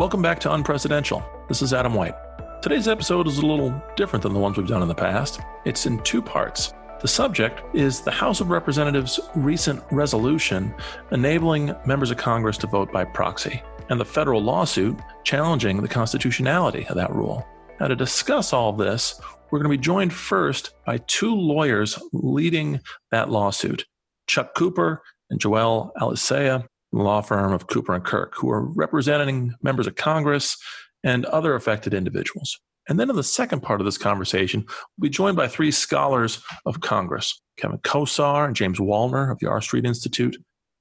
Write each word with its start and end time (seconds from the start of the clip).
Welcome 0.00 0.22
back 0.22 0.40
to 0.40 0.48
Unpresidential. 0.48 1.22
This 1.46 1.60
is 1.60 1.74
Adam 1.74 1.92
White. 1.92 2.14
Today's 2.62 2.88
episode 2.88 3.28
is 3.28 3.36
a 3.36 3.44
little 3.44 3.70
different 3.96 4.22
than 4.22 4.32
the 4.32 4.38
ones 4.38 4.56
we've 4.56 4.66
done 4.66 4.80
in 4.80 4.88
the 4.88 4.94
past. 4.94 5.40
It's 5.66 5.84
in 5.84 6.02
two 6.04 6.22
parts. 6.22 6.72
The 7.02 7.06
subject 7.06 7.60
is 7.76 8.00
the 8.00 8.10
House 8.10 8.40
of 8.40 8.48
Representatives' 8.48 9.20
recent 9.34 9.82
resolution 9.90 10.74
enabling 11.12 11.76
members 11.84 12.10
of 12.10 12.16
Congress 12.16 12.56
to 12.56 12.66
vote 12.66 12.90
by 12.90 13.04
proxy, 13.04 13.62
and 13.90 14.00
the 14.00 14.06
federal 14.06 14.42
lawsuit 14.42 14.98
challenging 15.22 15.82
the 15.82 15.86
constitutionality 15.86 16.86
of 16.86 16.96
that 16.96 17.14
rule. 17.14 17.46
Now, 17.78 17.88
to 17.88 17.94
discuss 17.94 18.54
all 18.54 18.72
this, 18.72 19.20
we're 19.50 19.58
going 19.58 19.70
to 19.70 19.76
be 19.76 19.82
joined 19.82 20.14
first 20.14 20.72
by 20.86 20.96
two 21.08 21.34
lawyers 21.34 21.98
leading 22.14 22.80
that 23.10 23.28
lawsuit 23.28 23.84
Chuck 24.26 24.54
Cooper 24.54 25.02
and 25.28 25.38
Joel 25.38 25.92
Alicea, 26.00 26.62
the 26.62 26.69
law 26.92 27.20
firm 27.20 27.52
of 27.52 27.66
Cooper 27.66 27.94
and 27.94 28.04
Kirk, 28.04 28.34
who 28.36 28.50
are 28.50 28.62
representing 28.62 29.54
members 29.62 29.86
of 29.86 29.96
Congress 29.96 30.56
and 31.04 31.24
other 31.26 31.54
affected 31.54 31.94
individuals. 31.94 32.58
And 32.88 32.98
then 32.98 33.10
in 33.10 33.16
the 33.16 33.22
second 33.22 33.62
part 33.62 33.80
of 33.80 33.84
this 33.84 33.98
conversation, 33.98 34.64
we'll 34.66 35.08
be 35.08 35.10
joined 35.10 35.36
by 35.36 35.46
three 35.48 35.70
scholars 35.70 36.42
of 36.66 36.80
Congress 36.80 37.40
Kevin 37.56 37.78
Kosar 37.78 38.46
and 38.46 38.56
James 38.56 38.78
Wallner 38.78 39.30
of 39.30 39.38
the 39.38 39.46
R 39.46 39.60
Street 39.60 39.84
Institute, 39.84 40.36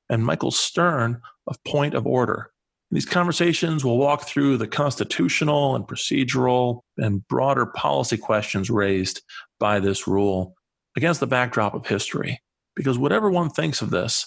and 0.09 0.25
Michael 0.25 0.51
Stern 0.51 1.21
of 1.47 1.63
Point 1.65 1.93
of 1.93 2.07
Order. 2.07 2.51
In 2.91 2.95
these 2.95 3.05
conversations 3.05 3.85
will 3.85 3.99
walk 3.99 4.23
through 4.23 4.57
the 4.57 4.67
constitutional 4.67 5.75
and 5.75 5.85
procedural 5.85 6.81
and 6.97 7.27
broader 7.27 7.67
policy 7.67 8.17
questions 8.17 8.71
raised 8.71 9.21
by 9.59 9.79
this 9.79 10.07
rule 10.07 10.55
against 10.97 11.19
the 11.19 11.27
backdrop 11.27 11.75
of 11.75 11.85
history. 11.85 12.41
Because 12.75 12.97
whatever 12.97 13.29
one 13.29 13.49
thinks 13.49 13.81
of 13.81 13.91
this, 13.91 14.25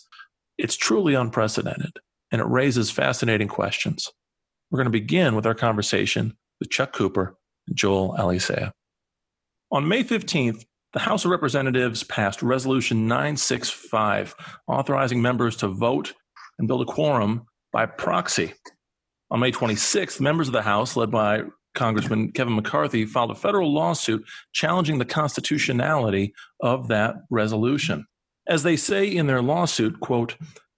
it's 0.59 0.77
truly 0.77 1.15
unprecedented 1.15 1.99
and 2.31 2.41
it 2.41 2.47
raises 2.47 2.91
fascinating 2.91 3.49
questions. 3.49 4.11
We're 4.71 4.79
going 4.79 4.87
to 4.87 4.91
begin 4.91 5.35
with 5.35 5.47
our 5.47 5.55
conversation 5.55 6.37
with 6.59 6.71
Chuck 6.71 6.93
Cooper 6.93 7.37
and 7.67 7.77
Joel 7.77 8.17
Alicea. 8.19 8.73
On 9.71 9.87
May 9.87 10.03
15th, 10.05 10.65
the 10.93 11.01
House 11.01 11.25
of 11.25 11.31
Representatives 11.31 12.05
passed 12.05 12.43
Resolution 12.43 13.09
965, 13.09 14.35
authorizing 14.67 15.23
members 15.23 15.57
to 15.57 15.69
vote 15.69 16.13
and 16.59 16.69
build 16.69 16.83
a 16.83 16.93
quorum 16.93 17.47
by 17.73 17.87
proxy. 17.87 18.53
On 19.31 19.41
May 19.41 19.51
26th, 19.51 20.21
members 20.21 20.49
of 20.49 20.53
the 20.53 20.63
House, 20.63 20.97
led 20.97 21.11
by 21.11 21.45
Congressman 21.75 22.33
Kevin 22.33 22.55
McCarthy, 22.55 23.07
filed 23.07 23.31
a 23.31 23.35
federal 23.35 23.73
lawsuit 23.73 24.23
challenging 24.53 24.99
the 24.99 25.07
constitutionality 25.07 26.35
of 26.61 26.89
that 26.89 27.15
resolution. 27.31 28.07
As 28.49 28.63
they 28.63 28.77
say 28.77 29.07
in 29.07 29.27
their 29.27 29.43
lawsuit, 29.43 30.01
quote, 30.01 30.37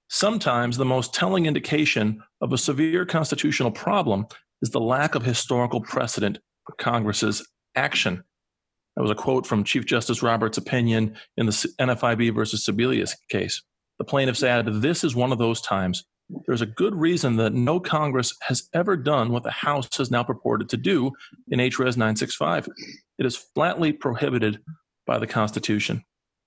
sometimes 0.08 0.76
the 0.76 0.84
most 0.84 1.14
telling 1.14 1.46
indication 1.46 2.22
of 2.40 2.52
a 2.52 2.58
severe 2.58 3.06
constitutional 3.06 3.70
problem 3.70 4.26
is 4.62 4.70
the 4.70 4.80
lack 4.80 5.14
of 5.14 5.24
historical 5.24 5.80
precedent 5.80 6.38
for 6.66 6.74
Congress's 6.76 7.46
action. 7.74 8.22
That 8.96 9.02
was 9.02 9.10
a 9.10 9.16
quote 9.16 9.46
from 9.46 9.64
Chief 9.64 9.86
Justice 9.86 10.22
Roberts' 10.22 10.58
opinion 10.58 11.16
in 11.36 11.46
the 11.46 11.52
NFIB 11.80 12.34
versus 12.34 12.64
Sebelius 12.64 13.14
case. 13.28 13.62
The 13.98 14.04
plaintiffs 14.04 14.42
added, 14.42 14.82
This 14.82 15.02
is 15.02 15.16
one 15.16 15.32
of 15.32 15.38
those 15.38 15.60
times. 15.60 16.04
There's 16.46 16.62
a 16.62 16.66
good 16.66 16.94
reason 16.94 17.36
that 17.36 17.52
no 17.52 17.80
Congress 17.80 18.34
has 18.42 18.68
ever 18.72 18.96
done 18.96 19.30
what 19.30 19.42
the 19.42 19.50
House 19.50 19.94
has 19.96 20.10
now 20.10 20.22
purported 20.22 20.68
to 20.70 20.76
do 20.76 21.12
in 21.48 21.58
HRES 21.58 21.96
965. 21.96 22.68
It 23.18 23.26
is 23.26 23.36
flatly 23.36 23.92
prohibited 23.92 24.60
by 25.06 25.18
the 25.18 25.26
Constitution. 25.26 26.04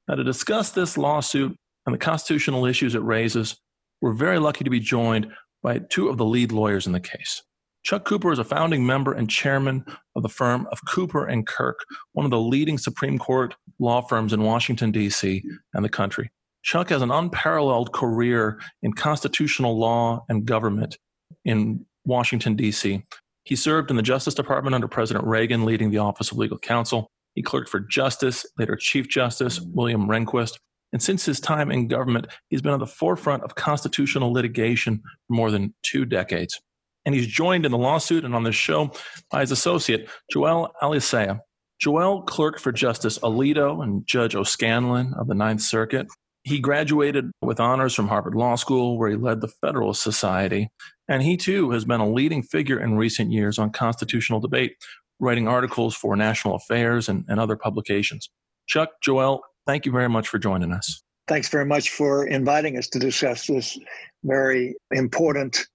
Now, 0.07 0.15
to 0.15 0.23
discuss 0.23 0.71
this 0.71 0.97
lawsuit 0.97 1.55
and 1.85 1.93
the 1.93 1.99
constitutional 1.99 2.65
issues 2.65 2.95
it 2.95 3.03
raises, 3.03 3.57
we're 4.01 4.13
very 4.13 4.39
lucky 4.39 4.63
to 4.63 4.69
be 4.69 4.79
joined 4.79 5.27
by 5.63 5.79
two 5.79 6.07
of 6.07 6.17
the 6.17 6.25
lead 6.25 6.51
lawyers 6.51 6.87
in 6.87 6.93
the 6.93 6.99
case. 6.99 7.41
Chuck 7.83 8.05
Cooper 8.05 8.31
is 8.31 8.39
a 8.39 8.43
founding 8.43 8.85
member 8.85 9.13
and 9.13 9.29
chairman 9.29 9.85
of 10.15 10.23
the 10.23 10.29
firm 10.29 10.67
of 10.71 10.79
Cooper 10.85 11.25
and 11.25 11.47
Kirk, 11.47 11.79
one 12.13 12.25
of 12.25 12.31
the 12.31 12.39
leading 12.39 12.77
Supreme 12.77 13.17
Court 13.17 13.55
law 13.79 14.01
firms 14.01 14.33
in 14.33 14.43
Washington, 14.43 14.91
D.C. 14.91 15.43
and 15.73 15.85
the 15.85 15.89
country. 15.89 16.29
Chuck 16.63 16.89
has 16.89 17.01
an 17.01 17.11
unparalleled 17.11 17.93
career 17.93 18.59
in 18.81 18.91
constitutional 18.91 19.77
law 19.77 20.25
and 20.27 20.45
government 20.45 20.97
in 21.45 21.85
Washington, 22.03 22.55
D.C. 22.55 23.03
He 23.45 23.55
served 23.55 23.89
in 23.89 23.95
the 23.95 24.03
Justice 24.03 24.33
Department 24.33 24.75
under 24.75 24.89
President 24.89 25.25
Reagan, 25.25 25.63
leading 25.63 25.89
the 25.89 25.99
Office 25.99 26.31
of 26.31 26.37
Legal 26.37 26.57
Counsel. 26.57 27.09
He 27.37 27.43
clerked 27.43 27.69
for 27.69 27.79
Justice, 27.79 28.45
later 28.57 28.75
Chief 28.75 29.07
Justice 29.07 29.61
William 29.61 30.09
Rehnquist. 30.09 30.57
And 30.91 31.01
since 31.01 31.23
his 31.23 31.39
time 31.39 31.71
in 31.71 31.87
government, 31.87 32.27
he's 32.49 32.61
been 32.61 32.73
at 32.73 32.79
the 32.79 32.87
forefront 32.87 33.43
of 33.43 33.55
constitutional 33.55 34.33
litigation 34.33 35.03
for 35.27 35.33
more 35.33 35.51
than 35.51 35.73
two 35.83 36.03
decades 36.03 36.59
and 37.07 37.15
he's 37.15 37.25
joined 37.25 37.65
in 37.65 37.71
the 37.71 37.77
lawsuit 37.77 38.25
and 38.25 38.35
on 38.35 38.43
this 38.43 38.53
show 38.53 38.91
by 39.31 39.39
his 39.39 39.51
associate, 39.51 40.09
Joel 40.29 40.73
Alicea. 40.83 41.39
Joel 41.79 42.23
clerked 42.23 42.59
for 42.59 42.73
Justice 42.73 43.17
Alito 43.19 43.81
and 43.81 44.05
Judge 44.05 44.35
O'Scannlain 44.35 45.17
of 45.17 45.27
the 45.27 45.33
Ninth 45.33 45.61
Circuit. 45.61 46.07
He 46.43 46.59
graduated 46.59 47.31
with 47.41 47.61
honors 47.61 47.93
from 47.93 48.09
Harvard 48.09 48.35
Law 48.35 48.55
School, 48.55 48.97
where 48.97 49.09
he 49.09 49.15
led 49.15 49.39
the 49.39 49.47
Federalist 49.47 50.03
Society. 50.03 50.69
And 51.07 51.23
he 51.23 51.37
too 51.37 51.71
has 51.71 51.85
been 51.85 52.01
a 52.01 52.11
leading 52.11 52.43
figure 52.43 52.77
in 52.77 52.97
recent 52.97 53.31
years 53.31 53.57
on 53.57 53.69
constitutional 53.69 54.41
debate, 54.41 54.73
writing 55.19 55.47
articles 55.47 55.95
for 55.95 56.15
National 56.15 56.55
Affairs 56.55 57.09
and, 57.09 57.25
and 57.27 57.39
other 57.39 57.55
publications. 57.55 58.29
Chuck, 58.67 58.89
Joel, 59.01 59.41
thank 59.65 59.85
you 59.85 59.91
very 59.91 60.09
much 60.09 60.27
for 60.27 60.37
joining 60.39 60.71
us. 60.71 61.01
Thanks 61.27 61.49
very 61.49 61.65
much 61.65 61.89
for 61.89 62.25
inviting 62.27 62.77
us 62.77 62.87
to 62.89 62.99
discuss 62.99 63.47
this 63.47 63.77
very 64.23 64.75
important 64.91 65.67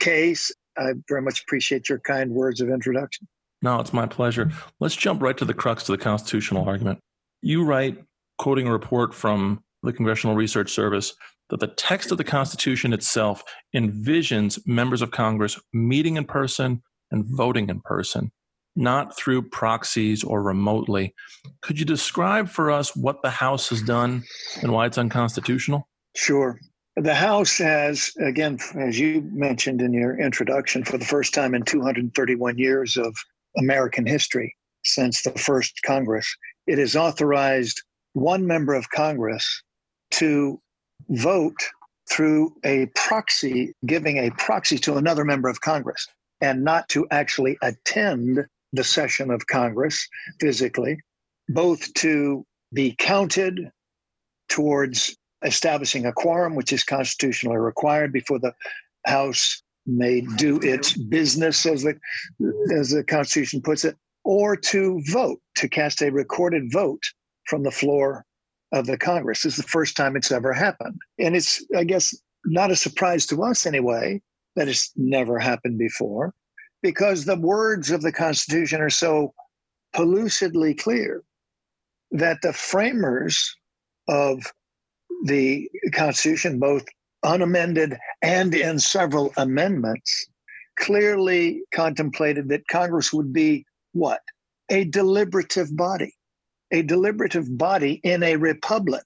case 0.00 0.52
I 0.76 0.92
very 1.08 1.22
much 1.22 1.42
appreciate 1.42 1.88
your 1.88 2.00
kind 2.00 2.30
words 2.30 2.60
of 2.60 2.68
introduction. 2.68 3.28
No, 3.60 3.78
it's 3.80 3.92
my 3.92 4.06
pleasure. 4.06 4.50
Let's 4.80 4.96
jump 4.96 5.22
right 5.22 5.36
to 5.36 5.44
the 5.44 5.54
crux 5.54 5.88
of 5.88 5.96
the 5.96 6.02
constitutional 6.02 6.68
argument. 6.68 6.98
You 7.42 7.64
write, 7.64 8.02
quoting 8.38 8.66
a 8.66 8.72
report 8.72 9.14
from 9.14 9.62
the 9.82 9.92
Congressional 9.92 10.34
Research 10.34 10.70
Service, 10.72 11.14
that 11.50 11.60
the 11.60 11.68
text 11.68 12.10
of 12.10 12.18
the 12.18 12.24
Constitution 12.24 12.92
itself 12.92 13.42
envisions 13.74 14.58
members 14.66 15.02
of 15.02 15.10
Congress 15.10 15.60
meeting 15.72 16.16
in 16.16 16.24
person 16.24 16.82
and 17.10 17.24
voting 17.26 17.68
in 17.68 17.80
person, 17.80 18.32
not 18.76 19.16
through 19.16 19.42
proxies 19.42 20.24
or 20.24 20.42
remotely. 20.42 21.14
Could 21.60 21.78
you 21.78 21.84
describe 21.84 22.48
for 22.48 22.70
us 22.70 22.96
what 22.96 23.22
the 23.22 23.30
House 23.30 23.68
has 23.68 23.82
done 23.82 24.22
and 24.62 24.72
why 24.72 24.86
it's 24.86 24.98
unconstitutional? 24.98 25.88
Sure. 26.16 26.58
The 26.96 27.14
House 27.14 27.58
has, 27.58 28.12
again, 28.20 28.58
as 28.76 28.98
you 28.98 29.28
mentioned 29.32 29.80
in 29.80 29.92
your 29.92 30.18
introduction, 30.18 30.84
for 30.84 30.98
the 30.98 31.04
first 31.04 31.32
time 31.32 31.54
in 31.54 31.62
231 31.62 32.58
years 32.58 32.96
of 32.96 33.14
American 33.58 34.06
history 34.06 34.54
since 34.84 35.22
the 35.22 35.32
first 35.32 35.80
Congress, 35.84 36.34
it 36.66 36.78
has 36.78 36.96
authorized 36.96 37.82
one 38.14 38.46
member 38.46 38.74
of 38.74 38.90
Congress 38.90 39.62
to 40.12 40.60
vote 41.08 41.56
through 42.10 42.54
a 42.64 42.86
proxy, 42.94 43.72
giving 43.86 44.18
a 44.18 44.30
proxy 44.32 44.76
to 44.78 44.96
another 44.96 45.24
member 45.24 45.48
of 45.48 45.60
Congress, 45.60 46.06
and 46.40 46.62
not 46.64 46.88
to 46.90 47.06
actually 47.10 47.56
attend 47.62 48.46
the 48.72 48.84
session 48.84 49.30
of 49.30 49.46
Congress 49.46 50.08
physically, 50.40 50.98
both 51.48 51.92
to 51.94 52.44
be 52.72 52.94
counted 52.98 53.70
towards 54.48 55.16
establishing 55.44 56.06
a 56.06 56.12
quorum, 56.12 56.54
which 56.54 56.72
is 56.72 56.84
constitutionally 56.84 57.58
required 57.58 58.12
before 58.12 58.38
the 58.38 58.52
House 59.06 59.62
may 59.86 60.20
do 60.36 60.60
its 60.62 60.96
business, 60.96 61.66
as 61.66 61.82
the, 61.82 61.98
as 62.76 62.90
the 62.90 63.02
Constitution 63.02 63.60
puts 63.60 63.84
it, 63.84 63.96
or 64.24 64.56
to 64.56 65.02
vote, 65.08 65.40
to 65.56 65.68
cast 65.68 66.02
a 66.02 66.10
recorded 66.10 66.70
vote 66.70 67.02
from 67.46 67.64
the 67.64 67.70
floor 67.70 68.24
of 68.72 68.86
the 68.86 68.96
Congress. 68.96 69.42
This 69.42 69.58
is 69.58 69.64
the 69.64 69.68
first 69.68 69.96
time 69.96 70.16
it's 70.16 70.30
ever 70.30 70.52
happened. 70.52 71.00
And 71.18 71.34
it's, 71.34 71.64
I 71.76 71.84
guess, 71.84 72.14
not 72.46 72.70
a 72.70 72.76
surprise 72.76 73.26
to 73.26 73.42
us 73.42 73.66
anyway 73.66 74.22
that 74.54 74.68
it's 74.68 74.92
never 74.96 75.38
happened 75.38 75.78
before, 75.78 76.32
because 76.82 77.24
the 77.24 77.36
words 77.36 77.90
of 77.90 78.02
the 78.02 78.12
Constitution 78.12 78.80
are 78.80 78.90
so 78.90 79.32
pellucidly 79.94 80.78
clear 80.78 81.22
that 82.10 82.38
the 82.42 82.52
framers 82.52 83.54
of 84.08 84.42
the 85.24 85.68
Constitution, 85.92 86.58
both 86.58 86.84
unamended 87.24 87.96
and 88.22 88.54
in 88.54 88.78
several 88.78 89.32
amendments, 89.36 90.26
clearly 90.78 91.62
contemplated 91.72 92.48
that 92.48 92.66
Congress 92.68 93.12
would 93.12 93.32
be 93.32 93.64
what? 93.92 94.20
A 94.70 94.84
deliberative 94.84 95.76
body, 95.76 96.14
a 96.72 96.82
deliberative 96.82 97.56
body 97.56 98.00
in 98.02 98.22
a 98.22 98.36
republic. 98.36 99.04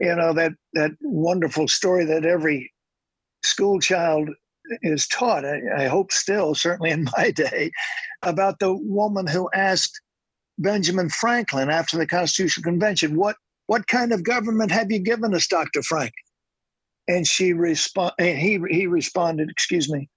You 0.00 0.14
know, 0.14 0.32
that, 0.34 0.52
that 0.74 0.92
wonderful 1.00 1.66
story 1.68 2.04
that 2.04 2.24
every 2.24 2.72
school 3.42 3.80
child 3.80 4.28
is 4.82 5.08
taught, 5.08 5.44
I, 5.44 5.60
I 5.78 5.86
hope 5.86 6.12
still, 6.12 6.54
certainly 6.54 6.90
in 6.90 7.08
my 7.18 7.30
day, 7.30 7.70
about 8.22 8.60
the 8.60 8.74
woman 8.74 9.26
who 9.26 9.50
asked 9.54 10.00
Benjamin 10.58 11.10
Franklin 11.10 11.70
after 11.70 11.96
the 11.98 12.06
Constitutional 12.06 12.64
Convention, 12.64 13.16
what 13.16 13.36
what 13.68 13.86
kind 13.88 14.12
of 14.12 14.24
government 14.24 14.72
have 14.72 14.90
you 14.92 14.98
given 14.98 15.34
us, 15.34 15.46
Dr. 15.48 15.82
Frank? 15.82 16.12
And 17.08 17.26
she 17.26 17.52
respond 17.54 18.12
and 18.18 18.38
he 18.38 18.60
he 18.70 18.86
responded, 18.86 19.50
excuse 19.50 19.90
me, 19.90 20.08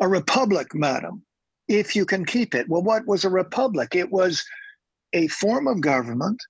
A 0.00 0.08
republic, 0.08 0.74
madam, 0.74 1.24
if 1.68 1.96
you 1.96 2.06
can 2.06 2.24
keep 2.24 2.54
it. 2.54 2.68
Well, 2.68 2.82
what 2.82 3.06
was 3.06 3.24
a 3.24 3.30
republic? 3.30 3.94
It 3.96 4.12
was 4.12 4.44
a 5.14 5.28
form 5.28 5.68
of 5.68 5.80
government 5.80 6.40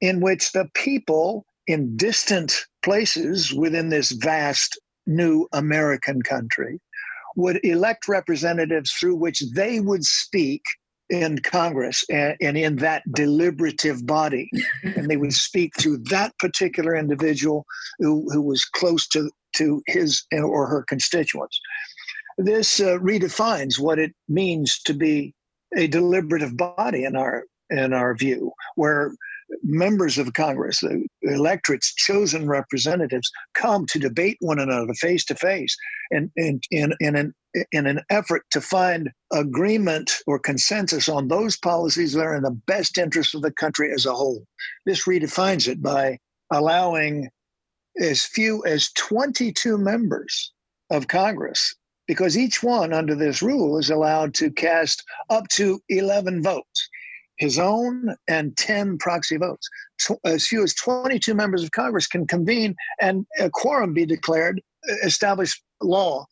in 0.00 0.20
which 0.20 0.52
the 0.52 0.68
people 0.74 1.46
in 1.66 1.96
distant 1.96 2.66
places 2.84 3.52
within 3.54 3.88
this 3.90 4.12
vast 4.12 4.78
new 5.06 5.48
American 5.52 6.22
country 6.22 6.80
would 7.36 7.60
elect 7.64 8.08
representatives 8.08 8.92
through 8.92 9.16
which 9.16 9.42
they 9.54 9.80
would 9.80 10.04
speak 10.04 10.62
in 11.10 11.38
Congress 11.40 12.04
and, 12.08 12.36
and, 12.40 12.56
in 12.56 12.76
that 12.76 13.02
deliberative 13.12 14.06
body. 14.06 14.50
and 14.82 15.10
they 15.10 15.16
would 15.16 15.32
speak 15.32 15.74
to 15.74 15.98
that 16.10 16.32
particular 16.38 16.96
individual 16.96 17.64
who, 17.98 18.26
who 18.30 18.40
was 18.40 18.64
close 18.64 19.06
to, 19.08 19.30
to 19.56 19.82
his 19.86 20.24
or 20.32 20.66
her 20.66 20.82
constituents. 20.88 21.60
This 22.38 22.80
uh, 22.80 22.98
redefines 22.98 23.78
what 23.78 23.98
it 23.98 24.12
means 24.28 24.80
to 24.82 24.94
be 24.94 25.34
a 25.76 25.86
deliberative 25.86 26.56
body 26.56 27.04
in 27.04 27.16
our 27.16 27.44
in 27.70 27.92
our 27.92 28.14
view, 28.14 28.52
where 28.76 29.12
members 29.62 30.18
of 30.18 30.32
Congress, 30.34 30.80
the 30.80 31.06
electorate's 31.22 31.94
chosen 31.94 32.46
representatives, 32.46 33.30
come 33.54 33.86
to 33.86 33.98
debate 33.98 34.36
one 34.40 34.58
another 34.58 34.94
face 34.94 35.24
to 35.26 35.34
face 35.34 35.76
in, 36.10 36.30
in, 36.36 36.60
in, 36.70 36.94
an, 37.00 37.34
in 37.72 37.86
an 37.86 38.00
effort 38.10 38.42
to 38.50 38.60
find 38.60 39.10
agreement 39.32 40.12
or 40.26 40.38
consensus 40.38 41.08
on 41.08 41.28
those 41.28 41.56
policies 41.56 42.12
that 42.12 42.24
are 42.24 42.36
in 42.36 42.42
the 42.42 42.60
best 42.66 42.98
interest 42.98 43.34
of 43.34 43.42
the 43.42 43.52
country 43.52 43.92
as 43.92 44.06
a 44.06 44.14
whole. 44.14 44.44
This 44.86 45.04
redefines 45.06 45.68
it 45.68 45.82
by 45.82 46.18
allowing 46.52 47.28
as 48.00 48.24
few 48.24 48.64
as 48.64 48.90
22 48.92 49.78
members 49.78 50.52
of 50.90 51.08
Congress, 51.08 51.74
because 52.06 52.36
each 52.36 52.62
one 52.62 52.92
under 52.92 53.14
this 53.14 53.40
rule 53.40 53.78
is 53.78 53.90
allowed 53.90 54.34
to 54.34 54.50
cast 54.50 55.02
up 55.30 55.48
to 55.48 55.80
11 55.88 56.42
votes 56.42 56.88
his 57.38 57.58
own 57.58 58.14
and 58.28 58.56
10 58.56 58.98
proxy 58.98 59.36
votes. 59.36 59.68
So 59.98 60.18
as 60.24 60.46
few 60.46 60.62
as 60.62 60.74
22 60.74 61.34
members 61.34 61.62
of 61.62 61.72
Congress 61.72 62.06
can 62.06 62.26
convene 62.26 62.74
and 63.00 63.26
a 63.38 63.50
quorum 63.50 63.92
be 63.92 64.06
declared, 64.06 64.60
establish 65.02 65.60
law 65.82 66.26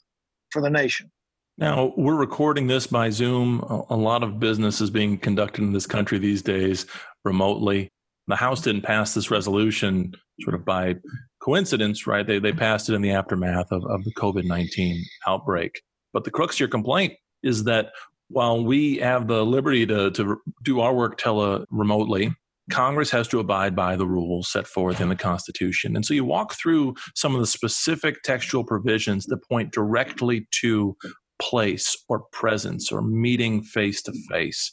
for 0.50 0.62
the 0.62 0.70
nation. 0.70 1.10
Now, 1.58 1.92
we're 1.96 2.16
recording 2.16 2.66
this 2.66 2.86
by 2.86 3.10
Zoom. 3.10 3.60
A 3.90 3.96
lot 3.96 4.22
of 4.22 4.40
business 4.40 4.80
is 4.80 4.90
being 4.90 5.18
conducted 5.18 5.62
in 5.62 5.72
this 5.72 5.86
country 5.86 6.18
these 6.18 6.42
days 6.42 6.86
remotely. 7.24 7.90
The 8.26 8.36
House 8.36 8.62
didn't 8.62 8.82
pass 8.82 9.14
this 9.14 9.30
resolution 9.30 10.14
sort 10.40 10.54
of 10.54 10.64
by 10.64 10.96
coincidence, 11.42 12.06
right? 12.06 12.26
They, 12.26 12.38
they 12.38 12.52
passed 12.52 12.88
it 12.88 12.94
in 12.94 13.02
the 13.02 13.10
aftermath 13.10 13.70
of, 13.70 13.84
of 13.84 14.04
the 14.04 14.14
COVID 14.14 14.44
19 14.44 15.04
outbreak. 15.26 15.82
But 16.12 16.24
the 16.24 16.30
crux 16.30 16.56
of 16.56 16.60
your 16.60 16.68
complaint 16.68 17.14
is 17.42 17.64
that 17.64 17.92
while 18.32 18.64
we 18.64 18.96
have 18.96 19.28
the 19.28 19.44
liberty 19.44 19.86
to, 19.86 20.10
to 20.12 20.38
do 20.62 20.80
our 20.80 20.94
work 20.94 21.18
tele 21.18 21.64
remotely, 21.70 22.32
Congress 22.70 23.10
has 23.10 23.28
to 23.28 23.40
abide 23.40 23.74
by 23.74 23.96
the 23.96 24.06
rules 24.06 24.50
set 24.50 24.66
forth 24.66 25.00
in 25.00 25.08
the 25.08 25.16
Constitution. 25.16 25.96
And 25.96 26.04
so 26.04 26.14
you 26.14 26.24
walk 26.24 26.54
through 26.54 26.94
some 27.14 27.34
of 27.34 27.40
the 27.40 27.46
specific 27.46 28.22
textual 28.22 28.64
provisions 28.64 29.26
that 29.26 29.46
point 29.48 29.72
directly 29.72 30.46
to 30.60 30.96
place 31.40 31.96
or 32.08 32.24
presence 32.32 32.92
or 32.92 33.02
meeting 33.02 33.62
face 33.62 34.00
to 34.02 34.12
face. 34.30 34.72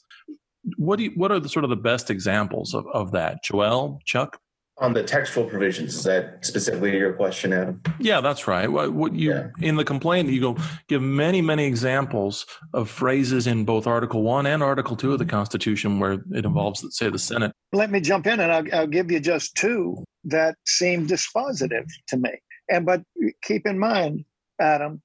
What 0.78 0.98
do 0.98 1.06
you, 1.06 1.12
what 1.16 1.32
are 1.32 1.40
the 1.40 1.50
sort 1.50 1.64
of 1.64 1.70
the 1.70 1.76
best 1.76 2.10
examples 2.10 2.74
of, 2.74 2.86
of 2.94 3.12
that? 3.12 3.44
Joel, 3.44 4.00
Chuck? 4.06 4.40
On 4.80 4.94
the 4.94 5.04
textual 5.04 5.46
provisions 5.46 5.96
is 5.96 6.04
that 6.04 6.44
specifically 6.46 6.98
your 6.98 7.14
question 7.14 7.54
adam 7.54 7.82
yeah 8.00 8.22
that's 8.22 8.48
right 8.48 8.72
what, 8.72 8.94
what 8.94 9.14
you 9.14 9.32
yeah. 9.32 9.48
in 9.62 9.76
the 9.76 9.84
complaint 9.84 10.30
you 10.30 10.42
go 10.42 10.58
give 10.88 11.02
many 11.02 11.42
many 11.42 11.66
examples 11.66 12.46
of 12.74 12.90
phrases 12.90 13.48
in 13.48 13.66
both 13.66 13.88
article 13.88 14.24
1 14.24 14.46
and 14.46 14.64
article 14.64 14.96
2 14.96 15.14
of 15.14 15.20
the 15.20 15.26
constitution 15.26 16.00
where 16.00 16.24
it 16.32 16.46
involves 16.46 16.86
say 16.96 17.10
the 17.10 17.20
senate 17.20 17.52
let 17.74 17.92
me 17.92 18.00
jump 18.00 18.26
in 18.28 18.40
and 18.40 18.52
i'll, 18.52 18.66
I'll 18.74 18.88
give 18.88 19.12
you 19.12 19.20
just 19.20 19.56
two 19.56 20.04
that 20.24 20.56
seem 20.66 21.08
dispositive 21.08 21.86
to 22.08 22.18
me 22.18 22.32
and 22.70 22.86
but 22.86 23.02
keep 23.42 23.68
in 23.68 23.78
mind 23.78 24.26
adam 24.60 25.02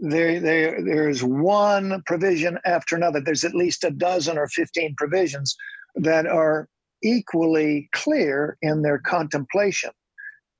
there, 0.00 0.40
there, 0.40 0.82
there's 0.82 1.22
one 1.22 2.02
provision 2.06 2.58
after 2.64 2.96
another. 2.96 3.20
There's 3.20 3.44
at 3.44 3.54
least 3.54 3.84
a 3.84 3.90
dozen 3.90 4.36
or 4.36 4.48
15 4.48 4.94
provisions 4.96 5.56
that 5.94 6.26
are 6.26 6.68
equally 7.06 7.88
clear 7.92 8.58
in 8.62 8.82
their 8.82 8.98
contemplation 8.98 9.90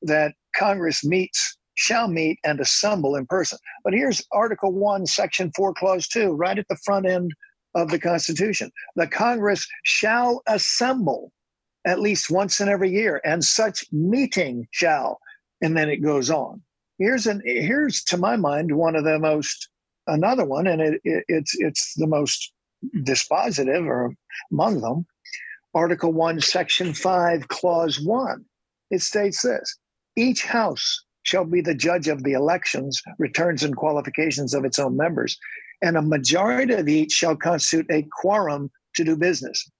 that 0.03 0.35
Congress 0.55 1.05
meets, 1.05 1.57
shall 1.75 2.09
meet, 2.09 2.39
and 2.45 2.61
assemble 2.61 3.17
in 3.17 3.27
person. 3.27 3.59
But 3.83 3.93
here's 3.93 4.25
Article 4.33 4.73
1, 4.73 5.07
Section 5.07 5.51
4, 5.57 5.75
Clause 5.75 6.07
2, 6.09 6.33
right 6.33 6.59
at 6.59 6.69
the 6.69 6.79
front 6.85 7.07
end 7.07 7.33
of 7.75 7.91
the 7.91 7.99
Constitution. 7.99 8.71
The 8.95 9.09
Congress 9.09 9.67
shall 9.85 10.43
assemble 10.47 11.33
at 11.85 12.01
least 12.01 12.31
once 12.31 12.61
in 12.61 12.69
every 12.69 12.91
year, 12.91 13.21
and 13.25 13.45
such 13.45 13.85
meeting 13.93 14.67
shall, 14.71 15.19
and 15.61 15.77
then 15.77 15.89
it 15.89 15.99
goes 15.99 16.31
on. 16.31 16.63
Here's 16.99 17.27
an 17.27 17.43
here's 17.45 18.03
to 18.05 18.17
my 18.17 18.37
mind 18.37 18.75
one 18.75 18.97
of 18.97 19.05
the 19.05 19.19
most 19.19 19.69
another 20.07 20.45
one, 20.45 20.67
and 20.67 20.81
it, 20.81 21.01
it 21.05 21.25
it's 21.29 21.55
it's 21.59 21.95
the 21.95 22.07
most 22.07 22.53
dispositive 23.03 23.87
or 23.87 24.15
among 24.51 24.81
them 24.81 25.07
Article 25.77 26.15
1, 26.15 26.41
Section 26.41 26.95
5, 26.95 27.49
Clause 27.49 28.01
1. 28.01 28.43
It 28.91 29.03
states 29.03 29.43
this 29.43 29.77
Each 30.17 30.43
House 30.43 31.05
shall 31.23 31.45
be 31.45 31.61
the 31.61 31.75
judge 31.75 32.09
of 32.09 32.23
the 32.25 32.33
elections, 32.33 33.03
returns, 33.19 33.63
and 33.63 33.77
qualifications 33.77 34.55
of 34.55 34.65
its 34.65 34.79
own 34.79 34.97
members, 34.97 35.37
and 35.83 35.99
a 35.99 36.03
majority 36.03 36.73
of 36.73 36.89
each 36.89 37.13
shall 37.13 37.37
constitute 37.37 37.85
a 37.91 38.09
quorum 38.11 38.71
to 38.95 39.05
do 39.05 39.19
business. 39.19 39.71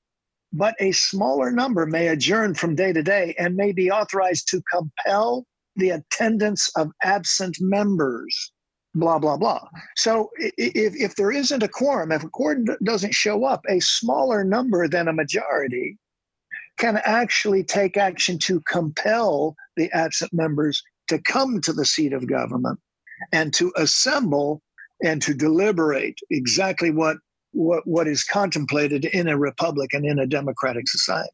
But 0.53 0.75
a 0.81 0.93
smaller 0.93 1.51
number 1.51 1.87
may 1.87 2.09
adjourn 2.09 2.53
from 2.53 2.75
day 2.75 2.93
to 2.93 3.03
day 3.03 3.35
and 3.39 3.57
may 3.57 3.73
be 3.73 3.91
authorized 3.91 4.49
to 4.49 4.61
compel 4.71 5.47
the 5.77 5.91
attendance 5.91 6.71
of 6.77 6.91
absent 7.05 7.57
members 7.59 8.53
blah 8.97 9.19
blah 9.19 9.37
blah. 9.37 9.61
So 9.95 10.31
if, 10.39 10.95
if 10.97 11.15
there 11.17 11.31
isn't 11.31 11.63
a 11.63 11.69
quorum 11.69 12.11
if 12.11 12.25
a 12.25 12.29
quorum 12.29 12.65
doesn't 12.83 13.15
show 13.15 13.45
up 13.45 13.63
a 13.69 13.79
smaller 13.81 14.43
number 14.43 14.89
than 14.89 15.07
a 15.07 15.13
majority 15.13 15.99
can 16.79 17.01
actually 17.05 17.63
take 17.63 17.97
action 17.97 18.39
to 18.39 18.61
compel 18.63 19.55
the 19.77 19.91
absent 19.93 20.33
members 20.33 20.83
to 21.09 21.19
come 21.19 21.61
to 21.61 21.73
the 21.73 21.85
seat 21.85 22.13
of 22.13 22.27
government 22.27 22.79
and 23.33 23.53
to 23.55 23.73
assemble 23.77 24.63
and 25.05 25.23
to 25.23 25.35
deliberate 25.35 26.19
exactly 26.31 26.91
what 26.91 27.19
what, 27.53 27.87
what 27.87 28.07
is 28.09 28.25
contemplated 28.25 29.05
in 29.05 29.29
a 29.29 29.39
republic 29.39 29.95
and 29.95 30.05
in 30.05 30.19
a 30.19 30.27
democratic 30.27 30.89
society. 30.89 31.31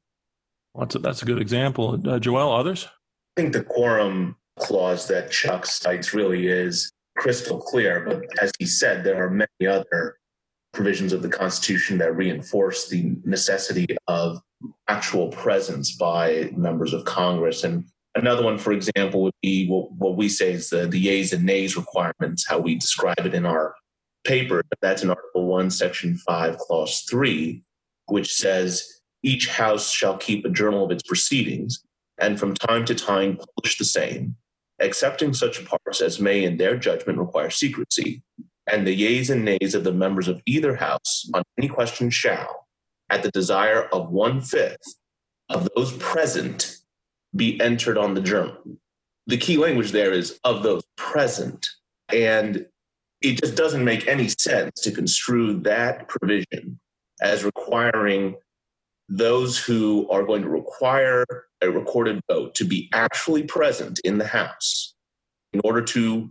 Well, 0.75 0.87
that's, 0.87 0.95
a, 0.95 0.99
that's 1.01 1.23
a 1.23 1.25
good 1.25 1.41
example. 1.41 2.01
Uh, 2.09 2.19
joel 2.19 2.53
others? 2.53 2.89
I 3.37 3.41
think 3.41 3.53
the 3.53 3.65
quorum 3.65 4.37
clause 4.59 5.09
that 5.09 5.31
chuck 5.31 5.67
cites 5.67 6.13
really 6.15 6.47
is 6.47 6.93
crystal 7.17 7.59
clear. 7.61 8.05
But 8.07 8.23
as 8.43 8.53
he 8.59 8.67
said, 8.67 9.05
there 9.05 9.23
are 9.25 9.31
many 9.31 9.67
other 9.67 10.17
provisions 10.73 11.13
of 11.13 11.23
the 11.23 11.29
Constitution 11.29 11.99
that 11.99 12.17
reinforce 12.17 12.89
the 12.89 13.15
necessity 13.25 13.87
of 14.09 14.41
actual 14.89 15.29
presence 15.29 15.97
by 15.97 16.51
members 16.57 16.95
of 16.95 17.05
Congress. 17.05 17.65
And 17.65 17.85
another 18.15 18.43
one, 18.43 18.59
for 18.59 18.73
example, 18.73 19.23
would 19.23 19.35
be 19.43 19.69
what, 19.69 19.93
what 19.93 20.17
we 20.17 20.29
say 20.29 20.53
is 20.53 20.71
the, 20.71 20.87
the 20.87 20.99
yeas 20.99 21.33
and 21.33 21.45
nays 21.45 21.77
requirements, 21.77 22.47
how 22.47 22.59
we 22.59 22.77
describe 22.77 23.21
it 23.21 23.35
in 23.35 23.45
our 23.45 23.75
paper. 24.25 24.63
That's 24.81 25.03
in 25.03 25.11
Article 25.11 25.47
1, 25.47 25.71
Section 25.71 26.17
5, 26.17 26.59
Clause 26.59 27.05
3, 27.11 27.63
which 28.07 28.33
says 28.33 29.01
each 29.23 29.49
House 29.49 29.91
shall 29.91 30.17
keep 30.17 30.45
a 30.45 30.51
journal 30.51 30.85
of 30.85 30.91
its 30.91 31.03
proceedings 31.03 31.85
and 32.19 32.39
from 32.39 32.55
time 32.55 32.85
to 32.87 32.95
time 32.95 33.37
publish 33.37 33.79
the 33.79 33.85
same 33.85 34.37
accepting 34.83 35.33
such 35.33 35.65
parts 35.65 36.01
as 36.01 36.21
may 36.21 36.45
in 36.45 36.57
their 36.57 36.77
judgment 36.77 37.19
require 37.19 37.51
secrecy, 37.51 38.23
and 38.71 38.87
the 38.87 38.95
yeas 38.95 39.31
and 39.31 39.45
nays 39.45 39.75
of 39.75 39.85
the 39.85 39.93
members 39.93 40.29
of 40.29 40.43
either 40.47 40.77
house 40.77 41.29
on 41.35 41.43
any 41.59 41.69
question 41.69 42.11
shall, 42.11 42.67
at 43.11 43.23
the 43.23 43.31
desire 43.31 43.85
of 43.93 44.11
one 44.11 44.41
fifth 44.41 44.97
of 45.49 45.69
those 45.75 45.93
present, 45.97 46.77
be 47.35 47.61
entered 47.61 47.99
on 47.99 48.15
the 48.15 48.21
journal. 48.21 48.57
The 49.27 49.37
key 49.37 49.57
language 49.57 49.93
there 49.93 50.13
is 50.13 50.39
of 50.45 50.63
those 50.63 50.83
present. 50.97 51.67
And 52.13 52.67
it 53.21 53.41
just 53.41 53.55
doesn't 53.55 53.85
make 53.85 54.07
any 54.09 54.29
sense 54.29 54.81
to 54.81 54.91
construe 54.91 55.61
that 55.61 56.09
provision 56.09 56.79
as 57.21 57.45
requiring 57.45 58.37
those 59.15 59.59
who 59.59 60.09
are 60.09 60.23
going 60.23 60.41
to 60.41 60.49
require 60.49 61.27
a 61.61 61.71
recorded 61.71 62.19
vote 62.31 62.55
to 62.55 62.65
be 62.65 62.89
actually 62.95 63.43
present 63.43 64.01
in 64.05 64.17
the 64.17 64.27
House 64.27 64.95
in 65.53 65.61
order 65.65 65.83
to 65.83 66.31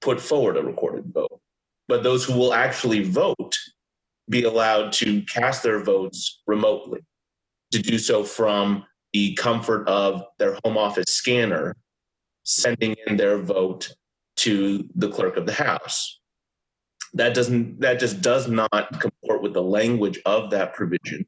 put 0.00 0.18
forward 0.18 0.56
a 0.56 0.62
recorded 0.62 1.12
vote. 1.12 1.38
But 1.86 2.02
those 2.02 2.24
who 2.24 2.32
will 2.32 2.54
actually 2.54 3.04
vote 3.04 3.58
be 4.30 4.44
allowed 4.44 4.92
to 4.94 5.20
cast 5.22 5.62
their 5.62 5.80
votes 5.84 6.40
remotely, 6.46 7.00
to 7.72 7.78
do 7.78 7.98
so 7.98 8.24
from 8.24 8.86
the 9.12 9.34
comfort 9.34 9.86
of 9.86 10.22
their 10.38 10.58
home 10.64 10.78
office 10.78 11.10
scanner, 11.10 11.76
sending 12.42 12.96
in 13.06 13.18
their 13.18 13.36
vote 13.36 13.94
to 14.36 14.88
the 14.94 15.10
clerk 15.10 15.36
of 15.36 15.44
the 15.44 15.52
House. 15.52 16.20
that 17.12 17.34
doesn't 17.34 17.80
that 17.80 18.00
just 18.00 18.20
does 18.22 18.48
not 18.48 19.00
comport 19.00 19.42
with 19.42 19.52
the 19.52 19.62
language 19.62 20.18
of 20.24 20.50
that 20.50 20.74
provision. 20.74 21.26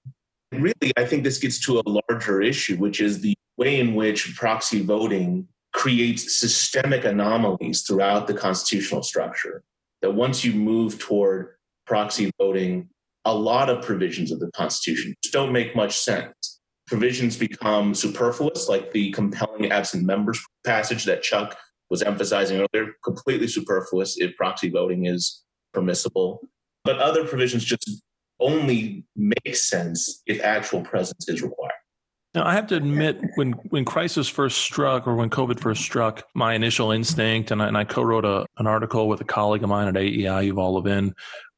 Really, 0.52 0.92
I 0.96 1.04
think 1.04 1.22
this 1.22 1.38
gets 1.38 1.60
to 1.60 1.80
a 1.80 1.88
larger 1.88 2.42
issue, 2.42 2.76
which 2.76 3.00
is 3.00 3.20
the 3.20 3.34
way 3.56 3.78
in 3.78 3.94
which 3.94 4.36
proxy 4.36 4.82
voting 4.82 5.46
creates 5.72 6.36
systemic 6.36 7.04
anomalies 7.04 7.82
throughout 7.82 8.26
the 8.26 8.34
constitutional 8.34 9.02
structure. 9.02 9.62
That 10.02 10.14
once 10.14 10.44
you 10.44 10.52
move 10.52 10.98
toward 10.98 11.54
proxy 11.86 12.30
voting, 12.38 12.88
a 13.24 13.34
lot 13.34 13.68
of 13.68 13.84
provisions 13.84 14.32
of 14.32 14.40
the 14.40 14.50
Constitution 14.52 15.14
just 15.22 15.32
don't 15.32 15.52
make 15.52 15.76
much 15.76 15.98
sense. 15.98 16.60
Provisions 16.86 17.36
become 17.36 17.94
superfluous, 17.94 18.68
like 18.68 18.92
the 18.92 19.12
compelling 19.12 19.70
absent 19.70 20.04
members 20.04 20.40
passage 20.64 21.04
that 21.04 21.22
Chuck 21.22 21.56
was 21.90 22.02
emphasizing 22.02 22.66
earlier, 22.74 22.92
completely 23.04 23.46
superfluous 23.46 24.18
if 24.18 24.34
proxy 24.36 24.70
voting 24.70 25.06
is 25.06 25.44
permissible. 25.72 26.48
But 26.82 26.98
other 26.98 27.26
provisions 27.26 27.64
just 27.64 28.02
only 28.40 29.04
makes 29.16 29.68
sense 29.68 30.22
if 30.26 30.42
actual 30.42 30.82
presence 30.82 31.28
is 31.28 31.42
required. 31.42 31.72
Now, 32.34 32.46
I 32.46 32.52
have 32.52 32.68
to 32.68 32.76
admit, 32.76 33.20
when 33.34 33.52
when 33.70 33.84
crisis 33.84 34.28
first 34.28 34.58
struck, 34.58 35.08
or 35.08 35.16
when 35.16 35.30
COVID 35.30 35.58
first 35.58 35.82
struck, 35.82 36.22
my 36.34 36.54
initial 36.54 36.92
instinct, 36.92 37.50
and 37.50 37.60
I, 37.60 37.66
and 37.66 37.76
I 37.76 37.82
co-wrote 37.82 38.24
a, 38.24 38.46
an 38.58 38.68
article 38.68 39.08
with 39.08 39.20
a 39.20 39.24
colleague 39.24 39.64
of 39.64 39.68
mine 39.68 39.88
at 39.88 39.96
AEI, 39.96 40.50
Yuval 40.50 40.74
Levin, 40.74 41.12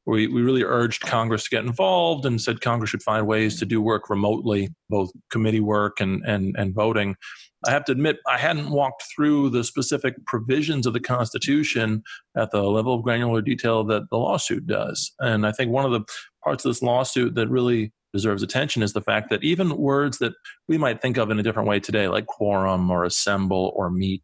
where 0.05 0.15
we, 0.15 0.27
we 0.27 0.41
really 0.41 0.63
urged 0.63 1.01
Congress 1.01 1.43
to 1.43 1.49
get 1.51 1.63
involved 1.63 2.25
and 2.25 2.41
said 2.41 2.61
Congress 2.61 2.89
should 2.89 3.03
find 3.03 3.27
ways 3.27 3.59
to 3.59 3.67
do 3.67 3.83
work 3.83 4.09
remotely, 4.09 4.69
both 4.89 5.11
committee 5.29 5.59
work 5.59 5.99
and 5.99 6.23
and 6.25 6.55
and 6.57 6.73
voting. 6.73 7.17
I 7.65 7.71
have 7.71 7.85
to 7.85 7.91
admit, 7.91 8.17
I 8.27 8.37
hadn't 8.37 8.71
walked 8.71 9.03
through 9.15 9.51
the 9.51 9.63
specific 9.63 10.15
provisions 10.25 10.85
of 10.85 10.93
the 10.93 10.99
Constitution 10.99 12.03
at 12.35 12.51
the 12.51 12.61
level 12.63 12.95
of 12.95 13.03
granular 13.03 13.41
detail 13.41 13.83
that 13.85 14.09
the 14.09 14.17
lawsuit 14.17 14.67
does. 14.67 15.13
And 15.19 15.47
I 15.47 15.51
think 15.53 15.71
one 15.71 15.85
of 15.85 15.91
the 15.91 16.03
parts 16.43 16.65
of 16.65 16.69
this 16.69 16.81
lawsuit 16.81 17.35
that 17.35 17.49
really 17.49 17.91
deserves 18.13 18.43
attention 18.43 18.83
is 18.83 18.93
the 18.93 19.01
fact 19.01 19.29
that 19.29 19.43
even 19.43 19.77
words 19.77 20.19
that 20.19 20.33
we 20.67 20.77
might 20.77 21.01
think 21.01 21.17
of 21.17 21.31
in 21.31 21.39
a 21.39 21.43
different 21.43 21.67
way 21.67 21.79
today, 21.79 22.07
like 22.07 22.27
quorum 22.27 22.89
or 22.91 23.03
assemble 23.03 23.73
or 23.75 23.89
meet, 23.89 24.23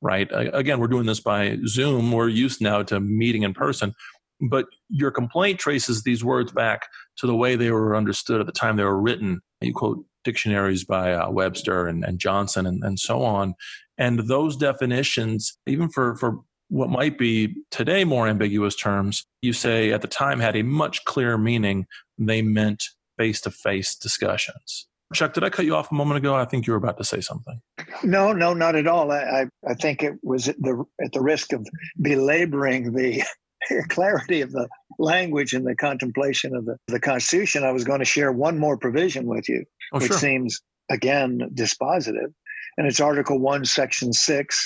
right? 0.00 0.28
Again, 0.32 0.80
we're 0.80 0.88
doing 0.88 1.06
this 1.06 1.20
by 1.20 1.56
Zoom. 1.66 2.10
We're 2.12 2.28
used 2.28 2.60
now 2.60 2.82
to 2.84 3.00
meeting 3.00 3.42
in 3.42 3.54
person. 3.54 3.94
But 4.40 4.66
your 4.88 5.10
complaint 5.10 5.58
traces 5.58 6.02
these 6.02 6.24
words 6.24 6.52
back 6.52 6.86
to 7.18 7.26
the 7.26 7.34
way 7.34 7.56
they 7.56 7.70
were 7.70 7.96
understood 7.96 8.40
at 8.40 8.46
the 8.46 8.52
time 8.52 8.76
they 8.76 8.84
were 8.84 9.00
written. 9.00 9.40
You 9.60 9.74
quote 9.74 10.04
dictionaries 10.24 10.84
by 10.84 11.12
uh, 11.12 11.30
Webster 11.30 11.86
and, 11.86 12.04
and 12.04 12.18
Johnson 12.18 12.66
and, 12.66 12.82
and 12.84 12.98
so 12.98 13.22
on. 13.22 13.54
And 13.96 14.20
those 14.28 14.56
definitions, 14.56 15.58
even 15.66 15.88
for, 15.88 16.14
for 16.16 16.38
what 16.68 16.90
might 16.90 17.18
be 17.18 17.54
today 17.70 18.04
more 18.04 18.28
ambiguous 18.28 18.76
terms, 18.76 19.24
you 19.42 19.52
say 19.52 19.92
at 19.92 20.02
the 20.02 20.08
time 20.08 20.40
had 20.40 20.56
a 20.56 20.62
much 20.62 21.04
clearer 21.04 21.38
meaning. 21.38 21.86
They 22.18 22.42
meant 22.42 22.84
face 23.16 23.40
to 23.42 23.50
face 23.50 23.94
discussions. 23.94 24.86
Chuck, 25.14 25.32
did 25.32 25.42
I 25.42 25.50
cut 25.50 25.64
you 25.64 25.74
off 25.74 25.90
a 25.90 25.94
moment 25.94 26.18
ago? 26.18 26.34
I 26.34 26.44
think 26.44 26.66
you 26.66 26.74
were 26.74 26.78
about 26.78 26.98
to 26.98 27.04
say 27.04 27.20
something. 27.20 27.60
No, 28.02 28.32
no, 28.32 28.52
not 28.52 28.76
at 28.76 28.86
all. 28.86 29.10
I, 29.10 29.46
I 29.66 29.74
think 29.74 30.02
it 30.02 30.14
was 30.22 30.48
at 30.48 30.60
the 30.60 30.84
at 31.02 31.12
the 31.12 31.22
risk 31.22 31.52
of 31.54 31.66
belaboring 32.02 32.92
the 32.92 33.22
clarity 33.88 34.42
of 34.42 34.52
the 34.52 34.68
language 34.98 35.54
and 35.54 35.66
the 35.66 35.74
contemplation 35.74 36.54
of 36.54 36.66
the, 36.66 36.76
the 36.88 37.00
Constitution. 37.00 37.64
I 37.64 37.72
was 37.72 37.84
going 37.84 38.00
to 38.00 38.04
share 38.04 38.32
one 38.32 38.58
more 38.58 38.76
provision 38.76 39.26
with 39.26 39.48
you, 39.48 39.64
oh, 39.94 39.98
which 39.98 40.08
sure. 40.08 40.18
seems 40.18 40.60
again 40.90 41.40
dispositive, 41.54 42.32
and 42.76 42.86
it's 42.86 43.00
Article 43.00 43.38
One, 43.38 43.64
Section 43.64 44.12
Six, 44.12 44.62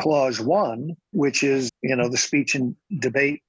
Clause 0.00 0.40
One, 0.40 0.96
which 1.12 1.42
is 1.42 1.70
you 1.82 1.96
know 1.96 2.08
the 2.08 2.16
speech 2.16 2.54
and 2.54 2.76
debate 2.98 3.42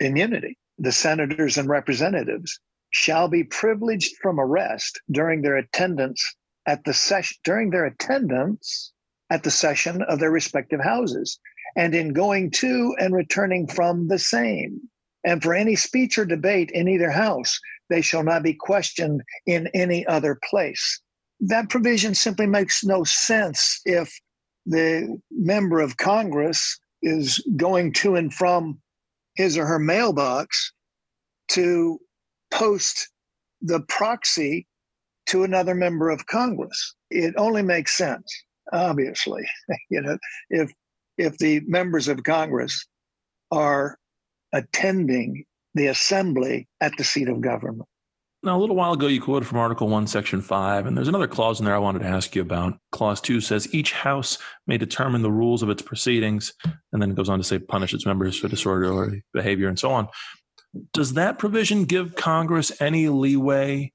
immunity. 0.00 0.58
The 0.78 0.92
senators 0.92 1.56
and 1.56 1.68
representatives 1.68 2.60
shall 2.90 3.28
be 3.28 3.44
privileged 3.44 4.16
from 4.20 4.38
arrest 4.38 5.00
during 5.10 5.42
their 5.42 5.56
attendance 5.56 6.22
at 6.66 6.84
the 6.84 6.94
session 6.94 7.36
during 7.44 7.70
their 7.70 7.86
attendance 7.86 8.92
at 9.30 9.42
the 9.42 9.50
session 9.50 10.02
of 10.02 10.20
their 10.20 10.30
respective 10.30 10.80
houses 10.80 11.38
and 11.76 11.94
in 11.94 12.12
going 12.12 12.50
to 12.50 12.94
and 12.98 13.14
returning 13.14 13.66
from 13.66 14.08
the 14.08 14.18
same 14.18 14.80
and 15.24 15.42
for 15.42 15.54
any 15.54 15.74
speech 15.74 16.16
or 16.18 16.24
debate 16.24 16.70
in 16.72 16.88
either 16.88 17.10
house 17.10 17.58
they 17.88 18.00
shall 18.00 18.22
not 18.22 18.42
be 18.42 18.54
questioned 18.54 19.22
in 19.46 19.68
any 19.74 20.06
other 20.06 20.38
place 20.48 21.00
that 21.40 21.68
provision 21.68 22.14
simply 22.14 22.46
makes 22.46 22.84
no 22.84 23.04
sense 23.04 23.80
if 23.84 24.18
the 24.66 25.18
member 25.30 25.80
of 25.80 25.96
congress 25.96 26.78
is 27.02 27.38
going 27.56 27.92
to 27.92 28.16
and 28.16 28.34
from 28.34 28.78
his 29.36 29.56
or 29.56 29.66
her 29.66 29.78
mailbox 29.78 30.72
to 31.48 31.98
post 32.50 33.08
the 33.60 33.80
proxy 33.88 34.66
to 35.26 35.44
another 35.44 35.74
member 35.74 36.10
of 36.10 36.26
Congress. 36.26 36.94
It 37.10 37.34
only 37.36 37.62
makes 37.62 37.96
sense, 37.96 38.32
obviously. 38.72 39.44
you 39.90 40.00
know, 40.00 40.18
if 40.50 40.72
if 41.18 41.38
the 41.38 41.60
members 41.66 42.08
of 42.08 42.22
Congress 42.24 42.86
are 43.50 43.96
attending 44.52 45.44
the 45.74 45.86
assembly 45.86 46.68
at 46.80 46.92
the 46.96 47.04
seat 47.04 47.28
of 47.28 47.40
government. 47.40 47.88
Now, 48.46 48.56
a 48.56 48.60
little 48.60 48.76
while 48.76 48.92
ago, 48.92 49.08
you 49.08 49.20
quoted 49.20 49.44
from 49.44 49.58
Article 49.58 49.88
1, 49.88 50.06
Section 50.06 50.40
5, 50.40 50.86
and 50.86 50.96
there's 50.96 51.08
another 51.08 51.26
clause 51.26 51.58
in 51.58 51.66
there 51.66 51.74
I 51.74 51.80
wanted 51.80 51.98
to 52.02 52.06
ask 52.06 52.36
you 52.36 52.42
about. 52.42 52.78
Clause 52.92 53.20
2 53.20 53.40
says 53.40 53.74
each 53.74 53.90
House 53.90 54.38
may 54.68 54.78
determine 54.78 55.22
the 55.22 55.32
rules 55.32 55.64
of 55.64 55.68
its 55.68 55.82
proceedings, 55.82 56.52
and 56.92 57.02
then 57.02 57.10
it 57.10 57.16
goes 57.16 57.28
on 57.28 57.38
to 57.38 57.44
say 57.44 57.58
punish 57.58 57.92
its 57.92 58.06
members 58.06 58.38
for 58.38 58.46
disorderly 58.46 59.24
behavior 59.34 59.66
and 59.66 59.80
so 59.80 59.90
on. 59.90 60.06
Does 60.92 61.14
that 61.14 61.40
provision 61.40 61.86
give 61.86 62.14
Congress 62.14 62.70
any 62.80 63.08
leeway 63.08 63.92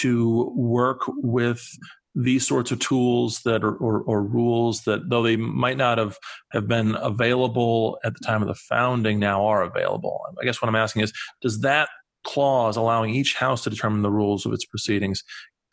to 0.00 0.52
work 0.54 1.00
with 1.06 1.66
these 2.14 2.46
sorts 2.46 2.72
of 2.72 2.80
tools 2.80 3.40
that 3.46 3.64
are, 3.64 3.74
or, 3.76 4.02
or, 4.02 4.22
rules 4.22 4.82
that 4.82 5.08
though 5.08 5.22
they 5.22 5.36
might 5.36 5.78
not 5.78 5.96
have, 5.96 6.18
have 6.52 6.68
been 6.68 6.94
available 6.94 7.98
at 8.04 8.12
the 8.12 8.20
time 8.20 8.42
of 8.42 8.48
the 8.48 8.54
founding 8.54 9.18
now 9.18 9.44
are 9.46 9.64
available 9.64 10.20
i 10.40 10.44
guess 10.44 10.62
what 10.62 10.68
i'm 10.68 10.76
asking 10.76 11.02
is 11.02 11.12
does 11.42 11.60
that 11.62 11.88
clause 12.24 12.76
allowing 12.76 13.14
each 13.14 13.34
house 13.34 13.62
to 13.62 13.70
determine 13.70 14.02
the 14.02 14.10
rules 14.10 14.44
of 14.46 14.52
its 14.52 14.64
proceedings 14.64 15.22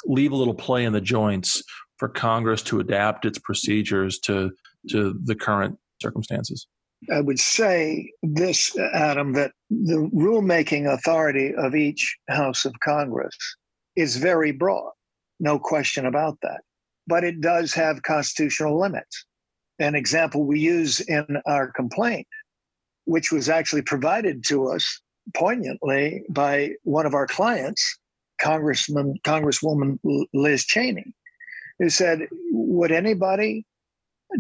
leave 0.06 0.32
a 0.32 0.36
little 0.36 0.54
play 0.54 0.84
in 0.86 0.94
the 0.94 1.02
joints 1.02 1.64
for 1.98 2.08
congress 2.10 2.62
to 2.62 2.80
adapt 2.80 3.26
its 3.26 3.40
procedures 3.40 4.20
to 4.20 4.52
to 4.90 5.20
the 5.24 5.36
current 5.36 5.78
circumstances 6.02 6.68
I 7.10 7.22
would 7.22 7.40
say 7.40 8.12
this, 8.22 8.78
Adam, 8.78 9.34
that 9.34 9.54
the 9.70 10.10
rulemaking 10.14 10.92
authority 10.92 11.54
of 11.56 11.76
each 11.76 12.18
House 12.30 12.66
of 12.66 12.74
Congress 12.84 13.36
is 13.96 14.18
very 14.18 14.52
broad, 14.52 14.92
no 15.40 15.58
question 15.58 16.06
about 16.06 16.38
that. 16.44 16.62
But 17.08 17.24
it 17.24 17.42
does 17.42 17.74
have 17.74 18.04
constitutional 18.04 18.80
limits. 18.80 19.26
An 19.80 19.96
example 19.96 20.46
we 20.46 20.60
use 20.60 21.00
in 21.02 21.26
our 21.48 21.72
complaint, 21.72 22.28
which 23.06 23.32
was 23.32 23.50
actually 23.50 23.82
provided 23.82 24.44
to 24.46 24.68
us 24.68 25.02
poignantly 25.36 26.24
by 26.30 26.72
one 26.84 27.06
of 27.06 27.14
our 27.14 27.28
clients, 27.28 28.00
Congressman, 28.40 29.20
Congresswoman 29.24 30.00
Liz 30.34 30.66
Cheney, 30.66 31.14
who 31.80 31.90
said, 31.90 32.28
Would 32.52 32.92
anybody 32.92 33.66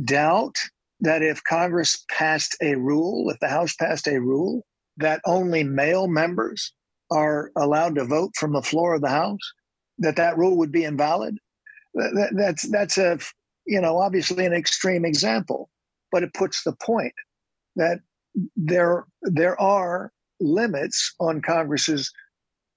doubt 0.06 0.58
that 1.02 1.22
if 1.22 1.44
Congress 1.44 2.06
passed 2.10 2.56
a 2.62 2.76
rule, 2.76 3.30
if 3.30 3.40
the 3.40 3.48
House 3.48 3.76
passed 3.76 4.08
a 4.08 4.20
rule 4.20 4.64
that 4.98 5.22
only 5.26 5.64
male 5.64 6.08
members 6.08 6.74
are 7.12 7.52
allowed 7.58 7.96
to 7.96 8.06
vote 8.06 8.32
from 8.36 8.54
the 8.54 8.62
floor 8.62 8.94
of 8.94 9.02
the 9.02 9.10
House, 9.10 9.40
that 10.00 10.16
that 10.16 10.38
rule 10.38 10.58
would 10.58 10.72
be 10.72 10.84
invalid. 10.84 11.38
That, 11.94 12.34
that's 12.36 12.70
that's 12.70 12.98
a 12.98 13.20
you 13.66 13.82
know 13.82 13.98
obviously 13.98 14.46
an 14.46 14.54
extreme 14.54 15.06
example, 15.06 15.70
but 16.12 16.24
it 16.24 16.34
puts 16.34 16.64
the 16.64 16.74
point 16.74 17.14
that 17.76 18.00
there 18.56 19.06
there 19.24 19.60
are 19.60 20.12
limits 20.42 21.14
on 21.20 21.42
Congress's 21.42 22.12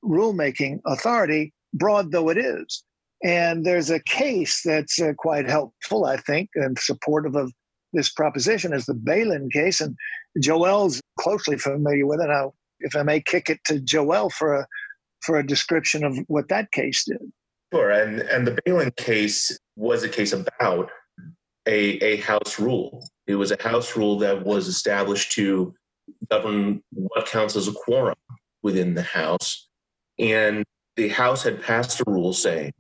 rulemaking 0.05 0.81
authority, 0.87 1.53
broad 1.73 2.13
though 2.13 2.29
it 2.29 2.39
is. 2.39 2.85
And 3.25 3.65
there's 3.65 3.91
a 3.91 4.01
case 4.01 4.61
that's 4.65 5.01
uh, 5.01 5.15
quite 5.17 5.49
helpful, 5.49 6.05
I 6.05 6.19
think, 6.19 6.51
and 6.55 6.79
supportive 6.79 7.35
of 7.35 7.53
this 7.95 8.11
proposition 8.11 8.75
is 8.75 8.87
the 8.87 8.95
Ballin 8.95 9.49
case, 9.51 9.81
and 9.81 9.97
Joel's 10.41 11.01
closely 11.19 11.57
familiar 11.57 12.07
with 12.07 12.21
it. 12.21 12.27
Now, 12.29 12.53
if 12.81 12.95
I 12.97 13.03
may 13.03 13.21
kick 13.21 13.49
it 13.49 13.61
to 13.67 13.81
Joel 13.81 14.31
for 14.31 14.55
a 14.55 14.67
for 15.23 15.39
a 15.39 15.47
description 15.47 16.05
of 16.05 16.19
what 16.27 16.49
that 16.49 16.71
case 16.73 17.05
did. 17.07 17.33
Sure, 17.73 17.91
and 17.91 18.21
and 18.21 18.47
the 18.47 18.59
Ballin 18.67 18.93
case 18.97 19.57
was 19.77 20.03
a 20.03 20.09
case 20.09 20.33
about 20.33 20.91
a 21.67 21.97
a 22.05 22.17
house 22.17 22.59
rule. 22.59 23.09
It 23.27 23.37
was 23.37 23.53
a 23.53 23.63
house 23.63 23.97
rule 23.97 24.19
that 24.19 24.45
was 24.45 24.69
established 24.69 25.33
to 25.33 25.75
govern 26.31 26.83
what 26.93 27.27
counts 27.27 27.57
as 27.57 27.69
a 27.69 27.73
quorum 27.73 28.17
within 28.63 28.95
the 28.95 29.03
house, 29.03 29.69
and 30.19 30.65
the 30.97 31.09
house 31.09 31.43
had 31.43 31.63
passed 31.63 32.01
a 32.01 32.05
rule 32.07 32.33
saying 32.33 32.73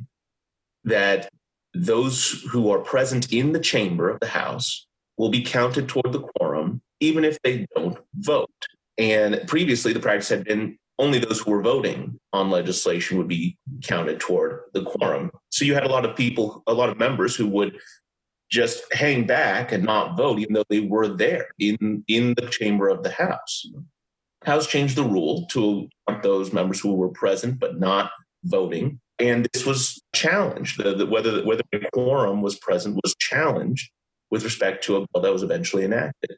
that 0.84 1.28
those 1.74 2.44
who 2.50 2.70
are 2.70 2.78
present 2.78 3.32
in 3.32 3.52
the 3.52 3.60
chamber 3.60 4.08
of 4.08 4.20
the 4.20 4.28
house 4.28 4.86
will 5.16 5.30
be 5.30 5.42
counted 5.42 5.88
toward 5.88 6.12
the 6.12 6.20
quorum, 6.20 6.80
even 7.00 7.24
if 7.24 7.38
they 7.42 7.66
don't 7.74 7.98
vote. 8.16 8.50
And 8.98 9.42
previously, 9.46 9.92
the 9.92 10.00
practice 10.00 10.28
had 10.28 10.44
been 10.44 10.78
only 10.98 11.18
those 11.18 11.40
who 11.40 11.50
were 11.50 11.62
voting 11.62 12.18
on 12.32 12.50
legislation 12.50 13.18
would 13.18 13.26
be 13.26 13.58
counted 13.82 14.20
toward 14.20 14.60
the 14.72 14.84
quorum. 14.84 15.30
So 15.50 15.64
you 15.64 15.74
had 15.74 15.84
a 15.84 15.90
lot 15.90 16.04
of 16.04 16.14
people, 16.14 16.62
a 16.68 16.74
lot 16.74 16.88
of 16.88 16.98
members 16.98 17.34
who 17.34 17.48
would 17.48 17.76
just 18.54 18.82
hang 18.94 19.26
back 19.26 19.72
and 19.72 19.82
not 19.82 20.16
vote, 20.16 20.38
even 20.38 20.54
though 20.54 20.64
they 20.70 20.80
were 20.80 21.08
there 21.08 21.48
in, 21.58 22.04
in 22.06 22.34
the 22.34 22.46
chamber 22.50 22.88
of 22.88 23.02
the 23.02 23.10
House. 23.10 23.66
House 24.44 24.66
changed 24.68 24.96
the 24.96 25.02
rule 25.02 25.46
to 25.50 25.88
those 26.22 26.52
members 26.52 26.78
who 26.80 26.94
were 26.94 27.08
present 27.08 27.58
but 27.58 27.80
not 27.80 28.12
voting. 28.44 29.00
And 29.18 29.48
this 29.52 29.66
was 29.66 30.00
challenged. 30.14 30.78
The, 30.78 30.94
the, 30.94 31.06
whether, 31.06 31.44
whether 31.44 31.62
a 31.72 31.90
quorum 31.92 32.42
was 32.42 32.56
present 32.58 33.00
was 33.02 33.16
challenged 33.18 33.90
with 34.30 34.44
respect 34.44 34.84
to 34.84 34.96
a 34.96 35.06
bill 35.08 35.22
that 35.22 35.32
was 35.32 35.42
eventually 35.42 35.84
enacted. 35.84 36.36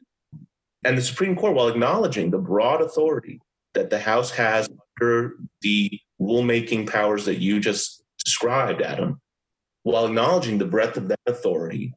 And 0.83 0.97
the 0.97 1.01
Supreme 1.01 1.35
Court, 1.35 1.53
while 1.53 1.67
acknowledging 1.67 2.31
the 2.31 2.37
broad 2.39 2.81
authority 2.81 3.39
that 3.73 3.89
the 3.91 3.99
House 3.99 4.31
has 4.31 4.69
under 4.99 5.35
the 5.61 5.99
rulemaking 6.19 6.89
powers 6.89 7.25
that 7.25 7.39
you 7.39 7.59
just 7.59 8.01
described, 8.23 8.81
Adam, 8.81 9.19
while 9.83 10.05
acknowledging 10.05 10.57
the 10.57 10.65
breadth 10.65 10.97
of 10.97 11.09
that 11.09 11.19
authority, 11.27 11.93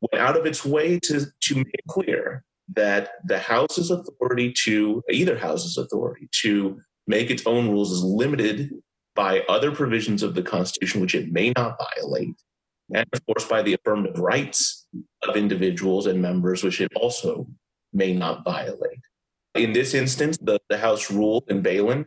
went 0.00 0.22
out 0.22 0.36
of 0.36 0.46
its 0.46 0.64
way 0.64 0.98
to, 1.00 1.26
to 1.40 1.54
make 1.56 1.86
clear 1.88 2.44
that 2.74 3.10
the 3.24 3.38
House's 3.38 3.90
authority 3.90 4.52
to, 4.64 5.02
either 5.10 5.38
House's 5.38 5.78
authority 5.78 6.28
to 6.42 6.80
make 7.06 7.30
its 7.30 7.46
own 7.46 7.70
rules 7.70 7.90
is 7.90 8.02
limited 8.02 8.70
by 9.14 9.40
other 9.48 9.72
provisions 9.72 10.22
of 10.22 10.34
the 10.34 10.42
Constitution, 10.42 11.00
which 11.00 11.14
it 11.14 11.32
may 11.32 11.52
not 11.56 11.76
violate, 11.78 12.36
and 12.94 13.06
of 13.12 13.26
course 13.26 13.46
by 13.46 13.62
the 13.62 13.74
affirmative 13.74 14.18
rights 14.18 14.86
of 15.26 15.36
individuals 15.36 16.06
and 16.06 16.22
members, 16.22 16.62
which 16.62 16.80
it 16.80 16.92
also 16.94 17.48
may 17.92 18.12
not 18.12 18.44
violate. 18.44 19.00
In 19.54 19.72
this 19.72 19.94
instance, 19.94 20.38
the, 20.40 20.60
the 20.68 20.78
House 20.78 21.10
rule 21.10 21.44
in 21.48 21.62
Ballin 21.62 22.06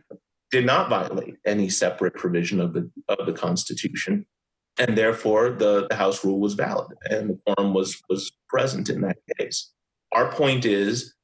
did 0.50 0.64
not 0.64 0.88
violate 0.88 1.36
any 1.44 1.68
separate 1.68 2.14
provision 2.14 2.60
of 2.60 2.72
the, 2.72 2.90
of 3.08 3.26
the 3.26 3.32
Constitution. 3.32 4.26
And 4.78 4.96
therefore, 4.96 5.50
the, 5.50 5.86
the 5.88 5.96
House 5.96 6.24
rule 6.24 6.40
was 6.40 6.54
valid 6.54 6.96
and 7.04 7.30
the 7.30 7.38
quorum 7.46 7.74
was, 7.74 8.00
was 8.08 8.32
present 8.48 8.88
in 8.88 9.02
that 9.02 9.18
case. 9.38 9.70
Our 10.12 10.32
point 10.32 10.64
is 10.64 11.14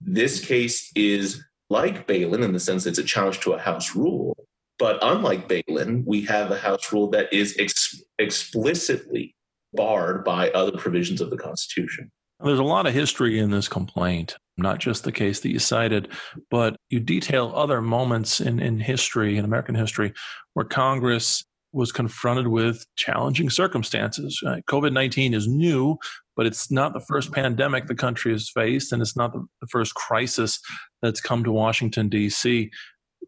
this 0.00 0.44
case 0.44 0.90
is 0.94 1.42
like 1.70 2.06
Ballin 2.06 2.42
in 2.42 2.52
the 2.52 2.60
sense 2.60 2.86
it's 2.86 2.98
a 2.98 3.04
challenge 3.04 3.40
to 3.40 3.52
a 3.52 3.58
House 3.58 3.94
rule. 3.94 4.36
But 4.78 4.98
unlike 5.02 5.48
Ballin, 5.48 6.04
we 6.06 6.22
have 6.26 6.50
a 6.50 6.58
House 6.58 6.92
rule 6.92 7.10
that 7.10 7.32
is 7.32 7.56
ex- 7.58 8.00
explicitly 8.18 9.34
barred 9.72 10.24
by 10.24 10.50
other 10.50 10.76
provisions 10.78 11.20
of 11.20 11.30
the 11.30 11.36
Constitution. 11.36 12.10
There's 12.40 12.60
a 12.60 12.64
lot 12.64 12.86
of 12.86 12.94
history 12.94 13.40
in 13.40 13.50
this 13.50 13.66
complaint, 13.66 14.36
not 14.56 14.78
just 14.78 15.02
the 15.02 15.10
case 15.10 15.40
that 15.40 15.50
you 15.50 15.58
cited, 15.58 16.08
but 16.50 16.76
you 16.88 17.00
detail 17.00 17.52
other 17.54 17.82
moments 17.82 18.40
in, 18.40 18.60
in 18.60 18.78
history, 18.78 19.36
in 19.36 19.44
American 19.44 19.74
history, 19.74 20.14
where 20.54 20.64
Congress 20.64 21.44
was 21.72 21.92
confronted 21.92 22.48
with 22.48 22.86
challenging 22.96 23.50
circumstances. 23.50 24.40
Uh, 24.44 24.60
COVID 24.68 24.92
19 24.92 25.34
is 25.34 25.46
new, 25.46 25.96
but 26.36 26.46
it's 26.46 26.70
not 26.70 26.92
the 26.92 27.00
first 27.00 27.32
pandemic 27.32 27.86
the 27.86 27.94
country 27.94 28.32
has 28.32 28.48
faced, 28.48 28.92
and 28.92 29.02
it's 29.02 29.16
not 29.16 29.32
the, 29.32 29.44
the 29.60 29.66
first 29.66 29.94
crisis 29.94 30.60
that's 31.02 31.20
come 31.20 31.44
to 31.44 31.52
Washington, 31.52 32.08
D.C. 32.08 32.70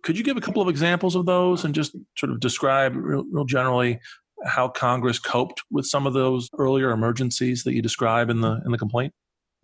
Could 0.03 0.17
you 0.17 0.25
give 0.25 0.37
a 0.37 0.41
couple 0.41 0.63
of 0.63 0.69
examples 0.69 1.15
of 1.15 1.27
those 1.27 1.65
and 1.65 1.75
just 1.75 1.95
sort 2.17 2.33
of 2.33 2.41
describe 2.41 2.97
real, 2.97 3.25
real 3.31 3.45
generally 3.45 4.01
how 4.45 4.69
Congress 4.69 5.19
coped 5.19 5.63
with 5.71 5.85
some 5.85 6.07
of 6.07 6.15
those 6.15 6.49
earlier 6.59 6.91
emergencies 6.91 7.65
that 7.65 7.75
you 7.75 7.83
describe 7.83 8.31
in 8.31 8.41
the 8.41 8.61
in 8.65 8.73
the 8.73 8.79
complaint? 8.79 9.13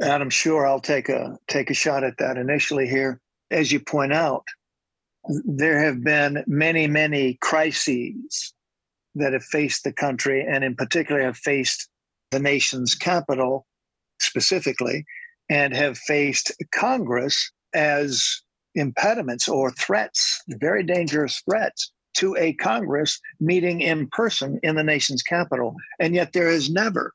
Adam, 0.03 0.29
sure, 0.29 0.67
I'll 0.67 0.81
take 0.81 1.09
a 1.09 1.39
take 1.49 1.71
a 1.71 1.75
shot 1.75 2.05
at 2.05 2.19
that 2.19 2.37
initially 2.37 2.87
here. 2.87 3.21
As 3.51 3.73
you 3.73 3.81
point 3.81 4.12
out, 4.12 4.45
there 5.45 5.83
have 5.83 6.03
been 6.03 6.45
many, 6.47 6.87
many 6.87 7.39
crises 7.41 8.53
that 9.17 9.33
have 9.33 9.45
faced 9.45 9.85
the 9.85 9.93
country, 9.93 10.45
and 10.49 10.65
in 10.65 10.75
particular 10.75 11.23
have 11.23 11.37
faced 11.37 11.89
the 12.31 12.39
nation's 12.39 12.95
capital 12.95 13.67
specifically, 14.21 15.05
and 15.51 15.75
have 15.75 15.99
faced 15.99 16.53
Congress 16.75 17.53
as 17.75 18.43
impediments 18.75 19.49
or 19.49 19.71
threats, 19.71 20.43
very 20.49 20.83
dangerous 20.83 21.43
threats 21.49 21.93
to 22.17 22.37
a 22.37 22.55
Congress 22.55 23.21
meeting 23.41 23.81
in 23.81 24.09
person 24.09 24.59
in 24.63 24.75
the 24.75 24.85
nation's 24.85 25.23
capital. 25.23 25.75
And 26.01 26.15
yet 26.15 26.33
there 26.33 26.51
has 26.51 26.71
never 26.71 27.13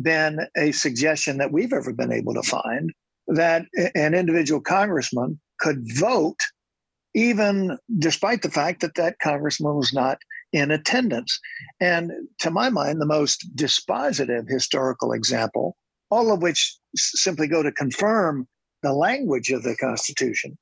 been 0.00 0.46
a 0.56 0.72
suggestion 0.72 1.38
that 1.38 1.52
we've 1.52 1.72
ever 1.72 1.92
been 1.92 2.12
able 2.12 2.34
to 2.34 2.42
find 2.42 2.92
that 3.28 3.66
an 3.94 4.14
individual 4.14 4.60
congressman 4.60 5.40
could 5.58 5.84
vote, 5.96 6.38
even 7.14 7.76
despite 7.98 8.42
the 8.42 8.50
fact 8.50 8.80
that 8.80 8.94
that 8.94 9.18
congressman 9.20 9.74
was 9.74 9.92
not 9.92 10.18
in 10.52 10.70
attendance. 10.70 11.38
And 11.80 12.12
to 12.40 12.50
my 12.50 12.70
mind, 12.70 13.00
the 13.00 13.06
most 13.06 13.44
dispositive 13.54 14.48
historical 14.48 15.12
example, 15.12 15.76
all 16.10 16.32
of 16.32 16.42
which 16.42 16.76
simply 16.96 17.48
go 17.48 17.62
to 17.62 17.72
confirm 17.72 18.46
the 18.82 18.92
language 18.92 19.50
of 19.50 19.62
the 19.62 19.76
Constitution, 19.76 20.56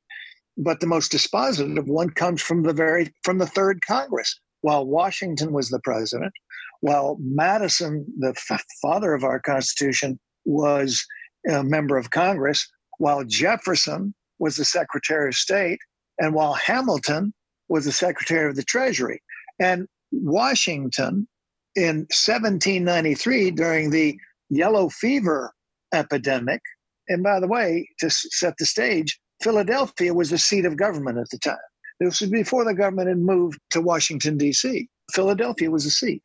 but 0.56 0.80
the 0.80 0.86
most 0.86 1.12
dispositive 1.12 1.86
one 1.86 2.10
comes 2.10 2.40
from 2.40 2.62
the 2.62 2.72
very 2.72 3.12
from 3.22 3.38
the 3.38 3.46
third 3.46 3.80
congress 3.86 4.38
while 4.62 4.86
washington 4.86 5.52
was 5.52 5.68
the 5.68 5.80
president 5.80 6.32
while 6.80 7.16
madison 7.20 8.06
the 8.18 8.34
father 8.80 9.14
of 9.14 9.24
our 9.24 9.40
constitution 9.40 10.18
was 10.44 11.04
a 11.50 11.62
member 11.62 11.96
of 11.96 12.10
congress 12.10 12.66
while 12.98 13.24
jefferson 13.24 14.14
was 14.38 14.56
the 14.56 14.64
secretary 14.64 15.28
of 15.28 15.34
state 15.34 15.78
and 16.18 16.34
while 16.34 16.54
hamilton 16.54 17.32
was 17.68 17.84
the 17.84 17.92
secretary 17.92 18.48
of 18.48 18.56
the 18.56 18.64
treasury 18.64 19.20
and 19.58 19.86
washington 20.12 21.26
in 21.74 22.06
1793 22.10 23.50
during 23.50 23.90
the 23.90 24.16
yellow 24.48 24.88
fever 24.88 25.52
epidemic 25.92 26.60
and 27.08 27.22
by 27.22 27.38
the 27.38 27.46
way 27.46 27.88
to 27.98 28.10
set 28.10 28.54
the 28.58 28.66
stage 28.66 29.18
Philadelphia 29.42 30.14
was 30.14 30.30
the 30.30 30.38
seat 30.38 30.64
of 30.64 30.76
government 30.76 31.18
at 31.18 31.28
the 31.30 31.38
time. 31.38 31.56
This 32.00 32.20
was 32.20 32.30
before 32.30 32.64
the 32.64 32.74
government 32.74 33.08
had 33.08 33.18
moved 33.18 33.58
to 33.70 33.80
Washington, 33.80 34.36
D.C. 34.36 34.88
Philadelphia 35.12 35.70
was 35.70 35.84
the 35.84 35.90
seat. 35.90 36.22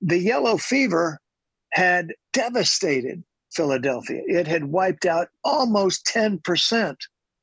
The 0.00 0.18
yellow 0.18 0.56
fever 0.56 1.18
had 1.72 2.14
devastated 2.32 3.22
Philadelphia. 3.52 4.22
It 4.26 4.46
had 4.46 4.64
wiped 4.64 5.06
out 5.06 5.28
almost 5.44 6.06
10% 6.06 6.96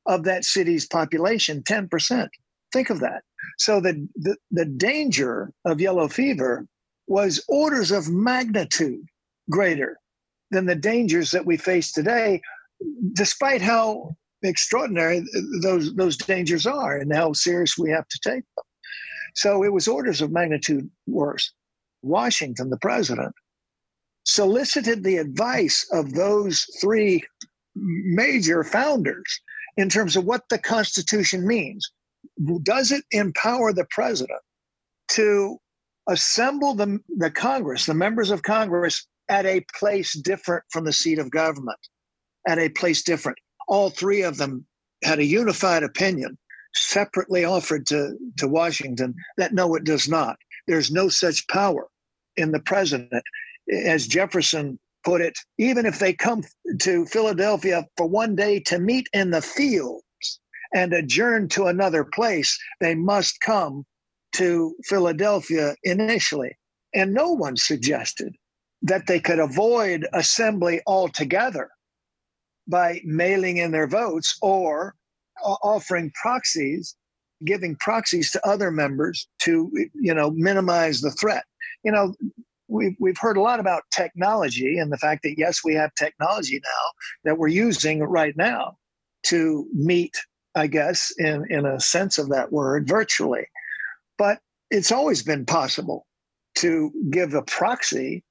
of 0.06 0.24
that 0.24 0.44
city's 0.44 0.86
population, 0.86 1.62
10%. 1.62 2.28
Think 2.72 2.90
of 2.90 3.00
that. 3.00 3.22
So 3.58 3.80
the, 3.80 4.08
the, 4.16 4.36
the 4.50 4.64
danger 4.64 5.52
of 5.64 5.80
yellow 5.80 6.08
fever 6.08 6.66
was 7.06 7.44
orders 7.48 7.90
of 7.90 8.08
magnitude 8.08 9.04
greater 9.50 9.98
than 10.50 10.66
the 10.66 10.74
dangers 10.74 11.30
that 11.32 11.46
we 11.46 11.56
face 11.56 11.92
today, 11.92 12.40
despite 13.14 13.62
how 13.62 14.14
extraordinary 14.42 15.24
those 15.62 15.94
those 15.94 16.16
dangers 16.16 16.66
are 16.66 16.96
and 16.96 17.14
how 17.14 17.32
serious 17.32 17.76
we 17.76 17.90
have 17.90 18.08
to 18.08 18.18
take 18.22 18.44
them. 18.56 18.64
So 19.34 19.62
it 19.62 19.72
was 19.72 19.86
orders 19.86 20.20
of 20.20 20.32
magnitude 20.32 20.90
worse. 21.06 21.52
Washington, 22.02 22.70
the 22.70 22.78
president, 22.78 23.34
solicited 24.24 25.04
the 25.04 25.16
advice 25.18 25.86
of 25.92 26.14
those 26.14 26.66
three 26.80 27.22
major 27.74 28.64
founders 28.64 29.40
in 29.76 29.88
terms 29.88 30.16
of 30.16 30.24
what 30.24 30.42
the 30.48 30.58
Constitution 30.58 31.46
means. 31.46 31.90
Does 32.62 32.92
it 32.92 33.04
empower 33.10 33.72
the 33.72 33.86
president 33.90 34.40
to 35.12 35.58
assemble 36.08 36.74
the, 36.74 36.98
the 37.16 37.30
Congress, 37.30 37.86
the 37.86 37.94
members 37.94 38.30
of 38.30 38.42
Congress, 38.42 39.06
at 39.28 39.46
a 39.46 39.64
place 39.78 40.12
different 40.14 40.64
from 40.70 40.84
the 40.84 40.92
seat 40.92 41.18
of 41.18 41.30
government, 41.30 41.78
at 42.46 42.58
a 42.58 42.68
place 42.68 43.02
different? 43.02 43.38
all 43.70 43.88
three 43.88 44.22
of 44.22 44.36
them 44.36 44.66
had 45.02 45.20
a 45.20 45.24
unified 45.24 45.82
opinion 45.82 46.36
separately 46.74 47.44
offered 47.44 47.86
to, 47.86 48.16
to 48.36 48.46
Washington 48.46 49.14
that 49.38 49.54
no, 49.54 49.74
it 49.76 49.84
does 49.84 50.08
not. 50.08 50.36
There's 50.66 50.90
no 50.90 51.08
such 51.08 51.46
power 51.48 51.86
in 52.36 52.52
the 52.52 52.60
president. 52.60 53.22
As 53.72 54.06
Jefferson 54.06 54.78
put 55.04 55.20
it, 55.20 55.38
even 55.56 55.86
if 55.86 56.00
they 56.00 56.12
come 56.12 56.42
to 56.80 57.06
Philadelphia 57.06 57.86
for 57.96 58.06
one 58.06 58.34
day 58.34 58.60
to 58.60 58.78
meet 58.78 59.08
in 59.12 59.30
the 59.30 59.40
fields 59.40 60.02
and 60.74 60.92
adjourn 60.92 61.48
to 61.48 61.66
another 61.66 62.04
place, 62.04 62.58
they 62.80 62.94
must 62.94 63.40
come 63.40 63.84
to 64.32 64.74
Philadelphia 64.84 65.74
initially. 65.82 66.56
And 66.94 67.12
no 67.12 67.32
one 67.32 67.56
suggested 67.56 68.34
that 68.82 69.06
they 69.06 69.20
could 69.20 69.38
avoid 69.38 70.06
assembly 70.12 70.80
altogether 70.86 71.70
by 72.66 73.00
mailing 73.04 73.58
in 73.58 73.72
their 73.72 73.88
votes 73.88 74.38
or 74.42 74.94
offering 75.62 76.12
proxies 76.20 76.94
giving 77.44 77.76
proxies 77.76 78.30
to 78.30 78.46
other 78.46 78.70
members 78.70 79.26
to 79.38 79.70
you 79.94 80.14
know 80.14 80.30
minimize 80.32 81.00
the 81.00 81.10
threat 81.10 81.44
you 81.84 81.90
know 81.90 82.14
we've, 82.68 82.94
we've 83.00 83.18
heard 83.18 83.36
a 83.36 83.40
lot 83.40 83.60
about 83.60 83.82
technology 83.90 84.78
and 84.78 84.92
the 84.92 84.98
fact 84.98 85.22
that 85.22 85.38
yes 85.38 85.60
we 85.64 85.74
have 85.74 85.94
technology 85.94 86.60
now 86.62 86.90
that 87.24 87.38
we're 87.38 87.48
using 87.48 88.02
right 88.02 88.36
now 88.36 88.76
to 89.22 89.66
meet 89.72 90.14
I 90.54 90.66
guess, 90.66 91.12
in, 91.18 91.46
in 91.50 91.66
a 91.66 91.80
sense 91.80 92.18
of 92.18 92.28
that 92.30 92.52
word, 92.52 92.88
virtually. 92.88 93.46
But 94.18 94.38
it's 94.70 94.92
always 94.92 95.22
been 95.22 95.46
possible 95.46 96.06
to 96.56 96.90
give 97.10 97.34
a 97.34 97.42
proxy 97.42 98.24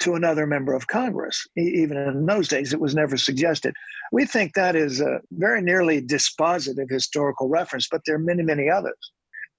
to 0.00 0.14
another 0.14 0.46
member 0.46 0.74
of 0.74 0.86
Congress. 0.88 1.46
Even 1.56 1.96
in 1.96 2.26
those 2.26 2.48
days, 2.48 2.72
it 2.72 2.80
was 2.80 2.94
never 2.94 3.16
suggested. 3.16 3.74
We 4.12 4.26
think 4.26 4.54
that 4.54 4.76
is 4.76 5.00
a 5.00 5.20
very 5.32 5.62
nearly 5.62 6.02
dispositive 6.02 6.90
historical 6.90 7.48
reference, 7.48 7.88
but 7.90 8.02
there 8.06 8.16
are 8.16 8.20
many, 8.20 8.42
many 8.42 8.68
others, 8.68 9.12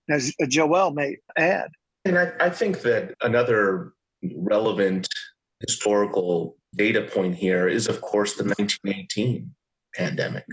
as 0.10 0.34
Joel 0.48 0.92
may 0.92 1.18
add. 1.38 1.70
And 2.06 2.18
I, 2.18 2.32
I 2.40 2.50
think 2.50 2.82
that 2.82 3.16
another 3.22 3.94
relevant 4.36 5.08
historical 5.66 6.56
data 6.76 7.02
point 7.02 7.36
here 7.36 7.68
is, 7.68 7.88
of 7.88 8.02
course, 8.02 8.36
the 8.36 8.44
1918 8.44 9.54
pandemic. 9.96 10.46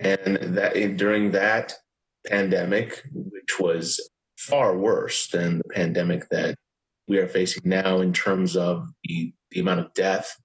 And 0.00 0.56
that 0.56 0.96
during 0.96 1.32
that 1.32 1.74
pandemic, 2.26 3.02
which 3.12 3.60
was 3.60 4.10
far 4.38 4.76
worse 4.76 5.28
than 5.28 5.58
the 5.58 5.74
pandemic 5.74 6.28
that 6.30 6.56
we 7.06 7.18
are 7.18 7.28
facing 7.28 7.62
now 7.64 8.00
in 8.00 8.12
terms 8.12 8.56
of 8.56 8.88
the, 9.04 9.32
the 9.50 9.60
amount 9.60 9.80
of 9.80 9.92
death 9.94 10.36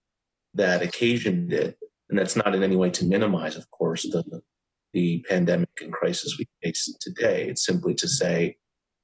that 0.56 0.82
occasioned 0.82 1.54
it. 1.54 1.78
And 2.10 2.20
that's 2.20 2.36
not 2.36 2.54
in 2.54 2.63
any 2.63 2.76
way 2.76 2.89
to 2.91 3.06
minimize, 3.06 3.56
of 3.56 3.70
course, 3.72 4.04
the, 4.04 4.41
the 4.94 5.24
pandemic 5.30 5.70
and 5.82 5.94
crisis 5.94 6.38
we 6.38 6.48
face 6.62 6.94
today. 7.00 7.48
It's 7.48 7.65
simply 7.65 7.94
to 7.96 8.08
say 8.08 8.58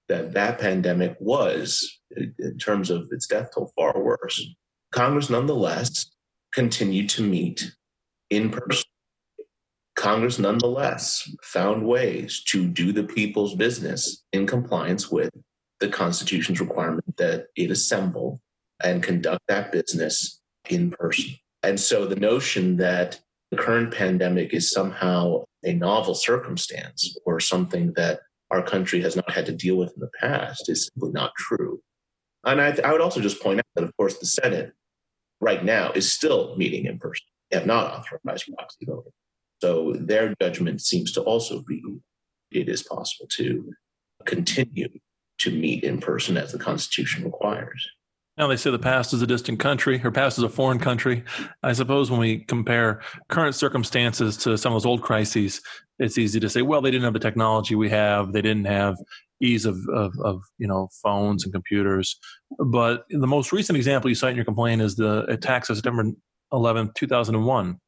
that 0.10 0.34
that 0.34 0.60
pandemic 0.60 1.16
was, 1.20 2.00
in 2.18 2.58
terms 2.58 2.90
of 2.90 3.08
its 3.12 3.28
death 3.28 3.50
toll, 3.54 3.72
far 3.76 4.02
worse. 4.02 4.46
Congress, 4.92 5.30
nonetheless, 5.30 6.12
continued 6.54 7.10
to 7.10 7.24
meet 7.24 7.72
in 8.30 8.50
person. 8.50 8.91
Congress, 10.02 10.40
nonetheless, 10.40 11.30
found 11.44 11.86
ways 11.86 12.42
to 12.48 12.68
do 12.68 12.92
the 12.92 13.04
people's 13.04 13.54
business 13.54 14.24
in 14.34 14.48
compliance 14.48 15.12
with 15.12 15.30
the 15.80 15.88
Constitution's 15.88 16.60
requirement 16.60 17.18
that 17.18 17.46
it 17.56 17.70
assemble 17.70 18.42
and 18.84 19.04
conduct 19.04 19.42
that 19.48 19.72
business 19.72 20.42
in 20.68 20.90
person. 20.90 21.36
And 21.62 21.80
so 21.80 22.08
the 22.08 22.16
notion 22.16 22.78
that 22.78 23.20
the 23.52 23.58
current 23.58 23.94
pandemic 23.94 24.56
is 24.56 24.72
somehow 24.72 25.44
a 25.64 25.74
novel 25.74 26.16
circumstance 26.16 27.16
or 27.24 27.40
something 27.40 27.94
that 27.96 28.22
our 28.50 28.64
country 28.64 29.02
has 29.02 29.16
not 29.16 29.30
had 29.30 29.46
to 29.46 29.52
deal 29.52 29.76
with 29.76 29.94
in 29.94 30.00
the 30.00 30.10
past 30.20 30.68
is 30.68 30.90
simply 30.92 31.12
not 31.12 31.32
true. 31.38 31.80
And 32.44 32.60
I, 32.60 32.76
I 32.84 32.92
would 32.92 33.02
also 33.02 33.22
just 33.22 33.40
point 33.40 33.60
out 33.60 33.66
that, 33.76 33.84
of 33.84 33.96
course, 33.98 34.18
the 34.18 34.26
Senate 34.26 34.74
right 35.40 35.64
now 35.64 35.92
is 35.92 36.12
still 36.12 36.56
meeting 36.58 36.86
in 36.86 36.98
person. 36.98 37.28
They 37.52 37.58
have 37.58 37.68
not 37.68 37.86
authorized 37.94 38.50
proxy 38.58 38.86
voting. 38.88 39.12
So 39.62 39.94
their 39.94 40.34
judgment 40.42 40.82
seems 40.82 41.12
to 41.14 41.22
also 41.22 41.62
be 41.62 41.82
it 42.52 42.68
is 42.68 42.84
possible 42.84 43.28
to 43.38 43.72
continue 44.26 44.90
to 45.40 45.52
meet 45.52 45.84
in 45.84 46.00
person 46.00 46.38
as 46.38 46.52
the 46.52 46.60
Constitution 46.60 47.24
requires. 47.24 47.88
Now 48.38 48.48
they 48.48 48.58
say 48.58 48.72
the 48.72 48.80
past 48.80 49.14
is 49.14 49.22
a 49.22 49.28
distant 49.28 49.60
country, 49.60 50.02
or 50.04 50.12
past 50.12 50.38
is 50.38 50.44
a 50.44 50.50
foreign 50.50 50.80
country. 50.80 51.24
I 51.64 51.74
suppose 51.74 52.10
when 52.10 52.20
we 52.20 52.40
compare 52.40 53.02
current 53.30 53.56
circumstances 53.56 54.38
to 54.38 54.58
some 54.58 54.74
of 54.74 54.82
those 54.82 54.86
old 54.86 55.02
crises, 55.02 55.62
it's 56.00 56.18
easy 56.18 56.40
to 56.40 56.50
say, 56.50 56.62
well, 56.62 56.82
they 56.82 56.92
didn't 56.92 57.04
have 57.04 57.14
the 57.14 57.20
technology 57.20 57.76
we 57.76 57.90
have. 57.90 58.34
They 58.34 58.42
didn't 58.42 58.66
have 58.66 58.96
ease 59.42 59.66
of, 59.66 59.78
of, 59.94 60.14
of 60.24 60.42
you 60.58 60.68
know 60.68 60.88
phones 61.04 61.44
and 61.44 61.54
computers. 61.54 62.18
But 62.58 63.06
the 63.10 63.28
most 63.28 63.52
recent 63.52 63.78
example 63.78 64.10
you 64.10 64.16
cite 64.16 64.32
in 64.32 64.38
your 64.38 64.46
complaint 64.46 64.82
is 64.82 64.96
the 64.96 65.26
attacks 65.26 65.70
of 65.70 65.76
September 65.76 66.06
11, 66.54 66.92
2001, 66.96 67.80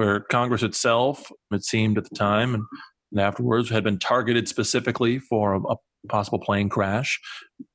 where 0.00 0.20
Congress 0.20 0.62
itself, 0.62 1.30
it 1.50 1.62
seemed 1.62 1.98
at 1.98 2.04
the 2.08 2.16
time, 2.16 2.54
and 2.54 2.64
and 3.12 3.20
afterwards 3.20 3.68
had 3.68 3.84
been 3.84 3.98
targeted 3.98 4.48
specifically 4.48 5.18
for 5.18 5.54
a, 5.54 5.60
a, 5.60 5.76
possible 6.08 6.38
plane 6.38 6.70
crash. 6.70 7.20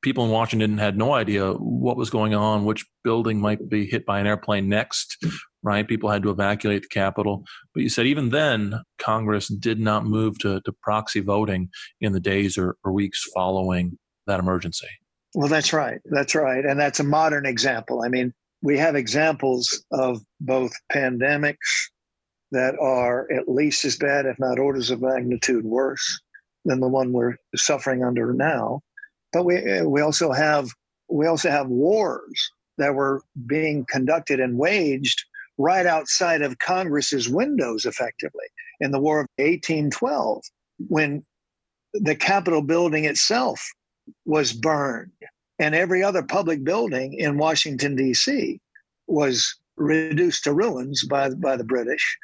People 0.01 0.25
in 0.25 0.31
Washington 0.31 0.79
had 0.79 0.97
no 0.97 1.13
idea 1.13 1.51
what 1.53 1.95
was 1.95 2.09
going 2.09 2.33
on, 2.33 2.65
which 2.65 2.83
building 3.03 3.39
might 3.39 3.69
be 3.69 3.85
hit 3.85 4.03
by 4.03 4.19
an 4.19 4.25
airplane 4.25 4.67
next, 4.67 5.23
right? 5.61 5.87
People 5.87 6.09
had 6.09 6.23
to 6.23 6.31
evacuate 6.31 6.81
the 6.81 6.87
Capitol. 6.87 7.43
But 7.75 7.83
you 7.83 7.89
said 7.89 8.07
even 8.07 8.29
then, 8.29 8.81
Congress 8.97 9.47
did 9.47 9.79
not 9.79 10.07
move 10.07 10.39
to, 10.39 10.59
to 10.61 10.71
proxy 10.81 11.19
voting 11.19 11.69
in 12.01 12.13
the 12.13 12.19
days 12.19 12.57
or, 12.57 12.77
or 12.83 12.93
weeks 12.93 13.23
following 13.31 13.99
that 14.25 14.39
emergency. 14.39 14.87
Well, 15.35 15.47
that's 15.47 15.71
right. 15.71 15.99
That's 16.05 16.33
right. 16.33 16.65
And 16.65 16.79
that's 16.79 16.99
a 16.99 17.03
modern 17.03 17.45
example. 17.45 18.01
I 18.03 18.07
mean, 18.07 18.33
we 18.63 18.79
have 18.79 18.95
examples 18.95 19.85
of 19.91 20.19
both 20.41 20.71
pandemics 20.91 21.57
that 22.55 22.79
are 22.79 23.29
at 23.33 23.49
least 23.49 23.83
as 23.83 23.97
bad, 23.97 24.25
if 24.25 24.39
not 24.39 24.59
orders 24.59 24.89
of 24.89 25.01
magnitude 25.01 25.65
worse 25.65 26.21
than 26.63 26.79
the 26.79 26.87
one 26.87 27.11
we're 27.11 27.35
suffering 27.53 28.01
under 28.01 28.33
now. 28.33 28.81
But 29.33 29.43
we 29.43 29.81
we 29.81 29.99
also 29.99 30.31
have 30.31 30.69
we 31.09 31.27
also 31.27 31.51
have 31.51 31.67
wars 31.67 32.49
that 32.77 32.95
were 32.95 33.21
being 33.45 33.85
conducted 33.89 34.39
and 34.39 34.57
waged 34.57 35.21
right 35.57 35.85
outside 35.85 36.41
of 36.41 36.57
Congress's 36.59 37.29
windows, 37.29 37.85
effectively, 37.85 38.45
in 38.79 38.91
the 38.91 38.99
War 38.99 39.19
of 39.19 39.27
1812, 39.37 40.41
when 40.87 41.25
the 41.93 42.15
Capitol 42.15 42.61
building 42.61 43.03
itself 43.03 43.65
was 44.25 44.53
burned, 44.53 45.11
and 45.59 45.75
every 45.75 46.03
other 46.03 46.23
public 46.23 46.63
building 46.63 47.13
in 47.13 47.37
Washington 47.37 47.97
D.C. 47.97 48.61
was 49.07 49.57
reduced 49.75 50.45
to 50.45 50.53
ruins 50.53 51.05
by 51.05 51.29
by 51.31 51.57
the 51.57 51.65
British. 51.65 52.17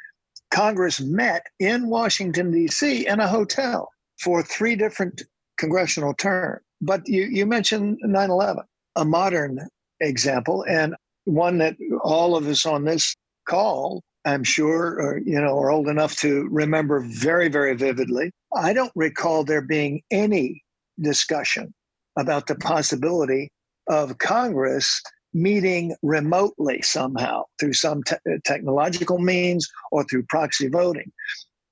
Congress 0.52 1.00
met 1.00 1.46
in 1.58 1.88
Washington 1.88 2.52
D.C. 2.52 3.06
in 3.06 3.20
a 3.20 3.26
hotel 3.26 3.90
for 4.20 4.42
three 4.42 4.76
different 4.76 5.22
congressional 5.58 6.14
terms. 6.14 6.60
But 6.80 7.08
you, 7.08 7.22
you 7.24 7.46
mentioned 7.46 7.98
9 8.02 8.30
11, 8.30 8.64
a 8.96 9.04
modern 9.04 9.60
example, 10.00 10.64
and 10.68 10.94
one 11.24 11.58
that 11.58 11.76
all 12.02 12.36
of 12.36 12.46
us 12.48 12.66
on 12.66 12.84
this 12.84 13.14
call, 13.48 14.02
I'm 14.24 14.44
sure, 14.44 15.20
you 15.24 15.40
know, 15.40 15.58
are 15.58 15.70
old 15.70 15.88
enough 15.88 16.16
to 16.16 16.48
remember 16.50 17.00
very, 17.00 17.48
very 17.48 17.74
vividly. 17.74 18.32
I 18.54 18.72
don't 18.72 18.92
recall 18.94 19.44
there 19.44 19.62
being 19.62 20.02
any 20.10 20.62
discussion 21.00 21.72
about 22.18 22.46
the 22.46 22.56
possibility 22.56 23.48
of 23.88 24.18
Congress 24.18 25.00
meeting 25.34 25.94
remotely 26.02 26.82
somehow 26.82 27.44
through 27.58 27.72
some 27.72 28.02
te- 28.02 28.16
uh, 28.30 28.38
technological 28.44 29.18
means 29.18 29.68
or 29.90 30.04
through 30.04 30.24
proxy 30.24 30.68
voting. 30.68 31.10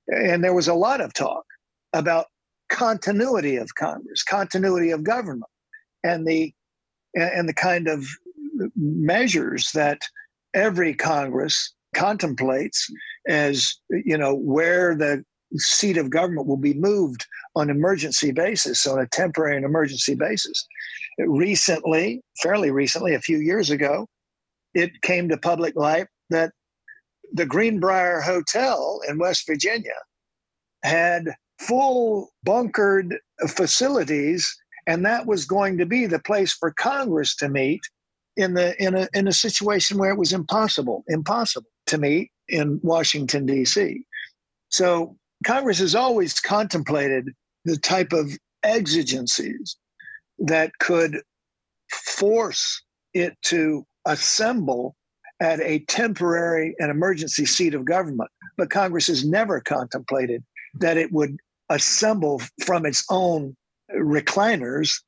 And 0.07 0.43
there 0.43 0.53
was 0.53 0.67
a 0.67 0.73
lot 0.73 1.01
of 1.01 1.13
talk 1.13 1.45
about 1.93 2.25
continuity 2.69 3.57
of 3.57 3.75
Congress, 3.75 4.23
continuity 4.23 4.91
of 4.91 5.03
government, 5.03 5.51
and 6.03 6.25
the 6.25 6.53
and 7.13 7.47
the 7.47 7.53
kind 7.53 7.87
of 7.87 8.05
measures 8.75 9.71
that 9.73 10.01
every 10.53 10.93
Congress 10.93 11.73
contemplates 11.93 12.89
as 13.27 13.75
you 13.89 14.17
know 14.17 14.33
where 14.33 14.95
the 14.95 15.23
seat 15.57 15.97
of 15.97 16.09
government 16.09 16.47
will 16.47 16.57
be 16.57 16.73
moved 16.73 17.25
on 17.55 17.69
emergency 17.69 18.31
basis, 18.31 18.87
on 18.87 18.99
a 18.99 19.07
temporary 19.07 19.55
and 19.55 19.65
emergency 19.65 20.15
basis. 20.15 20.65
Recently, 21.25 22.21
fairly 22.41 22.71
recently, 22.71 23.13
a 23.13 23.19
few 23.19 23.37
years 23.37 23.69
ago, 23.69 24.07
it 24.73 25.01
came 25.01 25.29
to 25.29 25.37
public 25.37 25.75
light 25.75 26.07
that 26.29 26.51
the 27.33 27.45
Greenbrier 27.45 28.21
Hotel 28.21 29.01
in 29.07 29.17
West 29.17 29.45
Virginia 29.47 29.97
had 30.83 31.25
full 31.59 32.29
bunkered 32.43 33.17
facilities, 33.47 34.57
and 34.87 35.05
that 35.05 35.27
was 35.27 35.45
going 35.45 35.77
to 35.77 35.85
be 35.85 36.05
the 36.05 36.19
place 36.19 36.53
for 36.53 36.71
Congress 36.71 37.35
to 37.37 37.49
meet 37.49 37.81
in 38.37 38.53
the 38.53 38.81
in 38.81 38.95
a 38.95 39.07
in 39.13 39.27
a 39.27 39.33
situation 39.33 39.97
where 39.97 40.11
it 40.11 40.17
was 40.17 40.33
impossible 40.33 41.03
impossible 41.07 41.69
to 41.87 41.97
meet 41.97 42.31
in 42.47 42.79
Washington 42.81 43.45
D.C. 43.45 44.03
So 44.69 45.17
Congress 45.45 45.79
has 45.79 45.95
always 45.95 46.39
contemplated 46.39 47.29
the 47.65 47.77
type 47.77 48.13
of 48.13 48.37
exigencies 48.63 49.75
that 50.41 50.77
could 50.79 51.21
force 51.91 52.81
it 53.13 53.37
to 53.43 53.85
assemble 54.05 54.95
at 55.39 55.59
a 55.61 55.79
temporary 55.85 56.75
and 56.79 56.91
emergency 56.91 57.45
seat 57.45 57.73
of 57.73 57.85
government. 57.85 58.29
But 58.57 58.69
Congress 58.69 59.07
has 59.07 59.25
never 59.25 59.59
contemplated 59.59 60.43
that 60.75 60.97
it 60.97 61.11
would 61.11 61.37
assemble 61.69 62.41
from 62.63 62.85
its 62.85 63.03
own 63.09 63.55
recliners 63.95 65.01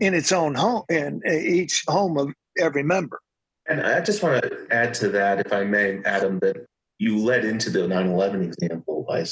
in 0.00 0.14
its 0.14 0.32
own 0.32 0.54
home 0.54 0.84
in 0.88 1.20
each 1.26 1.84
home 1.86 2.18
of 2.18 2.32
every 2.58 2.82
member. 2.82 3.20
And 3.68 3.80
I 3.80 4.00
just 4.00 4.22
want 4.22 4.42
to 4.42 4.66
add 4.70 4.92
to 4.94 5.08
that, 5.10 5.46
if 5.46 5.52
I 5.52 5.64
may, 5.64 6.02
Adam, 6.04 6.38
that 6.40 6.66
you 6.98 7.18
led 7.18 7.44
into 7.44 7.70
the 7.70 7.86
9 7.86 8.08
11 8.08 8.42
example 8.42 9.04
by 9.08 9.24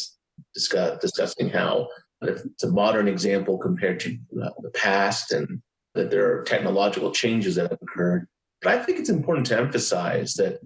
discuss, 0.55 0.99
discussing 1.01 1.51
how 1.51 1.89
it's 2.23 2.65
a 2.65 2.71
modern 2.71 3.09
example 3.09 3.59
compared 3.59 4.01
to 4.01 4.17
uh, 4.43 4.51
the 4.61 4.71
past 4.71 5.33
and 5.33 5.63
that 5.95 6.11
there 6.11 6.33
are 6.33 6.43
technological 6.45 7.11
changes 7.11 7.57
that 7.57 7.71
have 7.71 7.79
occurred. 7.83 8.27
But 8.63 8.75
I 8.75 8.83
think 8.83 8.99
it's 8.99 9.11
important 9.11 9.47
to 9.49 9.59
emphasize 9.59 10.35
that 10.35 10.61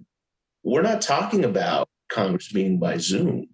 we're 0.63 0.81
not 0.81 1.01
talking 1.01 1.43
about 1.43 1.89
Congress 2.09 2.53
meeting 2.53 2.79
by 2.79 2.97
Zoom 2.97 3.47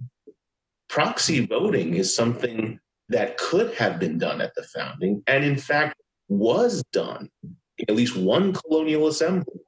proxy 0.93 1.43
voting 1.43 1.95
is 1.95 2.15
something 2.15 2.79
that 3.09 3.35
could 3.37 3.73
have 3.73 3.99
been 3.99 4.19
done 4.19 4.39
at 4.41 4.53
the 4.53 4.61
founding, 4.61 5.23
and 5.25 5.43
in 5.43 5.57
fact 5.57 5.95
was 6.29 6.83
done 6.93 7.29
in 7.41 7.85
at 7.89 7.95
least 7.95 8.15
one 8.15 8.53
colonial 8.53 9.07
assembly. 9.07 9.59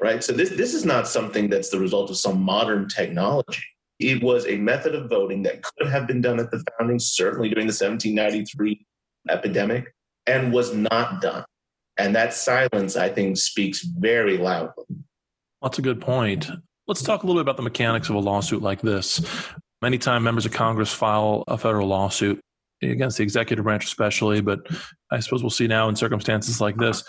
Right. 0.00 0.22
So 0.22 0.32
this 0.32 0.50
this 0.50 0.74
is 0.74 0.84
not 0.84 1.08
something 1.08 1.48
that's 1.48 1.70
the 1.70 1.80
result 1.80 2.10
of 2.10 2.18
some 2.18 2.40
modern 2.40 2.86
technology. 2.86 3.64
It 3.98 4.22
was 4.22 4.46
a 4.46 4.56
method 4.56 4.94
of 4.94 5.08
voting 5.08 5.42
that 5.42 5.62
could 5.62 5.88
have 5.88 6.06
been 6.06 6.20
done 6.20 6.38
at 6.38 6.50
the 6.50 6.64
founding, 6.78 6.98
certainly 6.98 7.48
during 7.48 7.66
the 7.66 7.72
1793 7.72 8.86
epidemic, 9.28 9.94
and 10.26 10.52
was 10.52 10.74
not 10.74 11.20
done. 11.20 11.44
And 11.96 12.14
that 12.14 12.32
silence, 12.32 12.96
I 12.96 13.08
think, 13.08 13.36
speaks 13.36 13.82
very 13.82 14.38
loudly. 14.38 14.84
That's 15.62 15.78
a 15.78 15.82
good 15.82 16.00
point. 16.00 16.48
Let's 16.86 17.02
talk 17.02 17.22
a 17.22 17.26
little 17.26 17.40
bit 17.40 17.44
about 17.44 17.56
the 17.56 17.62
mechanics 17.62 18.08
of 18.08 18.14
a 18.14 18.20
lawsuit 18.20 18.62
like 18.62 18.80
this. 18.80 19.20
Anytime 19.84 20.22
members 20.22 20.46
of 20.46 20.52
Congress 20.52 20.92
file 20.92 21.44
a 21.48 21.58
federal 21.58 21.88
lawsuit 21.88 22.40
against 22.82 23.18
the 23.18 23.24
executive 23.24 23.64
branch, 23.64 23.84
especially, 23.84 24.40
but 24.40 24.60
I 25.10 25.18
suppose 25.20 25.42
we'll 25.42 25.50
see 25.50 25.66
now 25.66 25.88
in 25.88 25.96
circumstances 25.96 26.60
like 26.60 26.76
this, 26.76 27.02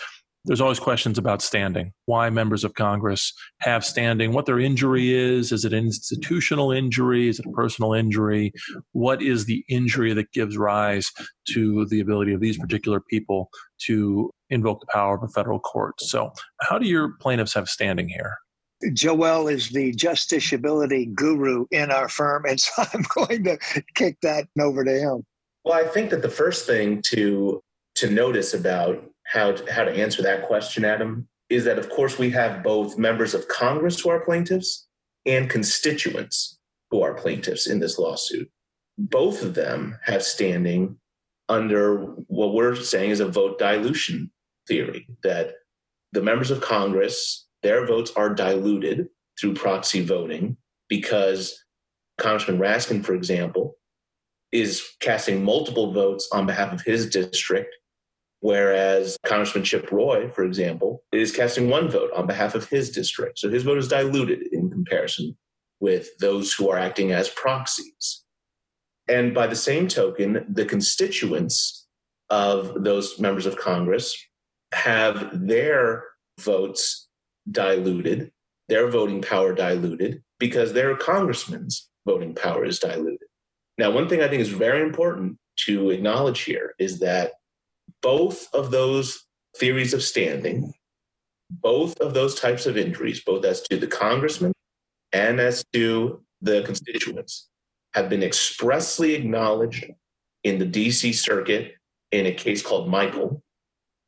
there's 0.44 0.60
always 0.60 0.80
questions 0.80 1.18
about 1.18 1.42
standing, 1.42 1.92
why 2.06 2.30
members 2.30 2.64
of 2.64 2.74
Congress 2.74 3.32
have 3.60 3.84
standing, 3.84 4.32
what 4.32 4.46
their 4.46 4.58
injury 4.58 5.12
is. 5.12 5.52
Is 5.52 5.64
it 5.64 5.72
an 5.72 5.84
institutional 5.84 6.72
injury? 6.72 7.28
Is 7.28 7.38
it 7.38 7.46
a 7.46 7.50
personal 7.50 7.92
injury? 7.92 8.52
What 8.92 9.22
is 9.22 9.44
the 9.44 9.64
injury 9.68 10.14
that 10.14 10.32
gives 10.32 10.56
rise 10.56 11.10
to 11.50 11.86
the 11.86 12.00
ability 12.00 12.32
of 12.32 12.40
these 12.40 12.58
particular 12.58 13.00
people 13.00 13.50
to 13.86 14.30
invoke 14.48 14.80
the 14.80 14.86
power 14.90 15.16
of 15.16 15.22
a 15.22 15.28
federal 15.28 15.60
court? 15.60 16.00
So, 16.00 16.32
how 16.62 16.78
do 16.78 16.86
your 16.86 17.14
plaintiffs 17.20 17.54
have 17.54 17.68
standing 17.68 18.08
here? 18.08 18.36
Joel 18.94 19.48
is 19.48 19.68
the 19.68 19.92
justiciability 19.92 21.14
guru 21.14 21.66
in 21.70 21.90
our 21.90 22.08
firm, 22.08 22.46
and 22.46 22.58
so 22.60 22.84
I'm 22.94 23.04
going 23.14 23.44
to 23.44 23.58
kick 23.94 24.16
that 24.22 24.46
over 24.58 24.84
to 24.84 24.92
him. 24.92 25.24
Well, 25.64 25.74
I 25.74 25.86
think 25.86 26.08
that 26.10 26.22
the 26.22 26.30
first 26.30 26.66
thing 26.66 27.02
to 27.08 27.60
to 27.96 28.10
notice 28.10 28.54
about 28.54 29.04
how 29.30 29.52
to, 29.52 29.72
how 29.72 29.84
to 29.84 29.92
answer 29.92 30.22
that 30.22 30.46
question, 30.46 30.84
Adam, 30.84 31.28
is 31.48 31.64
that 31.64 31.78
of 31.78 31.88
course 31.88 32.18
we 32.18 32.30
have 32.30 32.62
both 32.62 32.98
members 32.98 33.32
of 33.32 33.46
Congress 33.46 34.00
who 34.00 34.10
are 34.10 34.24
plaintiffs 34.24 34.88
and 35.24 35.48
constituents 35.48 36.58
who 36.90 37.02
are 37.02 37.14
plaintiffs 37.14 37.68
in 37.68 37.78
this 37.78 37.98
lawsuit. 37.98 38.50
Both 38.98 39.42
of 39.42 39.54
them 39.54 39.98
have 40.04 40.22
standing 40.24 40.96
under 41.48 41.98
what 42.26 42.54
we're 42.54 42.74
saying 42.74 43.10
is 43.10 43.20
a 43.20 43.28
vote 43.28 43.58
dilution 43.58 44.30
theory 44.66 45.06
that 45.22 45.54
the 46.12 46.22
members 46.22 46.50
of 46.50 46.60
Congress, 46.60 47.46
their 47.62 47.86
votes 47.86 48.12
are 48.16 48.34
diluted 48.34 49.08
through 49.40 49.54
proxy 49.54 50.04
voting 50.04 50.56
because 50.88 51.64
Congressman 52.18 52.58
Raskin, 52.58 53.04
for 53.04 53.14
example, 53.14 53.76
is 54.50 54.84
casting 54.98 55.44
multiple 55.44 55.92
votes 55.92 56.28
on 56.32 56.46
behalf 56.46 56.72
of 56.72 56.82
his 56.82 57.08
district 57.08 57.74
Whereas 58.40 59.18
Congressman 59.24 59.64
Chip 59.64 59.92
Roy, 59.92 60.30
for 60.30 60.44
example, 60.44 61.04
is 61.12 61.34
casting 61.34 61.68
one 61.68 61.90
vote 61.90 62.10
on 62.16 62.26
behalf 62.26 62.54
of 62.54 62.68
his 62.68 62.90
district. 62.90 63.38
So 63.38 63.50
his 63.50 63.62
vote 63.62 63.78
is 63.78 63.88
diluted 63.88 64.48
in 64.52 64.70
comparison 64.70 65.36
with 65.78 66.16
those 66.18 66.52
who 66.52 66.70
are 66.70 66.78
acting 66.78 67.12
as 67.12 67.28
proxies. 67.28 68.24
And 69.08 69.34
by 69.34 69.46
the 69.46 69.56
same 69.56 69.88
token, 69.88 70.46
the 70.48 70.64
constituents 70.64 71.86
of 72.30 72.84
those 72.84 73.18
members 73.18 73.44
of 73.44 73.58
Congress 73.58 74.16
have 74.72 75.46
their 75.46 76.04
votes 76.38 77.08
diluted, 77.50 78.30
their 78.68 78.88
voting 78.88 79.20
power 79.20 79.52
diluted, 79.52 80.22
because 80.38 80.72
their 80.72 80.96
congressman's 80.96 81.88
voting 82.06 82.34
power 82.34 82.64
is 82.64 82.78
diluted. 82.78 83.28
Now, 83.76 83.90
one 83.90 84.08
thing 84.08 84.22
I 84.22 84.28
think 84.28 84.40
is 84.40 84.50
very 84.50 84.82
important 84.82 85.38
to 85.66 85.90
acknowledge 85.90 86.42
here 86.42 86.74
is 86.78 87.00
that 87.00 87.32
both 88.02 88.52
of 88.54 88.70
those 88.70 89.26
theories 89.56 89.94
of 89.94 90.02
standing, 90.02 90.72
both 91.50 92.00
of 92.00 92.14
those 92.14 92.34
types 92.34 92.66
of 92.66 92.76
injuries, 92.76 93.22
both 93.24 93.44
as 93.44 93.60
to 93.62 93.76
the 93.76 93.86
congressman 93.86 94.52
and 95.12 95.40
as 95.40 95.64
to 95.72 96.22
the 96.40 96.62
constituents, 96.62 97.48
have 97.94 98.08
been 98.08 98.22
expressly 98.22 99.14
acknowledged 99.14 99.84
in 100.44 100.58
the 100.58 100.66
DC 100.66 101.14
circuit 101.14 101.74
in 102.12 102.26
a 102.26 102.32
case 102.32 102.62
called 102.62 102.88
Michel 102.88 103.42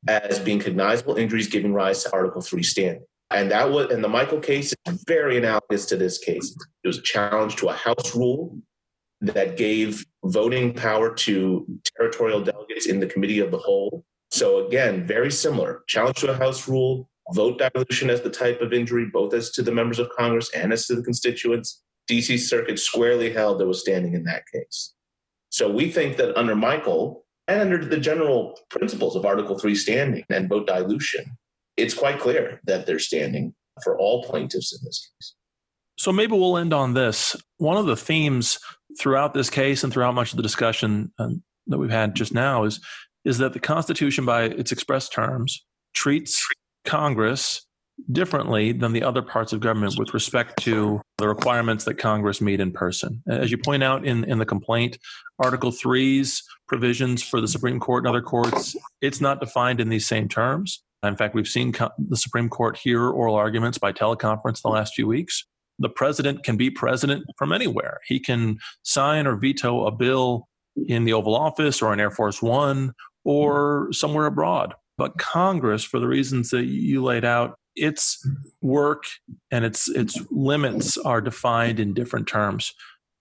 as 0.08 0.38
being 0.38 0.58
cognizable 0.58 1.16
injuries 1.16 1.48
giving 1.48 1.72
rise 1.72 2.02
to 2.04 2.12
Article 2.12 2.40
3 2.40 2.62
standing. 2.62 3.04
And 3.30 3.50
that 3.50 3.70
was 3.70 3.90
and 3.90 4.04
the 4.04 4.08
Michel 4.08 4.40
case 4.40 4.74
is 4.86 5.04
very 5.06 5.38
analogous 5.38 5.86
to 5.86 5.96
this 5.96 6.18
case. 6.18 6.54
It 6.84 6.88
was 6.88 6.98
a 6.98 7.02
challenge 7.02 7.56
to 7.56 7.68
a 7.68 7.72
House 7.72 8.14
rule 8.14 8.58
that 9.22 9.56
gave 9.56 10.04
voting 10.24 10.74
power 10.74 11.14
to 11.14 11.64
territorial 11.96 12.42
delegates 12.42 12.86
in 12.86 12.98
the 12.98 13.06
committee 13.06 13.38
of 13.38 13.52
the 13.52 13.58
whole. 13.58 14.04
So 14.32 14.66
again, 14.66 15.06
very 15.06 15.30
similar. 15.30 15.84
Challenge 15.86 16.16
to 16.18 16.32
a 16.32 16.36
House 16.36 16.68
rule, 16.68 17.08
vote 17.32 17.58
dilution 17.58 18.10
as 18.10 18.20
the 18.22 18.30
type 18.30 18.60
of 18.60 18.72
injury, 18.72 19.06
both 19.06 19.32
as 19.32 19.50
to 19.52 19.62
the 19.62 19.72
members 19.72 20.00
of 20.00 20.10
Congress 20.16 20.50
and 20.54 20.72
as 20.72 20.86
to 20.86 20.96
the 20.96 21.02
constituents. 21.02 21.82
DC 22.10 22.38
Circuit 22.40 22.80
squarely 22.80 23.32
held 23.32 23.60
there 23.60 23.68
was 23.68 23.80
standing 23.80 24.14
in 24.14 24.24
that 24.24 24.42
case. 24.52 24.92
So 25.50 25.70
we 25.70 25.90
think 25.90 26.16
that 26.16 26.36
under 26.36 26.56
Michel 26.56 27.24
and 27.46 27.60
under 27.60 27.84
the 27.84 27.98
general 27.98 28.58
principles 28.70 29.14
of 29.14 29.24
Article 29.24 29.56
3 29.56 29.74
standing 29.76 30.24
and 30.30 30.48
vote 30.48 30.66
dilution, 30.66 31.24
it's 31.76 31.94
quite 31.94 32.18
clear 32.18 32.60
that 32.64 32.86
they're 32.86 32.98
standing 32.98 33.54
for 33.84 33.96
all 33.98 34.24
plaintiffs 34.24 34.72
in 34.72 34.84
this 34.84 35.12
case. 35.20 35.34
So 35.98 36.10
maybe 36.10 36.32
we'll 36.32 36.56
end 36.56 36.72
on 36.72 36.94
this. 36.94 37.36
One 37.58 37.76
of 37.76 37.86
the 37.86 37.96
themes 37.96 38.58
throughout 38.98 39.34
this 39.34 39.50
case 39.50 39.84
and 39.84 39.92
throughout 39.92 40.14
much 40.14 40.32
of 40.32 40.36
the 40.36 40.42
discussion 40.42 41.12
uh, 41.18 41.30
that 41.66 41.78
we've 41.78 41.90
had 41.90 42.14
just 42.14 42.34
now 42.34 42.64
is 42.64 42.80
is 43.24 43.38
that 43.38 43.52
the 43.52 43.60
Constitution, 43.60 44.24
by 44.24 44.44
its 44.44 44.72
express 44.72 45.08
terms, 45.08 45.64
treats 45.94 46.44
Congress 46.84 47.64
differently 48.10 48.72
than 48.72 48.92
the 48.92 49.02
other 49.02 49.22
parts 49.22 49.52
of 49.52 49.60
government 49.60 49.94
with 49.96 50.12
respect 50.12 50.60
to 50.62 51.00
the 51.18 51.28
requirements 51.28 51.84
that 51.84 51.94
Congress 51.94 52.40
meet 52.40 52.58
in 52.58 52.72
person. 52.72 53.22
As 53.28 53.50
you 53.50 53.58
point 53.58 53.82
out 53.82 54.04
in, 54.04 54.24
in 54.24 54.38
the 54.38 54.46
complaint, 54.46 54.98
Article 55.38 55.70
3's 55.70 56.42
provisions 56.66 57.22
for 57.22 57.40
the 57.40 57.46
Supreme 57.46 57.78
Court 57.78 58.02
and 58.02 58.08
other 58.08 58.22
courts, 58.22 58.74
it's 59.00 59.20
not 59.20 59.40
defined 59.40 59.80
in 59.80 59.88
these 59.88 60.06
same 60.06 60.28
terms. 60.28 60.82
In 61.04 61.16
fact, 61.16 61.34
we've 61.34 61.48
seen 61.48 61.72
co- 61.72 61.90
the 61.98 62.16
Supreme 62.16 62.48
Court 62.48 62.76
hear 62.76 63.08
oral 63.08 63.34
arguments 63.34 63.78
by 63.78 63.92
teleconference 63.92 64.62
the 64.62 64.68
last 64.68 64.94
few 64.94 65.06
weeks 65.06 65.44
the 65.82 65.88
president 65.88 66.44
can 66.44 66.56
be 66.56 66.70
president 66.70 67.24
from 67.36 67.52
anywhere. 67.52 67.98
He 68.06 68.18
can 68.18 68.58
sign 68.82 69.26
or 69.26 69.36
veto 69.36 69.86
a 69.86 69.90
bill 69.90 70.48
in 70.86 71.04
the 71.04 71.12
Oval 71.12 71.34
Office 71.34 71.82
or 71.82 71.92
in 71.92 72.00
Air 72.00 72.10
Force 72.10 72.40
One 72.40 72.92
or 73.24 73.88
somewhere 73.92 74.26
abroad. 74.26 74.74
But 74.98 75.18
Congress, 75.18 75.84
for 75.84 76.00
the 76.00 76.08
reasons 76.08 76.50
that 76.50 76.64
you 76.64 77.02
laid 77.02 77.24
out, 77.24 77.56
its 77.74 78.26
work 78.60 79.04
and 79.50 79.64
its 79.64 79.88
its 79.88 80.20
limits 80.30 80.98
are 80.98 81.20
defined 81.20 81.80
in 81.80 81.94
different 81.94 82.28
terms. 82.28 82.72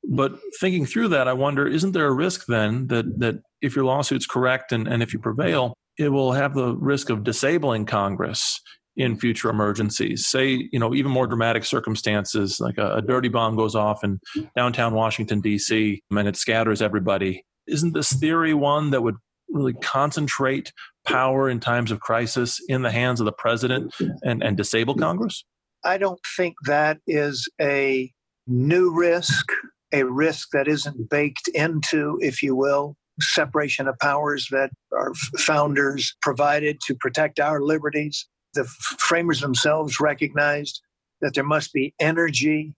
But 0.04 0.34
thinking 0.60 0.86
through 0.86 1.10
that, 1.10 1.28
I 1.28 1.34
wonder, 1.34 1.68
isn't 1.68 1.94
there 1.94 2.08
a 2.08 2.14
risk 2.14 2.46
then 2.48 2.88
that 2.88 3.20
that 3.20 3.36
if 3.62 3.76
your 3.76 3.86
lawsuit's 3.86 4.26
correct 4.26 4.72
and, 4.72 4.88
and 4.88 5.02
if 5.02 5.14
you 5.14 5.20
prevail, 5.20 5.74
it 5.98 6.10
will 6.10 6.34
have 6.34 6.54
the 6.54 6.76
risk 6.76 7.10
of 7.10 7.24
disabling 7.24 7.86
Congress 7.86 8.60
in 8.98 9.18
future 9.18 9.50
emergencies. 9.50 10.28
Say, 10.28 10.70
you 10.72 10.80
know, 10.80 10.94
even 10.94 11.12
more 11.12 11.28
dramatic 11.28 11.64
circumstances, 11.64 12.60
like 12.60 12.78
a, 12.78 12.98
a 12.98 13.02
dirty 13.02 13.30
bomb 13.30 13.56
goes 13.56 13.76
off 13.76 14.04
in 14.04 14.20
downtown 14.56 14.94
Washington, 14.94 15.42
D.C., 15.42 16.02
and 16.12 16.28
it 16.28 16.36
scatters 16.36 16.82
everybody. 16.82 17.44
Isn't 17.68 17.94
this 17.94 18.12
theory 18.12 18.54
one 18.54 18.92
that 18.92 19.02
would 19.02 19.16
really 19.50 19.74
concentrate 19.74 20.72
power 21.06 21.50
in 21.50 21.60
times 21.60 21.92
of 21.92 22.00
crisis 22.00 22.60
in 22.68 22.82
the 22.82 22.92
hands 22.92 23.20
of 23.20 23.26
the 23.26 23.32
president 23.32 23.94
and, 24.24 24.44
and 24.44 24.58
disable 24.58 24.96
Congress? 24.96 25.44
I 25.84 25.98
don't 25.98 26.20
think 26.38 26.56
that 26.66 27.00
is 27.08 27.48
a 27.60 28.12
new 28.48 28.94
risk, 28.94 29.46
a 29.92 30.04
risk 30.04 30.50
that 30.54 30.68
isn't 30.68 31.10
baked 31.10 31.48
into, 31.50 32.20
if 32.22 32.44
you 32.44 32.56
will, 32.56 32.96
separation 33.20 33.88
of 33.88 33.98
powers 34.00 34.48
that 34.52 34.72
our 34.94 35.14
founders 35.38 36.16
provided 36.22 36.80
to 36.88 36.96
protect 36.96 37.40
our 37.40 37.62
liberties 37.62 38.28
the 38.54 38.66
framers 39.00 39.42
themselves 39.42 40.00
recognized 40.00 40.82
that 41.22 41.34
there 41.34 41.44
must 41.44 41.74
be 41.74 41.94
energy 42.00 42.74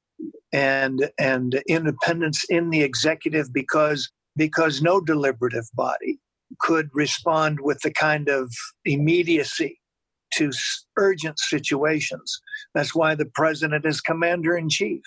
and 0.51 1.09
and 1.17 1.61
independence 1.67 2.43
in 2.49 2.69
the 2.69 2.81
executive 2.81 3.51
because 3.51 4.11
because 4.35 4.81
no 4.81 5.01
deliberative 5.01 5.65
body 5.73 6.19
could 6.59 6.89
respond 6.93 7.59
with 7.61 7.79
the 7.81 7.91
kind 7.91 8.29
of 8.29 8.53
immediacy 8.85 9.79
to 10.33 10.51
urgent 10.97 11.39
situations. 11.39 12.39
That's 12.73 12.95
why 12.95 13.15
the 13.15 13.25
president 13.25 13.85
is 13.85 14.01
commander 14.01 14.57
in 14.57 14.69
chief. 14.69 15.01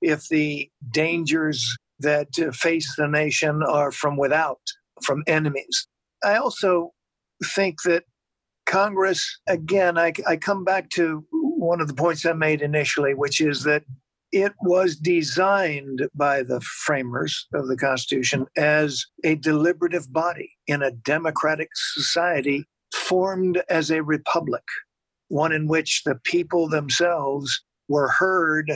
If 0.00 0.28
the 0.28 0.68
dangers 0.90 1.76
that 2.00 2.28
uh, 2.38 2.50
face 2.52 2.94
the 2.96 3.06
nation 3.06 3.62
are 3.62 3.92
from 3.92 4.16
without, 4.16 4.60
from 5.02 5.22
enemies. 5.26 5.86
I 6.24 6.36
also 6.36 6.92
think 7.54 7.82
that 7.82 8.04
Congress, 8.66 9.40
again, 9.48 9.98
I, 9.98 10.12
I 10.26 10.36
come 10.36 10.64
back 10.64 10.90
to 10.90 11.24
one 11.30 11.80
of 11.80 11.88
the 11.88 11.94
points 11.94 12.24
I 12.24 12.32
made 12.32 12.62
initially, 12.62 13.14
which 13.14 13.40
is 13.40 13.64
that 13.64 13.84
it 14.32 14.52
was 14.62 14.96
designed 14.96 16.08
by 16.14 16.42
the 16.42 16.60
framers 16.60 17.46
of 17.52 17.68
the 17.68 17.76
Constitution 17.76 18.46
as 18.56 19.04
a 19.24 19.34
deliberative 19.36 20.10
body 20.12 20.50
in 20.66 20.82
a 20.82 20.90
democratic 20.90 21.68
society 21.74 22.64
formed 22.94 23.62
as 23.68 23.90
a 23.90 24.02
republic, 24.02 24.64
one 25.28 25.52
in 25.52 25.66
which 25.66 26.02
the 26.04 26.18
people 26.24 26.68
themselves 26.68 27.62
were 27.88 28.08
heard 28.08 28.72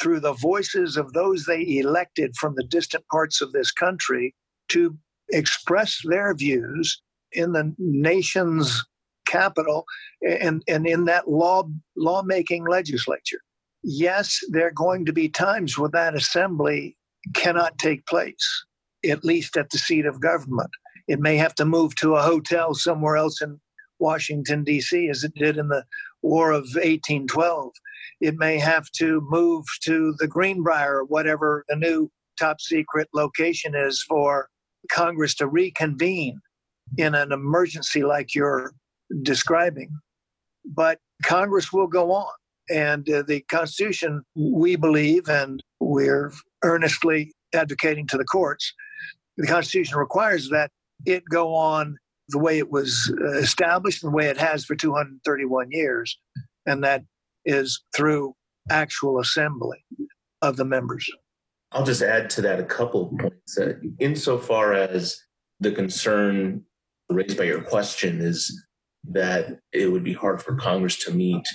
through 0.00 0.20
the 0.20 0.34
voices 0.34 0.96
of 0.96 1.12
those 1.12 1.44
they 1.44 1.78
elected 1.78 2.36
from 2.36 2.54
the 2.54 2.64
distant 2.64 3.04
parts 3.10 3.40
of 3.40 3.52
this 3.52 3.72
country 3.72 4.34
to 4.68 4.96
express 5.30 6.00
their 6.04 6.34
views 6.34 7.02
in 7.32 7.52
the 7.52 7.74
nation's 7.78 8.84
capital 9.38 9.84
and, 10.22 10.62
and 10.68 10.86
in 10.86 11.04
that 11.06 11.28
law 11.28 11.62
lawmaking 11.96 12.64
legislature 12.68 13.40
yes, 13.82 14.40
there 14.48 14.66
are 14.66 14.72
going 14.72 15.04
to 15.06 15.12
be 15.12 15.28
times 15.28 15.76
when 15.76 15.90
that 15.92 16.14
assembly 16.14 16.96
cannot 17.34 17.78
take 17.78 18.06
place, 18.06 18.64
at 19.08 19.24
least 19.24 19.56
at 19.56 19.70
the 19.70 19.78
seat 19.78 20.06
of 20.06 20.20
government. 20.20 20.70
It 21.08 21.20
may 21.20 21.36
have 21.36 21.54
to 21.56 21.64
move 21.64 21.94
to 21.96 22.14
a 22.14 22.22
hotel 22.22 22.74
somewhere 22.74 23.16
else 23.16 23.42
in 23.42 23.60
Washington, 23.98 24.64
D.C., 24.64 25.08
as 25.08 25.24
it 25.24 25.34
did 25.34 25.56
in 25.56 25.68
the 25.68 25.84
War 26.22 26.52
of 26.52 26.62
1812. 26.74 27.70
It 28.20 28.36
may 28.36 28.58
have 28.58 28.90
to 28.92 29.20
move 29.28 29.64
to 29.82 30.14
the 30.18 30.28
Greenbrier 30.28 30.98
or 30.98 31.04
whatever 31.04 31.64
the 31.68 31.76
new 31.76 32.10
top 32.38 32.60
secret 32.60 33.08
location 33.12 33.74
is 33.74 34.04
for 34.08 34.48
Congress 34.90 35.34
to 35.36 35.46
reconvene 35.46 36.40
in 36.96 37.14
an 37.14 37.32
emergency 37.32 38.02
like 38.02 38.34
you're 38.34 38.72
describing. 39.22 39.90
But 40.64 40.98
Congress 41.24 41.72
will 41.72 41.86
go 41.86 42.12
on. 42.12 42.32
And 42.70 43.08
uh, 43.10 43.22
the 43.26 43.40
Constitution, 43.50 44.22
we 44.34 44.76
believe, 44.76 45.28
and 45.28 45.62
we're 45.80 46.32
earnestly 46.62 47.32
advocating 47.54 48.06
to 48.08 48.16
the 48.16 48.24
courts, 48.24 48.72
the 49.36 49.46
Constitution 49.46 49.98
requires 49.98 50.48
that 50.50 50.70
it 51.04 51.24
go 51.30 51.54
on 51.54 51.96
the 52.28 52.38
way 52.38 52.58
it 52.58 52.70
was 52.70 53.12
uh, 53.20 53.38
established 53.38 54.02
and 54.02 54.12
the 54.12 54.16
way 54.16 54.26
it 54.26 54.38
has 54.38 54.64
for 54.64 54.74
231 54.74 55.68
years, 55.70 56.18
and 56.66 56.82
that 56.84 57.02
is 57.44 57.82
through 57.94 58.34
actual 58.70 59.18
assembly 59.18 59.84
of 60.40 60.56
the 60.56 60.64
members. 60.64 61.08
I'll 61.72 61.84
just 61.84 62.02
add 62.02 62.30
to 62.30 62.42
that 62.42 62.60
a 62.60 62.64
couple 62.64 63.14
points. 63.18 63.58
Uh, 63.58 63.74
insofar 63.98 64.72
as 64.74 65.18
the 65.60 65.72
concern 65.72 66.62
raised 67.08 67.36
by 67.36 67.44
your 67.44 67.62
question 67.62 68.20
is 68.20 68.64
that 69.10 69.58
it 69.72 69.90
would 69.90 70.04
be 70.04 70.12
hard 70.12 70.42
for 70.42 70.54
Congress 70.54 70.96
to 71.04 71.12
meet 71.12 71.46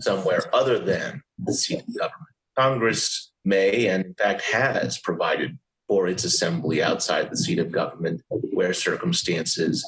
somewhere 0.00 0.42
other 0.52 0.78
than 0.78 1.22
the 1.38 1.54
seat 1.54 1.80
of 1.80 1.98
government. 1.98 2.28
Congress 2.58 3.30
may, 3.44 3.86
and 3.86 4.04
in 4.04 4.14
fact 4.14 4.42
has, 4.42 4.98
provided 4.98 5.58
for 5.88 6.06
its 6.06 6.24
assembly 6.24 6.82
outside 6.82 7.30
the 7.30 7.36
seat 7.36 7.58
of 7.58 7.72
government 7.72 8.22
where 8.28 8.72
circumstances 8.72 9.84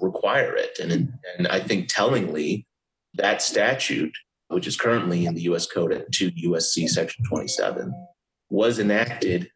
require 0.00 0.54
it. 0.54 0.78
And, 0.80 1.12
and 1.38 1.48
I 1.48 1.60
think 1.60 1.88
tellingly, 1.88 2.66
that 3.14 3.42
statute, 3.42 4.16
which 4.48 4.66
is 4.66 4.76
currently 4.76 5.26
in 5.26 5.34
the 5.34 5.42
US 5.42 5.66
Code 5.66 5.92
at 5.92 6.10
2 6.12 6.30
USC 6.30 6.88
Section 6.88 7.24
27, 7.24 7.92
was 8.50 8.78
enacted 8.78 9.50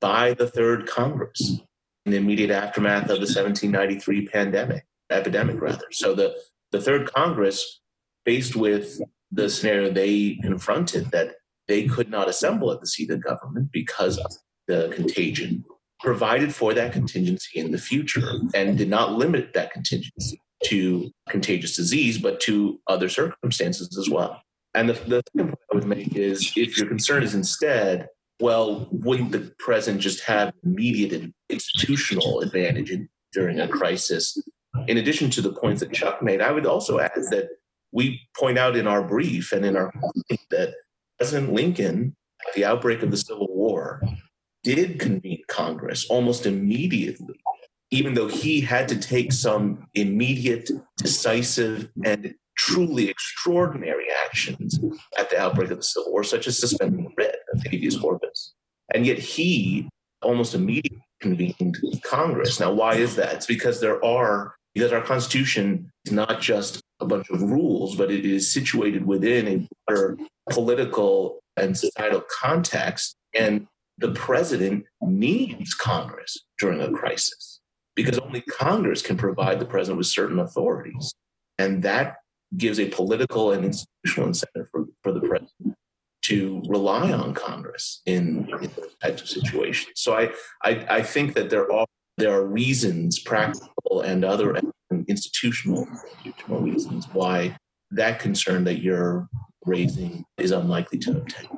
by 0.00 0.34
the 0.34 0.48
Third 0.48 0.86
Congress 0.86 1.60
in 2.06 2.12
the 2.12 2.18
immediate 2.18 2.50
aftermath 2.50 3.04
of 3.04 3.18
the 3.20 3.26
1793 3.26 4.26
pandemic 4.26 4.84
epidemic 5.10 5.56
mm-hmm. 5.56 5.64
rather. 5.64 5.86
So 5.92 6.14
the, 6.14 6.36
the 6.72 6.80
third 6.80 7.12
Congress, 7.12 7.80
faced 8.24 8.54
with 8.54 9.00
the 9.32 9.48
scenario 9.48 9.90
they 9.90 10.38
confronted 10.42 11.10
that 11.10 11.36
they 11.68 11.86
could 11.86 12.10
not 12.10 12.28
assemble 12.28 12.72
at 12.72 12.80
the 12.80 12.86
seat 12.86 13.10
of 13.10 13.22
government 13.22 13.70
because 13.72 14.18
of 14.18 14.32
the 14.66 14.92
contagion, 14.94 15.64
provided 16.00 16.54
for 16.54 16.74
that 16.74 16.92
contingency 16.92 17.58
in 17.58 17.70
the 17.70 17.78
future 17.78 18.28
and 18.54 18.76
did 18.76 18.88
not 18.88 19.12
limit 19.12 19.52
that 19.52 19.72
contingency 19.72 20.40
to 20.64 21.10
contagious 21.28 21.76
disease, 21.76 22.18
but 22.18 22.40
to 22.40 22.80
other 22.86 23.08
circumstances 23.08 23.96
as 23.98 24.10
well. 24.10 24.42
And 24.74 24.88
the, 24.88 24.92
the 24.92 25.22
second 25.36 25.48
point 25.48 25.58
I 25.72 25.74
would 25.76 25.86
make 25.86 26.14
is 26.14 26.52
if 26.56 26.76
your 26.76 26.86
concern 26.86 27.22
is 27.22 27.34
instead, 27.34 28.08
well, 28.40 28.88
wouldn't 28.90 29.32
the 29.32 29.52
president 29.58 30.02
just 30.02 30.24
have 30.24 30.52
immediate 30.64 31.32
institutional 31.48 32.40
advantage 32.40 32.90
in, 32.90 33.08
during 33.32 33.60
a 33.60 33.68
crisis 33.68 34.36
in 34.86 34.98
addition 34.98 35.30
to 35.30 35.42
the 35.42 35.52
points 35.52 35.80
that 35.80 35.92
Chuck 35.92 36.22
made, 36.22 36.40
I 36.40 36.52
would 36.52 36.66
also 36.66 36.98
add 36.98 37.12
that 37.14 37.48
we 37.92 38.20
point 38.36 38.58
out 38.58 38.76
in 38.76 38.86
our 38.86 39.02
brief 39.02 39.52
and 39.52 39.64
in 39.64 39.76
our 39.76 39.92
that 40.50 40.74
President 41.18 41.52
Lincoln, 41.52 42.16
at 42.46 42.54
the 42.54 42.64
outbreak 42.64 43.02
of 43.02 43.10
the 43.10 43.16
Civil 43.16 43.48
War, 43.50 44.02
did 44.62 44.98
convene 44.98 45.42
Congress 45.48 46.06
almost 46.08 46.46
immediately, 46.46 47.40
even 47.90 48.14
though 48.14 48.28
he 48.28 48.60
had 48.60 48.88
to 48.88 48.98
take 48.98 49.32
some 49.32 49.86
immediate, 49.94 50.70
decisive, 50.96 51.90
and 52.04 52.34
truly 52.56 53.08
extraordinary 53.08 54.06
actions 54.26 54.78
at 55.18 55.30
the 55.30 55.40
outbreak 55.40 55.70
of 55.70 55.78
the 55.78 55.82
Civil 55.82 56.12
War, 56.12 56.24
such 56.24 56.46
as 56.46 56.58
suspending 56.58 57.04
the 57.04 57.10
writ 57.16 57.36
of 57.52 57.62
habeas 57.64 57.98
corpus. 57.98 58.54
And 58.94 59.06
yet 59.06 59.18
he 59.18 59.88
almost 60.22 60.54
immediately 60.54 61.02
convened 61.20 61.78
Congress. 62.02 62.60
Now, 62.60 62.72
why 62.72 62.94
is 62.94 63.16
that? 63.16 63.34
It's 63.34 63.46
because 63.46 63.80
there 63.80 64.02
are 64.04 64.54
because 64.74 64.92
our 64.92 65.02
Constitution 65.02 65.90
is 66.04 66.12
not 66.12 66.40
just 66.40 66.80
a 67.00 67.06
bunch 67.06 67.28
of 67.30 67.42
rules, 67.42 67.96
but 67.96 68.10
it 68.10 68.24
is 68.24 68.52
situated 68.52 69.06
within 69.06 69.48
a 69.48 69.68
broader 69.86 70.18
political 70.50 71.40
and 71.56 71.76
societal 71.76 72.22
context. 72.40 73.16
And 73.34 73.66
the 73.98 74.12
president 74.12 74.84
needs 75.00 75.74
Congress 75.74 76.38
during 76.58 76.80
a 76.80 76.90
crisis 76.90 77.60
because 77.94 78.18
only 78.18 78.40
Congress 78.42 79.02
can 79.02 79.16
provide 79.16 79.58
the 79.58 79.66
president 79.66 79.98
with 79.98 80.06
certain 80.06 80.38
authorities. 80.38 81.14
And 81.58 81.82
that 81.82 82.16
gives 82.56 82.80
a 82.80 82.88
political 82.88 83.52
and 83.52 83.64
institutional 83.64 84.28
incentive 84.28 84.68
for, 84.70 84.86
for 85.02 85.12
the 85.12 85.20
president 85.20 85.76
to 86.22 86.62
rely 86.68 87.12
on 87.12 87.34
Congress 87.34 88.02
in, 88.06 88.48
in 88.62 88.70
those 88.76 88.94
types 89.02 89.22
of 89.22 89.28
situations. 89.28 89.92
So 89.96 90.14
I, 90.14 90.30
I, 90.62 90.86
I 90.88 91.02
think 91.02 91.34
that 91.34 91.50
there 91.50 91.70
are 91.72 91.86
there 92.20 92.32
are 92.32 92.44
reasons, 92.44 93.18
practical 93.18 94.02
and 94.02 94.24
other 94.24 94.60
institutional, 95.08 95.86
institutional 95.88 96.60
reasons, 96.60 97.06
why 97.12 97.56
that 97.90 98.20
concern 98.20 98.64
that 98.64 98.80
you're 98.80 99.28
raising 99.66 100.24
is 100.38 100.52
unlikely 100.52 100.98
to 100.98 101.12
obtain. 101.12 101.48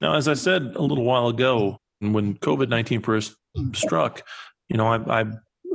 Now, 0.00 0.14
as 0.14 0.28
I 0.28 0.34
said 0.34 0.74
a 0.76 0.82
little 0.82 1.04
while 1.04 1.28
ago, 1.28 1.78
when 2.00 2.36
COVID 2.36 2.68
19 2.68 3.02
first 3.02 3.36
struck, 3.74 4.22
you 4.68 4.76
know, 4.76 4.86
I, 4.86 5.20
I 5.20 5.24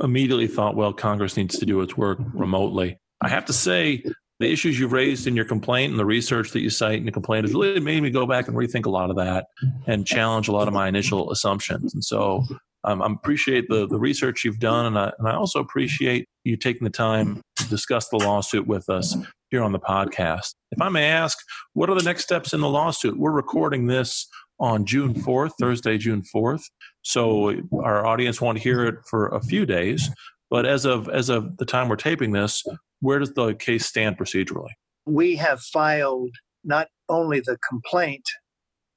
immediately 0.00 0.48
thought, 0.48 0.74
well, 0.74 0.92
Congress 0.92 1.36
needs 1.36 1.58
to 1.58 1.66
do 1.66 1.80
its 1.82 1.96
work 1.96 2.18
remotely. 2.32 2.98
I 3.20 3.28
have 3.28 3.44
to 3.46 3.52
say, 3.52 4.02
the 4.40 4.50
issues 4.50 4.78
you've 4.78 4.92
raised 4.92 5.26
in 5.26 5.36
your 5.36 5.44
complaint 5.44 5.92
and 5.92 5.98
the 5.98 6.04
research 6.04 6.50
that 6.50 6.60
you 6.60 6.68
cite 6.68 6.98
in 6.98 7.04
the 7.04 7.12
complaint 7.12 7.44
has 7.44 7.54
really 7.54 7.78
made 7.78 8.02
me 8.02 8.10
go 8.10 8.26
back 8.26 8.48
and 8.48 8.56
rethink 8.56 8.84
a 8.84 8.90
lot 8.90 9.10
of 9.10 9.16
that 9.16 9.46
and 9.86 10.06
challenge 10.06 10.48
a 10.48 10.52
lot 10.52 10.66
of 10.66 10.74
my 10.74 10.88
initial 10.88 11.30
assumptions. 11.30 11.94
And 11.94 12.04
so 12.04 12.44
um, 12.84 13.02
I 13.02 13.12
appreciate 13.12 13.68
the, 13.68 13.86
the 13.86 13.98
research 13.98 14.44
you've 14.44 14.58
done, 14.58 14.86
and 14.86 14.98
I, 14.98 15.12
and 15.18 15.28
I 15.28 15.34
also 15.34 15.60
appreciate 15.60 16.26
you 16.44 16.56
taking 16.56 16.84
the 16.84 16.90
time 16.90 17.40
to 17.56 17.68
discuss 17.68 18.08
the 18.08 18.18
lawsuit 18.18 18.66
with 18.66 18.88
us 18.88 19.16
here 19.50 19.62
on 19.62 19.72
the 19.72 19.78
podcast. 19.78 20.54
If 20.70 20.80
I 20.80 20.88
may 20.88 21.06
ask, 21.06 21.38
what 21.72 21.88
are 21.88 21.94
the 21.94 22.02
next 22.02 22.24
steps 22.24 22.52
in 22.52 22.60
the 22.60 22.68
lawsuit? 22.68 23.18
We're 23.18 23.32
recording 23.32 23.86
this 23.86 24.28
on 24.60 24.84
June 24.84 25.14
4th, 25.14 25.52
Thursday, 25.58 25.98
June 25.98 26.22
4th. 26.34 26.62
So 27.02 27.54
our 27.82 28.06
audience 28.06 28.40
won't 28.40 28.58
hear 28.58 28.84
it 28.84 28.96
for 29.08 29.28
a 29.28 29.40
few 29.40 29.66
days. 29.66 30.10
But 30.50 30.66
as 30.66 30.84
of 30.84 31.08
as 31.08 31.30
of 31.30 31.56
the 31.56 31.64
time 31.64 31.88
we're 31.88 31.96
taping 31.96 32.32
this, 32.32 32.62
where 33.00 33.18
does 33.18 33.32
the 33.32 33.54
case 33.54 33.86
stand 33.86 34.18
procedurally? 34.18 34.70
We 35.06 35.36
have 35.36 35.60
filed 35.60 36.30
not 36.62 36.88
only 37.08 37.40
the 37.40 37.58
complaint, 37.68 38.24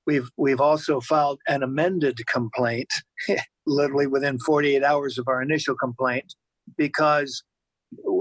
we've 0.05 0.29
we've 0.38 0.61
also 0.61 1.01
filed 1.01 1.39
an 1.47 1.63
amended 1.63 2.19
complaint 2.27 2.89
literally 3.68 4.07
within 4.07 4.39
48 4.39 4.84
hours 4.84 5.18
of 5.18 5.28
our 5.28 5.41
initial 5.41 5.76
complaint 5.76 6.34
because 6.78 7.43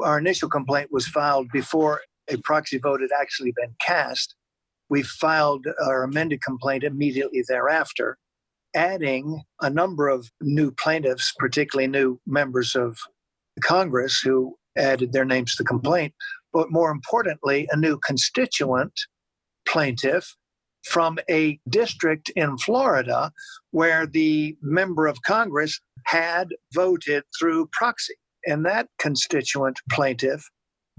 our 0.05 0.19
initial 0.19 0.49
complaint 0.49 0.89
was 0.93 1.07
filed 1.07 1.49
before 1.53 2.01
a 2.29 2.37
proxy 2.39 2.79
vote 2.79 3.01
had 3.01 3.11
actually 3.19 3.53
been 3.57 3.75
cast. 3.81 4.35
We 4.89 5.03
filed 5.03 5.67
our 5.85 6.05
amended 6.05 6.43
complaint 6.43 6.85
immediately 6.85 7.43
thereafter, 7.49 8.19
adding 8.75 9.43
a 9.61 9.71
number 9.71 10.09
of 10.09 10.31
new 10.41 10.71
plaintiffs, 10.71 11.33
particularly 11.39 11.89
new 11.89 12.21
members 12.27 12.77
of 12.77 12.99
Congress 13.63 14.21
who 14.21 14.57
added 14.77 15.13
their 15.13 15.25
names 15.25 15.55
to 15.57 15.63
the 15.63 15.67
complaint, 15.67 16.13
but 16.53 16.71
more 16.71 16.91
importantly, 16.91 17.67
a 17.73 17.77
new 17.77 17.99
constituent 17.99 18.93
plaintiff 19.67 20.37
from 20.87 21.19
a 21.29 21.59
district 21.69 22.31
in 22.37 22.57
Florida 22.59 23.33
where 23.71 24.07
the 24.07 24.57
member 24.63 25.07
of 25.07 25.21
Congress 25.23 25.81
had 26.05 26.49
voted 26.73 27.25
through 27.39 27.69
proxy. 27.73 28.15
And 28.47 28.65
that 28.65 28.89
constituent 28.99 29.81
plaintiff 29.91 30.49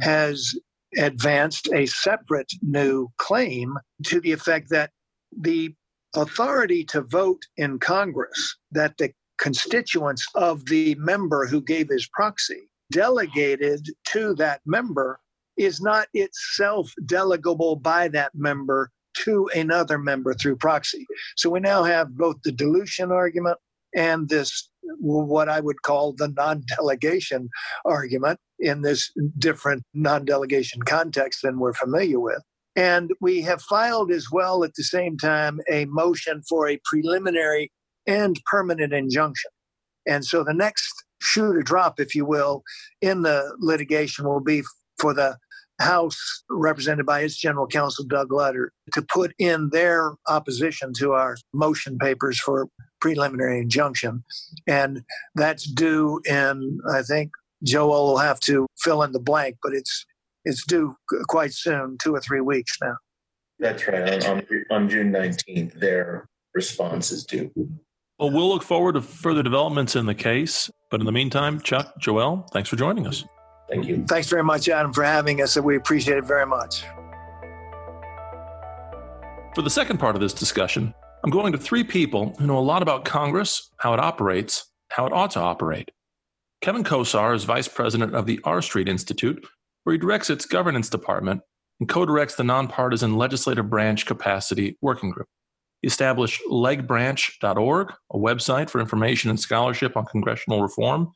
has 0.02 0.54
advanced 0.98 1.70
a 1.74 1.86
separate 1.86 2.52
new 2.62 3.08
claim 3.18 3.76
to 4.06 4.20
the 4.20 4.32
effect 4.32 4.70
that 4.70 4.92
the 5.38 5.74
authority 6.16 6.84
to 6.86 7.02
vote 7.02 7.42
in 7.58 7.80
Congress 7.80 8.58
that 8.72 8.98
the 8.98 9.12
constituents 9.38 10.26
of 10.36 10.66
the 10.66 10.96
member 10.96 11.46
who 11.46 11.62
gave 11.62 11.90
his 11.90 12.08
proxy 12.12 12.70
delegated 12.92 13.86
to 14.06 14.34
that 14.36 14.62
member 14.66 15.20
is 15.58 15.82
not 15.82 16.08
itself 16.14 16.92
delegable 17.06 17.82
by 17.82 18.08
that 18.08 18.32
member 18.34 18.90
to 19.24 19.49
another 19.55 19.97
member 19.97 20.34
through 20.34 20.57
proxy. 20.57 21.05
So 21.36 21.49
we 21.49 21.59
now 21.59 21.84
have 21.84 22.18
both 22.18 22.38
the 22.43 22.51
dilution 22.51 23.11
argument 23.11 23.57
and 23.95 24.30
this 24.30 24.70
what 24.99 25.49
I 25.49 25.59
would 25.59 25.82
call 25.82 26.13
the 26.13 26.30
non 26.30 26.63
delegation 26.68 27.49
argument 27.86 28.39
in 28.59 28.82
this 28.82 29.11
different 29.38 29.84
non 29.93 30.26
delegation 30.26 30.82
context 30.84 31.41
than 31.43 31.59
we're 31.59 31.74
familiar 31.74 32.20
with. 32.20 32.41
And 32.76 33.11
we 33.20 33.41
have 33.41 33.61
filed 33.61 34.11
as 34.11 34.28
well 34.32 34.63
at 34.63 34.76
the 34.76 34.84
same 34.84 35.18
time 35.18 35.59
a 35.70 35.86
motion 35.86 36.43
for 36.47 36.68
a 36.68 36.80
preliminary 36.86 37.72
and 38.05 38.39
permanent 38.45 38.93
injunction. 38.93 39.51
And 40.07 40.24
so 40.24 40.43
the 40.43 40.53
next 40.53 40.93
shoe 41.20 41.53
to 41.53 41.61
drop, 41.61 41.99
if 41.99 42.15
you 42.15 42.26
will, 42.26 42.63
in 43.01 43.24
the 43.24 43.55
litigation 43.59 44.26
will 44.26 44.39
be 44.39 44.61
for 44.99 45.13
the 45.13 45.38
House, 45.80 46.43
represented 46.49 47.05
by 47.05 47.21
its 47.21 47.38
general 47.38 47.67
counsel, 47.67 48.05
Doug 48.05 48.32
Letter, 48.32 48.71
to 48.93 49.01
put 49.01 49.34
in 49.38 49.69
their 49.71 50.13
opposition 50.28 50.93
to 50.97 51.13
our 51.13 51.38
motion 51.53 51.97
papers 51.97 52.39
for 52.39 52.67
preliminary 52.99 53.59
injunction. 53.59 54.23
And 54.65 55.03
that's 55.36 55.63
due 55.65 56.19
in, 56.25 56.80
I 56.91 57.03
think 57.03 57.32
Joel 57.63 58.07
will 58.07 58.17
have 58.17 58.39
to 58.41 58.67
fill 58.80 59.03
in 59.03 59.11
the 59.11 59.19
blank, 59.19 59.57
but 59.61 59.73
it's 59.73 60.05
it's 60.45 60.65
due 60.65 60.95
quite 61.28 61.51
soon, 61.53 61.97
two 62.01 62.15
or 62.15 62.21
three 62.21 62.39
weeks 62.39 62.78
now. 62.82 62.95
That's 63.59 63.86
right. 63.88 64.25
On, 64.25 64.41
on 64.71 64.88
June 64.88 65.11
19th, 65.11 65.73
their 65.73 66.30
response 66.53 67.11
is 67.11 67.25
due. 67.25 67.51
Well, 68.17 68.32
we'll 68.32 68.49
look 68.49 68.63
forward 68.63 68.93
to 68.93 69.01
further 69.01 69.43
developments 69.43 69.95
in 69.95 70.05
the 70.05 70.15
case. 70.15 70.71
But 70.89 71.01
in 71.01 71.05
the 71.05 71.11
meantime, 71.11 71.59
Chuck, 71.59 71.99
Joel, 71.99 72.47
thanks 72.53 72.69
for 72.69 72.78
joining 72.78 73.05
us. 73.05 73.25
Thank 73.70 73.86
you. 73.88 74.05
Thanks 74.07 74.30
very 74.30 74.43
much, 74.43 74.70
Adam, 74.70 74.93
for 74.93 75.03
having 75.03 75.41
us. 75.41 75.55
And 75.55 75.65
we 75.65 75.76
appreciate 75.76 76.18
it 76.18 76.26
very 76.26 76.45
much. 76.45 76.84
For 79.55 79.61
the 79.61 79.70
second 79.70 79.97
part 79.97 80.15
of 80.15 80.22
this 80.22 80.34
discussion, 80.34 80.93
I'm 81.24 81.32
going 81.32 81.51
to 81.51 81.57
three 81.57 81.84
people 81.84 82.36
who 82.38 82.47
know 82.47 82.57
a 82.57 82.59
lot 82.59 82.82
about 82.82 83.05
Congress, 83.05 83.72
how 83.78 83.93
it 83.93 83.99
operates, 83.99 84.72
how 84.89 85.05
it 85.05 85.13
ought 85.13 85.32
to 85.32 85.39
operate. 85.39 85.89
Kevin 86.61 86.84
Kosar 86.84 87.36
is 87.36 87.43
vice 87.43 87.68
president 87.68 88.15
of 88.15 88.26
the 88.26 88.39
R 88.43 88.61
Street 88.61 88.88
Institute, 88.88 89.45
where 89.84 89.93
he 89.93 89.99
directs 89.99 90.30
its 90.30 90.45
governance 90.45 90.89
department 90.89 91.41
and 91.80 91.89
co 91.89 92.05
directs 92.05 92.36
the 92.36 92.43
nonpartisan 92.43 93.18
legislative 93.18 93.70
branch 93.70 94.05
capacity 94.05 94.78
working 94.82 95.09
group. 95.09 95.28
He 95.82 95.88
established 95.88 96.41
legbranch.org, 96.49 97.93
a 98.11 98.18
website 98.18 98.70
for 98.70 98.82
information 98.82 99.30
and 99.30 99.39
scholarship 99.39 99.95
on 99.95 100.05
congressional 100.05 100.61
reform. 100.61 101.13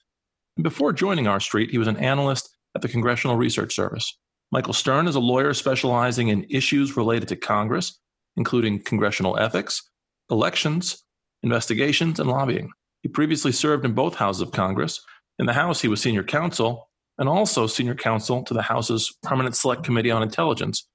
Before 0.59 0.91
joining 0.91 1.27
R 1.27 1.39
Street, 1.39 1.71
he 1.71 1.77
was 1.77 1.87
an 1.87 1.97
analyst 1.97 2.49
at 2.75 2.81
the 2.81 2.89
Congressional 2.89 3.37
Research 3.37 3.73
Service. 3.75 4.17
Michael 4.51 4.73
Stern 4.73 5.07
is 5.07 5.15
a 5.15 5.19
lawyer 5.19 5.53
specializing 5.53 6.27
in 6.27 6.45
issues 6.49 6.97
related 6.97 7.29
to 7.29 7.35
Congress, 7.37 7.97
including 8.35 8.81
congressional 8.81 9.37
ethics, 9.37 9.81
elections, 10.29 11.03
investigations, 11.43 12.19
and 12.19 12.29
lobbying. 12.29 12.69
He 13.01 13.09
previously 13.09 13.51
served 13.51 13.85
in 13.85 13.93
both 13.93 14.15
houses 14.15 14.41
of 14.41 14.51
Congress. 14.51 15.01
In 15.39 15.45
the 15.45 15.53
House, 15.53 15.81
he 15.81 15.87
was 15.87 16.01
senior 16.01 16.23
counsel 16.23 16.89
and 17.17 17.29
also 17.29 17.65
senior 17.65 17.95
counsel 17.95 18.43
to 18.43 18.53
the 18.53 18.61
House's 18.61 19.15
Permanent 19.23 19.55
Select 19.55 19.83
Committee 19.83 20.11
on 20.11 20.21
Intelligence. 20.21 20.87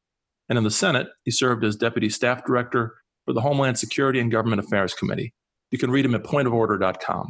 And 0.48 0.58
in 0.58 0.64
the 0.64 0.70
Senate, 0.70 1.08
he 1.24 1.30
served 1.30 1.64
as 1.64 1.76
deputy 1.76 2.10
staff 2.10 2.44
director 2.44 2.94
for 3.24 3.32
the 3.32 3.40
Homeland 3.40 3.78
Security 3.78 4.20
and 4.20 4.30
Government 4.30 4.60
Affairs 4.60 4.94
Committee. 4.94 5.32
You 5.70 5.78
can 5.78 5.90
read 5.90 6.04
him 6.04 6.14
at 6.14 6.22
pointoforder.com. 6.22 7.28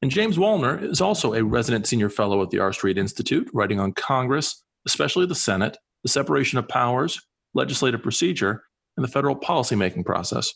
And 0.00 0.10
James 0.10 0.36
Wallner 0.36 0.82
is 0.82 1.00
also 1.00 1.34
a 1.34 1.42
resident 1.42 1.86
senior 1.86 2.08
fellow 2.08 2.42
at 2.42 2.50
the 2.50 2.60
R 2.60 2.72
Street 2.72 2.98
Institute, 2.98 3.50
writing 3.52 3.80
on 3.80 3.92
Congress, 3.92 4.62
especially 4.86 5.26
the 5.26 5.34
Senate, 5.34 5.76
the 6.02 6.08
separation 6.08 6.58
of 6.58 6.68
powers, 6.68 7.20
legislative 7.54 8.02
procedure, 8.02 8.62
and 8.96 9.04
the 9.04 9.10
federal 9.10 9.36
policymaking 9.36 10.04
process. 10.04 10.52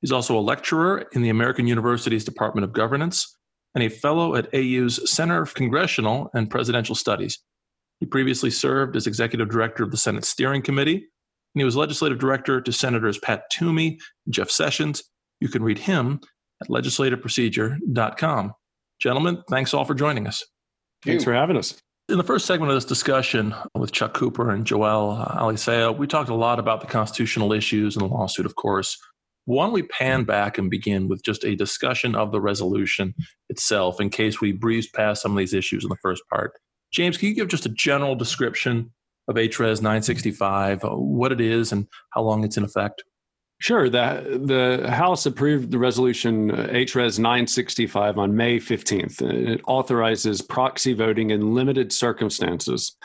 He's 0.00 0.12
also 0.12 0.38
a 0.38 0.40
lecturer 0.40 1.06
in 1.12 1.22
the 1.22 1.28
American 1.28 1.66
University's 1.66 2.24
Department 2.24 2.64
of 2.64 2.72
Governance 2.72 3.36
and 3.74 3.82
a 3.82 3.88
fellow 3.88 4.34
at 4.36 4.52
AU's 4.54 5.10
Center 5.10 5.42
of 5.42 5.54
Congressional 5.54 6.30
and 6.34 6.50
Presidential 6.50 6.94
Studies. 6.94 7.38
He 8.00 8.06
previously 8.06 8.50
served 8.50 8.96
as 8.96 9.06
executive 9.06 9.48
director 9.48 9.82
of 9.82 9.90
the 9.90 9.96
Senate 9.96 10.24
Steering 10.24 10.62
Committee, 10.62 10.94
and 10.96 11.60
he 11.60 11.64
was 11.64 11.76
legislative 11.76 12.18
director 12.18 12.60
to 12.60 12.72
Senators 12.72 13.18
Pat 13.18 13.50
Toomey 13.50 13.98
and 14.24 14.34
Jeff 14.34 14.50
Sessions. 14.50 15.02
You 15.40 15.48
can 15.48 15.62
read 15.62 15.78
him 15.78 16.20
at 16.62 16.68
legislativeprocedure.com. 16.68 18.52
Gentlemen, 19.00 19.42
thanks 19.48 19.74
all 19.74 19.84
for 19.84 19.94
joining 19.94 20.26
us. 20.26 20.44
Thanks 21.04 21.24
for 21.24 21.32
having 21.32 21.56
us. 21.56 21.78
In 22.08 22.16
the 22.16 22.24
first 22.24 22.46
segment 22.46 22.70
of 22.70 22.76
this 22.76 22.84
discussion 22.84 23.54
with 23.74 23.92
Chuck 23.92 24.14
Cooper 24.14 24.50
and 24.50 24.64
Joel 24.64 25.16
Alicea, 25.16 25.96
we 25.96 26.06
talked 26.06 26.30
a 26.30 26.34
lot 26.34 26.58
about 26.58 26.80
the 26.80 26.86
constitutional 26.86 27.52
issues 27.52 27.96
and 27.96 28.02
the 28.02 28.12
lawsuit, 28.12 28.46
of 28.46 28.56
course. 28.56 28.96
Why 29.44 29.64
don't 29.64 29.72
we 29.72 29.82
pan 29.82 30.24
back 30.24 30.58
and 30.58 30.70
begin 30.70 31.08
with 31.08 31.22
just 31.22 31.44
a 31.44 31.54
discussion 31.54 32.14
of 32.14 32.32
the 32.32 32.40
resolution 32.40 33.14
itself 33.48 34.00
in 34.00 34.10
case 34.10 34.40
we 34.40 34.52
breeze 34.52 34.88
past 34.88 35.22
some 35.22 35.32
of 35.32 35.38
these 35.38 35.54
issues 35.54 35.84
in 35.84 35.90
the 35.90 35.96
first 36.02 36.22
part? 36.30 36.52
James, 36.92 37.16
can 37.16 37.28
you 37.28 37.34
give 37.34 37.48
just 37.48 37.66
a 37.66 37.70
general 37.70 38.14
description 38.14 38.90
of 39.28 39.36
HRES 39.36 39.82
965, 39.82 40.84
uh, 40.84 40.88
what 40.90 41.32
it 41.32 41.40
is, 41.40 41.72
and 41.72 41.86
how 42.10 42.22
long 42.22 42.42
it's 42.44 42.56
in 42.56 42.64
effect? 42.64 43.04
Sure. 43.60 43.90
The, 43.90 44.40
the 44.44 44.90
House 44.90 45.26
approved 45.26 45.72
the 45.72 45.78
resolution 45.78 46.50
HRES 46.50 47.18
uh, 47.18 47.22
965 47.22 48.16
on 48.16 48.36
May 48.36 48.58
15th. 48.58 49.20
It 49.20 49.60
authorizes 49.66 50.40
proxy 50.40 50.92
voting 50.92 51.30
in 51.30 51.54
limited 51.54 51.92
circumstances. 51.92 52.96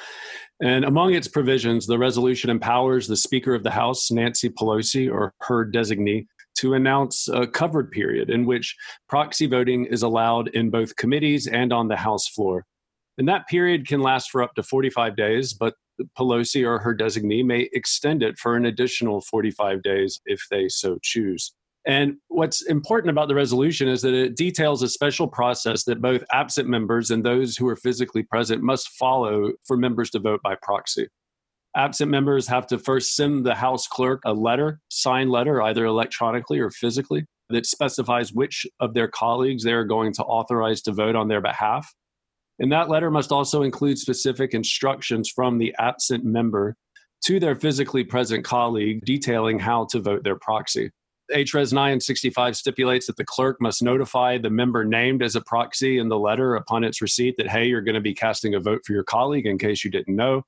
And 0.62 0.86
among 0.86 1.16
its 1.16 1.28
provisions, 1.28 1.88
the 1.88 1.98
resolution 1.98 2.52
empowers 2.52 3.08
the 3.08 3.18
Speaker 3.18 3.56
of 3.56 3.64
the 3.64 3.72
House, 3.72 4.12
Nancy 4.12 4.50
Pelosi, 4.50 5.12
or 5.12 5.34
her 5.42 5.66
designee, 5.66 6.28
to 6.60 6.76
announce 6.76 7.28
a 7.28 7.48
covered 7.48 7.90
period 7.90 8.30
in 8.30 8.46
which 8.46 8.76
proxy 9.10 9.48
voting 9.48 9.86
is 9.86 10.04
allowed 10.04 10.50
in 10.50 10.70
both 10.70 10.96
committees 10.96 11.48
and 11.48 11.74
on 11.74 11.88
the 11.88 11.98
House 11.98 12.28
floor. 12.28 12.64
And 13.18 13.28
that 13.28 13.48
period 13.48 13.88
can 13.88 14.02
last 14.02 14.30
for 14.30 14.44
up 14.44 14.54
to 14.56 14.64
45 14.64 15.16
days, 15.16 15.54
but 15.54 15.74
Pelosi 16.18 16.66
or 16.66 16.80
her 16.80 16.96
designee 16.96 17.46
may 17.46 17.70
extend 17.74 18.24
it 18.24 18.38
for 18.38 18.56
an 18.56 18.66
additional 18.66 19.22
45 19.22 19.82
days 19.82 20.20
if 20.26 20.42
they 20.50 20.68
so 20.70 20.98
choose. 21.02 21.54
And 21.86 22.16
what's 22.30 22.62
important 22.62 23.12
about 23.12 23.28
the 23.28 23.36
resolution 23.36 23.90
is 23.90 24.02
that 24.04 24.14
it 24.14 24.38
details 24.38 24.82
a 24.82 24.88
special 24.88 25.28
process 25.28 25.84
that 25.84 26.02
both 26.02 26.24
absent 26.32 26.70
members 26.70 27.12
and 27.12 27.26
those 27.26 27.58
who 27.58 27.68
are 27.68 27.76
physically 27.76 28.24
present 28.24 28.64
must 28.64 28.88
follow 28.90 29.52
for 29.66 29.76
members 29.76 30.10
to 30.12 30.20
vote 30.20 30.40
by 30.42 30.56
proxy. 30.62 31.08
Absent 31.76 32.10
members 32.10 32.48
have 32.48 32.68
to 32.68 32.78
first 32.78 33.16
send 33.16 33.46
the 33.46 33.56
House 33.56 33.88
clerk 33.88 34.22
a 34.26 34.34
letter, 34.34 34.80
signed 34.90 35.32
letter, 35.32 35.62
either 35.62 35.86
electronically 35.86 36.60
or 36.60 36.70
physically, 36.70 37.26
that 37.50 37.66
specifies 37.66 38.32
which 38.32 38.66
of 38.80 38.94
their 38.94 39.08
colleagues 39.08 39.64
they 39.64 39.74
are 39.74 39.84
going 39.84 40.14
to 40.14 40.24
authorize 40.24 40.82
to 40.84 40.92
vote 40.92 41.16
on 41.16 41.28
their 41.28 41.42
behalf. 41.42 41.92
And 42.60 42.72
that 42.72 42.90
letter 42.90 43.10
must 43.10 43.32
also 43.32 43.64
include 43.64 43.98
specific 43.98 44.54
instructions 44.54 45.30
from 45.30 45.58
the 45.58 45.74
absent 45.80 46.24
member 46.24 46.76
to 47.26 47.40
their 47.40 47.56
physically 47.56 48.04
present 48.04 48.44
colleague 48.44 49.04
detailing 49.06 49.60
how 49.60 49.88
to 49.92 50.00
vote 50.00 50.24
their 50.24 50.38
proxy. 50.38 50.92
HRES 51.32 51.72
965 51.72 52.56
stipulates 52.58 53.08
that 53.08 53.16
the 53.16 53.24
clerk 53.24 53.62
must 53.62 53.82
notify 53.82 54.38
the 54.38 54.50
member 54.50 54.84
named 54.84 55.24
as 55.24 55.36
a 55.36 55.42
proxy 55.42 55.98
in 55.98 56.10
the 56.10 56.20
letter 56.20 56.56
upon 56.56 56.84
its 56.84 57.02
receipt 57.02 57.36
that, 57.38 57.50
hey, 57.50 57.66
you're 57.66 57.82
going 57.82 57.96
to 57.96 58.02
be 58.02 58.14
casting 58.14 58.56
a 58.56 58.60
vote 58.60 58.82
for 58.86 58.92
your 58.92 59.04
colleague 59.04 59.46
in 59.46 59.58
case 59.58 59.86
you 59.86 59.92
didn't 59.92 60.16
know. 60.16 60.44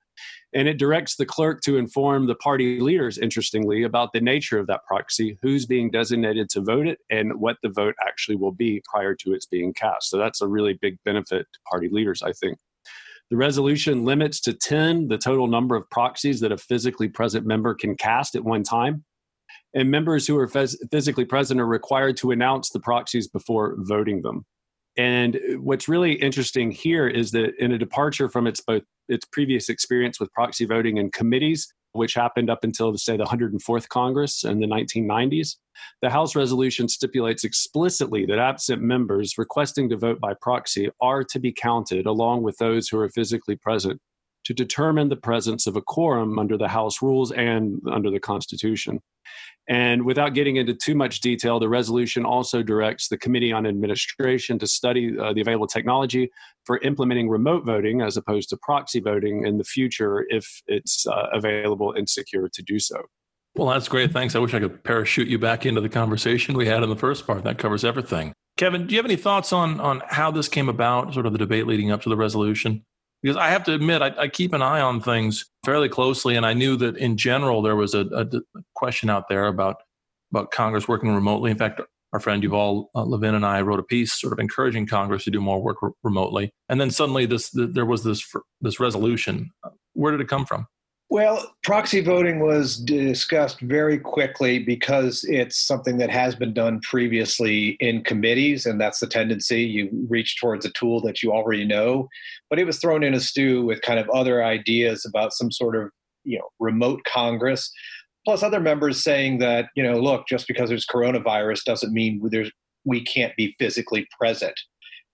And 0.54 0.68
it 0.68 0.78
directs 0.78 1.16
the 1.16 1.26
clerk 1.26 1.62
to 1.62 1.78
inform 1.78 2.28
the 2.28 2.36
party 2.36 2.80
leaders, 2.80 3.18
interestingly, 3.18 3.84
about 3.84 4.12
the 4.12 4.20
nature 4.20 4.60
of 4.60 4.68
that 4.68 4.86
proxy, 4.86 5.38
who's 5.42 5.66
being 5.66 5.92
designated 5.92 6.50
to 6.50 6.62
vote 6.62 6.88
it, 6.88 7.00
and 7.10 7.40
what 7.40 7.58
the 7.64 7.70
vote 7.70 7.96
actually 8.06 8.36
will 8.36 8.52
be 8.52 8.82
prior 8.90 9.16
to 9.16 9.34
its 9.34 9.46
being 9.46 9.74
cast. 9.74 10.10
So 10.10 10.18
that's 10.18 10.42
a 10.42 10.48
really 10.48 10.74
big 10.74 10.98
benefit 11.06 11.48
to 11.54 11.60
party 11.70 11.90
leaders, 11.90 12.22
I 12.22 12.34
think. 12.34 12.58
The 13.30 13.38
resolution 13.38 14.06
limits 14.06 14.40
to 14.42 14.54
10 14.54 15.08
the 15.08 15.18
total 15.18 15.48
number 15.48 15.76
of 15.76 15.90
proxies 15.90 16.42
that 16.42 16.52
a 16.52 16.58
physically 16.58 17.10
present 17.10 17.46
member 17.46 17.74
can 17.74 17.96
cast 17.96 18.36
at 18.36 18.44
one 18.44 18.64
time 18.64 19.04
and 19.76 19.92
members 19.92 20.26
who 20.26 20.38
are 20.38 20.48
phys- 20.48 20.78
physically 20.90 21.26
present 21.26 21.60
are 21.60 21.68
required 21.68 22.18
to 22.18 22.32
announce 22.32 22.70
the 22.70 22.80
proxies 22.80 23.28
before 23.28 23.76
voting 23.78 24.22
them. 24.22 24.46
And 24.98 25.38
what's 25.58 25.90
really 25.90 26.14
interesting 26.14 26.72
here 26.72 27.08
is 27.08 27.32
that 27.32 27.54
in 27.60 27.74
a 27.74 27.78
departure 27.78 28.30
from 28.30 28.48
its 28.48 28.62
both 28.62 28.84
its 29.08 29.26
previous 29.26 29.70
experience 29.70 30.20
with 30.20 30.32
proxy 30.32 30.66
voting 30.66 30.98
in 30.98 31.12
committees, 31.12 31.72
which 31.92 32.14
happened 32.14 32.50
up 32.50 32.64
until 32.64 32.98
say 32.98 33.18
the 33.18 33.26
104th 33.26 33.88
Congress 33.90 34.44
in 34.44 34.60
the 34.62 34.68
1990s, 34.68 35.58
the 36.02 36.10
House 36.10 36.36
resolution 36.36 36.88
stipulates 36.88 37.44
explicitly 37.44 38.26
that 38.26 38.40
absent 38.40 38.82
members 38.82 39.38
requesting 39.38 39.90
to 39.90 39.98
vote 39.98 40.20
by 40.20 40.34
proxy 40.42 40.90
are 41.02 41.24
to 41.26 41.40
be 41.40 41.52
counted 41.52 42.06
along 42.06 42.42
with 42.42 42.58
those 42.58 42.88
who 42.88 42.98
are 42.98 43.10
physically 43.10 43.58
present 43.58 44.00
to 44.46 44.54
determine 44.54 45.10
the 45.10 45.16
presence 45.16 45.68
of 45.68 45.76
a 45.76 45.82
quorum 45.82 46.40
under 46.40 46.58
the 46.58 46.68
House 46.68 47.02
rules 47.02 47.32
and 47.32 47.82
under 47.92 48.10
the 48.10 48.20
Constitution. 48.20 49.02
And 49.68 50.06
without 50.06 50.34
getting 50.34 50.58
into 50.58 50.76
too 50.76 50.94
much 50.94 51.22
detail, 51.22 51.60
the 51.60 51.70
resolution 51.70 52.24
also 52.24 52.62
directs 52.62 53.08
the 53.08 53.18
Committee 53.18 53.52
on 53.52 53.66
Administration 53.66 54.60
to 54.60 54.68
study 54.68 55.18
uh, 55.18 55.34
the 55.34 55.42
available 55.42 55.68
technology 55.68 56.32
for 56.66 56.78
implementing 56.80 57.30
remote 57.30 57.66
voting 57.66 58.02
as 58.02 58.16
opposed 58.16 58.50
to 58.50 58.58
proxy 58.58 59.00
voting 59.00 59.46
in 59.46 59.58
the 59.58 59.64
future 59.64 60.26
if 60.30 60.62
it's 60.68 61.08
uh, 61.08 61.28
available 61.34 61.94
and 61.94 62.08
secure 62.08 62.48
to 62.50 62.62
do 62.62 62.80
so. 62.80 63.02
Well, 63.56 63.70
that's 63.70 63.88
great. 63.88 64.12
Thanks. 64.12 64.36
I 64.36 64.40
wish 64.40 64.54
I 64.54 64.60
could 64.60 64.84
parachute 64.84 65.30
you 65.30 65.40
back 65.40 65.66
into 65.66 65.82
the 65.82 65.90
conversation 65.90 66.56
we 66.56 66.68
had 66.68 66.84
in 66.84 66.90
the 66.90 66.96
first 66.96 67.26
part. 67.26 67.44
That 67.44 67.58
covers 67.58 67.86
everything. 67.86 68.34
Kevin, 68.58 68.86
do 68.86 68.94
you 68.94 69.00
have 69.00 69.06
any 69.06 69.16
thoughts 69.16 69.52
on 69.52 69.80
on 69.80 70.02
how 70.08 70.30
this 70.30 70.48
came 70.48 70.70
about, 70.70 71.14
sort 71.14 71.26
of 71.26 71.32
the 71.32 71.38
debate 71.38 71.66
leading 71.66 71.90
up 71.90 72.02
to 72.02 72.10
the 72.10 72.18
resolution? 72.18 72.86
Because 73.26 73.38
I 73.38 73.50
have 73.50 73.64
to 73.64 73.74
admit, 73.74 74.04
I, 74.04 74.14
I 74.20 74.28
keep 74.28 74.54
an 74.54 74.62
eye 74.62 74.82
on 74.82 75.02
things 75.02 75.46
fairly 75.64 75.90
closely, 75.90 76.36
and 76.36 76.46
I 76.46 76.54
knew 76.54 76.76
that 76.76 76.96
in 76.96 77.18
general 77.18 77.64
there 77.64 77.76
was 77.76 77.96
a, 77.96 78.02
a 78.02 78.28
question 78.76 79.10
out 79.10 79.30
there 79.30 79.48
about 79.48 79.78
about 80.32 80.52
Congress 80.52 80.88
working 80.88 81.10
remotely. 81.10 81.50
In 81.50 81.58
fact, 81.58 81.82
our 82.14 82.20
friend 82.20 82.44
Yuval 82.44 82.86
uh, 82.94 83.04
Levin 83.04 83.34
and 83.34 83.44
I 83.44 83.62
wrote 83.62 83.80
a 83.80 83.84
piece 83.84 84.14
sort 84.14 84.32
of 84.32 84.38
encouraging 84.38 84.86
Congress 84.86 85.24
to 85.24 85.32
do 85.32 85.42
more 85.42 85.60
work 85.60 85.82
re- 85.82 85.90
remotely. 86.04 86.52
And 86.70 86.80
then 86.80 86.92
suddenly 86.92 87.26
this 87.26 87.50
the, 87.50 87.66
there 87.66 87.88
was 87.88 88.04
this 88.04 88.32
this 88.62 88.80
resolution. 88.80 89.50
Where 89.94 90.12
did 90.12 90.22
it 90.22 90.28
come 90.28 90.46
from? 90.46 90.68
Well, 91.10 91.54
proxy 91.64 92.02
voting 92.02 92.40
was 92.40 92.78
discussed 92.78 93.60
very 93.60 94.00
quickly 94.00 94.58
because 94.58 95.24
it's 95.26 95.66
something 95.66 95.98
that 96.00 96.10
has 96.10 96.36
been 96.36 96.54
done 96.54 96.80
previously 96.82 97.78
in 97.80 98.04
committees, 98.04 98.66
and 98.66 98.82
that's 98.82 99.00
the 99.00 99.08
tendency. 99.08 99.62
You 99.62 99.90
reach 100.10 100.40
towards 100.42 100.66
a 100.66 100.72
tool 100.72 101.02
that 101.02 101.22
you 101.22 101.32
already 101.32 101.64
know, 101.64 102.08
but 102.50 102.58
it 102.58 102.66
was 102.66 102.80
thrown 102.80 103.04
in 103.04 103.14
a 103.14 103.20
stew 103.20 103.64
with 103.64 103.84
kind 103.84 104.00
of 104.00 104.10
other 104.10 104.44
ideas 104.44 105.06
about 105.06 105.34
some 105.34 105.52
sort 105.52 105.76
of 105.76 105.92
you 106.24 106.40
know 106.40 106.50
remote 106.60 107.02
Congress, 107.06 107.72
plus 108.26 108.42
other 108.42 108.60
members 108.60 109.04
saying 109.04 109.38
that 109.40 109.68
you 109.76 109.84
know 109.84 110.00
look, 110.00 110.28
just 110.28 110.48
because 110.48 110.70
there's 110.70 110.88
coronavirus 110.88 111.64
doesn't 111.66 111.94
mean 111.94 112.20
there's 112.32 112.52
we 112.84 113.04
can't 113.04 113.36
be 113.36 113.56
physically 113.60 114.08
present. 114.20 114.60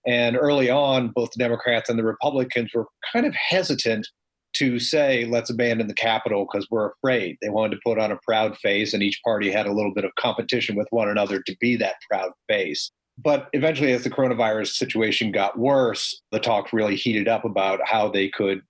And 0.07 0.37
early 0.37 0.69
on, 0.69 1.09
both 1.13 1.31
the 1.31 1.43
Democrats 1.43 1.89
and 1.89 1.99
the 1.99 2.03
Republicans 2.03 2.71
were 2.73 2.87
kind 3.11 3.25
of 3.25 3.35
hesitant 3.35 4.07
to 4.53 4.79
say, 4.79 5.25
let's 5.25 5.49
abandon 5.49 5.87
the 5.87 5.93
Capitol 5.93 6.47
because 6.51 6.67
we're 6.69 6.91
afraid. 6.91 7.37
They 7.41 7.49
wanted 7.49 7.75
to 7.75 7.81
put 7.85 7.99
on 7.99 8.11
a 8.11 8.19
proud 8.23 8.57
face, 8.57 8.93
and 8.93 9.03
each 9.03 9.21
party 9.23 9.51
had 9.51 9.67
a 9.67 9.73
little 9.73 9.93
bit 9.93 10.05
of 10.05 10.15
competition 10.15 10.75
with 10.75 10.87
one 10.91 11.09
another 11.09 11.41
to 11.41 11.55
be 11.59 11.75
that 11.77 11.95
proud 12.09 12.31
face. 12.47 12.91
But 13.17 13.49
eventually, 13.53 13.91
as 13.91 14.03
the 14.03 14.09
coronavirus 14.09 14.73
situation 14.73 15.31
got 15.31 15.59
worse, 15.59 16.21
the 16.31 16.39
talks 16.39 16.73
really 16.73 16.95
heated 16.95 17.27
up 17.27 17.45
about 17.45 17.79
how 17.85 18.09
they 18.09 18.29
could 18.29 18.61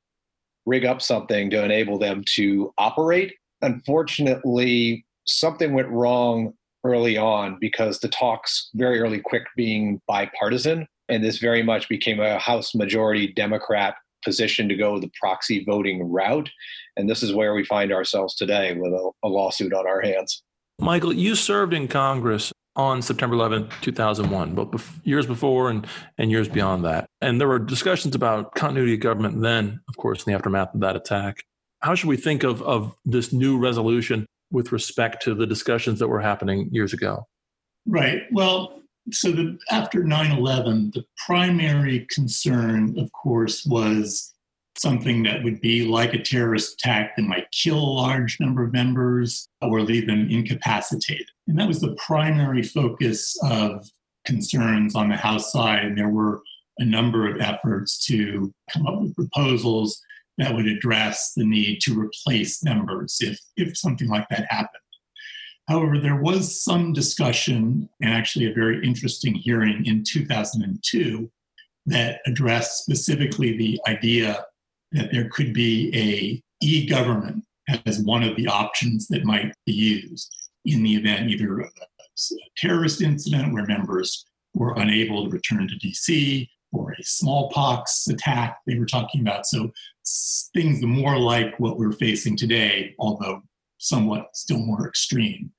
rig 0.65 0.85
up 0.85 1.01
something 1.01 1.49
to 1.49 1.63
enable 1.63 1.97
them 1.97 2.23
to 2.35 2.73
operate. 2.77 3.33
Unfortunately, 3.61 5.05
something 5.27 5.73
went 5.73 5.89
wrong 5.89 6.53
early 6.83 7.17
on 7.17 7.57
because 7.59 7.99
the 7.99 8.09
talks 8.09 8.69
very 8.73 8.99
early 8.99 9.19
quick 9.19 9.43
being 9.55 10.01
bipartisan 10.07 10.87
and 11.09 11.23
this 11.23 11.37
very 11.37 11.61
much 11.61 11.87
became 11.87 12.19
a 12.19 12.39
house 12.39 12.73
majority 12.73 13.31
democrat 13.33 13.95
position 14.23 14.69
to 14.69 14.75
go 14.75 14.99
the 14.99 15.11
proxy 15.19 15.63
voting 15.63 16.11
route. 16.11 16.49
And 16.97 17.09
this 17.09 17.23
is 17.23 17.33
where 17.33 17.53
we 17.53 17.63
find 17.65 17.91
ourselves 17.91 18.35
today 18.35 18.75
with 18.75 18.91
a, 18.91 19.11
a 19.23 19.27
lawsuit 19.27 19.73
on 19.73 19.87
our 19.87 20.01
hands. 20.01 20.43
Michael, 20.79 21.13
you 21.13 21.35
served 21.35 21.73
in 21.73 21.87
Congress 21.87 22.51
on 22.75 23.01
September 23.01 23.35
11, 23.35 23.69
2001, 23.81 24.55
both 24.55 24.99
years 25.03 25.25
before 25.25 25.69
and, 25.69 25.85
and 26.17 26.31
years 26.31 26.47
beyond 26.47 26.85
that. 26.85 27.07
And 27.19 27.39
there 27.39 27.47
were 27.47 27.59
discussions 27.59 28.15
about 28.15 28.55
continuity 28.55 28.93
of 28.93 29.01
government 29.01 29.41
then, 29.41 29.81
of 29.89 29.97
course, 29.97 30.25
in 30.25 30.31
the 30.31 30.37
aftermath 30.37 30.73
of 30.73 30.79
that 30.81 30.95
attack. 30.95 31.43
How 31.81 31.95
should 31.95 32.07
we 32.07 32.17
think 32.17 32.43
of, 32.43 32.61
of 32.61 32.95
this 33.05 33.33
new 33.33 33.57
resolution 33.57 34.25
with 34.51 34.71
respect 34.71 35.23
to 35.23 35.35
the 35.35 35.47
discussions 35.47 35.99
that 35.99 36.07
were 36.07 36.21
happening 36.21 36.69
years 36.71 36.93
ago? 36.93 37.27
Right. 37.85 38.21
Well, 38.31 38.80
so 39.11 39.31
the, 39.31 39.57
after 39.69 40.03
9-11 40.03 40.93
the 40.93 41.05
primary 41.25 42.07
concern 42.09 42.97
of 42.97 43.11
course 43.11 43.65
was 43.65 44.33
something 44.77 45.23
that 45.23 45.43
would 45.43 45.61
be 45.61 45.85
like 45.85 46.13
a 46.13 46.21
terrorist 46.21 46.73
attack 46.73 47.15
that 47.15 47.23
might 47.23 47.51
kill 47.51 47.77
a 47.77 47.97
large 48.01 48.39
number 48.39 48.63
of 48.63 48.73
members 48.73 49.47
or 49.61 49.81
leave 49.81 50.07
them 50.07 50.27
incapacitated. 50.29 51.27
And 51.47 51.59
that 51.59 51.67
was 51.67 51.81
the 51.81 51.95
primary 51.95 52.63
focus 52.63 53.37
of 53.43 53.87
concerns 54.25 54.95
on 54.95 55.09
the 55.09 55.17
house 55.17 55.51
side. 55.51 55.85
And 55.85 55.97
there 55.97 56.09
were 56.09 56.41
a 56.79 56.85
number 56.85 57.27
of 57.27 57.41
efforts 57.41 58.03
to 58.07 58.53
come 58.71 58.87
up 58.87 59.01
with 59.01 59.15
proposals 59.15 60.01
that 60.37 60.55
would 60.55 60.67
address 60.67 61.33
the 61.35 61.45
need 61.45 61.79
to 61.81 61.99
replace 61.99 62.63
members 62.63 63.17
if, 63.19 63.37
if 63.57 63.77
something 63.77 64.07
like 64.07 64.27
that 64.29 64.47
happened 64.49 64.80
However, 65.67 65.99
there 65.99 66.21
was 66.21 66.61
some 66.61 66.93
discussion 66.93 67.89
and 68.01 68.13
actually 68.13 68.45
a 68.45 68.53
very 68.53 68.85
interesting 68.85 69.33
hearing 69.33 69.85
in 69.85 70.03
2002 70.03 71.31
that 71.85 72.19
addressed 72.25 72.79
specifically 72.79 73.57
the 73.57 73.79
idea 73.87 74.45
that 74.91 75.11
there 75.11 75.29
could 75.29 75.53
be 75.53 75.91
a 75.95 76.43
e-government 76.65 77.43
as 77.85 77.99
one 77.99 78.23
of 78.23 78.35
the 78.35 78.47
options 78.47 79.07
that 79.07 79.23
might 79.23 79.53
be 79.65 79.73
used 79.73 80.33
in 80.65 80.83
the 80.83 80.95
event 80.95 81.29
either 81.29 81.61
of 81.61 81.69
a 81.79 82.35
terrorist 82.57 83.01
incident 83.01 83.53
where 83.53 83.65
members 83.65 84.25
were 84.53 84.73
unable 84.77 85.23
to 85.23 85.29
return 85.29 85.67
to 85.67 85.87
DC 85.87 86.47
or 86.73 86.91
a 86.91 87.03
smallpox 87.03 88.07
attack 88.07 88.57
they 88.67 88.77
were 88.77 88.85
talking 88.85 89.21
about. 89.21 89.45
So 89.45 89.71
things 90.53 90.83
more 90.83 91.17
like 91.17 91.59
what 91.59 91.77
we're 91.77 91.91
facing 91.93 92.37
today, 92.37 92.95
although 92.99 93.41
somewhat 93.81 94.35
still 94.35 94.59
more 94.59 94.87
extreme. 94.87 95.51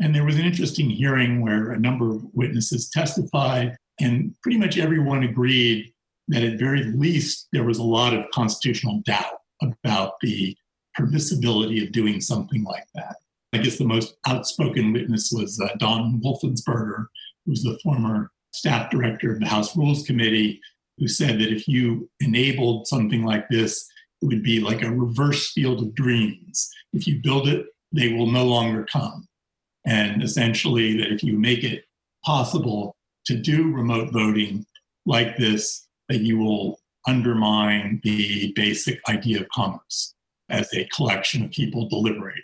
And 0.00 0.14
there 0.14 0.24
was 0.24 0.36
an 0.36 0.44
interesting 0.44 0.90
hearing 0.90 1.40
where 1.40 1.70
a 1.70 1.78
number 1.78 2.10
of 2.10 2.24
witnesses 2.32 2.90
testified, 2.90 3.76
and 4.00 4.34
pretty 4.42 4.58
much 4.58 4.78
everyone 4.78 5.22
agreed 5.22 5.92
that 6.28 6.42
at 6.42 6.58
very 6.58 6.84
least 6.84 7.48
there 7.52 7.64
was 7.64 7.78
a 7.78 7.84
lot 7.84 8.14
of 8.14 8.30
constitutional 8.32 9.02
doubt 9.04 9.40
about 9.62 10.14
the 10.20 10.56
permissibility 10.98 11.82
of 11.82 11.92
doing 11.92 12.20
something 12.20 12.64
like 12.64 12.86
that. 12.94 13.16
I 13.52 13.58
guess 13.58 13.76
the 13.78 13.84
most 13.84 14.16
outspoken 14.26 14.92
witness 14.92 15.30
was 15.32 15.60
uh, 15.60 15.68
Don 15.78 16.20
Wolfensberger, 16.24 17.06
who's 17.46 17.62
the 17.62 17.78
former 17.82 18.32
staff 18.52 18.90
director 18.90 19.32
of 19.32 19.40
the 19.40 19.46
House 19.46 19.76
Rules 19.76 20.04
Committee, 20.04 20.60
who 20.98 21.06
said 21.06 21.38
that 21.40 21.52
if 21.52 21.68
you 21.68 22.08
enabled 22.20 22.86
something 22.86 23.24
like 23.24 23.48
this, 23.48 23.86
would 24.24 24.42
be 24.42 24.60
like 24.60 24.82
a 24.82 24.90
reverse 24.90 25.52
field 25.52 25.80
of 25.80 25.94
dreams. 25.94 26.70
If 26.92 27.06
you 27.06 27.20
build 27.22 27.48
it, 27.48 27.66
they 27.92 28.12
will 28.12 28.30
no 28.30 28.44
longer 28.44 28.86
come. 28.90 29.28
And 29.86 30.22
essentially, 30.22 30.96
that 30.98 31.12
if 31.12 31.22
you 31.22 31.38
make 31.38 31.62
it 31.62 31.84
possible 32.24 32.96
to 33.26 33.36
do 33.36 33.72
remote 33.72 34.12
voting 34.12 34.66
like 35.06 35.36
this, 35.36 35.86
that 36.08 36.20
you 36.20 36.38
will 36.38 36.80
undermine 37.06 38.00
the 38.02 38.52
basic 38.56 39.00
idea 39.08 39.40
of 39.40 39.48
Congress 39.50 40.14
as 40.48 40.72
a 40.74 40.88
collection 40.94 41.44
of 41.44 41.50
people 41.50 41.88
deliberating. 41.88 42.42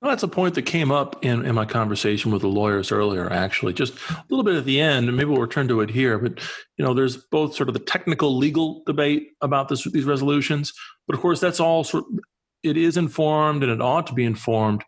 Well, 0.00 0.12
that's 0.12 0.22
a 0.22 0.28
point 0.28 0.54
that 0.54 0.62
came 0.62 0.92
up 0.92 1.24
in, 1.24 1.44
in 1.44 1.56
my 1.56 1.64
conversation 1.64 2.30
with 2.30 2.42
the 2.42 2.48
lawyers 2.48 2.92
earlier, 2.92 3.32
actually, 3.32 3.72
just 3.72 3.94
a 4.10 4.24
little 4.30 4.44
bit 4.44 4.54
at 4.54 4.64
the 4.64 4.80
end, 4.80 5.08
and 5.08 5.16
maybe 5.16 5.30
we'll 5.30 5.40
return 5.40 5.66
to 5.68 5.80
it 5.80 5.90
here. 5.90 6.18
But, 6.18 6.38
you 6.76 6.84
know, 6.84 6.94
there's 6.94 7.16
both 7.16 7.56
sort 7.56 7.68
of 7.68 7.72
the 7.72 7.80
technical 7.80 8.36
legal 8.36 8.84
debate 8.86 9.30
about 9.40 9.68
this, 9.68 9.82
these 9.90 10.04
resolutions, 10.04 10.72
but 11.08 11.16
of 11.16 11.20
course, 11.20 11.40
that's 11.40 11.58
all 11.58 11.82
sort 11.82 12.04
of, 12.04 12.20
it 12.62 12.76
is 12.76 12.96
informed 12.96 13.64
and 13.64 13.72
it 13.72 13.80
ought 13.80 14.06
to 14.06 14.12
be 14.14 14.24
informed 14.24 14.84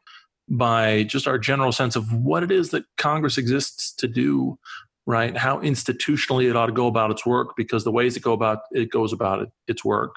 by 0.49 1.03
just 1.05 1.27
our 1.27 1.39
general 1.39 1.73
sense 1.73 1.97
of 1.97 2.13
what 2.13 2.45
it 2.45 2.53
is 2.53 2.71
that 2.71 2.85
Congress 2.97 3.37
exists 3.37 3.93
to 3.95 4.07
do, 4.07 4.59
right? 5.07 5.37
How 5.37 5.59
institutionally 5.59 6.49
it 6.49 6.55
ought 6.55 6.67
to 6.67 6.73
go 6.73 6.87
about 6.87 7.11
its 7.11 7.27
work, 7.27 7.57
because 7.57 7.83
the 7.83 7.93
ways 7.93 8.17
it 8.17 8.23
go 8.23 8.33
about 8.33 8.61
it 8.71 8.91
goes 8.93 9.13
about 9.13 9.43
it, 9.43 9.49
its 9.67 9.85
work 9.85 10.15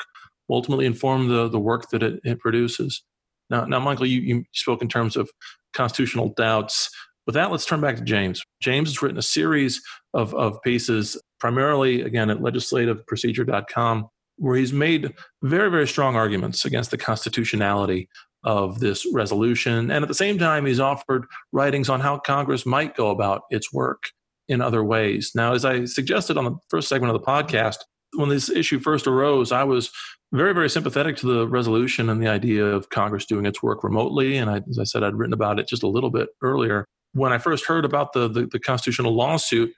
ultimately 0.50 0.86
inform 0.86 1.30
the 1.30 1.48
the 1.48 1.60
work 1.60 1.89
that 1.89 2.04
it, 2.04 2.20
it 2.24 2.39
produces. 2.39 3.02
Now, 3.50 3.66
now, 3.66 3.80
Michael, 3.80 4.06
you, 4.06 4.22
you 4.22 4.44
spoke 4.54 4.82
in 4.82 4.88
terms 4.88 5.16
of 5.16 5.30
constitutional 5.74 6.34
doubts. 6.36 6.89
With 7.26 7.36
that, 7.36 7.52
let's 7.52 7.66
turn 7.66 7.82
back 7.82 7.96
to 7.98 8.04
James. 8.04 8.44
James 8.62 8.89
has 8.89 9.02
written 9.02 9.18
a 9.18 9.24
series 9.24 9.82
of, 10.14 10.34
of 10.36 10.62
pieces, 10.62 11.20
primarily, 11.39 12.02
again, 12.02 12.30
at 12.30 12.39
legislativeprocedure.com, 12.39 14.08
where 14.38 14.58
he's 14.58 14.74
made 14.74 15.14
very, 15.41 15.70
very 15.70 15.88
strong 15.88 16.16
arguments 16.16 16.66
against 16.66 16.91
the 16.91 16.98
constitutionality 16.98 18.10
of 18.44 18.80
this 18.80 19.08
resolution. 19.14 19.89
And 19.89 20.04
at 20.04 20.08
the 20.08 20.14
same 20.14 20.38
time, 20.38 20.66
he's 20.66 20.80
offered 20.80 21.26
writings 21.52 21.89
on 21.89 22.02
how 22.02 22.18
Congress 22.20 22.66
might 22.66 22.96
go 22.96 23.10
about 23.10 23.44
its 23.50 23.72
work 23.72 24.04
in 24.50 24.62
other 24.62 24.84
ways. 24.84 25.32
Now, 25.34 25.54
as 25.54 25.64
I 25.64 25.86
suggested 25.86 26.38
on 26.38 26.46
the 26.46 26.56
first 26.70 26.89
segment 26.89 27.16
of 27.16 27.22
the 27.22 27.26
podcast, 27.26 27.78
when 28.16 28.30
this 28.30 28.50
issue 28.50 28.80
first 28.80 29.08
arose, 29.08 29.52
I 29.52 29.64
was 29.64 29.89
very, 30.34 30.54
very 30.54 30.70
sympathetic 30.70 31.16
to 31.18 31.28
the 31.28 31.48
resolution 31.48 32.10
and 32.10 32.22
the 32.22 32.28
idea 32.28 32.66
of 32.66 32.90
Congress 32.90 33.26
doing 33.26 33.46
its 33.46 33.62
work 33.62 33.84
remotely. 33.84 34.38
And 34.38 34.50
I, 34.50 34.62
as 34.70 34.80
I 34.80 34.84
said, 34.84 35.04
I'd 35.04 35.16
written 35.16 35.34
about 35.34 35.60
it 35.60 35.68
just 35.68 35.84
a 35.84 35.88
little 35.88 36.10
bit 36.10 36.30
earlier. 36.42 36.86
When 37.14 37.32
I 37.32 37.38
first 37.38 37.68
heard 37.68 37.86
about 37.86 38.14
the, 38.14 38.28
the, 38.28 38.48
the 38.48 38.60
constitutional 38.60 39.16
lawsuit, 39.16 39.72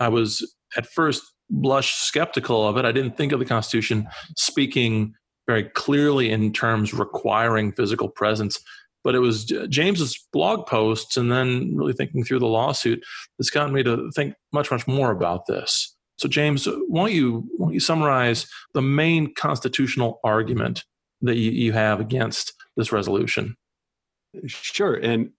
I 0.00 0.08
was 0.08 0.44
at 0.76 0.86
first 0.86 1.22
blush 1.48 1.94
skeptical 1.94 2.66
of 2.66 2.76
it. 2.76 2.84
I 2.84 2.92
didn't 2.92 3.16
think 3.16 3.30
of 3.32 3.38
the 3.38 3.44
Constitution 3.44 4.08
speaking 4.36 5.14
very 5.46 5.64
clearly 5.64 6.30
in 6.30 6.52
terms 6.52 6.92
requiring 6.92 7.72
physical 7.72 8.08
presence. 8.08 8.58
But 9.02 9.14
it 9.14 9.20
was 9.20 9.44
James's 9.44 10.18
blog 10.32 10.66
posts 10.66 11.16
and 11.16 11.30
then 11.30 11.74
really 11.74 11.92
thinking 11.92 12.24
through 12.24 12.40
the 12.40 12.46
lawsuit 12.46 13.02
that's 13.38 13.50
gotten 13.50 13.72
me 13.72 13.82
to 13.84 14.10
think 14.14 14.34
much, 14.52 14.70
much 14.70 14.86
more 14.86 15.10
about 15.10 15.46
this. 15.46 15.89
So, 16.20 16.28
James, 16.28 16.66
why 16.66 17.06
don't 17.06 17.12
you, 17.12 17.48
why 17.56 17.68
don't 17.68 17.74
you 17.74 17.80
summarize 17.80 18.46
the 18.74 18.82
main 18.82 19.32
constitutional 19.32 20.20
argument 20.22 20.84
that 21.22 21.36
you, 21.36 21.50
you 21.50 21.72
have 21.72 21.98
against 21.98 22.52
this 22.76 22.92
resolution? 22.92 23.56
Sure. 24.46 24.94
And 24.94 25.30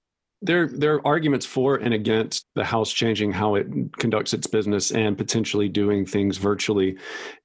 there, 0.41 0.67
there 0.67 0.95
are 0.95 1.07
arguments 1.07 1.45
for 1.45 1.75
and 1.75 1.93
against 1.93 2.47
the 2.55 2.63
House 2.63 2.91
changing 2.91 3.31
how 3.31 3.55
it 3.55 3.67
conducts 3.99 4.33
its 4.33 4.47
business 4.47 4.91
and 4.91 5.15
potentially 5.17 5.69
doing 5.69 6.05
things 6.05 6.37
virtually 6.37 6.97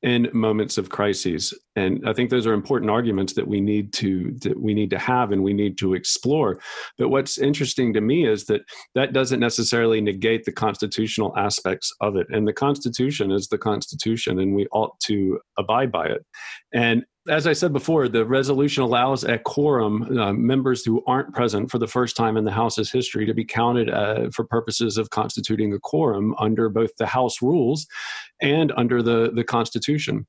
in 0.02 0.30
moments 0.32 0.78
of 0.78 0.88
crises. 0.88 1.52
And 1.76 2.08
I 2.08 2.14
think 2.14 2.30
those 2.30 2.46
are 2.46 2.54
important 2.54 2.90
arguments 2.90 3.34
that 3.34 3.46
we 3.46 3.60
need 3.60 3.92
to 3.94 4.32
that 4.40 4.58
we 4.58 4.72
need 4.72 4.88
to 4.90 4.98
have 4.98 5.30
and 5.30 5.42
we 5.44 5.52
need 5.52 5.76
to 5.78 5.92
explore. 5.92 6.58
But 6.96 7.10
what's 7.10 7.36
interesting 7.36 7.92
to 7.92 8.00
me 8.00 8.26
is 8.26 8.46
that 8.46 8.62
that 8.94 9.12
doesn't 9.12 9.40
necessarily 9.40 10.00
negate 10.00 10.44
the 10.44 10.52
constitutional 10.52 11.36
aspects 11.36 11.92
of 12.00 12.16
it. 12.16 12.26
And 12.30 12.48
the 12.48 12.54
Constitution 12.54 13.30
is 13.30 13.48
the 13.48 13.58
Constitution, 13.58 14.38
and 14.38 14.54
we 14.54 14.66
ought 14.72 14.98
to 15.00 15.38
abide 15.58 15.92
by 15.92 16.06
it. 16.06 16.24
And 16.72 17.04
as 17.28 17.46
I 17.46 17.52
said 17.52 17.72
before, 17.72 18.08
the 18.08 18.24
resolution 18.24 18.82
allows 18.82 19.24
a 19.24 19.38
quorum 19.38 20.18
uh, 20.18 20.32
members 20.32 20.84
who 20.84 21.02
aren't 21.06 21.34
present 21.34 21.70
for 21.70 21.78
the 21.78 21.86
first 21.86 22.16
time 22.16 22.36
in 22.36 22.44
the 22.44 22.50
House's 22.50 22.90
history 22.90 23.26
to 23.26 23.34
be 23.34 23.44
counted 23.44 23.90
uh, 23.90 24.30
for 24.30 24.44
purposes 24.44 24.96
of 24.96 25.10
constituting 25.10 25.72
a 25.72 25.78
quorum 25.78 26.34
under 26.38 26.68
both 26.68 26.90
the 26.98 27.06
House 27.06 27.42
rules 27.42 27.86
and 28.40 28.72
under 28.76 29.02
the 29.02 29.30
the 29.34 29.44
Constitution. 29.44 30.26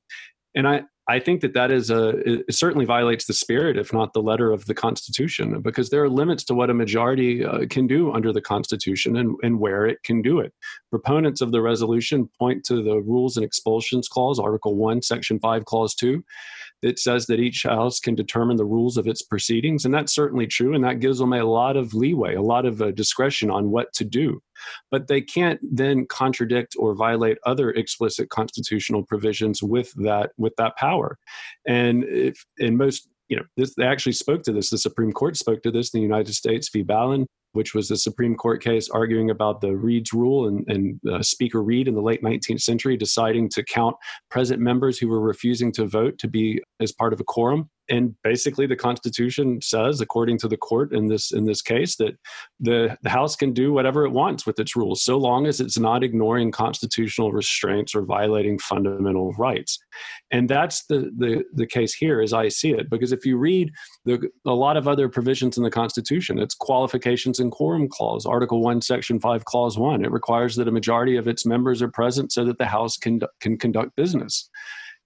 And 0.54 0.66
I, 0.66 0.82
I 1.10 1.20
think 1.20 1.40
that 1.40 1.54
that 1.54 1.70
is 1.70 1.90
a 1.90 2.42
certainly 2.50 2.84
violates 2.84 3.24
the 3.24 3.32
spirit, 3.32 3.78
if 3.78 3.94
not 3.94 4.12
the 4.12 4.20
letter 4.20 4.52
of 4.52 4.66
the 4.66 4.74
Constitution, 4.74 5.62
because 5.62 5.88
there 5.88 6.02
are 6.02 6.08
limits 6.08 6.44
to 6.44 6.54
what 6.54 6.68
a 6.68 6.74
majority 6.74 7.42
uh, 7.42 7.66
can 7.70 7.86
do 7.86 8.12
under 8.12 8.30
the 8.30 8.42
Constitution 8.42 9.16
and, 9.16 9.34
and 9.42 9.58
where 9.58 9.86
it 9.86 10.02
can 10.02 10.20
do 10.20 10.38
it. 10.38 10.52
Proponents 10.90 11.40
of 11.40 11.50
the 11.50 11.62
resolution 11.62 12.28
point 12.38 12.62
to 12.64 12.82
the 12.82 13.00
Rules 13.00 13.38
and 13.38 13.44
Expulsions 13.44 14.06
Clause, 14.06 14.38
Article 14.38 14.76
1, 14.76 15.00
Section 15.00 15.40
5, 15.40 15.64
Clause 15.64 15.94
2, 15.94 16.22
that 16.82 16.98
says 16.98 17.26
that 17.26 17.40
each 17.40 17.62
house 17.62 17.98
can 17.98 18.14
determine 18.14 18.58
the 18.58 18.66
rules 18.66 18.98
of 18.98 19.06
its 19.06 19.22
proceedings. 19.22 19.86
And 19.86 19.94
that's 19.94 20.14
certainly 20.14 20.46
true. 20.46 20.74
And 20.74 20.84
that 20.84 21.00
gives 21.00 21.18
them 21.18 21.32
a 21.32 21.44
lot 21.44 21.76
of 21.78 21.94
leeway, 21.94 22.34
a 22.34 22.42
lot 22.42 22.66
of 22.66 22.82
uh, 22.82 22.90
discretion 22.90 23.50
on 23.50 23.70
what 23.70 23.92
to 23.94 24.04
do. 24.04 24.42
But 24.90 25.08
they 25.08 25.20
can't 25.20 25.60
then 25.62 26.06
contradict 26.06 26.74
or 26.78 26.94
violate 26.94 27.38
other 27.46 27.70
explicit 27.70 28.30
constitutional 28.30 29.04
provisions 29.04 29.62
with 29.62 29.92
that 29.96 30.30
with 30.36 30.54
that 30.58 30.76
power. 30.76 31.18
And 31.66 32.04
if 32.04 32.44
in 32.58 32.76
most 32.76 33.08
you 33.28 33.36
know, 33.36 33.44
this, 33.58 33.74
they 33.74 33.84
actually 33.84 34.12
spoke 34.12 34.42
to 34.44 34.52
this. 34.52 34.70
The 34.70 34.78
Supreme 34.78 35.12
Court 35.12 35.36
spoke 35.36 35.62
to 35.62 35.70
this 35.70 35.92
in 35.92 36.00
the 36.00 36.06
United 36.06 36.32
States 36.32 36.70
v. 36.72 36.82
Ballin 36.82 37.26
which 37.52 37.74
was 37.74 37.88
the 37.88 37.96
Supreme 37.96 38.34
Court 38.34 38.62
case 38.62 38.88
arguing 38.90 39.30
about 39.30 39.60
the 39.60 39.74
Reed's 39.74 40.12
rule 40.12 40.46
and, 40.46 40.64
and 40.68 41.00
uh, 41.10 41.22
Speaker 41.22 41.62
Reed 41.62 41.88
in 41.88 41.94
the 41.94 42.02
late 42.02 42.22
19th 42.22 42.60
century 42.60 42.96
deciding 42.96 43.48
to 43.50 43.64
count 43.64 43.96
present 44.30 44.60
members 44.60 44.98
who 44.98 45.08
were 45.08 45.20
refusing 45.20 45.72
to 45.72 45.86
vote 45.86 46.18
to 46.18 46.28
be 46.28 46.62
as 46.80 46.92
part 46.92 47.12
of 47.12 47.20
a 47.20 47.24
quorum 47.24 47.70
and 47.88 48.14
basically 48.22 48.66
the 48.66 48.76
constitution 48.76 49.60
says 49.60 50.00
according 50.00 50.38
to 50.38 50.48
the 50.48 50.56
court 50.56 50.92
in 50.92 51.06
this 51.06 51.32
in 51.32 51.44
this 51.44 51.62
case 51.62 51.96
that 51.96 52.16
the, 52.60 52.96
the 53.02 53.10
house 53.10 53.36
can 53.36 53.52
do 53.52 53.72
whatever 53.72 54.04
it 54.04 54.10
wants 54.10 54.46
with 54.46 54.58
its 54.58 54.76
rules 54.76 55.02
so 55.02 55.16
long 55.16 55.46
as 55.46 55.60
it's 55.60 55.78
not 55.78 56.02
ignoring 56.02 56.50
constitutional 56.50 57.32
restraints 57.32 57.94
or 57.94 58.02
violating 58.02 58.58
fundamental 58.58 59.32
rights. 59.34 59.78
And 60.30 60.48
that's 60.48 60.84
the 60.86 61.10
the, 61.16 61.44
the 61.54 61.66
case 61.66 61.94
here 61.94 62.20
as 62.20 62.32
i 62.32 62.48
see 62.48 62.70
it 62.70 62.90
because 62.90 63.12
if 63.12 63.24
you 63.24 63.36
read 63.36 63.72
the, 64.04 64.28
a 64.46 64.52
lot 64.52 64.76
of 64.76 64.88
other 64.88 65.08
provisions 65.08 65.56
in 65.56 65.62
the 65.62 65.70
constitution 65.70 66.38
it's 66.38 66.54
qualifications 66.54 67.40
and 67.40 67.52
quorum 67.52 67.88
clause 67.88 68.26
article 68.26 68.60
1 68.60 68.82
section 68.82 69.18
5 69.20 69.44
clause 69.44 69.78
1 69.78 70.04
it 70.04 70.10
requires 70.10 70.56
that 70.56 70.68
a 70.68 70.72
majority 70.72 71.16
of 71.16 71.28
its 71.28 71.46
members 71.46 71.82
are 71.82 71.88
present 71.88 72.32
so 72.32 72.44
that 72.44 72.58
the 72.58 72.66
house 72.66 72.96
can 72.96 73.20
can 73.40 73.56
conduct 73.56 73.96
business 73.96 74.50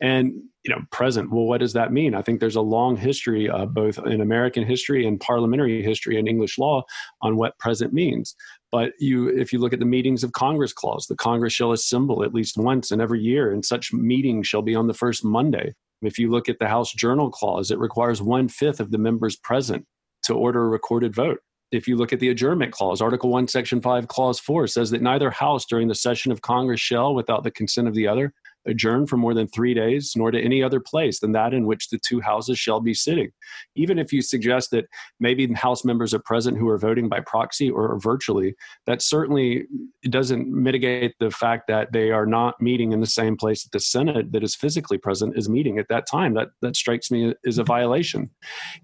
and 0.03 0.35
you 0.65 0.75
know 0.75 0.83
present 0.91 1.31
well 1.31 1.45
what 1.47 1.61
does 1.61 1.73
that 1.73 1.93
mean? 1.93 2.15
I 2.15 2.21
think 2.21 2.41
there's 2.41 2.57
a 2.57 2.61
long 2.61 2.97
history 2.97 3.49
uh, 3.49 3.65
both 3.65 3.99
in 3.99 4.21
american 4.21 4.67
history 4.67 5.07
and 5.07 5.19
parliamentary 5.19 5.83
history 5.83 6.19
and 6.19 6.29
english 6.29 6.59
law 6.59 6.83
on 7.23 7.37
what 7.37 7.59
present 7.59 7.95
means. 7.95 8.35
But 8.71 8.93
you 8.99 9.29
if 9.29 9.53
you 9.53 9.59
look 9.59 9.73
at 9.73 9.79
the 9.79 9.87
meetings 9.87 10.23
of 10.23 10.33
congress 10.33 10.75
clause 10.75 11.07
the 11.09 11.17
congress 11.17 11.55
shall 11.55 11.73
assemble 11.73 12.23
at 12.25 12.35
least 12.35 12.59
once 12.59 12.91
in 12.91 13.01
every 13.01 13.21
year 13.21 13.51
and 13.53 13.65
such 13.65 13.93
meeting 13.95 14.43
shall 14.43 14.63
be 14.63 14.75
on 14.75 14.89
the 14.89 14.95
first 14.95 15.25
monday. 15.25 15.75
If 16.03 16.19
you 16.19 16.31
look 16.31 16.49
at 16.49 16.59
the 16.59 16.69
house 16.69 16.93
journal 16.93 17.31
clause 17.31 17.71
it 17.71 17.79
requires 17.79 18.21
one 18.21 18.49
fifth 18.49 18.81
of 18.81 18.91
the 18.91 18.99
members 18.99 19.37
present 19.37 19.87
to 20.25 20.35
order 20.35 20.65
a 20.65 20.69
recorded 20.69 21.15
vote. 21.15 21.39
If 21.71 21.89
you 21.89 21.97
look 21.97 22.13
at 22.13 22.21
the 22.21 22.29
adjournment 22.29 22.73
clause, 22.73 23.01
Article 23.01 23.31
1, 23.31 23.49
Section 23.49 23.81
5, 23.81 24.07
Clause 24.07 24.39
4 24.39 24.67
says 24.67 24.91
that 24.91 25.01
neither 25.01 25.31
house 25.31 25.65
during 25.65 25.89
the 25.89 25.95
session 25.95 26.31
of 26.31 26.43
Congress 26.43 26.81
shall, 26.81 27.15
without 27.15 27.45
the 27.45 27.51
consent 27.51 27.89
of 27.89 27.95
the 27.95 28.07
other, 28.07 28.35
adjourn 28.67 29.07
for 29.07 29.17
more 29.17 29.35
than 29.35 29.49
three 29.49 29.75
days, 29.75 30.13
nor 30.17 30.31
to 30.31 30.41
any 30.41 30.63
other 30.63 30.81
place 30.81 31.21
than 31.21 31.33
that 31.33 31.55
in 31.55 31.67
which 31.67 31.89
the 31.89 31.99
two 31.99 32.21
houses 32.21 32.59
shall 32.59 32.81
be 32.81 32.95
sitting. 32.95 33.31
Even 33.75 33.99
if 33.99 34.13
you 34.13 34.23
suggest 34.23 34.71
that 34.71 34.87
maybe 35.21 35.53
House 35.53 35.85
members 35.85 36.15
are 36.15 36.19
present 36.21 36.59
who 36.59 36.69
are 36.69 36.79
voting 36.79 37.09
by 37.09 37.21
proxy 37.21 37.71
or 37.71 37.99
virtually, 38.01 38.55
that 38.87 39.03
certainly 39.03 39.65
doesn't 40.09 40.49
mitigate 40.49 41.15
the 41.19 41.31
fact 41.31 41.67
that 41.69 41.93
they 41.93 42.11
are 42.11 42.27
not 42.27 42.61
meeting 42.61 42.93
in 42.93 43.01
the 43.01 43.07
same 43.07 43.37
place 43.37 43.63
that 43.63 43.73
the 43.73 43.81
Senate 43.81 44.33
that 44.33 44.43
is 44.43 44.55
physically 44.55 44.99
present 44.99 45.37
is 45.37 45.49
meeting 45.49 45.79
at 45.79 45.89
that 45.89 46.07
time. 46.07 46.35
That 46.35 46.49
that 46.61 46.77
strikes 46.77 47.11
me 47.11 47.35
as 47.47 47.59
a 47.59 47.65
violation. 47.65 48.31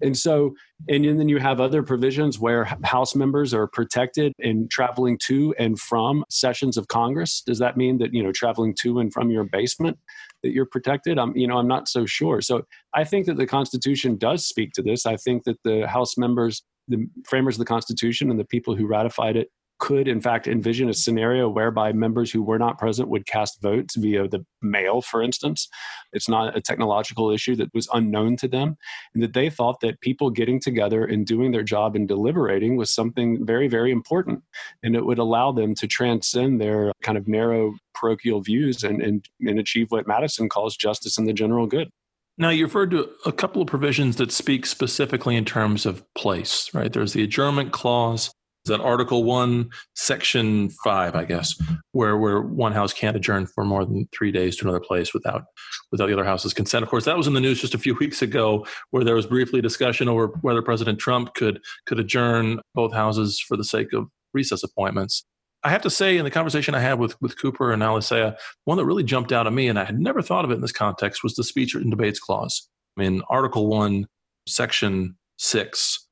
And 0.01 0.17
so, 0.17 0.53
and 0.87 1.03
then 1.05 1.29
you 1.29 1.39
have 1.39 1.59
other 1.59 1.83
provisions 1.83 2.39
where 2.39 2.65
House 2.83 3.15
members 3.15 3.53
are 3.53 3.67
protected 3.67 4.33
in 4.39 4.67
traveling 4.69 5.17
to 5.25 5.53
and 5.59 5.79
from 5.79 6.23
sessions 6.29 6.77
of 6.77 6.87
Congress. 6.87 7.41
Does 7.41 7.59
that 7.59 7.77
mean 7.77 7.97
that 7.99 8.13
you 8.13 8.23
know 8.23 8.31
traveling 8.31 8.75
to 8.81 8.99
and 8.99 9.11
from 9.11 9.29
your 9.29 9.43
base 9.43 9.68
basement 9.69 9.97
that 10.43 10.51
you're 10.51 10.65
protected? 10.65 11.17
I'm 11.19 11.35
you 11.35 11.47
know 11.47 11.57
i'm 11.57 11.67
not 11.67 11.87
so 11.87 12.05
sure. 12.05 12.41
So 12.41 12.63
i 12.93 13.03
think 13.03 13.25
that 13.27 13.37
the 13.37 13.47
constitution 13.47 14.17
does 14.17 14.45
speak 14.45 14.71
to 14.73 14.81
this. 14.81 15.05
I 15.05 15.15
think 15.15 15.43
that 15.43 15.57
the 15.63 15.87
house 15.87 16.17
members 16.17 16.63
the 16.87 17.07
framers 17.25 17.55
of 17.55 17.59
the 17.59 17.65
constitution 17.65 18.31
and 18.31 18.39
the 18.39 18.45
people 18.45 18.75
who 18.75 18.87
ratified 18.87 19.35
it 19.35 19.49
could, 19.79 20.07
in 20.07 20.21
fact, 20.21 20.47
envision 20.47 20.89
a 20.89 20.93
scenario 20.93 21.49
whereby 21.49 21.91
members 21.91 22.31
who 22.31 22.43
were 22.43 22.59
not 22.59 22.77
present 22.77 23.09
would 23.09 23.25
cast 23.25 23.61
votes 23.61 23.95
via 23.95 24.27
the 24.27 24.45
mail, 24.61 25.01
for 25.01 25.23
instance. 25.23 25.67
It's 26.13 26.29
not 26.29 26.55
a 26.55 26.61
technological 26.61 27.31
issue 27.31 27.55
that 27.55 27.73
was 27.73 27.87
unknown 27.93 28.37
to 28.37 28.47
them, 28.47 28.77
and 29.13 29.23
that 29.23 29.33
they 29.33 29.49
thought 29.49 29.79
that 29.79 30.01
people 30.01 30.29
getting 30.29 30.59
together 30.59 31.03
and 31.05 31.25
doing 31.25 31.51
their 31.51 31.63
job 31.63 31.95
and 31.95 32.07
deliberating 32.07 32.75
was 32.75 32.89
something 32.89 33.45
very, 33.45 33.67
very 33.67 33.91
important. 33.91 34.43
And 34.83 34.95
it 34.95 35.05
would 35.05 35.19
allow 35.19 35.51
them 35.51 35.75
to 35.75 35.87
transcend 35.87 36.59
their 36.59 36.91
kind 37.01 37.17
of 37.17 37.27
narrow 37.27 37.73
parochial 37.93 38.41
views 38.41 38.83
and, 38.83 39.01
and, 39.01 39.25
and 39.41 39.59
achieve 39.59 39.91
what 39.91 40.07
Madison 40.07 40.49
calls 40.49 40.75
justice 40.75 41.17
and 41.17 41.27
the 41.27 41.33
general 41.33 41.67
good. 41.67 41.89
Now, 42.37 42.49
you 42.49 42.65
referred 42.65 42.91
to 42.91 43.09
a 43.25 43.33
couple 43.33 43.61
of 43.61 43.67
provisions 43.67 44.15
that 44.15 44.31
speak 44.31 44.65
specifically 44.65 45.35
in 45.35 45.43
terms 45.43 45.85
of 45.85 46.03
place, 46.15 46.69
right? 46.73 46.91
There's 46.91 47.11
the 47.11 47.23
adjournment 47.23 47.73
clause 47.73 48.31
that 48.65 48.81
Article 48.81 49.23
One, 49.23 49.69
Section 49.95 50.69
Five, 50.83 51.15
I 51.15 51.25
guess, 51.25 51.55
where 51.91 52.17
where 52.17 52.41
one 52.41 52.71
house 52.71 52.93
can't 52.93 53.15
adjourn 53.15 53.47
for 53.47 53.65
more 53.65 53.85
than 53.85 54.07
three 54.11 54.31
days 54.31 54.55
to 54.57 54.65
another 54.65 54.79
place 54.79 55.13
without 55.13 55.43
without 55.91 56.07
the 56.07 56.13
other 56.13 56.25
house's 56.25 56.53
consent. 56.53 56.83
Of 56.83 56.89
course, 56.89 57.05
that 57.05 57.17
was 57.17 57.27
in 57.27 57.33
the 57.33 57.41
news 57.41 57.61
just 57.61 57.73
a 57.73 57.79
few 57.79 57.95
weeks 57.99 58.21
ago, 58.21 58.65
where 58.91 59.03
there 59.03 59.15
was 59.15 59.25
briefly 59.25 59.61
discussion 59.61 60.07
over 60.07 60.27
whether 60.41 60.61
President 60.61 60.99
Trump 60.99 61.33
could 61.35 61.59
could 61.85 61.99
adjourn 61.99 62.59
both 62.75 62.93
houses 62.93 63.39
for 63.39 63.57
the 63.57 63.63
sake 63.63 63.93
of 63.93 64.07
recess 64.33 64.63
appointments. 64.63 65.25
I 65.63 65.69
have 65.71 65.81
to 65.81 65.89
say, 65.89 66.17
in 66.17 66.23
the 66.23 66.31
conversation 66.31 66.73
I 66.73 66.79
had 66.79 66.99
with 66.99 67.19
with 67.21 67.39
Cooper 67.39 67.71
and 67.71 67.81
Alicea, 67.81 68.37
one 68.65 68.77
that 68.77 68.85
really 68.85 69.03
jumped 69.03 69.31
out 69.31 69.47
at 69.47 69.53
me, 69.53 69.67
and 69.67 69.77
I 69.77 69.83
had 69.83 69.99
never 69.99 70.21
thought 70.21 70.45
of 70.45 70.51
it 70.51 70.55
in 70.55 70.61
this 70.61 70.71
context, 70.71 71.23
was 71.23 71.35
the 71.35 71.43
speech 71.43 71.75
and 71.75 71.89
debates 71.89 72.19
clause. 72.19 72.69
I 72.97 73.01
mean, 73.01 73.21
Article 73.29 73.67
One, 73.67 74.07
Section 74.47 75.17
Six 75.37 76.08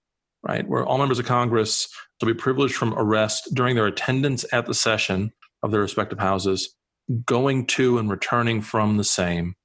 right? 0.48 0.68
Where 0.68 0.86
all 0.86 0.98
members 0.98 1.20
of 1.20 1.26
Congress 1.26 1.90
shall 2.20 2.28
be 2.28 2.34
privileged 2.34 2.76
from 2.76 2.94
arrest 2.94 3.50
during 3.54 3.76
their 3.76 3.88
attendance 3.88 4.46
at 4.52 4.66
the 4.66 4.74
session 4.74 5.32
of 5.62 5.72
their 5.72 5.82
respective 5.82 6.20
houses, 6.20 6.74
going 7.26 7.66
to 7.68 7.98
and 7.98 8.10
returning 8.10 8.62
from 8.62 8.98
the 8.98 9.04
same. 9.04 9.56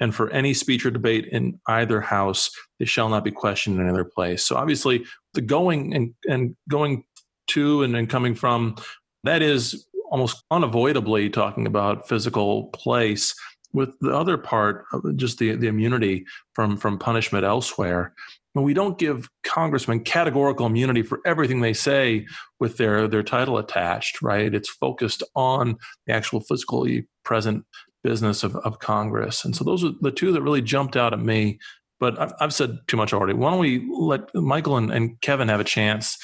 And 0.00 0.14
for 0.14 0.30
any 0.30 0.54
speech 0.54 0.86
or 0.86 0.90
debate 0.90 1.26
in 1.26 1.60
either 1.66 2.00
house, 2.00 2.50
they 2.78 2.84
shall 2.84 3.08
not 3.08 3.24
be 3.24 3.32
questioned 3.32 3.76
in 3.76 3.82
any 3.82 3.90
other 3.90 4.04
place. 4.04 4.44
So 4.44 4.56
obviously, 4.56 5.04
the 5.34 5.40
going 5.40 5.94
and, 5.94 6.14
and 6.28 6.56
going 6.68 7.04
to 7.48 7.82
and, 7.82 7.96
and 7.96 8.08
coming 8.08 8.34
from, 8.34 8.76
that 9.24 9.42
is 9.42 9.86
almost 10.10 10.42
unavoidably 10.50 11.30
talking 11.30 11.66
about 11.66 12.08
physical 12.08 12.68
place 12.68 13.34
with 13.72 13.90
the 14.00 14.14
other 14.14 14.38
part 14.38 14.86
just 15.16 15.38
the, 15.38 15.54
the 15.54 15.66
immunity 15.66 16.24
from 16.54 16.78
from 16.78 16.98
punishment 16.98 17.44
elsewhere 17.44 18.14
when 18.58 18.64
we 18.64 18.74
don't 18.74 18.98
give 18.98 19.28
congressmen 19.44 20.00
categorical 20.00 20.66
immunity 20.66 21.02
for 21.02 21.20
everything 21.24 21.60
they 21.60 21.72
say 21.72 22.26
with 22.58 22.76
their 22.76 23.06
their 23.06 23.22
title 23.22 23.56
attached 23.56 24.20
right 24.20 24.54
it's 24.54 24.68
focused 24.68 25.22
on 25.36 25.76
the 26.06 26.12
actual 26.12 26.40
physically 26.40 27.06
present 27.24 27.64
business 28.02 28.42
of, 28.42 28.56
of 28.56 28.80
congress 28.80 29.44
and 29.44 29.54
so 29.54 29.62
those 29.62 29.84
are 29.84 29.92
the 30.00 30.10
two 30.10 30.32
that 30.32 30.42
really 30.42 30.62
jumped 30.62 30.96
out 30.96 31.12
at 31.12 31.20
me 31.20 31.58
but 32.00 32.18
I've, 32.20 32.32
I've 32.40 32.54
said 32.54 32.78
too 32.86 32.96
much 32.96 33.12
already. 33.12 33.32
Why 33.32 33.50
don't 33.50 33.58
we 33.58 33.84
let 33.90 34.32
Michael 34.34 34.76
and, 34.76 34.92
and 34.92 35.20
Kevin 35.20 35.48
have 35.48 35.60
a 35.60 35.64
chance? 35.64 36.16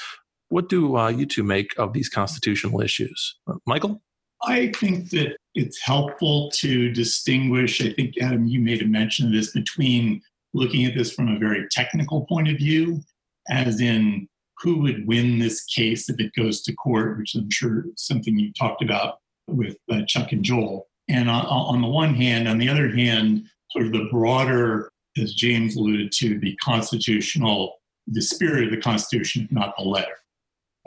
What 0.48 0.68
do 0.68 0.96
uh, 0.96 1.08
you 1.08 1.26
two 1.26 1.42
make 1.42 1.74
of 1.78 1.92
these 1.92 2.08
constitutional 2.08 2.80
issues? 2.80 3.36
Michael? 3.66 4.00
I 4.42 4.72
think 4.76 5.10
that 5.10 5.36
it's 5.54 5.80
helpful 5.80 6.50
to 6.56 6.92
distinguish. 6.92 7.80
I 7.80 7.92
think, 7.92 8.14
Adam, 8.20 8.46
you 8.46 8.60
made 8.60 8.82
a 8.82 8.86
mention 8.86 9.26
of 9.26 9.32
this 9.32 9.50
between 9.52 10.20
looking 10.54 10.84
at 10.84 10.94
this 10.96 11.12
from 11.12 11.28
a 11.28 11.38
very 11.38 11.66
technical 11.70 12.24
point 12.26 12.48
of 12.48 12.56
view, 12.56 13.02
as 13.50 13.80
in 13.80 14.28
who 14.60 14.78
would 14.80 15.06
win 15.06 15.38
this 15.38 15.64
case 15.64 16.08
if 16.08 16.18
it 16.18 16.32
goes 16.34 16.62
to 16.62 16.72
court, 16.74 17.18
which 17.18 17.34
I'm 17.34 17.50
sure 17.50 17.84
is 17.88 17.92
something 17.96 18.38
you 18.38 18.52
talked 18.52 18.82
about 18.82 19.18
with 19.46 19.76
uh, 19.90 20.02
Chuck 20.06 20.32
and 20.32 20.44
Joel. 20.44 20.86
And 21.08 21.28
on, 21.28 21.44
on 21.44 21.82
the 21.82 21.88
one 21.88 22.14
hand, 22.14 22.48
on 22.48 22.58
the 22.58 22.68
other 22.68 22.88
hand, 22.88 23.46
sort 23.70 23.86
of 23.86 23.92
the 23.92 24.08
broader, 24.10 24.90
as 25.20 25.34
James 25.34 25.76
alluded 25.76 26.12
to, 26.12 26.38
the 26.38 26.56
constitutional, 26.62 27.74
the 28.06 28.22
spirit 28.22 28.64
of 28.64 28.70
the 28.70 28.80
Constitution, 28.80 29.48
not 29.50 29.74
the 29.76 29.84
letter. 29.84 30.16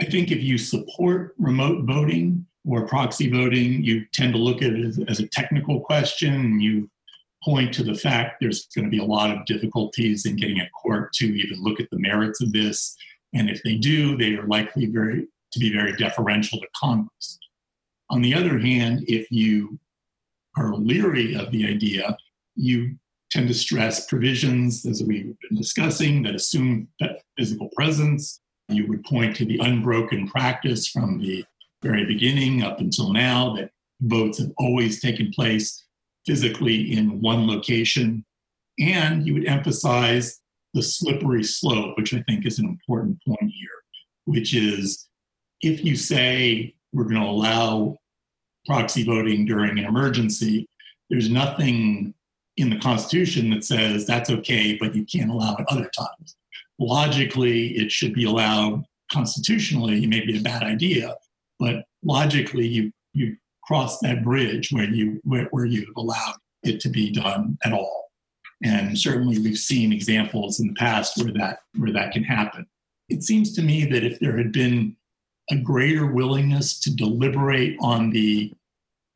I 0.01 0.05
think 0.05 0.31
if 0.31 0.41
you 0.41 0.57
support 0.57 1.35
remote 1.37 1.85
voting 1.85 2.45
or 2.65 2.87
proxy 2.87 3.29
voting, 3.29 3.83
you 3.83 4.05
tend 4.13 4.33
to 4.33 4.39
look 4.39 4.61
at 4.61 4.73
it 4.73 4.85
as, 4.85 4.99
as 5.07 5.19
a 5.19 5.27
technical 5.27 5.81
question. 5.81 6.59
You 6.59 6.89
point 7.47 7.73
to 7.73 7.81
the 7.81 7.95
fact 7.95 8.41
there's 8.41 8.67
going 8.75 8.83
to 8.83 8.91
be 8.91 8.97
a 8.97 9.05
lot 9.05 9.31
of 9.31 9.45
difficulties 9.45 10.25
in 10.25 10.35
getting 10.35 10.59
a 10.59 10.69
court 10.71 11.13
to 11.13 11.25
even 11.25 11.63
look 11.63 11.79
at 11.79 11.89
the 11.91 11.99
merits 11.99 12.41
of 12.41 12.51
this. 12.51 12.93
And 13.33 13.49
if 13.49 13.63
they 13.63 13.75
do, 13.75 14.17
they 14.17 14.35
are 14.35 14.45
likely 14.47 14.87
very 14.87 15.27
to 15.53 15.59
be 15.59 15.71
very 15.71 15.95
deferential 15.95 16.59
to 16.59 16.67
Congress. 16.75 17.39
On 18.09 18.21
the 18.21 18.33
other 18.33 18.59
hand, 18.59 19.05
if 19.07 19.31
you 19.31 19.79
are 20.57 20.75
leery 20.75 21.35
of 21.35 21.51
the 21.51 21.65
idea, 21.65 22.17
you 22.55 22.97
tend 23.31 23.47
to 23.47 23.53
stress 23.53 24.05
provisions, 24.07 24.85
as 24.85 25.01
we've 25.01 25.33
been 25.47 25.57
discussing, 25.57 26.23
that 26.23 26.35
assume 26.35 26.89
physical 27.37 27.69
presence. 27.77 28.41
You 28.67 28.87
would 28.87 29.05
point 29.05 29.37
to 29.37 29.45
the 29.45 29.59
unbroken 29.59 30.27
practice 30.27 30.85
from 30.89 31.19
the 31.19 31.45
very 31.81 32.05
beginning 32.05 32.63
up 32.63 32.81
until 32.81 33.13
now 33.13 33.55
that 33.55 33.71
votes 34.01 34.39
have 34.39 34.51
always 34.57 34.99
taken 34.99 35.31
place 35.31 35.86
physically 36.27 36.93
in 36.93 37.21
one 37.21 37.47
location. 37.47 38.23
And 38.79 39.25
you 39.25 39.33
would 39.33 39.47
emphasize 39.47 40.39
the 40.73 40.83
slippery 40.83 41.43
slope, 41.43 41.97
which 41.97 42.13
I 42.13 42.21
think 42.27 42.45
is 42.45 42.59
an 42.59 42.65
important 42.65 43.17
point 43.25 43.51
here, 43.51 43.69
which 44.25 44.53
is 44.53 45.07
if 45.61 45.83
you 45.83 45.95
say 45.95 46.75
we're 46.93 47.05
going 47.05 47.21
to 47.21 47.27
allow 47.27 47.97
proxy 48.67 49.03
voting 49.03 49.45
during 49.45 49.79
an 49.79 49.85
emergency, 49.85 50.67
there's 51.09 51.29
nothing 51.29 52.13
in 52.57 52.69
the 52.69 52.79
Constitution 52.79 53.49
that 53.51 53.63
says 53.63 54.05
that's 54.05 54.29
okay, 54.29 54.77
but 54.79 54.93
you 54.93 55.05
can't 55.05 55.31
allow 55.31 55.55
it 55.55 55.65
other 55.69 55.89
times. 55.97 56.35
Logically, 56.79 57.77
it 57.77 57.91
should 57.91 58.13
be 58.13 58.25
allowed 58.25 58.83
constitutionally. 59.11 60.03
It 60.03 60.09
may 60.09 60.25
be 60.25 60.37
a 60.37 60.41
bad 60.41 60.63
idea, 60.63 61.15
but 61.59 61.85
logically, 62.03 62.67
you 62.67 62.91
you 63.13 63.37
cross 63.67 63.99
that 63.99 64.23
bridge 64.23 64.71
where 64.71 64.89
you 64.89 65.19
where, 65.23 65.45
where 65.51 65.65
you've 65.65 65.95
allowed 65.97 66.35
it 66.63 66.79
to 66.79 66.89
be 66.89 67.11
done 67.11 67.57
at 67.63 67.73
all. 67.73 68.05
And 68.63 68.97
certainly, 68.97 69.37
we've 69.37 69.57
seen 69.57 69.93
examples 69.93 70.59
in 70.59 70.67
the 70.67 70.73
past 70.73 71.21
where 71.21 71.33
that 71.33 71.59
where 71.77 71.93
that 71.93 72.13
can 72.13 72.23
happen. 72.23 72.65
It 73.09 73.23
seems 73.23 73.53
to 73.55 73.61
me 73.61 73.85
that 73.85 74.03
if 74.03 74.19
there 74.19 74.37
had 74.37 74.51
been 74.51 74.95
a 75.51 75.55
greater 75.55 76.07
willingness 76.07 76.79
to 76.81 76.95
deliberate 76.95 77.77
on 77.81 78.09
the 78.09 78.53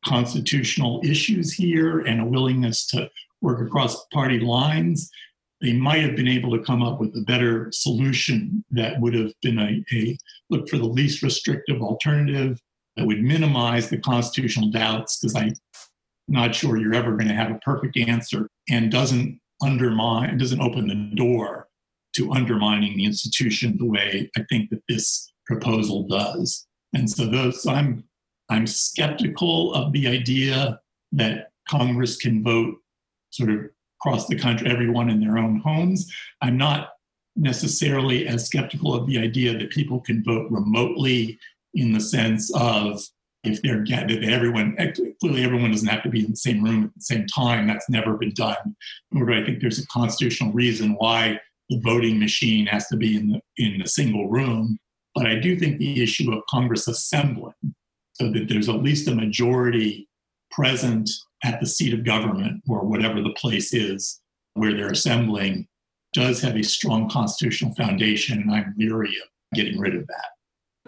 constitutional 0.05 1.01
issues 1.03 1.53
here 1.53 1.99
and 1.99 2.21
a 2.21 2.25
willingness 2.25 2.85
to 2.87 3.09
work 3.41 3.65
across 3.65 4.05
party 4.07 4.39
lines, 4.39 5.09
they 5.61 5.73
might 5.73 6.01
have 6.03 6.15
been 6.15 6.27
able 6.27 6.57
to 6.57 6.63
come 6.63 6.81
up 6.81 6.99
with 6.99 7.15
a 7.15 7.21
better 7.21 7.71
solution 7.71 8.63
that 8.71 8.99
would 8.99 9.13
have 9.13 9.33
been 9.41 9.59
a, 9.59 9.83
a 9.93 10.17
look 10.49 10.69
for 10.69 10.77
the 10.77 10.85
least 10.85 11.21
restrictive 11.21 11.81
alternative 11.81 12.59
that 12.95 13.05
would 13.05 13.21
minimize 13.21 13.89
the 13.89 13.97
constitutional 13.97 14.69
doubts 14.69 15.19
because 15.19 15.35
I'm 15.35 15.53
not 16.27 16.55
sure 16.55 16.77
you're 16.77 16.93
ever 16.93 17.15
going 17.15 17.27
to 17.27 17.33
have 17.33 17.51
a 17.51 17.59
perfect 17.59 17.97
answer 17.97 18.47
and 18.69 18.91
doesn't 18.91 19.39
undermine, 19.61 20.37
doesn't 20.37 20.61
open 20.61 20.87
the 20.87 21.15
door 21.15 21.67
to 22.15 22.31
undermining 22.33 22.97
the 22.97 23.05
institution 23.05 23.77
the 23.77 23.85
way 23.85 24.29
I 24.37 24.43
think 24.49 24.69
that 24.69 24.83
this 24.87 25.31
proposal 25.45 26.07
does. 26.07 26.67
And 26.93 27.09
so 27.09 27.25
those 27.25 27.65
I'm 27.65 28.03
I'm 28.49 28.67
skeptical 28.67 29.73
of 29.73 29.93
the 29.93 30.07
idea 30.07 30.79
that 31.13 31.51
Congress 31.69 32.17
can 32.17 32.43
vote 32.43 32.75
sort 33.29 33.49
of 33.49 33.59
across 33.99 34.27
the 34.27 34.37
country, 34.37 34.69
everyone 34.69 35.09
in 35.09 35.21
their 35.21 35.37
own 35.37 35.59
homes. 35.59 36.11
I'm 36.41 36.57
not 36.57 36.89
necessarily 37.35 38.27
as 38.27 38.45
skeptical 38.45 38.93
of 38.93 39.07
the 39.07 39.19
idea 39.19 39.57
that 39.57 39.69
people 39.69 40.01
can 40.01 40.21
vote 40.23 40.51
remotely 40.51 41.39
in 41.73 41.93
the 41.93 41.99
sense 41.99 42.51
of 42.55 43.01
if 43.43 43.61
they're 43.61 43.81
getting 43.81 44.23
everyone 44.23 44.75
eh, 44.77 44.91
clearly 45.19 45.43
everyone 45.43 45.71
doesn't 45.71 45.87
have 45.87 46.03
to 46.03 46.09
be 46.09 46.23
in 46.23 46.31
the 46.31 46.37
same 46.37 46.63
room 46.63 46.85
at 46.85 46.93
the 46.95 47.01
same 47.01 47.25
time. 47.27 47.67
That's 47.67 47.89
never 47.89 48.17
been 48.17 48.33
done. 48.33 48.75
Nor 49.11 49.31
i 49.31 49.43
think 49.43 49.61
there's 49.61 49.79
a 49.79 49.87
constitutional 49.87 50.53
reason 50.53 50.95
why 50.97 51.39
the 51.69 51.79
voting 51.79 52.19
machine 52.19 52.65
has 52.67 52.87
to 52.87 52.97
be 52.97 53.15
in 53.15 53.29
the 53.29 53.41
in 53.57 53.81
a 53.81 53.87
single 53.87 54.29
room. 54.29 54.77
But 55.15 55.25
i 55.25 55.35
do 55.35 55.57
think 55.57 55.77
the 55.77 56.01
issue 56.01 56.31
of 56.31 56.43
congress 56.49 56.87
assembling 56.87 57.75
so 58.13 58.31
that 58.31 58.47
there's 58.47 58.69
at 58.69 58.83
least 58.83 59.07
a 59.07 59.15
majority 59.15 60.07
present 60.51 61.09
at 61.43 61.59
the 61.59 61.65
seat 61.65 61.93
of 61.93 62.03
government 62.03 62.61
or 62.67 62.85
whatever 62.85 63.21
the 63.21 63.33
place 63.33 63.73
is 63.73 64.19
where 64.53 64.73
they're 64.73 64.91
assembling 64.91 65.67
does 66.13 66.41
have 66.41 66.57
a 66.57 66.63
strong 66.63 67.09
constitutional 67.09 67.73
foundation. 67.73 68.41
And 68.41 68.51
i'm 68.51 68.75
leery 68.77 69.09
of 69.09 69.29
getting 69.55 69.79
rid 69.79 69.95
of 69.95 70.05
that 70.07 70.25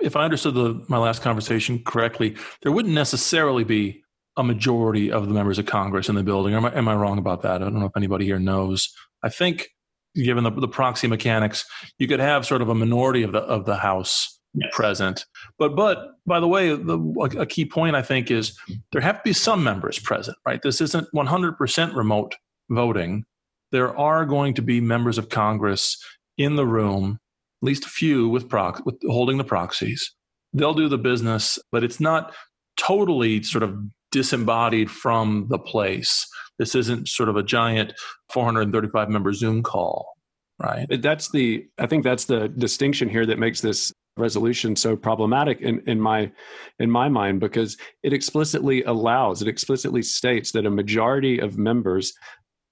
if 0.02 0.16
I 0.16 0.24
understood 0.24 0.56
the, 0.56 0.84
my 0.88 0.98
last 0.98 1.22
conversation 1.22 1.84
correctly, 1.84 2.36
there 2.62 2.72
wouldn't 2.72 2.94
necessarily 2.94 3.64
be 3.64 4.04
a 4.36 4.44
majority 4.44 5.12
of 5.12 5.28
the 5.28 5.34
members 5.34 5.60
of 5.60 5.66
Congress 5.66 6.10
in 6.10 6.16
the 6.16 6.24
building. 6.24 6.56
Am 6.56 6.66
I, 6.66 6.76
am 6.76 6.88
I 6.88 6.96
wrong 6.96 7.18
about 7.18 7.44
that? 7.44 7.62
I 7.62 7.66
don't 7.66 7.80
know 7.80 7.86
if 7.86 7.98
anybody 7.98 8.26
here 8.26 8.40
knows. 8.40 8.94
I 9.22 9.30
think, 9.30 9.70
given 10.16 10.44
the, 10.44 10.52
the 10.52 10.68
proxy 10.68 11.08
mechanics, 11.08 11.66
you 12.00 12.08
could 12.08 12.20
have 12.20 12.46
sort 12.46 12.62
of 12.62 12.70
a 12.70 12.76
minority 12.76 13.24
of 13.24 13.32
the 13.32 13.40
of 13.40 13.66
the 13.66 13.78
House 13.78 14.40
yes. 14.54 14.70
present. 14.74 15.26
But 15.60 15.76
but 15.76 16.14
by 16.26 16.40
the 16.40 16.48
way, 16.48 16.76
the, 16.76 16.98
a 17.38 17.46
key 17.46 17.66
point 17.66 17.96
I 17.96 18.02
think 18.02 18.32
is 18.32 18.58
there 18.92 19.02
have 19.02 19.18
to 19.18 19.24
be 19.24 19.34
some 19.34 19.64
members 19.64 20.00
present. 20.00 20.38
Right, 20.46 20.62
this 20.62 20.82
isn't 20.82 21.08
100% 21.14 21.96
remote 21.96 22.36
voting. 22.70 23.26
There 23.72 23.96
are 23.98 24.26
going 24.26 24.54
to 24.56 24.62
be 24.62 24.82
members 24.82 25.18
of 25.18 25.30
Congress 25.30 25.98
in 26.38 26.56
the 26.56 26.66
room 26.66 27.20
at 27.64 27.68
least 27.68 27.86
a 27.86 27.90
few 27.90 28.28
with 28.28 28.50
prox 28.50 28.82
with 28.86 28.96
holding 29.08 29.38
the 29.38 29.44
proxies. 29.46 30.14
They'll 30.52 30.74
do 30.74 30.90
the 30.90 30.98
business, 30.98 31.58
but 31.72 31.84
it's 31.84 32.02
not 32.02 32.34
totally 32.76 33.42
sort 33.42 33.64
of 33.64 33.78
disembodied 34.12 34.92
from 34.92 35.48
the 35.50 35.58
place. 35.58 36.28
This 36.60 36.76
isn't 36.76 37.08
sort 37.08 37.30
of 37.30 37.38
a 37.38 37.44
giant 37.44 37.94
435 38.34 39.10
member 39.10 39.32
Zoom 39.32 39.64
call, 39.64 40.14
right? 40.60 40.86
That's 41.02 41.32
the 41.32 41.66
I 41.80 41.88
think 41.88 42.04
that's 42.04 42.26
the 42.26 42.50
distinction 42.50 43.08
here 43.08 43.26
that 43.26 43.40
makes 43.40 43.62
this 43.62 43.94
resolution 44.18 44.76
so 44.76 44.98
problematic 44.98 45.62
in, 45.62 45.82
in 45.88 46.02
my 46.02 46.32
in 46.80 46.92
my 46.92 47.08
mind 47.08 47.40
because 47.40 47.78
it 48.04 48.12
explicitly 48.12 48.84
allows 48.84 49.42
it 49.42 49.48
explicitly 49.48 50.04
states 50.04 50.52
that 50.52 50.68
a 50.68 50.70
majority 50.70 51.40
of 51.40 51.58
members 51.58 52.14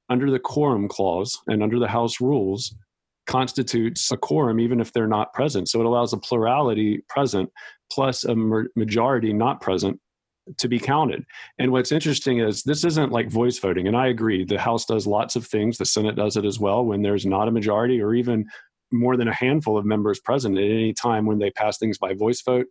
under 0.10 0.30
the 0.30 0.38
quorum 0.38 0.88
clause 0.88 1.40
and 1.48 1.64
under 1.64 1.80
the 1.80 1.88
house 1.88 2.22
rules 2.22 2.76
constitutes 3.32 4.12
a 4.12 4.18
quorum 4.18 4.60
even 4.60 4.82
if 4.82 4.92
they're 4.92 5.08
not 5.08 5.34
present. 5.34 5.70
So 5.70 5.80
it 5.80 5.86
allows 5.86 6.12
a 6.12 6.18
plurality 6.18 7.02
present 7.08 7.50
plus 7.90 8.26
a 8.26 8.36
majority 8.76 9.32
not 9.32 9.62
present 9.62 10.00
to 10.58 10.68
be 10.68 10.80
counted. 10.80 11.24
And 11.58 11.72
what's 11.72 11.94
interesting 11.94 12.40
is 12.40 12.64
this 12.64 12.84
isn't 12.84 13.12
like 13.14 13.30
voice 13.30 13.58
voting. 13.58 13.88
And 13.88 13.96
I 13.96 14.08
agree, 14.08 14.44
the 14.44 14.60
House 14.60 14.86
does 14.86 15.08
lots 15.08 15.38
of 15.38 15.48
things, 15.48 15.78
the 15.78 15.86
Senate 15.86 16.18
does 16.18 16.36
it 16.36 16.44
as 16.44 16.60
well 16.60 16.84
when 16.84 17.04
there's 17.04 17.26
not 17.26 17.48
a 17.48 17.52
majority 17.52 18.02
or 18.02 18.14
even 18.14 18.46
more 18.92 19.16
than 19.16 19.30
a 19.30 19.34
handful 19.34 19.78
of 19.78 19.86
members 19.86 20.20
present 20.20 20.58
at 20.58 20.64
any 20.64 20.94
time 20.94 21.26
when 21.26 21.40
they 21.40 21.52
pass 21.52 21.78
things 21.78 21.98
by 21.98 22.14
voice 22.14 22.42
vote, 22.42 22.68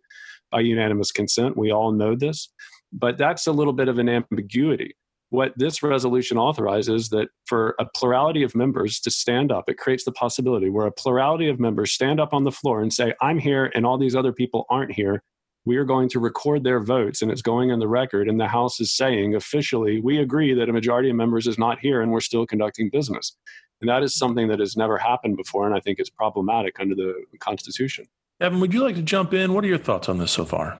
by 0.51 0.59
unanimous 0.59 1.11
consent. 1.11 1.57
We 1.57 1.71
all 1.71 1.91
know 1.91 2.15
this. 2.15 2.49
But 2.93 3.17
that's 3.17 3.47
a 3.47 3.51
little 3.51 3.73
bit 3.73 3.87
of 3.87 3.97
an 3.97 4.09
ambiguity 4.09 4.95
what 5.31 5.53
this 5.57 5.81
resolution 5.81 6.37
authorizes 6.37 7.09
that 7.09 7.29
for 7.45 7.73
a 7.79 7.85
plurality 7.85 8.43
of 8.43 8.53
members 8.53 8.99
to 8.99 9.09
stand 9.09 9.51
up 9.51 9.65
it 9.67 9.77
creates 9.77 10.03
the 10.03 10.11
possibility 10.11 10.69
where 10.69 10.85
a 10.85 10.91
plurality 10.91 11.49
of 11.49 11.59
members 11.59 11.91
stand 11.91 12.19
up 12.19 12.33
on 12.33 12.43
the 12.43 12.51
floor 12.51 12.81
and 12.81 12.93
say 12.93 13.13
i'm 13.21 13.39
here 13.39 13.71
and 13.73 13.85
all 13.85 13.97
these 13.97 14.15
other 14.15 14.31
people 14.31 14.65
aren't 14.69 14.91
here. 14.91 15.23
We 15.63 15.77
are 15.77 15.83
going 15.83 16.09
to 16.09 16.19
record 16.19 16.63
their 16.63 16.79
votes 16.79 17.21
and 17.21 17.31
it's 17.31 17.43
going 17.43 17.69
in 17.69 17.79
the 17.79 17.87
record 17.87 18.27
and 18.27 18.39
the 18.39 18.47
house 18.47 18.79
is 18.79 18.91
saying 18.91 19.35
officially 19.35 20.01
we 20.01 20.17
agree 20.17 20.53
that 20.55 20.69
a 20.69 20.73
majority 20.73 21.09
of 21.09 21.15
members 21.15 21.45
is 21.45 21.59
not 21.59 21.79
here 21.79 22.01
and 22.01 22.11
we're 22.11 22.21
still 22.21 22.47
conducting 22.47 22.89
business. 22.89 23.37
And 23.79 23.89
that 23.89 24.03
is 24.03 24.15
something 24.15 24.47
that 24.47 24.59
has 24.59 24.75
never 24.75 24.97
happened 24.97 25.37
before 25.37 25.67
and 25.67 25.75
i 25.75 25.79
think 25.79 25.99
it's 25.99 26.09
problematic 26.09 26.79
under 26.79 26.95
the 26.95 27.13
constitution. 27.39 28.05
Evan 28.39 28.59
would 28.59 28.73
you 28.73 28.81
like 28.81 28.95
to 28.95 29.03
jump 29.03 29.33
in? 29.33 29.53
What 29.53 29.63
are 29.63 29.67
your 29.67 29.77
thoughts 29.77 30.09
on 30.09 30.17
this 30.17 30.31
so 30.31 30.45
far? 30.45 30.79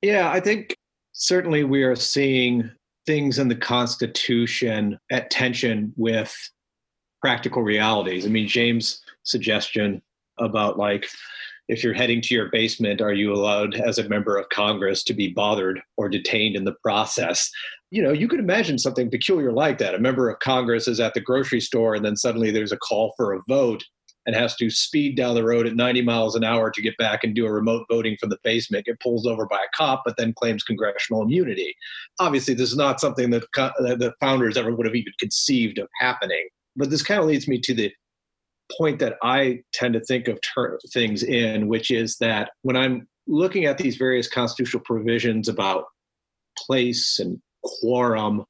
Yeah 0.00 0.30
i 0.30 0.40
think 0.40 0.74
certainly 1.12 1.64
we 1.64 1.82
are 1.82 1.96
seeing 1.96 2.70
things 3.06 3.38
in 3.38 3.48
the 3.48 3.56
Constitution 3.56 4.98
at 5.10 5.30
tension 5.30 5.92
with 5.96 6.34
practical 7.20 7.62
realities. 7.62 8.26
I 8.26 8.28
mean, 8.28 8.48
James' 8.48 9.00
suggestion 9.22 10.02
about 10.38 10.78
like 10.78 11.06
if 11.68 11.82
you're 11.82 11.94
heading 11.94 12.20
to 12.20 12.34
your 12.34 12.50
basement, 12.50 13.00
are 13.00 13.12
you 13.12 13.32
allowed 13.32 13.74
as 13.74 13.98
a 13.98 14.08
member 14.08 14.36
of 14.36 14.48
Congress 14.50 15.02
to 15.04 15.14
be 15.14 15.28
bothered 15.28 15.80
or 15.96 16.08
detained 16.08 16.54
in 16.54 16.64
the 16.64 16.76
process? 16.82 17.50
You 17.90 18.02
know, 18.02 18.12
you 18.12 18.28
could 18.28 18.40
imagine 18.40 18.78
something 18.78 19.10
peculiar 19.10 19.52
like 19.52 19.78
that. 19.78 19.94
A 19.94 19.98
member 19.98 20.28
of 20.28 20.38
Congress 20.38 20.86
is 20.86 21.00
at 21.00 21.14
the 21.14 21.20
grocery 21.20 21.60
store 21.60 21.94
and 21.94 22.04
then 22.04 22.16
suddenly 22.16 22.50
there's 22.50 22.72
a 22.72 22.78
call 22.78 23.14
for 23.16 23.34
a 23.34 23.40
vote 23.48 23.84
and 24.26 24.34
has 24.34 24.56
to 24.56 24.68
speed 24.68 25.16
down 25.16 25.34
the 25.34 25.44
road 25.44 25.66
at 25.66 25.76
90 25.76 26.02
miles 26.02 26.34
an 26.34 26.44
hour 26.44 26.70
to 26.70 26.82
get 26.82 26.96
back 26.98 27.22
and 27.22 27.34
do 27.34 27.46
a 27.46 27.52
remote 27.52 27.86
voting 27.88 28.16
from 28.18 28.28
the 28.28 28.38
basement, 28.42 28.86
get 28.86 29.00
pulled 29.00 29.26
over 29.26 29.46
by 29.46 29.56
a 29.56 29.76
cop, 29.76 30.02
but 30.04 30.16
then 30.16 30.34
claims 30.34 30.64
congressional 30.64 31.22
immunity. 31.22 31.74
Obviously, 32.18 32.52
this 32.52 32.70
is 32.70 32.76
not 32.76 33.00
something 33.00 33.30
that 33.30 33.44
the 33.54 34.12
founders 34.20 34.56
ever 34.56 34.74
would 34.74 34.86
have 34.86 34.96
even 34.96 35.12
conceived 35.18 35.78
of 35.78 35.88
happening. 36.00 36.48
But 36.74 36.90
this 36.90 37.02
kind 37.02 37.20
of 37.20 37.26
leads 37.26 37.46
me 37.46 37.60
to 37.60 37.72
the 37.72 37.92
point 38.76 38.98
that 38.98 39.16
I 39.22 39.60
tend 39.72 39.94
to 39.94 40.00
think 40.00 40.26
of 40.26 40.40
ter- 40.54 40.78
things 40.92 41.22
in, 41.22 41.68
which 41.68 41.90
is 41.90 42.16
that 42.18 42.50
when 42.62 42.76
I'm 42.76 43.06
looking 43.28 43.64
at 43.64 43.78
these 43.78 43.96
various 43.96 44.28
constitutional 44.28 44.82
provisions 44.84 45.48
about 45.48 45.84
place 46.58 47.18
and 47.20 47.40
quorum, 47.62 48.44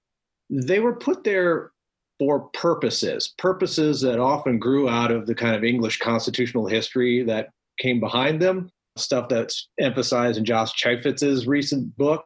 they 0.49 0.81
were 0.81 0.97
put 0.97 1.24
there 1.24 1.72
for 2.19 2.49
purposes, 2.55 3.35
purposes 3.39 4.01
that 4.01 4.19
often 4.19 4.59
grew 4.59 4.89
out 4.89 5.11
of 5.11 5.27
the 5.27 5.35
kind 5.35 5.55
of 5.55 5.64
English 5.64 5.99
constitutional 5.99 6.67
history 6.67 7.23
that 7.25 7.51
came 7.79 8.01
behind 8.01 8.41
them, 8.41 8.71
stuff 8.97 9.29
that's 9.29 9.69
emphasized 9.79 10.39
in 10.39 10.45
Josh 10.45 10.73
Chafetz's 10.75 11.47
recent 11.47 11.97
book. 11.97 12.25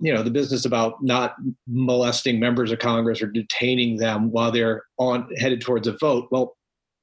You 0.00 0.12
know, 0.12 0.22
the 0.22 0.30
business 0.30 0.64
about 0.64 1.02
not 1.02 1.34
molesting 1.68 2.40
members 2.40 2.72
of 2.72 2.80
Congress 2.80 3.22
or 3.22 3.28
detaining 3.28 3.98
them 3.98 4.30
while 4.30 4.50
they're 4.50 4.82
on 4.98 5.28
headed 5.36 5.60
towards 5.60 5.86
a 5.86 5.96
vote. 5.98 6.28
Well, 6.30 6.56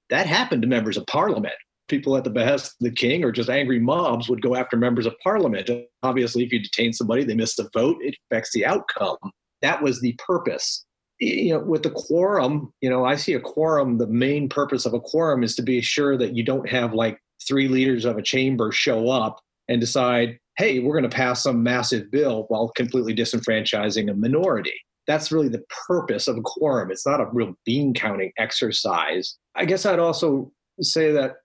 that 0.09 0.25
happened 0.25 0.63
to 0.63 0.67
members 0.67 0.97
of 0.97 1.05
parliament. 1.07 1.55
People 1.87 2.17
at 2.17 2.23
the 2.23 2.29
behest 2.29 2.73
of 2.73 2.77
the 2.81 2.91
king 2.91 3.23
or 3.23 3.31
just 3.31 3.49
angry 3.49 3.79
mobs 3.79 4.29
would 4.29 4.41
go 4.41 4.55
after 4.55 4.75
members 4.77 5.05
of 5.05 5.15
parliament. 5.23 5.69
Obviously, 6.03 6.43
if 6.43 6.51
you 6.51 6.61
detain 6.61 6.93
somebody, 6.93 7.23
they 7.23 7.35
miss 7.35 7.55
the 7.55 7.69
vote, 7.73 7.97
it 8.01 8.15
affects 8.29 8.51
the 8.53 8.65
outcome. 8.65 9.17
That 9.61 9.81
was 9.81 10.01
the 10.01 10.17
purpose. 10.25 10.85
You 11.19 11.53
know, 11.53 11.59
with 11.59 11.83
the 11.83 11.91
quorum, 11.91 12.71
you 12.81 12.89
know, 12.89 13.05
I 13.05 13.15
see 13.15 13.33
a 13.33 13.39
quorum, 13.39 13.97
the 13.97 14.07
main 14.07 14.47
purpose 14.47 14.85
of 14.85 14.93
a 14.93 14.99
quorum 15.01 15.43
is 15.43 15.55
to 15.55 15.61
be 15.61 15.81
sure 15.81 16.17
that 16.17 16.33
you 16.35 16.43
don't 16.43 16.69
have 16.69 16.93
like 16.93 17.19
three 17.45 17.67
leaders 17.67 18.05
of 18.05 18.17
a 18.17 18.21
chamber 18.21 18.71
show 18.71 19.09
up 19.09 19.39
and 19.67 19.81
decide, 19.81 20.39
hey, 20.57 20.79
we're 20.79 20.97
going 20.97 21.09
to 21.09 21.15
pass 21.15 21.43
some 21.43 21.61
massive 21.61 22.09
bill 22.09 22.45
while 22.47 22.69
completely 22.69 23.13
disenfranchising 23.13 24.09
a 24.09 24.13
minority. 24.13 24.73
That's 25.07 25.31
really 25.31 25.49
the 25.49 25.63
purpose 25.87 26.27
of 26.27 26.37
a 26.37 26.41
quorum. 26.41 26.91
It's 26.91 27.05
not 27.05 27.21
a 27.21 27.29
real 27.31 27.53
bean 27.65 27.93
counting 27.93 28.31
exercise. 28.37 29.37
I 29.55 29.65
guess 29.65 29.85
I'd 29.85 29.99
also 29.99 30.51
say 30.81 31.11
that 31.11 31.37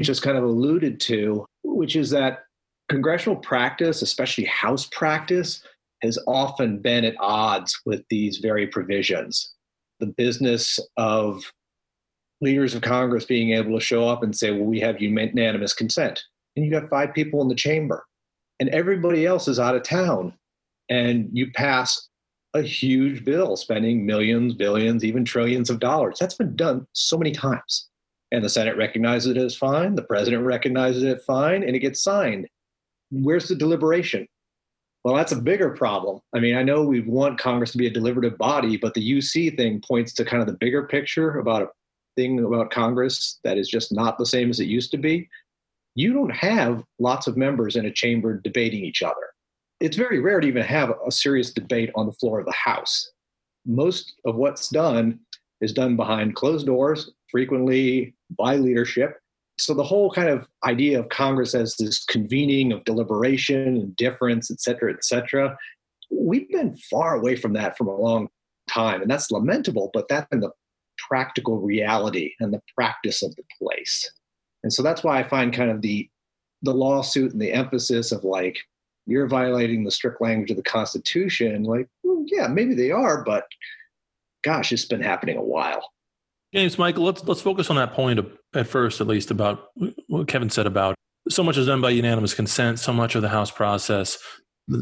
just 0.00 0.22
kind 0.22 0.36
of 0.36 0.44
alluded 0.44 1.00
to, 1.00 1.46
which 1.62 1.96
is 1.96 2.10
that 2.10 2.40
congressional 2.88 3.36
practice, 3.36 4.02
especially 4.02 4.44
House 4.44 4.86
practice, 4.86 5.62
has 6.02 6.18
often 6.26 6.78
been 6.78 7.04
at 7.04 7.14
odds 7.18 7.80
with 7.86 8.02
these 8.10 8.38
very 8.38 8.66
provisions. 8.66 9.54
The 10.00 10.06
business 10.06 10.78
of 10.96 11.42
leaders 12.40 12.74
of 12.74 12.82
Congress 12.82 13.24
being 13.24 13.52
able 13.52 13.78
to 13.78 13.84
show 13.84 14.08
up 14.08 14.22
and 14.22 14.36
say, 14.36 14.50
well, 14.50 14.64
we 14.64 14.80
have 14.80 15.00
unanimous 15.00 15.72
consent. 15.72 16.22
And 16.54 16.64
you 16.64 16.70
got 16.70 16.90
five 16.90 17.14
people 17.14 17.40
in 17.42 17.48
the 17.48 17.54
chamber, 17.54 18.04
and 18.60 18.68
everybody 18.70 19.26
else 19.26 19.48
is 19.48 19.58
out 19.58 19.76
of 19.76 19.82
town. 19.82 20.34
And 20.88 21.28
you 21.32 21.50
pass 21.52 22.08
a 22.54 22.62
huge 22.62 23.24
bill, 23.24 23.56
spending 23.56 24.06
millions, 24.06 24.54
billions, 24.54 25.04
even 25.04 25.24
trillions 25.24 25.68
of 25.68 25.80
dollars. 25.80 26.18
That's 26.18 26.34
been 26.34 26.56
done 26.56 26.86
so 26.92 27.18
many 27.18 27.32
times. 27.32 27.88
And 28.32 28.44
the 28.44 28.48
Senate 28.48 28.76
recognizes 28.76 29.36
it 29.36 29.36
as 29.36 29.54
fine, 29.54 29.94
the 29.94 30.02
president 30.02 30.44
recognizes 30.44 31.02
it 31.02 31.22
fine, 31.22 31.62
and 31.62 31.76
it 31.76 31.80
gets 31.80 32.02
signed. 32.02 32.48
Where's 33.10 33.48
the 33.48 33.54
deliberation? 33.54 34.26
Well, 35.06 35.14
that's 35.14 35.30
a 35.30 35.36
bigger 35.36 35.70
problem. 35.70 36.20
I 36.34 36.40
mean, 36.40 36.56
I 36.56 36.64
know 36.64 36.82
we 36.82 37.00
want 37.00 37.38
Congress 37.38 37.70
to 37.70 37.78
be 37.78 37.86
a 37.86 37.90
deliberative 37.90 38.36
body, 38.38 38.76
but 38.76 38.92
the 38.92 39.12
UC 39.12 39.56
thing 39.56 39.80
points 39.80 40.12
to 40.14 40.24
kind 40.24 40.40
of 40.40 40.48
the 40.48 40.58
bigger 40.58 40.82
picture 40.82 41.38
about 41.38 41.62
a 41.62 41.68
thing 42.16 42.44
about 42.44 42.72
Congress 42.72 43.38
that 43.44 43.56
is 43.56 43.68
just 43.68 43.92
not 43.92 44.18
the 44.18 44.26
same 44.26 44.50
as 44.50 44.58
it 44.58 44.66
used 44.66 44.90
to 44.90 44.98
be. 44.98 45.28
You 45.94 46.12
don't 46.12 46.34
have 46.34 46.82
lots 46.98 47.28
of 47.28 47.36
members 47.36 47.76
in 47.76 47.86
a 47.86 47.92
chamber 47.92 48.40
debating 48.40 48.84
each 48.84 49.02
other 49.02 49.14
it's 49.80 49.96
very 49.96 50.20
rare 50.20 50.40
to 50.40 50.48
even 50.48 50.62
have 50.62 50.92
a 51.06 51.10
serious 51.10 51.52
debate 51.52 51.90
on 51.94 52.06
the 52.06 52.12
floor 52.12 52.40
of 52.40 52.46
the 52.46 52.52
House. 52.52 53.10
Most 53.66 54.14
of 54.24 54.36
what's 54.36 54.68
done 54.68 55.20
is 55.60 55.72
done 55.72 55.96
behind 55.96 56.34
closed 56.34 56.66
doors, 56.66 57.12
frequently 57.30 58.14
by 58.38 58.56
leadership. 58.56 59.18
So 59.58 59.72
the 59.72 59.84
whole 59.84 60.10
kind 60.10 60.28
of 60.28 60.46
idea 60.64 61.00
of 61.00 61.08
Congress 61.08 61.54
as 61.54 61.76
this 61.76 62.04
convening 62.04 62.72
of 62.72 62.84
deliberation 62.84 63.76
and 63.76 63.96
difference, 63.96 64.50
et 64.50 64.60
cetera, 64.60 64.92
et 64.92 65.04
cetera, 65.04 65.56
we've 66.10 66.50
been 66.50 66.76
far 66.90 67.16
away 67.16 67.36
from 67.36 67.54
that 67.54 67.76
for 67.76 67.86
a 67.86 68.00
long 68.00 68.28
time. 68.68 69.00
And 69.00 69.10
that's 69.10 69.30
lamentable, 69.30 69.90
but 69.94 70.08
that's 70.08 70.28
been 70.28 70.40
the 70.40 70.52
practical 71.08 71.58
reality 71.60 72.32
and 72.40 72.52
the 72.52 72.62
practice 72.74 73.22
of 73.22 73.34
the 73.36 73.44
place. 73.58 74.10
And 74.62 74.72
so 74.72 74.82
that's 74.82 75.02
why 75.02 75.18
I 75.18 75.22
find 75.22 75.52
kind 75.52 75.70
of 75.70 75.82
the 75.82 76.08
the 76.62 76.74
lawsuit 76.74 77.32
and 77.32 77.40
the 77.40 77.52
emphasis 77.52 78.12
of 78.12 78.24
like 78.24 78.58
you're 79.06 79.28
violating 79.28 79.84
the 79.84 79.90
strict 79.90 80.20
language 80.20 80.50
of 80.50 80.56
the 80.56 80.62
Constitution. 80.62 81.62
Like, 81.62 81.86
well, 82.02 82.24
yeah, 82.26 82.48
maybe 82.48 82.74
they 82.74 82.90
are, 82.90 83.22
but 83.22 83.44
gosh, 84.42 84.72
it's 84.72 84.84
been 84.84 85.02
happening 85.02 85.36
a 85.36 85.42
while. 85.42 85.92
James, 86.56 86.78
Michael, 86.78 87.04
let's 87.04 87.22
let's 87.24 87.42
focus 87.42 87.68
on 87.68 87.76
that 87.76 87.92
point 87.92 88.18
at 88.54 88.66
first, 88.66 89.02
at 89.02 89.06
least 89.06 89.30
about 89.30 89.68
what 90.06 90.26
Kevin 90.26 90.48
said 90.48 90.66
about 90.66 90.94
so 91.28 91.42
much 91.42 91.58
is 91.58 91.66
done 91.66 91.82
by 91.82 91.90
unanimous 91.90 92.32
consent. 92.32 92.78
So 92.78 92.94
much 92.94 93.14
of 93.14 93.20
the 93.20 93.28
House 93.28 93.50
process 93.50 94.16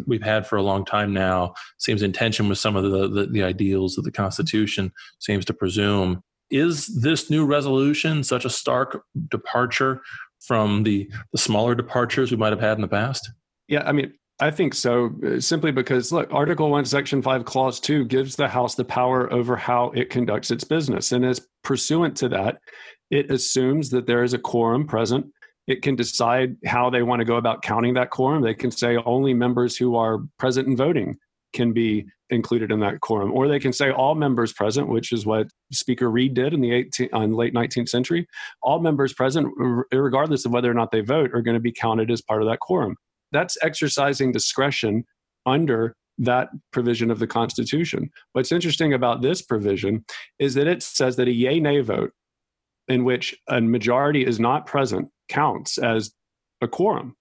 we've 0.06 0.22
had 0.22 0.46
for 0.46 0.56
a 0.56 0.62
long 0.62 0.84
time 0.84 1.12
now 1.12 1.54
seems 1.78 2.02
in 2.02 2.12
tension 2.12 2.48
with 2.48 2.58
some 2.58 2.76
of 2.76 2.84
the, 2.84 3.08
the, 3.08 3.26
the 3.26 3.42
ideals 3.42 3.96
that 3.96 4.02
the 4.02 4.12
Constitution 4.12 4.92
seems 5.18 5.44
to 5.46 5.52
presume. 5.52 6.22
Is 6.48 6.86
this 7.02 7.28
new 7.28 7.44
resolution 7.44 8.22
such 8.22 8.44
a 8.44 8.50
stark 8.50 9.02
departure 9.28 10.00
from 10.46 10.84
the 10.84 11.10
the 11.32 11.38
smaller 11.38 11.74
departures 11.74 12.30
we 12.30 12.36
might 12.36 12.52
have 12.52 12.60
had 12.60 12.78
in 12.78 12.82
the 12.82 12.88
past? 12.88 13.28
Yeah, 13.66 13.82
I 13.84 13.90
mean, 13.90 14.12
I 14.40 14.50
think 14.50 14.74
so, 14.74 15.14
uh, 15.24 15.38
simply 15.38 15.70
because 15.70 16.10
look, 16.10 16.32
Article 16.32 16.68
1, 16.68 16.84
Section 16.86 17.22
5, 17.22 17.44
Clause 17.44 17.78
2 17.78 18.04
gives 18.06 18.34
the 18.34 18.48
House 18.48 18.74
the 18.74 18.84
power 18.84 19.32
over 19.32 19.56
how 19.56 19.90
it 19.94 20.10
conducts 20.10 20.50
its 20.50 20.64
business. 20.64 21.12
And 21.12 21.24
as 21.24 21.46
pursuant 21.62 22.16
to 22.18 22.28
that, 22.30 22.58
it 23.10 23.30
assumes 23.30 23.90
that 23.90 24.06
there 24.06 24.24
is 24.24 24.34
a 24.34 24.38
quorum 24.38 24.86
present. 24.86 25.26
It 25.68 25.82
can 25.82 25.94
decide 25.94 26.56
how 26.66 26.90
they 26.90 27.04
want 27.04 27.20
to 27.20 27.24
go 27.24 27.36
about 27.36 27.62
counting 27.62 27.94
that 27.94 28.10
quorum. 28.10 28.42
They 28.42 28.54
can 28.54 28.72
say 28.72 28.96
only 28.96 29.34
members 29.34 29.76
who 29.76 29.94
are 29.94 30.18
present 30.38 30.66
and 30.66 30.76
voting 30.76 31.16
can 31.52 31.72
be 31.72 32.04
included 32.28 32.72
in 32.72 32.80
that 32.80 33.00
quorum, 33.00 33.32
or 33.32 33.46
they 33.46 33.60
can 33.60 33.72
say 33.72 33.92
all 33.92 34.16
members 34.16 34.52
present, 34.52 34.88
which 34.88 35.12
is 35.12 35.24
what 35.24 35.46
Speaker 35.72 36.10
Reed 36.10 36.34
did 36.34 36.52
in 36.52 36.60
the 36.60 36.72
18, 36.72 37.10
on 37.12 37.34
late 37.34 37.54
19th 37.54 37.88
century. 37.88 38.26
All 38.62 38.80
members 38.80 39.12
present, 39.12 39.52
regardless 39.92 40.44
of 40.44 40.52
whether 40.52 40.70
or 40.70 40.74
not 40.74 40.90
they 40.90 41.02
vote, 41.02 41.30
are 41.32 41.42
going 41.42 41.54
to 41.54 41.60
be 41.60 41.72
counted 41.72 42.10
as 42.10 42.20
part 42.20 42.42
of 42.42 42.48
that 42.48 42.58
quorum 42.58 42.96
that's 43.34 43.58
exercising 43.62 44.32
discretion 44.32 45.04
under 45.44 45.96
that 46.18 46.48
provision 46.72 47.10
of 47.10 47.18
the 47.18 47.26
Constitution. 47.26 48.10
What's 48.32 48.52
interesting 48.52 48.94
about 48.94 49.20
this 49.20 49.42
provision 49.42 50.04
is 50.38 50.54
that 50.54 50.68
it 50.68 50.82
says 50.82 51.16
that 51.16 51.28
a 51.28 51.32
yay 51.32 51.58
nay 51.58 51.80
vote 51.80 52.12
in 52.86 53.04
which 53.04 53.36
a 53.48 53.60
majority 53.60 54.24
is 54.24 54.38
not 54.38 54.66
present 54.66 55.08
counts 55.28 55.78
as 55.78 56.12
a 56.60 56.68
quorum. 56.68 57.16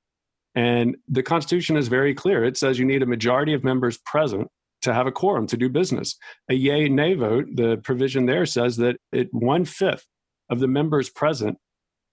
And 0.56 0.98
the 1.08 1.24
Constitution 1.24 1.78
is 1.78 1.88
very 1.88 2.14
clear. 2.14 2.44
It 2.44 2.58
says 2.58 2.78
you 2.78 2.86
need 2.86 3.02
a 3.02 3.08
majority 3.08 3.54
of 3.54 3.64
members 3.64 3.98
present 4.06 4.48
to 4.84 4.94
have 4.94 5.08
a 5.08 5.12
quorum 5.12 5.48
to 5.48 5.58
do 5.58 5.70
business. 5.70 6.16
A 6.50 6.54
yay 6.54 6.88
nay 6.90 7.16
vote, 7.16 7.48
the 7.56 7.78
provision 7.78 8.26
there 8.26 8.46
says 8.46 8.78
that 8.78 8.98
one 9.32 9.66
fifth 9.66 10.06
of 10.50 10.60
the 10.60 10.68
members 10.68 11.10
present 11.10 11.58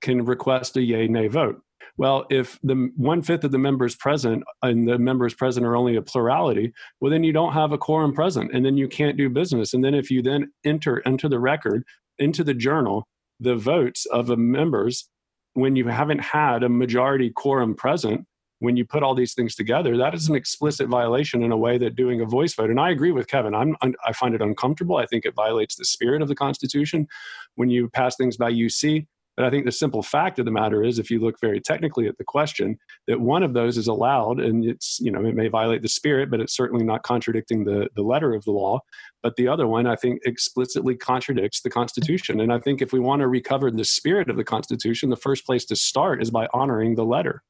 can 0.01 0.25
request 0.25 0.77
a 0.77 0.83
yay 0.83 1.09
nay 1.09 1.27
vote. 1.27 1.61
Well, 2.01 2.25
if 2.31 2.59
the 2.63 2.91
one 2.97 3.21
fifth 3.21 3.45
of 3.45 3.53
the 3.53 3.59
members 3.59 3.95
present 3.95 4.43
uh, 4.65 4.69
and 4.69 4.89
the 4.89 4.99
members 4.99 5.35
present 5.35 5.67
are 5.67 5.77
only 5.77 5.97
a 5.97 6.03
plurality, 6.03 6.73
well, 6.99 7.11
then 7.11 7.25
you 7.25 7.33
don't 7.35 7.53
have 7.53 7.73
a 7.73 7.79
quorum 7.79 8.15
present 8.15 8.53
and 8.55 8.65
then 8.65 8.79
you 8.79 8.89
can't 8.89 9.19
do 9.19 9.29
business. 9.29 9.75
And 9.75 9.85
then 9.85 9.93
if 9.93 10.11
you 10.11 10.23
then 10.23 10.51
enter 10.65 11.01
into 11.01 11.29
the 11.29 11.39
record, 11.39 11.85
into 12.19 12.43
the 12.43 12.55
journal, 12.55 13.07
the 13.39 13.55
votes 13.55 14.07
of 14.07 14.29
the 14.29 14.39
members, 14.39 15.11
when 15.53 15.77
you 15.77 15.89
haven't 15.89 16.21
had 16.21 16.63
a 16.63 16.71
majority 16.71 17.29
quorum 17.29 17.75
present, 17.75 18.25
when 18.61 18.79
you 18.79 18.87
put 18.87 19.03
all 19.03 19.15
these 19.15 19.35
things 19.35 19.55
together, 19.55 19.99
that 19.99 20.15
is 20.15 20.27
an 20.27 20.35
explicit 20.35 20.89
violation 20.89 21.43
in 21.43 21.53
a 21.53 21.59
way 21.59 21.77
that 21.77 21.97
doing 21.97 22.23
a 22.23 22.25
voice 22.25 22.55
vote. 22.55 22.71
And 22.71 22.81
I 22.81 22.93
agree 22.93 23.13
with 23.13 23.29
Kevin. 23.29 23.55
I'm, 23.55 23.77
I 24.07 24.15
find 24.15 24.35
it 24.35 24.41
uncomfortable. 24.41 24.97
I 24.97 25.05
think 25.05 25.27
it 25.27 25.35
violates 25.35 25.77
the 25.77 25.85
spirit 25.85 26.23
of 26.23 26.29
the 26.29 26.35
Constitution. 26.35 27.09
When 27.57 27.69
you 27.69 27.91
pass 27.91 28.17
things 28.17 28.39
by 28.39 28.53
UC, 28.53 29.07
But 29.41 29.47
I 29.47 29.51
think 29.51 29.65
the 29.65 29.73
simple 29.73 30.03
fact 30.03 30.39
of 30.39 30.45
the 30.45 30.51
matter 30.51 30.85
is, 30.85 30.99
if 30.99 31.11
you 31.11 31.19
look 31.19 31.41
very 31.41 31.63
technically 31.63 32.07
at 32.07 32.19
the 32.19 32.25
question, 32.25 32.79
that 33.07 33.23
one 33.23 33.43
of 33.43 33.55
those 33.55 33.79
is 33.79 33.87
allowed, 33.87 34.39
and 34.39 34.67
it's 34.67 35.01
you 35.01 35.11
know 35.11 35.25
it 35.25 35.35
may 35.35 35.49
violate 35.49 35.81
the 35.81 35.89
spirit, 35.89 36.31
but 36.31 36.41
it's 36.41 36.55
certainly 36.55 36.85
not 36.85 37.05
contradicting 37.05 37.65
the 37.65 37.89
the 37.97 38.03
letter 38.03 38.35
of 38.35 38.45
the 38.45 38.51
law. 38.51 38.81
But 39.23 39.37
the 39.37 39.49
other 39.49 39.67
one, 39.67 39.87
I 39.87 39.97
think, 39.97 40.21
explicitly 40.27 40.95
contradicts 40.95 41.63
the 41.63 41.71
Constitution. 41.71 42.39
And 42.39 42.53
I 42.53 42.59
think 42.59 42.83
if 42.83 42.93
we 42.93 43.01
want 43.01 43.21
to 43.21 43.29
recover 43.29 43.71
the 43.71 43.83
spirit 43.83 44.29
of 44.29 44.37
the 44.37 44.45
Constitution, 44.45 45.09
the 45.09 45.17
first 45.17 45.47
place 45.47 45.65
to 45.65 45.75
start 45.77 46.21
is 46.21 46.31
by 46.31 46.47
honoring 46.53 46.95
the 46.95 47.07
letter. 47.07 47.43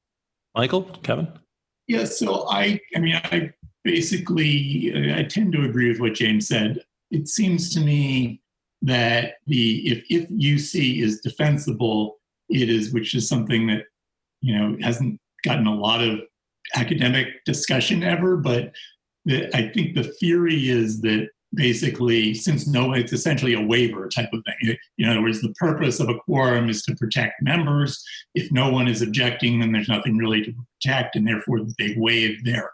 Michael, 0.55 0.85
Kevin. 1.03 1.27
Yeah, 1.89 2.05
so 2.05 2.49
I, 2.49 2.79
I 2.95 3.01
mean, 3.01 3.17
I 3.17 3.53
basically 3.83 4.93
I 5.13 5.25
tend 5.25 5.55
to 5.55 5.65
agree 5.65 5.89
with 5.89 5.99
what 5.99 6.15
James 6.15 6.47
said. 6.47 6.85
It 7.11 7.27
seems 7.27 7.75
to 7.75 7.81
me 7.81 8.43
that 8.83 9.35
the 9.47 9.89
if 9.89 10.05
if 10.11 10.29
UC 10.31 11.03
is 11.03 11.21
defensible, 11.21 12.19
it 12.49 12.69
is, 12.69 12.93
which 12.93 13.15
is 13.15 13.29
something 13.29 13.67
that 13.69 13.85
you 14.41 14.57
know 14.57 14.77
hasn't 14.83 15.21
gotten 15.45 15.67
a 15.67 15.75
lot 15.75 16.03
of 16.03 16.21
academic 16.75 17.45
discussion 17.45 18.03
ever, 18.03 18.37
but 18.37 18.73
the, 19.25 19.55
I 19.57 19.71
think 19.71 19.95
the 19.95 20.05
theory 20.05 20.69
is 20.69 21.01
that 21.03 21.29
basically, 21.55 22.35
since 22.35 22.67
no, 22.67 22.93
it's 22.93 23.13
essentially 23.13 23.55
a 23.55 23.61
waiver 23.61 24.09
type 24.09 24.33
of 24.33 24.43
thing. 24.45 24.77
you 24.97 25.07
know 25.07 25.13
In 25.13 25.19
other 25.19 25.23
words, 25.23 25.43
the 25.43 25.55
purpose 25.55 26.01
of 26.01 26.09
a 26.09 26.19
quorum 26.19 26.69
is 26.69 26.83
to 26.85 26.95
protect 26.97 27.43
members. 27.43 28.03
If 28.35 28.51
no 28.53 28.71
one 28.71 28.89
is 28.89 29.03
objecting, 29.03 29.61
then 29.61 29.73
there's 29.73 29.89
nothing 29.89 30.17
really 30.17 30.43
to 30.43 30.53
protect, 30.53 31.17
and 31.17 31.27
therefore 31.27 31.61
they 31.79 31.95
waive 31.97 32.45
their 32.45 32.71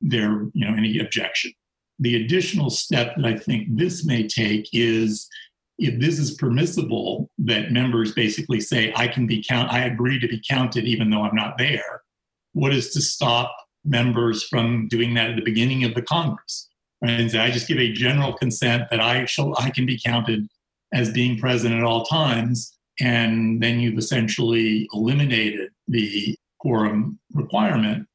their 0.00 0.44
you 0.52 0.66
know 0.66 0.74
any 0.76 0.98
objection. 0.98 1.52
The 1.98 2.22
additional 2.22 2.70
step 2.70 3.16
that 3.16 3.26
I 3.26 3.36
think 3.36 3.66
this 3.70 4.04
may 4.04 4.28
take 4.28 4.68
is 4.72 5.28
if 5.78 6.00
this 6.00 6.18
is 6.18 6.32
permissible, 6.32 7.30
that 7.38 7.70
members 7.70 8.12
basically 8.12 8.60
say, 8.60 8.92
I 8.96 9.06
can 9.06 9.26
be 9.26 9.44
count, 9.46 9.72
I 9.72 9.84
agree 9.84 10.18
to 10.18 10.28
be 10.28 10.42
counted 10.46 10.84
even 10.84 11.10
though 11.10 11.22
I'm 11.22 11.36
not 11.36 11.56
there. 11.56 12.02
What 12.52 12.74
is 12.74 12.90
to 12.90 13.00
stop 13.00 13.54
members 13.84 14.42
from 14.42 14.88
doing 14.88 15.14
that 15.14 15.30
at 15.30 15.36
the 15.36 15.42
beginning 15.42 15.84
of 15.84 15.94
the 15.94 16.02
Congress? 16.02 16.68
And 17.00 17.30
say, 17.30 17.38
I 17.38 17.52
just 17.52 17.68
give 17.68 17.78
a 17.78 17.92
general 17.92 18.32
consent 18.32 18.90
that 18.90 18.98
I 18.98 19.24
shall 19.26 19.56
I 19.56 19.70
can 19.70 19.86
be 19.86 20.00
counted 20.04 20.48
as 20.92 21.12
being 21.12 21.38
present 21.38 21.74
at 21.74 21.84
all 21.84 22.04
times. 22.04 22.76
And 23.00 23.62
then 23.62 23.78
you've 23.78 23.98
essentially 23.98 24.88
eliminated 24.92 25.70
the 25.86 26.36
quorum 26.58 27.20
requirement, 27.34 28.08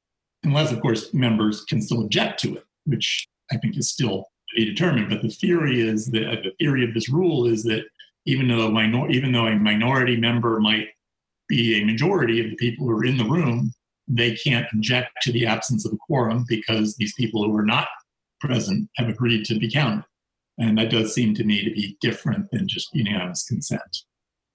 unless 0.44 0.74
of 0.74 0.82
course 0.82 1.14
members 1.14 1.64
can 1.64 1.82
still 1.82 2.02
object 2.02 2.42
to 2.42 2.58
it, 2.58 2.66
which 2.86 3.26
I 3.50 3.58
think 3.58 3.78
is 3.78 3.90
still 3.90 4.28
be 4.56 4.66
determined. 4.66 5.10
But 5.10 5.22
the 5.22 5.30
theory 5.30 5.82
is 5.82 6.08
that 6.08 6.44
the 6.44 6.52
theory 6.60 6.84
of 6.84 6.94
this 6.94 7.10
rule 7.10 7.46
is 7.46 7.64
that 7.64 7.84
even 8.26 8.48
though 8.48 8.72
minor, 8.72 9.10
even 9.10 9.32
though 9.32 9.48
a 9.48 9.56
minority 9.56 10.16
member 10.16 10.60
might 10.60 10.90
be 11.48 11.82
a 11.82 11.86
majority 11.86 12.44
of 12.44 12.50
the 12.50 12.56
people 12.56 12.86
who 12.86 12.94
are 12.94 13.06
in 13.06 13.18
the 13.18 13.26
room, 13.26 13.74
they 14.08 14.36
can't 14.36 14.68
object 14.74 15.10
to 15.22 15.32
the 15.32 15.46
absence 15.46 15.86
of 15.86 15.94
a 15.94 15.98
quorum 15.98 16.46
because 16.48 16.96
these 16.96 17.14
people 17.14 17.44
who 17.44 17.56
are 17.56 17.66
not 17.66 17.88
present 18.40 18.90
have 18.98 19.10
agreed 19.10 19.46
to 19.46 19.60
be 19.60 19.72
counted. 19.72 20.04
And 20.58 20.78
that 20.78 20.92
does 20.92 21.14
seem 21.14 21.34
to 21.36 21.44
me 21.44 21.64
to 21.64 21.72
be 21.72 21.98
different 22.02 22.50
than 22.52 22.68
just 22.68 22.94
unanimous 22.94 23.46
consent. 23.46 24.04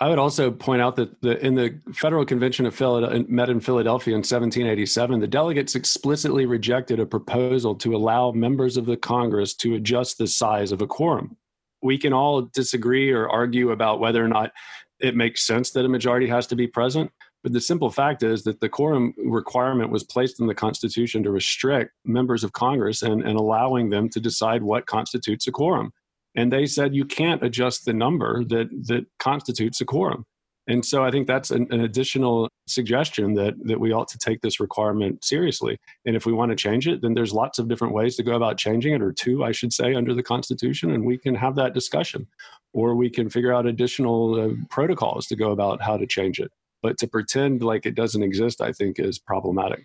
I 0.00 0.08
would 0.08 0.18
also 0.18 0.52
point 0.52 0.80
out 0.80 0.94
that 0.96 1.20
the, 1.22 1.44
in 1.44 1.56
the 1.56 1.80
Federal 1.92 2.24
Convention 2.24 2.66
of 2.66 2.74
Philadelphia, 2.74 3.24
met 3.28 3.50
in 3.50 3.58
Philadelphia 3.58 4.14
in 4.14 4.18
1787, 4.18 5.18
the 5.18 5.26
delegates 5.26 5.74
explicitly 5.74 6.46
rejected 6.46 7.00
a 7.00 7.06
proposal 7.06 7.74
to 7.76 7.96
allow 7.96 8.30
members 8.30 8.76
of 8.76 8.86
the 8.86 8.96
Congress 8.96 9.54
to 9.54 9.74
adjust 9.74 10.18
the 10.18 10.28
size 10.28 10.70
of 10.70 10.82
a 10.82 10.86
quorum. 10.86 11.36
We 11.82 11.98
can 11.98 12.12
all 12.12 12.42
disagree 12.42 13.10
or 13.10 13.28
argue 13.28 13.72
about 13.72 13.98
whether 13.98 14.24
or 14.24 14.28
not 14.28 14.52
it 15.00 15.16
makes 15.16 15.46
sense 15.46 15.70
that 15.72 15.84
a 15.84 15.88
majority 15.88 16.28
has 16.28 16.46
to 16.48 16.56
be 16.56 16.68
present, 16.68 17.10
but 17.42 17.52
the 17.52 17.60
simple 17.60 17.90
fact 17.90 18.22
is 18.22 18.44
that 18.44 18.60
the 18.60 18.68
quorum 18.68 19.14
requirement 19.16 19.90
was 19.90 20.04
placed 20.04 20.38
in 20.38 20.46
the 20.46 20.54
Constitution 20.54 21.24
to 21.24 21.30
restrict 21.30 21.92
members 22.04 22.44
of 22.44 22.52
Congress 22.52 23.02
and, 23.02 23.22
and 23.22 23.36
allowing 23.36 23.90
them 23.90 24.08
to 24.10 24.20
decide 24.20 24.62
what 24.62 24.86
constitutes 24.86 25.48
a 25.48 25.52
quorum 25.52 25.92
and 26.38 26.52
they 26.52 26.66
said 26.66 26.94
you 26.94 27.04
can't 27.04 27.42
adjust 27.42 27.84
the 27.84 27.92
number 27.92 28.44
that 28.44 28.68
that 28.86 29.04
constitutes 29.18 29.80
a 29.80 29.84
quorum. 29.84 30.24
And 30.68 30.84
so 30.84 31.02
i 31.02 31.10
think 31.10 31.26
that's 31.26 31.50
an, 31.50 31.66
an, 31.70 31.80
additional 31.80 32.48
suggestion 32.68 33.34
that 33.34 33.54
that 33.70 33.80
we 33.80 33.92
ought 33.92 34.08
to 34.08 34.18
take 34.18 34.40
this 34.40 34.60
requirement 34.60 35.24
seriously. 35.24 35.78
And 36.06 36.14
if 36.14 36.26
we 36.26 36.32
want 36.32 36.50
to 36.50 36.56
change 36.56 36.86
it 36.86 37.02
then 37.02 37.14
there's 37.14 37.32
lots 37.32 37.58
of 37.58 37.68
different 37.68 37.94
ways 37.94 38.14
to 38.16 38.22
go 38.22 38.34
about 38.34 38.56
changing 38.56 38.94
it 38.94 39.02
or 39.02 39.12
two 39.12 39.44
i 39.44 39.52
should 39.52 39.72
say 39.72 39.94
under 39.94 40.14
the 40.14 40.22
constitution 40.22 40.92
and 40.92 41.04
we 41.04 41.18
can 41.18 41.34
have 41.34 41.56
that 41.56 41.74
discussion. 41.74 42.26
Or 42.74 42.94
we 42.94 43.08
can 43.08 43.30
figure 43.30 43.52
out 43.52 43.64
additional 43.66 44.20
uh, 44.40 44.54
protocols 44.68 45.26
to 45.28 45.36
go 45.36 45.52
about 45.52 45.82
how 45.82 45.96
to 45.96 46.06
change 46.06 46.38
it. 46.38 46.50
But 46.82 46.98
to 46.98 47.08
pretend 47.08 47.62
like 47.62 47.86
it 47.86 47.96
doesn't 47.96 48.22
exist 48.22 48.60
i 48.60 48.72
think 48.72 49.00
is 49.00 49.18
problematic. 49.18 49.82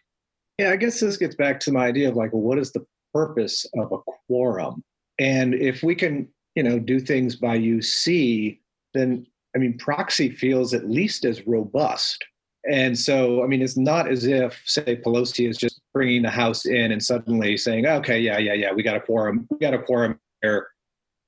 Yeah 0.59 0.71
i 0.75 0.75
guess 0.75 0.99
this 0.99 1.17
gets 1.17 1.35
back 1.35 1.59
to 1.61 1.71
my 1.71 1.85
idea 1.87 2.09
of 2.09 2.15
like 2.15 2.31
what 2.31 2.59
is 2.59 2.71
the 2.73 2.85
purpose 3.13 3.65
of 3.75 3.91
a 3.91 3.99
quorum? 4.27 4.83
And 5.19 5.53
if 5.53 5.83
we 5.83 5.95
can, 5.95 6.27
you 6.55 6.63
know, 6.63 6.79
do 6.79 6.99
things 6.99 7.35
by 7.35 7.57
UC, 7.57 8.59
then 8.93 9.25
I 9.55 9.59
mean, 9.59 9.77
proxy 9.77 10.29
feels 10.29 10.73
at 10.73 10.89
least 10.89 11.25
as 11.25 11.45
robust. 11.45 12.23
And 12.69 12.97
so, 12.97 13.43
I 13.43 13.47
mean, 13.47 13.61
it's 13.61 13.77
not 13.77 14.09
as 14.09 14.25
if, 14.25 14.61
say, 14.65 14.95
Pelosi 14.95 15.49
is 15.49 15.57
just 15.57 15.81
bringing 15.93 16.21
the 16.21 16.29
House 16.29 16.65
in 16.65 16.91
and 16.91 17.03
suddenly 17.03 17.57
saying, 17.57 17.85
okay, 17.85 18.19
yeah, 18.19 18.37
yeah, 18.37 18.53
yeah, 18.53 18.71
we 18.71 18.83
got 18.83 18.95
a 18.95 19.01
quorum, 19.01 19.47
we 19.51 19.57
got 19.57 19.73
a 19.73 19.79
quorum 19.79 20.17
here, 20.41 20.69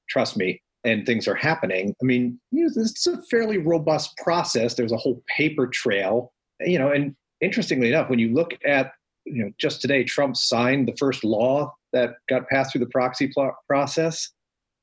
trust 0.09 0.37
me, 0.37 0.61
and 0.85 1.05
things 1.05 1.27
are 1.27 1.35
happening. 1.35 1.93
I 2.01 2.05
mean, 2.05 2.39
you 2.51 2.63
know, 2.63 2.71
it's 2.75 3.05
a 3.05 3.21
fairly 3.23 3.57
robust 3.57 4.15
process. 4.17 4.75
There's 4.75 4.93
a 4.93 4.97
whole 4.97 5.21
paper 5.27 5.67
trail, 5.67 6.31
you 6.61 6.79
know, 6.79 6.91
and 6.91 7.15
interestingly 7.41 7.89
enough, 7.89 8.09
when 8.09 8.19
you 8.19 8.33
look 8.33 8.53
at, 8.65 8.93
you 9.25 9.43
know, 9.43 9.51
just 9.57 9.81
today, 9.81 10.03
Trump 10.03 10.37
signed 10.37 10.87
the 10.87 10.95
first 10.97 11.23
law 11.23 11.73
that 11.91 12.15
got 12.29 12.47
passed 12.47 12.71
through 12.71 12.85
the 12.85 12.91
proxy 12.91 13.27
pl- 13.27 13.55
process, 13.67 14.29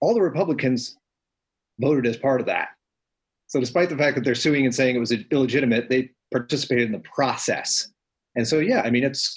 all 0.03 0.13
the 0.13 0.21
Republicans 0.21 0.99
voted 1.81 2.07
as 2.07 2.19
part 2.19 2.41
of 2.41 2.47
that. 2.49 2.69
So, 3.47 3.61
despite 3.61 3.89
the 3.89 3.97
fact 3.97 4.17
that 4.17 4.25
they're 4.25 4.35
suing 4.35 4.67
and 4.67 4.75
saying 4.75 4.97
it 4.97 4.99
was 4.99 5.13
illegitimate, 5.31 5.89
they 5.89 6.11
participated 6.31 6.87
in 6.87 6.93
the 6.93 6.99
process. 7.01 7.89
And 8.35 8.47
so, 8.47 8.59
yeah, 8.59 8.83
I 8.83 8.91
mean, 8.91 9.05
it's 9.05 9.35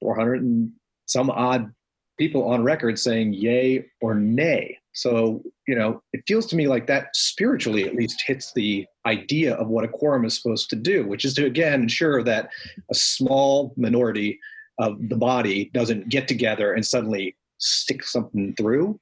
400 0.00 0.42
and 0.42 0.70
some 1.06 1.30
odd 1.30 1.72
people 2.18 2.44
on 2.44 2.62
record 2.62 2.98
saying 2.98 3.34
yay 3.34 3.86
or 4.00 4.14
nay. 4.14 4.78
So, 4.94 5.42
you 5.66 5.74
know, 5.74 6.02
it 6.12 6.22
feels 6.26 6.46
to 6.46 6.56
me 6.56 6.68
like 6.68 6.86
that 6.86 7.14
spiritually 7.14 7.84
at 7.84 7.94
least 7.94 8.22
hits 8.26 8.52
the 8.52 8.86
idea 9.06 9.54
of 9.54 9.68
what 9.68 9.84
a 9.84 9.88
quorum 9.88 10.24
is 10.24 10.36
supposed 10.36 10.68
to 10.70 10.76
do, 10.76 11.06
which 11.06 11.24
is 11.24 11.34
to, 11.34 11.46
again, 11.46 11.82
ensure 11.82 12.22
that 12.22 12.50
a 12.90 12.94
small 12.94 13.72
minority 13.76 14.38
of 14.78 15.08
the 15.08 15.16
body 15.16 15.70
doesn't 15.72 16.08
get 16.08 16.28
together 16.28 16.74
and 16.74 16.86
suddenly 16.86 17.36
stick 17.58 18.02
something 18.04 18.54
through. 18.56 18.98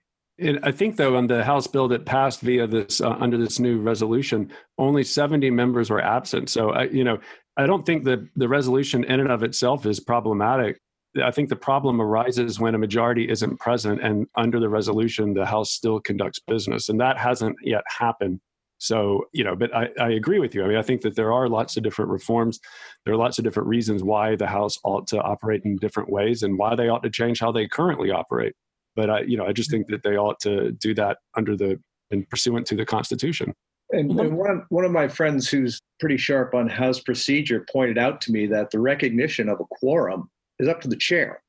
I 0.63 0.73
think, 0.73 0.97
though, 0.97 1.17
on 1.17 1.27
the 1.27 1.45
House 1.45 1.67
bill 1.67 1.89
that 1.89 2.07
passed 2.07 2.41
via 2.41 2.67
this 2.67 3.01
uh, 3.01 3.17
under 3.21 3.37
this 3.37 3.59
new 3.59 3.81
resolution, 3.81 4.51
only 4.79 5.05
70 5.05 5.51
members 5.51 5.91
were 5.91 6.01
absent. 6.01 6.49
So, 6.49 6.71
I, 6.71 6.85
you 6.85 7.05
know, 7.05 7.19
I 7.57 7.67
don't 7.67 7.85
think 7.85 8.05
that 8.05 8.27
the 8.37 8.49
resolution 8.49 9.05
in 9.05 9.21
and 9.21 9.31
of 9.31 9.43
itself 9.43 9.87
is 9.87 10.01
problematic. 10.01 10.81
I 11.23 11.31
think 11.31 11.49
the 11.49 11.57
problem 11.57 12.01
arises 12.01 12.61
when 12.61 12.75
a 12.75 12.79
majority 12.79 13.29
isn't 13.29 13.59
present, 13.59 14.01
and 14.03 14.27
under 14.37 14.61
the 14.61 14.69
resolution, 14.69 15.35
the 15.35 15.47
House 15.47 15.73
still 15.73 16.01
conducts 16.01 16.39
business, 16.39 16.89
and 16.89 17.01
that 17.01 17.19
hasn't 17.19 17.57
yet 17.63 17.83
happened. 17.87 18.41
So, 18.79 19.27
you 19.33 19.45
know, 19.45 19.55
but 19.55 19.75
I, 19.77 19.91
I 20.01 20.11
agree 20.13 20.39
with 20.39 20.55
you. 20.55 20.65
I 20.65 20.69
mean, 20.69 20.79
I 20.79 20.83
think 20.83 21.03
that 21.03 21.15
there 21.15 21.35
are 21.35 21.49
lots 21.49 21.77
of 21.77 21.83
different 21.83 22.11
reforms. 22.11 22.61
There 23.05 23.13
are 23.13 23.19
lots 23.19 23.39
of 23.39 23.45
different 23.45 23.69
reasons 23.69 24.03
why 24.03 24.37
the 24.37 24.47
House 24.47 24.79
ought 24.85 25.07
to 25.09 25.21
operate 25.21 25.63
in 25.65 25.77
different 25.77 26.09
ways 26.09 26.43
and 26.43 26.57
why 26.57 26.75
they 26.77 26.89
ought 26.89 27.03
to 27.03 27.11
change 27.11 27.41
how 27.41 27.53
they 27.53 27.69
currently 27.69 28.11
operate. 28.11 28.55
But 28.97 29.11
I, 29.11 29.21
you 29.23 29.37
know, 29.37 29.47
I 29.47 29.53
just 29.53 29.71
think 29.71 29.87
that 29.89 30.03
they 30.03 30.17
ought 30.17 30.41
to 30.41 30.73
do 30.73 30.95
that 30.95 31.19
under 31.37 31.57
the 31.57 31.81
and 32.11 32.29
pursuant 32.29 32.67
to 32.67 32.77
the 32.77 32.85
Constitution. 32.85 33.55
And, 33.93 34.11
and, 34.21 34.37
one, 34.37 34.51
of, 34.51 34.63
one 34.69 34.85
of 34.85 34.93
my 34.93 35.09
friends 35.09 35.49
who's 35.49 35.81
pretty 35.99 36.17
sharp 36.17 36.55
on 36.55 36.69
House 36.69 37.01
procedure 37.01 37.67
pointed 37.73 37.99
out 37.99 38.21
to 38.23 38.33
me 38.33 38.47
that 38.47 38.71
the 38.71 38.79
recognition 38.79 39.49
of 39.49 39.61
a 39.61 39.65
quorum 39.65 40.31
is 40.59 40.69
up 40.69 40.81
to 40.83 40.89
the 40.89 40.97
chair. 40.97 41.43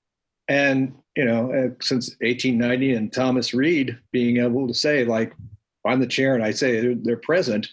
And, 0.47 0.95
you 1.15 1.25
know, 1.25 1.51
uh, 1.51 1.69
since 1.81 2.09
1890 2.21 2.93
and 2.93 3.13
Thomas 3.13 3.53
Reed 3.53 3.97
being 4.11 4.37
able 4.37 4.67
to 4.67 4.73
say, 4.73 5.05
like, 5.05 5.33
I'm 5.85 5.99
the 5.99 6.07
chair 6.07 6.35
and 6.35 6.43
I 6.43 6.51
say 6.51 6.81
they're, 6.81 6.95
they're 6.95 7.17
present, 7.17 7.69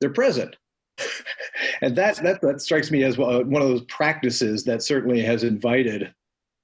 they're 0.00 0.10
present. 0.10 0.56
and 1.80 1.96
that, 1.96 2.16
that 2.22 2.40
that 2.40 2.60
strikes 2.60 2.90
me 2.90 3.02
as 3.02 3.18
one 3.18 3.62
of 3.62 3.68
those 3.68 3.82
practices 3.82 4.64
that 4.64 4.82
certainly 4.82 5.20
has 5.22 5.44
invited. 5.44 6.14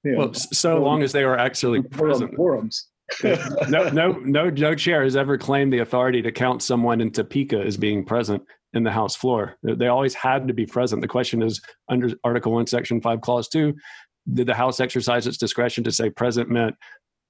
You 0.03 0.11
know, 0.11 0.17
well, 0.17 0.33
so 0.33 0.81
long 0.81 1.01
as 1.01 1.11
they 1.11 1.23
are 1.23 1.37
actually 1.37 1.81
present. 1.81 2.35
Forums. 2.35 2.87
no, 3.23 3.89
no, 3.89 4.13
no, 4.13 4.49
no 4.49 4.75
chair 4.75 5.03
has 5.03 5.15
ever 5.15 5.37
claimed 5.37 5.71
the 5.71 5.79
authority 5.79 6.21
to 6.21 6.31
count 6.31 6.61
someone 6.61 7.01
in 7.01 7.11
Topeka 7.11 7.59
as 7.59 7.77
being 7.77 8.03
present 8.03 8.41
in 8.73 8.83
the 8.83 8.91
House 8.91 9.15
floor. 9.15 9.57
They 9.61 9.87
always 9.87 10.13
had 10.13 10.47
to 10.47 10.53
be 10.53 10.65
present. 10.65 11.01
The 11.01 11.07
question 11.07 11.41
is 11.41 11.61
under 11.89 12.11
Article 12.23 12.51
1, 12.53 12.67
Section 12.67 13.01
5, 13.01 13.21
Clause 13.21 13.47
2, 13.49 13.73
did 14.33 14.47
the 14.47 14.53
House 14.53 14.79
exercise 14.79 15.27
its 15.27 15.37
discretion 15.37 15.83
to 15.83 15.91
say 15.91 16.09
present 16.09 16.49
meant 16.49 16.75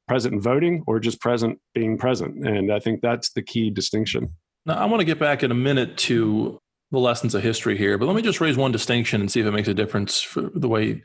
present 0.07 0.33
in 0.33 0.41
voting 0.41 0.83
or 0.85 0.99
just 0.99 1.21
present 1.21 1.59
being 1.73 1.97
present. 1.97 2.45
And 2.45 2.71
I 2.71 2.79
think 2.79 3.01
that's 3.01 3.31
the 3.31 3.41
key 3.41 3.69
distinction. 3.69 4.33
Now, 4.65 4.75
I 4.75 4.85
want 4.85 4.99
to 5.01 5.05
get 5.05 5.19
back 5.19 5.43
in 5.43 5.51
a 5.51 5.55
minute 5.55 5.97
to 5.97 6.59
the 6.93 6.99
lessons 6.99 7.33
of 7.33 7.41
history 7.41 7.75
here, 7.75 7.97
but 7.97 8.05
let 8.05 8.15
me 8.15 8.21
just 8.21 8.39
raise 8.39 8.55
one 8.55 8.71
distinction 8.71 9.19
and 9.19 9.31
see 9.31 9.39
if 9.39 9.47
it 9.47 9.51
makes 9.51 9.67
a 9.67 9.73
difference 9.73 10.21
for 10.21 10.51
the 10.53 10.69
way 10.69 11.01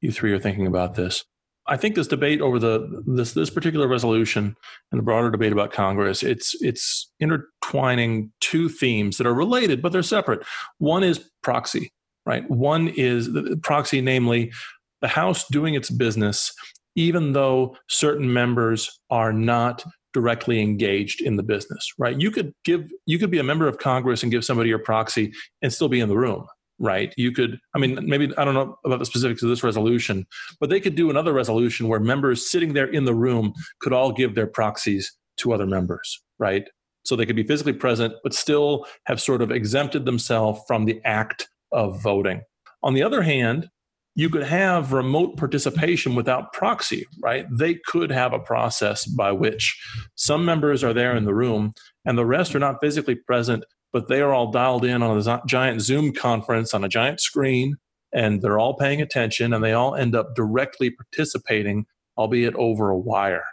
you 0.00 0.12
three 0.12 0.32
are 0.32 0.38
thinking 0.38 0.68
about 0.68 0.94
this. 0.94 1.24
I 1.66 1.76
think 1.76 1.96
this 1.96 2.06
debate 2.06 2.40
over 2.40 2.60
the 2.60 3.02
this 3.06 3.32
this 3.32 3.50
particular 3.50 3.88
resolution 3.88 4.56
and 4.92 4.98
the 4.98 5.02
broader 5.02 5.30
debate 5.30 5.52
about 5.52 5.72
Congress, 5.72 6.22
it's 6.22 6.54
it's 6.60 7.10
intertwining 7.18 8.32
two 8.40 8.68
themes 8.68 9.18
that 9.18 9.26
are 9.26 9.34
related, 9.34 9.82
but 9.82 9.90
they're 9.90 10.02
separate. 10.04 10.46
One 10.78 11.02
is 11.02 11.28
proxy, 11.42 11.92
right? 12.24 12.48
One 12.48 12.88
is 12.88 13.28
proxy, 13.62 14.00
namely 14.00 14.52
the 15.00 15.08
House 15.08 15.46
doing 15.48 15.74
its 15.74 15.90
business, 15.90 16.52
even 16.94 17.32
though 17.32 17.76
certain 17.88 18.32
members 18.32 19.00
are 19.10 19.32
not 19.32 19.84
directly 20.12 20.60
engaged 20.60 21.20
in 21.20 21.36
the 21.36 21.42
business, 21.42 21.92
right? 21.98 22.20
You 22.20 22.30
could 22.30 22.52
give 22.64 22.90
you 23.06 23.18
could 23.18 23.30
be 23.30 23.38
a 23.38 23.44
member 23.44 23.66
of 23.68 23.78
Congress 23.78 24.22
and 24.22 24.30
give 24.30 24.44
somebody 24.44 24.68
your 24.68 24.78
proxy 24.78 25.32
and 25.62 25.72
still 25.72 25.88
be 25.88 26.00
in 26.00 26.08
the 26.08 26.16
room, 26.16 26.46
right? 26.78 27.14
You 27.16 27.32
could, 27.32 27.58
I 27.74 27.78
mean, 27.78 27.98
maybe 28.02 28.32
I 28.36 28.44
don't 28.44 28.54
know 28.54 28.76
about 28.84 28.98
the 28.98 29.06
specifics 29.06 29.42
of 29.42 29.48
this 29.48 29.62
resolution, 29.62 30.26
but 30.60 30.70
they 30.70 30.80
could 30.80 30.94
do 30.94 31.10
another 31.10 31.32
resolution 31.32 31.88
where 31.88 32.00
members 32.00 32.50
sitting 32.50 32.74
there 32.74 32.88
in 32.88 33.04
the 33.04 33.14
room 33.14 33.54
could 33.80 33.92
all 33.92 34.12
give 34.12 34.34
their 34.34 34.46
proxies 34.46 35.12
to 35.38 35.52
other 35.52 35.66
members, 35.66 36.22
right? 36.38 36.68
So 37.04 37.16
they 37.16 37.26
could 37.26 37.36
be 37.36 37.42
physically 37.42 37.72
present, 37.72 38.14
but 38.22 38.34
still 38.34 38.86
have 39.06 39.20
sort 39.20 39.42
of 39.42 39.50
exempted 39.50 40.04
themselves 40.04 40.60
from 40.66 40.84
the 40.84 41.00
act 41.04 41.48
of 41.72 42.00
voting. 42.02 42.42
On 42.82 42.94
the 42.94 43.02
other 43.02 43.22
hand, 43.22 43.68
you 44.14 44.28
could 44.28 44.42
have 44.42 44.92
remote 44.92 45.36
participation 45.36 46.14
without 46.14 46.52
proxy, 46.52 47.06
right? 47.22 47.46
They 47.50 47.74
could 47.86 48.10
have 48.10 48.32
a 48.32 48.38
process 48.38 49.06
by 49.06 49.32
which 49.32 49.80
some 50.14 50.44
members 50.44 50.84
are 50.84 50.92
there 50.92 51.16
in 51.16 51.24
the 51.24 51.34
room 51.34 51.72
and 52.04 52.18
the 52.18 52.26
rest 52.26 52.54
are 52.54 52.58
not 52.58 52.80
physically 52.80 53.14
present, 53.14 53.64
but 53.92 54.08
they 54.08 54.20
are 54.20 54.34
all 54.34 54.50
dialed 54.50 54.84
in 54.84 55.02
on 55.02 55.18
a 55.18 55.42
giant 55.46 55.80
Zoom 55.80 56.12
conference 56.12 56.74
on 56.74 56.84
a 56.84 56.88
giant 56.88 57.20
screen 57.20 57.76
and 58.12 58.42
they're 58.42 58.58
all 58.58 58.76
paying 58.76 59.00
attention 59.00 59.54
and 59.54 59.64
they 59.64 59.72
all 59.72 59.94
end 59.94 60.14
up 60.14 60.34
directly 60.34 60.90
participating, 60.90 61.86
albeit 62.18 62.54
over 62.56 62.90
a 62.90 62.98
wire. 62.98 63.44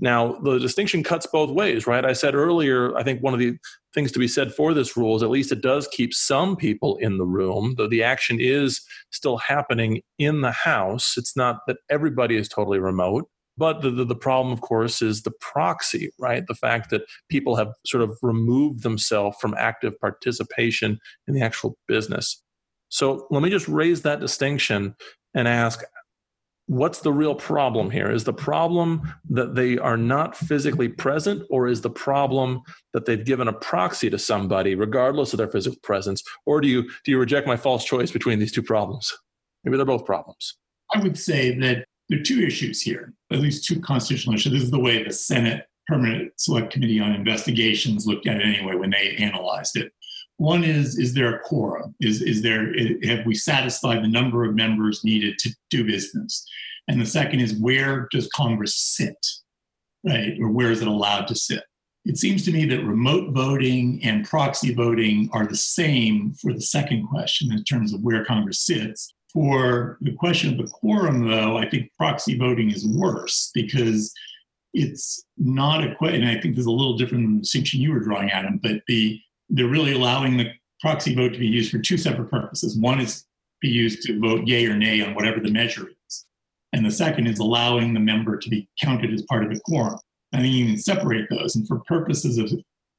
Now, 0.00 0.38
the 0.40 0.58
distinction 0.58 1.02
cuts 1.02 1.26
both 1.26 1.50
ways, 1.50 1.86
right? 1.86 2.04
I 2.04 2.12
said 2.12 2.34
earlier, 2.34 2.94
I 2.96 3.02
think 3.02 3.22
one 3.22 3.32
of 3.32 3.40
the 3.40 3.56
things 3.94 4.12
to 4.12 4.18
be 4.18 4.28
said 4.28 4.52
for 4.52 4.74
this 4.74 4.96
rule 4.96 5.16
is 5.16 5.22
at 5.22 5.30
least 5.30 5.52
it 5.52 5.62
does 5.62 5.88
keep 5.88 6.12
some 6.12 6.54
people 6.54 6.96
in 6.96 7.16
the 7.16 7.24
room, 7.24 7.74
though 7.78 7.88
the 7.88 8.02
action 8.02 8.38
is 8.38 8.82
still 9.10 9.38
happening 9.38 10.02
in 10.18 10.42
the 10.42 10.52
house. 10.52 11.14
It's 11.16 11.36
not 11.36 11.60
that 11.66 11.78
everybody 11.88 12.36
is 12.36 12.48
totally 12.48 12.78
remote. 12.78 13.28
But 13.58 13.80
the, 13.80 13.90
the, 13.90 14.04
the, 14.04 14.14
problem, 14.14 14.52
of 14.52 14.60
course, 14.60 15.00
is 15.00 15.22
the 15.22 15.32
proxy, 15.40 16.10
right? 16.18 16.46
The 16.46 16.54
fact 16.54 16.90
that 16.90 17.06
people 17.30 17.56
have 17.56 17.72
sort 17.86 18.02
of 18.02 18.18
removed 18.20 18.82
themselves 18.82 19.38
from 19.40 19.54
active 19.56 19.98
participation 19.98 20.98
in 21.26 21.32
the 21.32 21.40
actual 21.40 21.78
business. 21.88 22.42
So 22.90 23.26
let 23.30 23.42
me 23.42 23.48
just 23.48 23.66
raise 23.66 24.02
that 24.02 24.20
distinction 24.20 24.94
and 25.34 25.48
ask 25.48 25.82
what's 26.66 27.00
the 27.00 27.12
real 27.12 27.34
problem 27.34 27.90
here? 27.90 28.10
Is 28.10 28.24
the 28.24 28.32
problem 28.32 29.12
that 29.30 29.54
they 29.54 29.78
are 29.78 29.96
not 29.96 30.36
physically 30.36 30.88
present, 30.88 31.42
or 31.50 31.68
is 31.68 31.80
the 31.80 31.90
problem 31.90 32.62
that 32.92 33.06
they've 33.06 33.24
given 33.24 33.48
a 33.48 33.52
proxy 33.52 34.10
to 34.10 34.18
somebody, 34.18 34.74
regardless 34.74 35.32
of 35.32 35.38
their 35.38 35.48
physical 35.48 35.78
presence? 35.82 36.22
Or 36.44 36.60
do 36.60 36.68
you 36.68 36.82
do 37.04 37.10
you 37.10 37.18
reject 37.18 37.46
my 37.46 37.56
false 37.56 37.84
choice 37.84 38.10
between 38.10 38.38
these 38.38 38.52
two 38.52 38.62
problems? 38.62 39.16
Maybe 39.64 39.76
they're 39.76 39.86
both 39.86 40.04
problems. 40.04 40.56
I 40.94 41.00
would 41.00 41.18
say 41.18 41.56
that 41.58 41.84
there 42.08 42.20
are 42.20 42.22
two 42.22 42.40
issues 42.40 42.80
here, 42.82 43.12
at 43.32 43.40
least 43.40 43.64
two 43.64 43.80
constitutional 43.80 44.36
issues. 44.36 44.52
This 44.52 44.62
is 44.62 44.70
the 44.70 44.78
way 44.80 45.02
the 45.02 45.12
Senate 45.12 45.66
Permanent 45.88 46.32
Select 46.36 46.72
Committee 46.72 47.00
on 47.00 47.12
Investigations 47.12 48.06
looked 48.06 48.26
at 48.26 48.36
it 48.36 48.42
anyway 48.42 48.76
when 48.76 48.90
they 48.90 49.16
analyzed 49.16 49.76
it. 49.76 49.92
One 50.38 50.64
is, 50.64 50.98
is 50.98 51.14
there 51.14 51.34
a 51.34 51.40
quorum? 51.40 51.94
Is, 52.00 52.20
is 52.20 52.42
there, 52.42 52.72
have 53.04 53.24
we 53.24 53.34
satisfied 53.34 54.02
the 54.02 54.08
number 54.08 54.44
of 54.44 54.54
members 54.54 55.04
needed 55.04 55.38
to 55.38 55.50
do 55.70 55.86
business? 55.86 56.46
And 56.88 57.00
the 57.00 57.06
second 57.06 57.40
is, 57.40 57.54
where 57.54 58.06
does 58.10 58.28
Congress 58.28 58.74
sit, 58.74 59.16
right? 60.04 60.36
Or 60.40 60.50
where 60.50 60.70
is 60.70 60.82
it 60.82 60.88
allowed 60.88 61.26
to 61.28 61.34
sit? 61.34 61.64
It 62.04 62.18
seems 62.18 62.44
to 62.44 62.52
me 62.52 62.66
that 62.66 62.84
remote 62.84 63.34
voting 63.34 64.00
and 64.04 64.24
proxy 64.24 64.72
voting 64.72 65.28
are 65.32 65.46
the 65.46 65.56
same 65.56 66.34
for 66.34 66.52
the 66.52 66.60
second 66.60 67.08
question 67.08 67.52
in 67.52 67.64
terms 67.64 67.92
of 67.92 68.02
where 68.02 68.24
Congress 68.24 68.60
sits. 68.60 69.12
For 69.32 69.98
the 70.00 70.12
question 70.12 70.52
of 70.52 70.58
the 70.58 70.72
quorum, 70.72 71.26
though, 71.28 71.56
I 71.56 71.68
think 71.68 71.90
proxy 71.98 72.38
voting 72.38 72.70
is 72.70 72.86
worse 72.86 73.50
because 73.52 74.12
it's 74.72 75.24
not 75.36 75.82
a 75.82 75.94
question. 75.96 76.22
And 76.22 76.30
I 76.30 76.40
think 76.40 76.54
there's 76.54 76.66
a 76.66 76.70
little 76.70 76.96
different 76.96 77.42
distinction 77.42 77.80
you 77.80 77.92
were 77.92 78.00
drawing, 78.00 78.30
Adam, 78.30 78.60
but 78.62 78.82
the 78.86 79.20
they're 79.48 79.68
really 79.68 79.92
allowing 79.92 80.36
the 80.36 80.50
proxy 80.80 81.14
vote 81.14 81.32
to 81.32 81.38
be 81.38 81.46
used 81.46 81.70
for 81.70 81.78
two 81.78 81.96
separate 81.96 82.30
purposes. 82.30 82.76
One 82.76 83.00
is 83.00 83.24
be 83.60 83.68
used 83.68 84.02
to 84.02 84.20
vote 84.20 84.46
yay 84.46 84.66
or 84.66 84.76
nay 84.76 85.00
on 85.00 85.14
whatever 85.14 85.40
the 85.40 85.50
measure 85.50 85.88
is. 86.06 86.26
And 86.72 86.84
the 86.84 86.90
second 86.90 87.26
is 87.26 87.38
allowing 87.38 87.94
the 87.94 88.00
member 88.00 88.36
to 88.36 88.50
be 88.50 88.68
counted 88.82 89.12
as 89.12 89.22
part 89.22 89.44
of 89.44 89.50
the 89.50 89.60
quorum. 89.60 89.98
I 90.34 90.40
think 90.40 90.52
you 90.52 90.66
can 90.66 90.78
separate 90.78 91.30
those. 91.30 91.56
And 91.56 91.66
for 91.66 91.78
purposes 91.80 92.38
of 92.38 92.52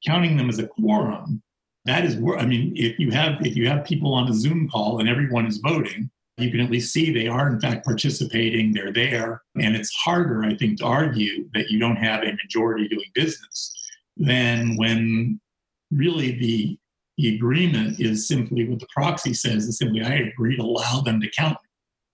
counting 0.05 0.37
them 0.37 0.49
as 0.49 0.59
a 0.59 0.67
quorum, 0.67 1.43
that 1.85 2.03
is 2.03 2.15
where 2.15 2.37
I 2.37 2.45
mean, 2.45 2.73
if 2.75 2.99
you 2.99 3.11
have 3.11 3.45
if 3.45 3.55
you 3.55 3.67
have 3.67 3.85
people 3.85 4.13
on 4.13 4.29
a 4.29 4.33
Zoom 4.33 4.69
call 4.69 4.99
and 4.99 5.07
everyone 5.07 5.45
is 5.45 5.57
voting, 5.57 6.09
you 6.37 6.51
can 6.51 6.59
at 6.59 6.71
least 6.71 6.91
see 6.91 7.11
they 7.11 7.27
are 7.27 7.49
in 7.49 7.59
fact 7.59 7.85
participating, 7.85 8.73
they're 8.73 8.91
there. 8.91 9.41
And 9.55 9.75
it's 9.75 9.93
harder, 9.93 10.43
I 10.43 10.55
think, 10.55 10.79
to 10.79 10.85
argue 10.85 11.49
that 11.53 11.69
you 11.69 11.79
don't 11.79 11.95
have 11.95 12.23
a 12.23 12.33
majority 12.43 12.87
doing 12.87 13.09
business 13.13 13.73
than 14.17 14.75
when 14.77 15.39
really 15.91 16.31
the, 16.37 16.77
the 17.17 17.35
agreement 17.35 17.99
is 17.99 18.27
simply 18.27 18.67
what 18.67 18.79
the 18.79 18.87
proxy 18.93 19.33
says 19.33 19.65
is 19.65 19.77
simply 19.77 20.01
I 20.01 20.15
agree 20.15 20.55
to 20.55 20.63
allow 20.63 21.01
them 21.01 21.19
to 21.21 21.29
count. 21.29 21.57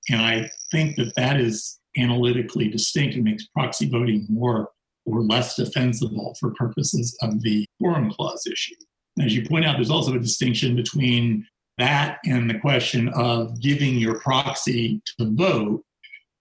And 0.10 0.22
I 0.22 0.50
think 0.72 0.96
that 0.98 1.14
that 1.16 1.40
is 1.40 1.80
analytically 1.98 2.68
distinct 2.70 3.16
and 3.16 3.24
makes 3.24 3.48
proxy 3.48 3.90
voting 3.90 4.26
more 4.30 4.70
or 5.06 5.22
less 5.22 5.56
defensible 5.56 6.36
for 6.40 6.54
purposes 6.54 7.16
of 7.22 7.42
the 7.42 7.66
quorum 7.80 8.12
clause 8.12 8.46
issue. 8.48 8.76
As 9.22 9.36
you 9.36 9.48
point 9.48 9.66
out, 9.66 9.76
there's 9.76 9.90
also 9.90 10.16
a 10.16 10.20
distinction 10.20 10.76
between 10.76 11.46
that 11.78 12.20
and 12.26 12.50
the 12.50 12.60
question 12.60 13.10
of 13.10 13.60
giving 13.60 13.96
your 13.96 14.20
proxy 14.20 15.02
to 15.20 15.32
vote, 15.34 15.84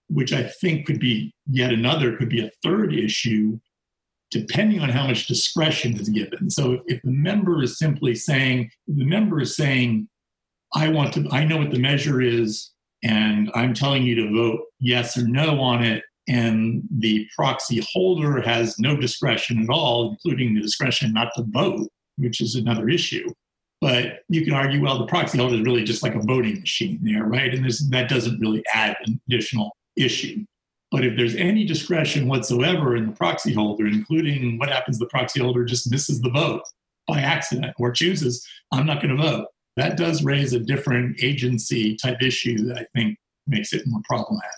which 0.07 0.33
I 0.33 0.43
think 0.43 0.85
could 0.85 0.99
be 0.99 1.33
yet 1.49 1.73
another, 1.73 2.15
could 2.17 2.29
be 2.29 2.45
a 2.45 2.51
third 2.63 2.93
issue 2.93 3.59
depending 4.33 4.81
on 4.81 4.89
how 4.89 5.07
much 5.07 5.27
discretion 5.27 5.95
is 5.99 6.09
given. 6.09 6.49
So 6.49 6.73
if, 6.73 6.81
if 6.87 7.01
the 7.03 7.11
member 7.11 7.63
is 7.63 7.77
simply 7.77 8.15
saying, 8.15 8.69
the 8.87 9.05
member 9.05 9.39
is 9.39 9.55
saying, 9.55 10.09
I 10.75 10.89
want 10.89 11.13
to, 11.13 11.27
I 11.31 11.45
know 11.45 11.57
what 11.57 11.71
the 11.71 11.79
measure 11.79 12.21
is, 12.21 12.71
and 13.03 13.51
I'm 13.53 13.73
telling 13.73 14.03
you 14.03 14.15
to 14.15 14.33
vote 14.33 14.61
yes 14.79 15.17
or 15.17 15.27
no 15.27 15.59
on 15.61 15.83
it, 15.83 16.03
and 16.27 16.83
the 16.99 17.27
proxy 17.35 17.85
holder 17.93 18.41
has 18.41 18.79
no 18.79 18.95
discretion 18.95 19.61
at 19.61 19.69
all, 19.69 20.11
including 20.11 20.55
the 20.55 20.61
discretion 20.61 21.13
not 21.13 21.29
to 21.35 21.43
vote, 21.47 21.87
which 22.17 22.41
is 22.41 22.55
another 22.55 22.89
issue. 22.89 23.29
But 23.81 24.19
you 24.29 24.45
can 24.45 24.53
argue, 24.53 24.81
well, 24.81 24.97
the 24.97 25.07
proxy 25.07 25.37
holder 25.37 25.55
is 25.55 25.61
really 25.61 25.83
just 25.83 26.01
like 26.01 26.15
a 26.15 26.21
voting 26.21 26.61
machine 26.61 26.99
there, 27.03 27.25
right? 27.25 27.53
And 27.53 27.69
that 27.89 28.09
doesn't 28.09 28.39
really 28.39 28.63
add 28.73 28.95
an 29.05 29.19
additional 29.27 29.75
issue. 29.97 30.45
But 30.93 31.03
if 31.03 31.17
there's 31.17 31.35
any 31.35 31.65
discretion 31.65 32.27
whatsoever 32.27 32.95
in 32.95 33.07
the 33.07 33.13
proxy 33.13 33.51
holder, 33.51 33.87
including 33.87 34.59
what 34.59 34.69
happens 34.69 34.99
the 34.99 35.07
proxy 35.07 35.39
holder 35.39 35.65
just 35.65 35.89
misses 35.89 36.21
the 36.21 36.29
vote 36.29 36.61
by 37.07 37.19
accident 37.19 37.73
or 37.79 37.91
chooses, 37.91 38.47
I'm 38.71 38.85
not 38.85 39.01
going 39.01 39.17
to 39.17 39.21
vote, 39.21 39.47
that 39.75 39.97
does 39.97 40.23
raise 40.23 40.53
a 40.53 40.59
different 40.59 41.17
agency 41.23 41.95
type 41.95 42.21
issue 42.21 42.59
that 42.65 42.77
I 42.77 42.85
think 42.95 43.17
makes 43.47 43.73
it 43.73 43.87
more 43.87 44.03
problematic. 44.07 44.51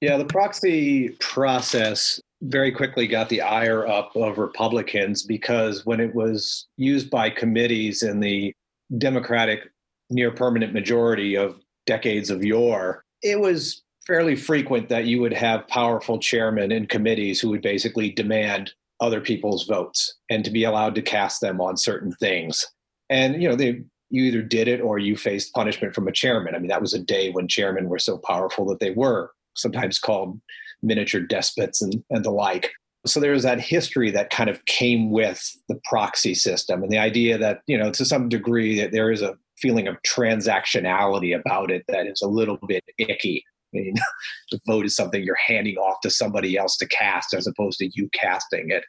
Yeah, 0.00 0.16
the 0.16 0.26
proxy 0.26 1.08
process 1.18 2.20
very 2.42 2.70
quickly 2.70 3.08
got 3.08 3.28
the 3.28 3.42
ire 3.42 3.84
up 3.84 4.14
of 4.14 4.38
Republicans 4.38 5.24
because 5.24 5.84
when 5.84 5.98
it 5.98 6.14
was 6.14 6.68
used 6.76 7.10
by 7.10 7.30
committees 7.30 8.04
in 8.04 8.20
the 8.20 8.54
Democratic 8.98 9.68
near 10.08 10.30
permanent 10.30 10.72
majority 10.72 11.36
of 11.36 11.58
decades 11.86 12.30
of 12.30 12.44
yore, 12.44 13.04
it 13.24 13.40
was 13.40 13.82
fairly 14.06 14.36
frequent 14.36 14.88
that 14.88 15.04
you 15.04 15.20
would 15.20 15.32
have 15.32 15.68
powerful 15.68 16.18
chairmen 16.18 16.72
in 16.72 16.86
committees 16.86 17.40
who 17.40 17.50
would 17.50 17.62
basically 17.62 18.10
demand 18.10 18.72
other 19.00 19.20
people's 19.20 19.64
votes 19.66 20.14
and 20.28 20.44
to 20.44 20.50
be 20.50 20.64
allowed 20.64 20.94
to 20.94 21.02
cast 21.02 21.40
them 21.40 21.60
on 21.60 21.76
certain 21.76 22.12
things. 22.12 22.66
And 23.08 23.42
you 23.42 23.48
know, 23.48 23.56
they 23.56 23.82
you 24.10 24.24
either 24.24 24.42
did 24.42 24.68
it 24.68 24.80
or 24.80 24.98
you 24.98 25.16
faced 25.16 25.54
punishment 25.54 25.94
from 25.94 26.08
a 26.08 26.12
chairman. 26.12 26.54
I 26.54 26.58
mean, 26.58 26.68
that 26.68 26.80
was 26.80 26.94
a 26.94 26.98
day 26.98 27.30
when 27.30 27.48
chairmen 27.48 27.88
were 27.88 27.98
so 27.98 28.18
powerful 28.18 28.66
that 28.66 28.80
they 28.80 28.90
were 28.90 29.30
sometimes 29.54 29.98
called 29.98 30.40
miniature 30.82 31.20
despots 31.20 31.80
and, 31.80 32.02
and 32.10 32.24
the 32.24 32.30
like. 32.30 32.72
So 33.06 33.20
there 33.20 33.32
was 33.32 33.44
that 33.44 33.60
history 33.60 34.10
that 34.10 34.30
kind 34.30 34.50
of 34.50 34.64
came 34.66 35.10
with 35.10 35.56
the 35.68 35.80
proxy 35.84 36.34
system 36.34 36.82
and 36.82 36.92
the 36.92 36.98
idea 36.98 37.38
that, 37.38 37.60
you 37.66 37.78
know, 37.78 37.90
to 37.92 38.04
some 38.04 38.28
degree 38.28 38.78
that 38.80 38.92
there 38.92 39.10
is 39.10 39.22
a 39.22 39.38
feeling 39.58 39.86
of 39.86 39.96
transactionality 40.02 41.38
about 41.38 41.70
it 41.70 41.84
that 41.88 42.06
is 42.06 42.20
a 42.20 42.28
little 42.28 42.58
bit 42.66 42.84
icky. 42.98 43.44
I 43.74 43.78
mean, 43.78 43.94
the 44.50 44.60
vote 44.66 44.86
is 44.86 44.96
something 44.96 45.22
you're 45.22 45.36
handing 45.46 45.76
off 45.76 46.00
to 46.02 46.10
somebody 46.10 46.56
else 46.56 46.76
to 46.78 46.88
cast 46.88 47.34
as 47.34 47.46
opposed 47.46 47.78
to 47.78 47.90
you 47.94 48.08
casting 48.12 48.70
it. 48.70 48.84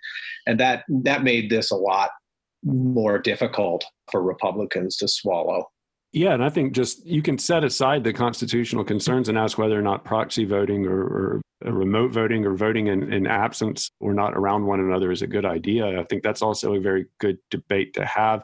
And 0.45 0.59
that 0.59 0.83
that 1.03 1.23
made 1.23 1.49
this 1.49 1.71
a 1.71 1.75
lot 1.75 2.11
more 2.63 3.17
difficult 3.17 3.85
for 4.11 4.21
Republicans 4.21 4.97
to 4.97 5.07
swallow. 5.07 5.65
Yeah, 6.13 6.33
and 6.33 6.43
I 6.43 6.49
think 6.49 6.73
just 6.73 7.05
you 7.05 7.21
can 7.21 7.37
set 7.37 7.63
aside 7.63 8.03
the 8.03 8.11
constitutional 8.11 8.83
concerns 8.83 9.29
and 9.29 9.37
ask 9.37 9.57
whether 9.57 9.79
or 9.79 9.81
not 9.81 10.03
proxy 10.03 10.43
voting 10.43 10.85
or, 10.85 11.01
or 11.01 11.41
remote 11.61 12.11
voting 12.11 12.45
or 12.45 12.53
voting 12.53 12.87
in, 12.87 13.13
in 13.13 13.25
absence 13.25 13.89
or 14.01 14.13
not 14.13 14.33
around 14.35 14.65
one 14.65 14.81
another 14.81 15.11
is 15.11 15.21
a 15.21 15.27
good 15.27 15.45
idea. 15.45 15.99
I 15.99 16.03
think 16.03 16.21
that's 16.21 16.41
also 16.41 16.73
a 16.73 16.81
very 16.81 17.05
good 17.19 17.37
debate 17.49 17.93
to 17.93 18.05
have. 18.05 18.43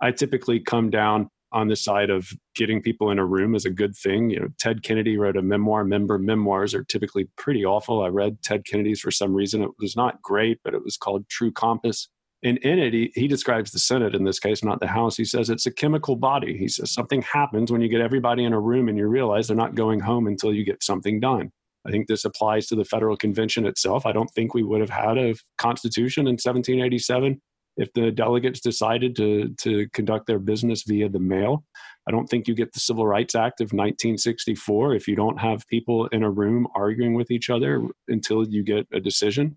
I 0.00 0.12
typically 0.12 0.60
come 0.60 0.88
down 0.88 1.28
on 1.52 1.68
the 1.68 1.76
side 1.76 2.10
of 2.10 2.30
getting 2.54 2.82
people 2.82 3.10
in 3.10 3.18
a 3.18 3.24
room 3.24 3.54
is 3.54 3.64
a 3.64 3.70
good 3.70 3.94
thing. 3.96 4.30
You 4.30 4.40
know, 4.40 4.48
Ted 4.58 4.82
Kennedy 4.82 5.16
wrote 5.16 5.36
a 5.36 5.42
memoir. 5.42 5.84
Member 5.84 6.18
memoirs 6.18 6.74
are 6.74 6.84
typically 6.84 7.28
pretty 7.36 7.64
awful. 7.64 8.02
I 8.02 8.08
read 8.08 8.42
Ted 8.42 8.64
Kennedy's 8.64 9.00
for 9.00 9.10
some 9.10 9.34
reason. 9.34 9.62
It 9.62 9.70
was 9.78 9.96
not 9.96 10.22
great, 10.22 10.60
but 10.64 10.74
it 10.74 10.82
was 10.82 10.96
called 10.96 11.28
True 11.28 11.52
Compass. 11.52 12.08
And 12.42 12.58
in 12.58 12.78
it, 12.78 12.92
he, 12.92 13.12
he 13.14 13.28
describes 13.28 13.70
the 13.70 13.78
Senate 13.78 14.14
in 14.14 14.24
this 14.24 14.40
case, 14.40 14.64
not 14.64 14.80
the 14.80 14.88
House. 14.88 15.16
He 15.16 15.24
says 15.24 15.48
it's 15.48 15.66
a 15.66 15.72
chemical 15.72 16.16
body. 16.16 16.56
He 16.56 16.68
says 16.68 16.92
something 16.92 17.22
happens 17.22 17.70
when 17.70 17.80
you 17.80 17.88
get 17.88 18.00
everybody 18.00 18.44
in 18.44 18.52
a 18.52 18.60
room 18.60 18.88
and 18.88 18.98
you 18.98 19.06
realize 19.06 19.46
they're 19.46 19.56
not 19.56 19.76
going 19.76 20.00
home 20.00 20.26
until 20.26 20.52
you 20.52 20.64
get 20.64 20.82
something 20.82 21.20
done. 21.20 21.52
I 21.86 21.90
think 21.90 22.06
this 22.06 22.24
applies 22.24 22.66
to 22.68 22.76
the 22.76 22.84
federal 22.84 23.16
convention 23.16 23.66
itself. 23.66 24.06
I 24.06 24.12
don't 24.12 24.30
think 24.30 24.54
we 24.54 24.62
would 24.62 24.80
have 24.80 24.90
had 24.90 25.18
a 25.18 25.34
constitution 25.58 26.22
in 26.22 26.34
1787 26.34 27.40
if 27.76 27.92
the 27.94 28.10
delegates 28.10 28.60
decided 28.60 29.16
to 29.16 29.54
to 29.60 29.88
conduct 29.90 30.26
their 30.26 30.38
business 30.38 30.82
via 30.82 31.08
the 31.08 31.18
mail. 31.18 31.64
I 32.06 32.10
don't 32.10 32.26
think 32.26 32.48
you 32.48 32.54
get 32.54 32.72
the 32.72 32.80
Civil 32.80 33.06
Rights 33.06 33.34
Act 33.34 33.60
of 33.60 33.66
1964 33.66 34.94
if 34.94 35.06
you 35.06 35.14
don't 35.14 35.38
have 35.40 35.66
people 35.68 36.06
in 36.06 36.24
a 36.24 36.30
room 36.30 36.66
arguing 36.74 37.14
with 37.14 37.30
each 37.30 37.48
other 37.48 37.86
until 38.08 38.46
you 38.48 38.64
get 38.64 38.88
a 38.92 38.98
decision. 38.98 39.56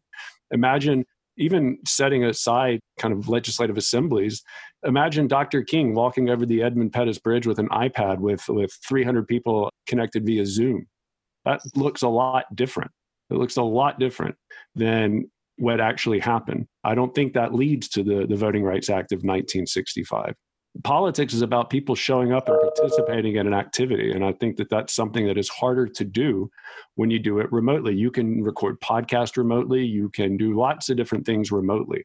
Imagine 0.52 1.06
even 1.38 1.80
setting 1.86 2.24
aside 2.24 2.80
kind 3.00 3.14
of 3.14 3.28
legislative 3.28 3.78
assemblies, 3.78 4.44
imagine 4.84 5.28
Dr. 5.28 5.64
King 5.64 5.94
walking 5.94 6.30
over 6.30 6.46
the 6.46 6.62
Edmund 6.62 6.94
Pettus 6.94 7.20
Bridge 7.20 7.46
with 7.46 7.60
an 7.60 7.68
iPad 7.70 8.20
with, 8.20 8.48
with 8.48 8.72
300 8.88 9.28
people 9.28 9.70
connected 9.88 10.26
via 10.26 10.46
Zoom. 10.46 10.88
That 11.44 11.62
looks 11.76 12.04
a 12.04 12.08
lot 12.08 12.56
different. 12.56 12.92
It 13.30 13.36
looks 13.36 13.58
a 13.58 13.64
lot 13.64 14.00
different 14.00 14.36
than 14.76 15.30
what 15.58 15.80
actually 15.80 16.20
happened. 16.20 16.68
I 16.84 16.96
don't 16.96 17.14
think 17.16 17.34
that 17.34 17.54
leads 17.54 17.88
to 17.90 18.04
the, 18.04 18.26
the 18.28 18.36
Voting 18.36 18.64
Rights 18.64 18.90
Act 18.90 19.12
of 19.12 19.18
1965. 19.18 20.34
Politics 20.84 21.34
is 21.34 21.42
about 21.42 21.70
people 21.70 21.96
showing 21.96 22.34
up 22.34 22.50
and 22.50 22.60
participating 22.60 23.38
in 23.38 23.48
an 23.48 23.54
activity. 23.54 24.12
And 24.12 24.26
I 24.26 24.34
think 24.34 24.58
that 24.58 24.70
that's 24.70 24.94
something 24.94 25.26
that 25.28 25.38
is 25.38 25.48
harder 25.48 25.88
to 25.88 26.04
do 26.04 26.50
when 26.96 27.10
you 27.10 27.20
do 27.20 27.40
it 27.40 27.50
remotely. 27.52 27.96
You 27.96 28.12
can 28.12 28.44
record 28.44 28.82
podcast 28.82 29.38
remotely, 29.38 29.86
you 29.86 30.10
can 30.10 30.36
do 30.36 30.58
lots 30.58 30.90
of 30.90 30.98
different 30.98 31.26
things 31.26 31.50
remotely. 31.50 32.04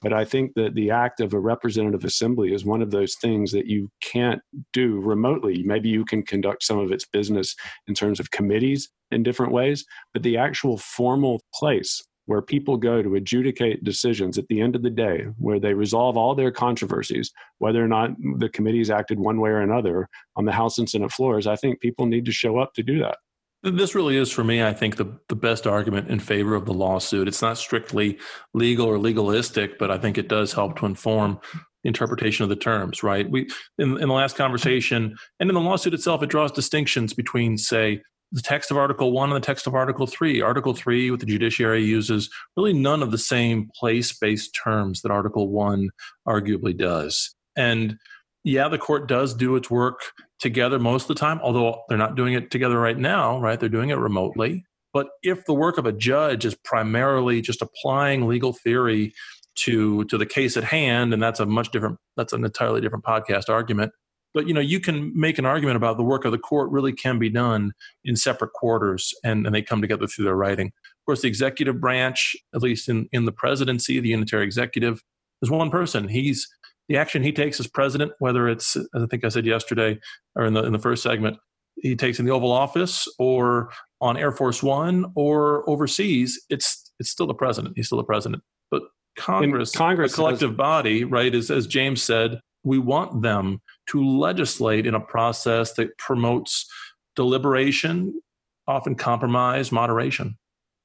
But 0.00 0.12
I 0.12 0.24
think 0.24 0.54
that 0.54 0.74
the 0.74 0.90
act 0.90 1.20
of 1.20 1.32
a 1.32 1.40
representative 1.40 2.04
assembly 2.04 2.54
is 2.54 2.64
one 2.64 2.82
of 2.82 2.92
those 2.92 3.16
things 3.16 3.50
that 3.52 3.66
you 3.66 3.90
can't 4.00 4.40
do 4.72 5.00
remotely. 5.00 5.64
Maybe 5.64 5.88
you 5.88 6.04
can 6.04 6.22
conduct 6.22 6.62
some 6.62 6.78
of 6.78 6.92
its 6.92 7.04
business 7.04 7.56
in 7.88 7.94
terms 7.94 8.20
of 8.20 8.30
committees 8.30 8.88
in 9.10 9.24
different 9.24 9.52
ways, 9.52 9.84
but 10.12 10.22
the 10.22 10.36
actual 10.36 10.78
formal 10.78 11.42
place 11.54 12.00
where 12.26 12.42
people 12.42 12.76
go 12.76 13.02
to 13.02 13.16
adjudicate 13.16 13.82
decisions 13.84 14.38
at 14.38 14.46
the 14.48 14.60
end 14.60 14.76
of 14.76 14.82
the 14.82 14.90
day, 14.90 15.26
where 15.38 15.58
they 15.58 15.74
resolve 15.74 16.16
all 16.16 16.34
their 16.34 16.50
controversies, 16.50 17.32
whether 17.58 17.82
or 17.84 17.88
not 17.88 18.10
the 18.38 18.48
committees 18.48 18.90
acted 18.90 19.18
one 19.18 19.40
way 19.40 19.50
or 19.50 19.60
another 19.60 20.08
on 20.36 20.44
the 20.44 20.52
House 20.52 20.78
and 20.78 20.88
Senate 20.88 21.12
floors, 21.12 21.46
I 21.46 21.56
think 21.56 21.80
people 21.80 22.06
need 22.06 22.24
to 22.26 22.32
show 22.32 22.58
up 22.58 22.74
to 22.74 22.82
do 22.82 23.00
that. 23.00 23.18
This 23.64 23.94
really 23.94 24.16
is, 24.16 24.30
for 24.30 24.42
me, 24.42 24.62
I 24.62 24.72
think, 24.72 24.96
the, 24.96 25.06
the 25.28 25.36
best 25.36 25.68
argument 25.68 26.08
in 26.08 26.18
favor 26.18 26.56
of 26.56 26.66
the 26.66 26.74
lawsuit. 26.74 27.28
It's 27.28 27.42
not 27.42 27.58
strictly 27.58 28.18
legal 28.54 28.86
or 28.86 28.98
legalistic, 28.98 29.78
but 29.78 29.90
I 29.90 29.98
think 29.98 30.18
it 30.18 30.28
does 30.28 30.52
help 30.52 30.78
to 30.78 30.86
inform 30.86 31.38
interpretation 31.84 32.42
of 32.42 32.48
the 32.48 32.56
terms, 32.56 33.02
right? 33.02 33.28
We 33.30 33.48
in, 33.78 34.00
in 34.00 34.08
the 34.08 34.14
last 34.14 34.36
conversation 34.36 35.16
and 35.38 35.50
in 35.50 35.54
the 35.54 35.60
lawsuit 35.60 35.94
itself, 35.94 36.22
it 36.22 36.28
draws 36.28 36.52
distinctions 36.52 37.14
between, 37.14 37.56
say, 37.56 38.02
the 38.32 38.42
text 38.42 38.70
of 38.70 38.78
Article 38.78 39.12
1 39.12 39.30
and 39.30 39.36
the 39.36 39.46
text 39.46 39.66
of 39.66 39.74
Article 39.74 40.06
3. 40.06 40.40
Article 40.40 40.72
3, 40.74 41.10
with 41.10 41.20
the 41.20 41.26
judiciary 41.26 41.84
uses, 41.84 42.30
really 42.56 42.72
none 42.72 43.02
of 43.02 43.10
the 43.10 43.18
same 43.18 43.68
place 43.78 44.12
based 44.12 44.54
terms 44.54 45.02
that 45.02 45.12
Article 45.12 45.48
1 45.50 45.90
arguably 46.26 46.76
does. 46.76 47.34
And 47.56 47.98
yeah, 48.42 48.68
the 48.68 48.78
court 48.78 49.06
does 49.06 49.34
do 49.34 49.54
its 49.54 49.70
work 49.70 50.00
together 50.40 50.78
most 50.78 51.02
of 51.02 51.08
the 51.08 51.14
time, 51.14 51.40
although 51.42 51.82
they're 51.88 51.98
not 51.98 52.16
doing 52.16 52.32
it 52.32 52.50
together 52.50 52.78
right 52.80 52.98
now, 52.98 53.38
right? 53.38 53.60
They're 53.60 53.68
doing 53.68 53.90
it 53.90 53.98
remotely. 53.98 54.64
But 54.94 55.08
if 55.22 55.44
the 55.44 55.54
work 55.54 55.78
of 55.78 55.86
a 55.86 55.92
judge 55.92 56.44
is 56.44 56.54
primarily 56.54 57.42
just 57.42 57.62
applying 57.62 58.26
legal 58.26 58.52
theory 58.52 59.12
to 59.54 60.04
to 60.04 60.16
the 60.16 60.26
case 60.26 60.56
at 60.56 60.64
hand, 60.64 61.12
and 61.12 61.22
that's 61.22 61.40
a 61.40 61.46
much 61.46 61.70
different, 61.70 61.98
that's 62.16 62.32
an 62.32 62.44
entirely 62.44 62.80
different 62.80 63.04
podcast 63.04 63.48
argument 63.48 63.92
but 64.34 64.46
you 64.46 64.54
know 64.54 64.60
you 64.60 64.80
can 64.80 65.12
make 65.18 65.38
an 65.38 65.46
argument 65.46 65.76
about 65.76 65.96
the 65.96 66.02
work 66.02 66.24
of 66.24 66.32
the 66.32 66.38
court 66.38 66.70
really 66.70 66.92
can 66.92 67.18
be 67.18 67.28
done 67.28 67.72
in 68.04 68.16
separate 68.16 68.52
quarters 68.52 69.12
and, 69.24 69.46
and 69.46 69.54
they 69.54 69.62
come 69.62 69.80
together 69.80 70.06
through 70.06 70.24
their 70.24 70.36
writing. 70.36 70.68
Of 70.68 71.06
course 71.06 71.22
the 71.22 71.28
executive 71.28 71.80
branch 71.80 72.36
at 72.54 72.62
least 72.62 72.88
in, 72.88 73.08
in 73.12 73.24
the 73.24 73.32
presidency 73.32 74.00
the 74.00 74.08
unitary 74.08 74.44
executive 74.44 75.02
is 75.42 75.50
one 75.50 75.70
person. 75.70 76.08
He's 76.08 76.48
the 76.88 76.96
action 76.96 77.22
he 77.22 77.32
takes 77.32 77.58
as 77.60 77.66
president 77.66 78.12
whether 78.18 78.48
it's 78.48 78.76
as 78.76 79.02
i 79.02 79.06
think 79.06 79.24
i 79.24 79.28
said 79.28 79.46
yesterday 79.46 79.98
or 80.34 80.44
in 80.44 80.52
the, 80.52 80.64
in 80.64 80.72
the 80.72 80.78
first 80.78 81.02
segment 81.02 81.38
he 81.76 81.96
takes 81.96 82.18
in 82.18 82.26
the 82.26 82.32
oval 82.32 82.52
office 82.52 83.08
or 83.18 83.70
on 84.00 84.16
air 84.16 84.32
force 84.32 84.62
one 84.62 85.10
or 85.14 85.68
overseas 85.70 86.44
it's 86.50 86.92
it's 86.98 87.10
still 87.10 87.26
the 87.26 87.34
president. 87.34 87.74
He's 87.76 87.86
still 87.86 87.98
the 87.98 88.04
president. 88.04 88.42
But 88.70 88.82
congress, 89.16 89.72
congress 89.72 90.12
a 90.12 90.16
collective 90.16 90.50
has, 90.50 90.56
body 90.56 91.04
right 91.04 91.34
is 91.34 91.50
as 91.50 91.66
james 91.66 92.02
said 92.02 92.40
we 92.64 92.78
want 92.78 93.20
them 93.20 93.60
to 93.92 94.04
legislate 94.04 94.86
in 94.86 94.94
a 94.94 95.00
process 95.00 95.72
that 95.74 95.96
promotes 95.98 96.66
deliberation, 97.14 98.20
often 98.66 98.94
compromise, 98.94 99.70
moderation. 99.70 100.36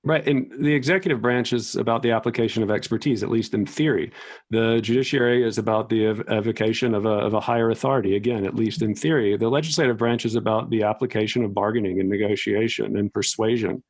Right. 0.03 0.25
And 0.25 0.49
the 0.63 0.73
executive 0.73 1.21
branch 1.21 1.51
is 1.51 1.75
about 1.75 2.01
the 2.01 2.11
application 2.11 2.63
of 2.63 2.71
expertise, 2.71 3.23
at 3.23 3.29
least 3.29 3.53
in 3.53 3.65
theory. 3.65 4.13
The 4.51 4.79
judiciary 4.81 5.45
is 5.45 5.57
about 5.57 5.89
the 5.89 6.05
ev- 6.05 6.23
evocation 6.29 6.93
of 6.93 7.05
a, 7.05 7.09
of 7.09 7.34
a 7.34 7.41
higher 7.41 7.71
authority, 7.71 8.15
again, 8.15 8.45
at 8.45 8.55
least 8.55 8.84
in 8.84 8.95
theory. 8.95 9.35
The 9.35 9.49
legislative 9.49 9.97
branch 9.97 10.23
is 10.25 10.35
about 10.35 10.69
the 10.69 10.84
application 10.84 11.43
of 11.43 11.53
bargaining 11.53 11.99
and 11.99 12.07
negotiation 12.07 12.95
and 12.95 13.11
persuasion. 13.11 13.84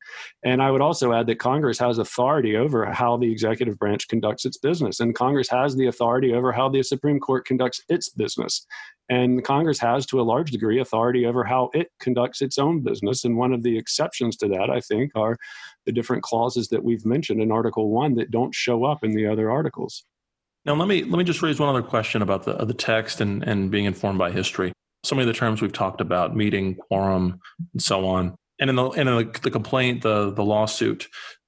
And 0.43 0.59
I 0.59 0.71
would 0.71 0.81
also 0.81 1.13
add 1.13 1.27
that 1.27 1.37
Congress 1.39 1.77
has 1.79 1.99
authority 1.99 2.55
over 2.55 2.85
how 2.85 3.17
the 3.17 3.31
executive 3.31 3.77
branch 3.77 4.07
conducts 4.07 4.45
its 4.45 4.57
business, 4.57 5.01
and 5.01 5.13
Congress 5.13 5.49
has 5.49 5.75
the 5.75 5.85
authority 5.85 6.33
over 6.33 6.51
how 6.51 6.67
the 6.67 6.81
Supreme 6.81 7.19
Court 7.19 7.45
conducts 7.45 7.83
its 7.89 8.09
business. 8.09 8.65
And 9.09 9.43
Congress 9.43 9.79
has, 9.79 10.05
to 10.07 10.19
a 10.19 10.23
large 10.23 10.51
degree, 10.51 10.79
authority 10.79 11.25
over 11.25 11.43
how 11.43 11.69
it 11.73 11.91
conducts 11.99 12.41
its 12.41 12.57
own 12.57 12.81
business. 12.81 13.23
And 13.23 13.37
one 13.37 13.53
of 13.53 13.63
the 13.63 13.77
exceptions 13.77 14.35
to 14.37 14.47
that, 14.49 14.69
I 14.69 14.81
think, 14.81 15.11
are 15.15 15.37
the 15.85 15.93
different 15.93 16.23
clauses 16.23 16.67
that 16.69 16.83
we've 16.83 17.05
mentioned 17.05 17.41
in 17.41 17.51
Article 17.51 17.89
One 17.89 18.15
that 18.15 18.31
don't 18.31 18.53
show 18.53 18.83
up 18.83 19.03
in 19.03 19.11
the 19.11 19.25
other 19.25 19.49
articles. 19.49 20.03
Now, 20.65 20.75
let 20.75 20.89
me 20.89 21.03
let 21.05 21.17
me 21.17 21.23
just 21.23 21.41
raise 21.41 21.59
one 21.59 21.69
other 21.69 21.81
question 21.81 22.21
about 22.21 22.43
the 22.43 22.53
the 22.65 22.73
text 22.73 23.21
and 23.21 23.43
and 23.43 23.71
being 23.71 23.85
informed 23.85 24.19
by 24.19 24.31
history. 24.31 24.73
So 25.03 25.15
many 25.15 25.29
of 25.29 25.33
the 25.33 25.39
terms 25.39 25.61
we've 25.61 25.71
talked 25.71 26.01
about, 26.01 26.35
meeting, 26.35 26.75
quorum, 26.75 27.39
and 27.73 27.81
so 27.81 28.05
on. 28.05 28.35
And 28.59 28.69
in 28.69 28.75
the 28.75 28.89
in 28.89 29.07
the, 29.07 29.39
the 29.41 29.51
complaint, 29.51 30.01
the 30.01 30.31
the 30.31 30.43
lawsuit, 30.43 31.07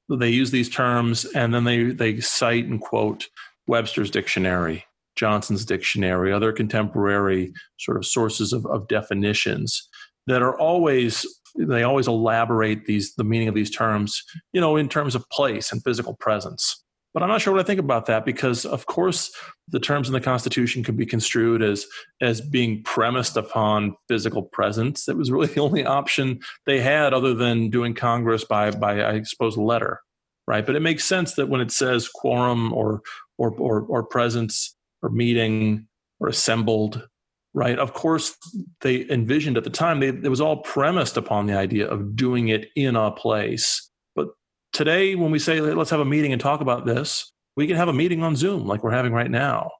they 0.09 0.29
use 0.29 0.51
these 0.51 0.69
terms 0.69 1.25
and 1.25 1.53
then 1.53 1.65
they 1.65 1.83
they 1.91 2.21
cite 2.21 2.65
and 2.65 2.79
quote 2.79 3.27
Webster's 3.67 4.09
dictionary 4.09 4.85
Johnson's 5.19 5.65
dictionary, 5.65 6.31
other 6.31 6.53
contemporary 6.53 7.51
sort 7.77 7.97
of 7.97 8.05
sources 8.05 8.53
of, 8.53 8.65
of 8.67 8.87
definitions 8.87 9.87
that 10.27 10.41
are 10.41 10.57
always 10.57 11.25
they 11.57 11.83
always 11.83 12.07
elaborate 12.07 12.85
these 12.85 13.15
the 13.15 13.23
meaning 13.23 13.49
of 13.49 13.55
these 13.55 13.71
terms, 13.71 14.23
you 14.53 14.61
know, 14.61 14.77
in 14.77 14.87
terms 14.87 15.15
of 15.15 15.27
place 15.29 15.71
and 15.71 15.83
physical 15.83 16.15
presence. 16.15 16.83
But 17.13 17.23
I'm 17.23 17.29
not 17.29 17.41
sure 17.41 17.51
what 17.51 17.59
I 17.59 17.65
think 17.65 17.79
about 17.79 18.05
that 18.05 18.23
because, 18.23 18.65
of 18.65 18.85
course, 18.85 19.31
the 19.67 19.79
terms 19.79 20.07
in 20.07 20.13
the 20.13 20.21
Constitution 20.21 20.83
could 20.83 20.95
be 20.95 21.07
construed 21.07 21.61
as 21.61 21.85
as 22.21 22.39
being 22.39 22.83
premised 22.83 23.35
upon 23.35 23.97
physical 24.07 24.43
presence. 24.43 25.05
That 25.05 25.17
was 25.17 25.31
really 25.31 25.47
the 25.53 25.59
only 25.61 25.85
option 25.85 26.39
they 26.65 26.79
had, 26.79 27.13
other 27.13 27.33
than 27.33 27.69
doing 27.69 27.93
Congress 27.93 28.45
by 28.45 28.71
by 28.71 29.03
I 29.03 29.23
suppose 29.23 29.57
letter, 29.57 29.99
right? 30.47 30.65
But 30.65 30.75
it 30.75 30.81
makes 30.81 31.03
sense 31.03 31.33
that 31.33 31.49
when 31.49 31.61
it 31.61 31.71
says 31.71 32.07
quorum 32.07 32.71
or 32.73 33.01
or 33.37 33.51
or, 33.51 33.81
or 33.81 34.03
presence, 34.03 34.75
or 35.01 35.09
meeting 35.09 35.87
or 36.19 36.27
assembled 36.27 37.07
right? 37.53 37.79
Of 37.79 37.93
course 37.93 38.37
they 38.81 39.09
envisioned 39.09 39.57
at 39.57 39.63
the 39.63 39.71
time 39.71 39.99
they, 39.99 40.09
it 40.09 40.29
was 40.29 40.39
all 40.39 40.57
premised 40.57 41.17
upon 41.17 41.47
the 41.47 41.57
idea 41.57 41.87
of 41.87 42.15
doing 42.15 42.49
it 42.49 42.67
in 42.75 42.95
a 42.95 43.09
place. 43.09 43.89
But 44.15 44.27
today 44.71 45.15
when 45.15 45.31
we 45.31 45.39
say 45.39 45.59
let's 45.59 45.89
have 45.89 45.99
a 45.99 46.05
meeting 46.05 46.31
and 46.31 46.41
talk 46.41 46.61
about 46.61 46.85
this 46.85 47.31
we 47.55 47.67
can 47.67 47.75
have 47.75 47.89
a 47.89 47.93
meeting 47.93 48.23
on 48.23 48.35
zoom 48.35 48.67
like 48.67 48.83
we're 48.83 48.91
having 48.91 49.13
right 49.13 49.31
now 49.31 49.71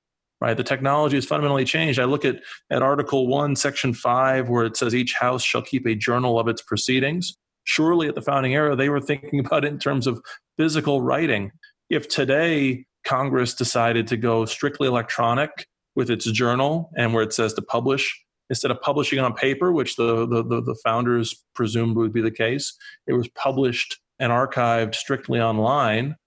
right? 0.41 0.55
The 0.55 0.63
technology 0.63 1.17
has 1.17 1.25
fundamentally 1.25 1.65
changed. 1.65 1.99
I 1.99 2.05
look 2.05 2.25
at 2.25 2.37
at 2.69 2.81
article 2.81 3.27
1 3.27 3.55
section 3.55 3.93
5 3.93 4.49
where 4.49 4.65
it 4.65 4.77
says 4.77 4.95
each 4.95 5.13
house 5.13 5.43
shall 5.43 5.61
keep 5.61 5.85
a 5.85 5.95
journal 5.95 6.39
of 6.39 6.47
its 6.47 6.61
proceedings. 6.61 7.35
Surely 7.65 8.07
at 8.07 8.15
the 8.15 8.21
founding 8.21 8.53
era 8.53 8.75
they 8.75 8.89
were 8.89 9.01
thinking 9.01 9.39
about 9.45 9.65
it 9.65 9.73
in 9.73 9.79
terms 9.79 10.07
of 10.07 10.21
physical 10.57 11.01
writing. 11.01 11.51
If 11.89 12.07
today 12.07 12.85
Congress 13.10 13.56
decided 13.56 14.06
to 14.06 14.18
go 14.18 14.45
strictly 14.45 14.88
electronic 14.88 15.65
with 15.95 16.11
its 16.11 16.30
journal 16.31 16.91
and 16.95 17.11
where 17.11 17.23
it 17.23 17.34
says 17.34 17.53
to 17.56 17.61
publish 17.61 18.23
instead 18.52 18.69
of 18.69 18.80
publishing 18.81 19.18
on 19.18 19.34
paper, 19.34 19.72
which 19.72 19.95
the, 19.95 20.27
the, 20.27 20.44
the, 20.44 20.61
the 20.61 20.76
founders 20.84 21.44
presumed 21.56 21.95
would 21.95 22.14
be 22.14 22.22
the 22.22 22.30
case, 22.30 22.77
it 23.07 23.14
was 23.14 23.27
published 23.30 23.99
and 24.19 24.31
archived 24.31 24.94
strictly 24.94 25.41
online. 25.41 26.18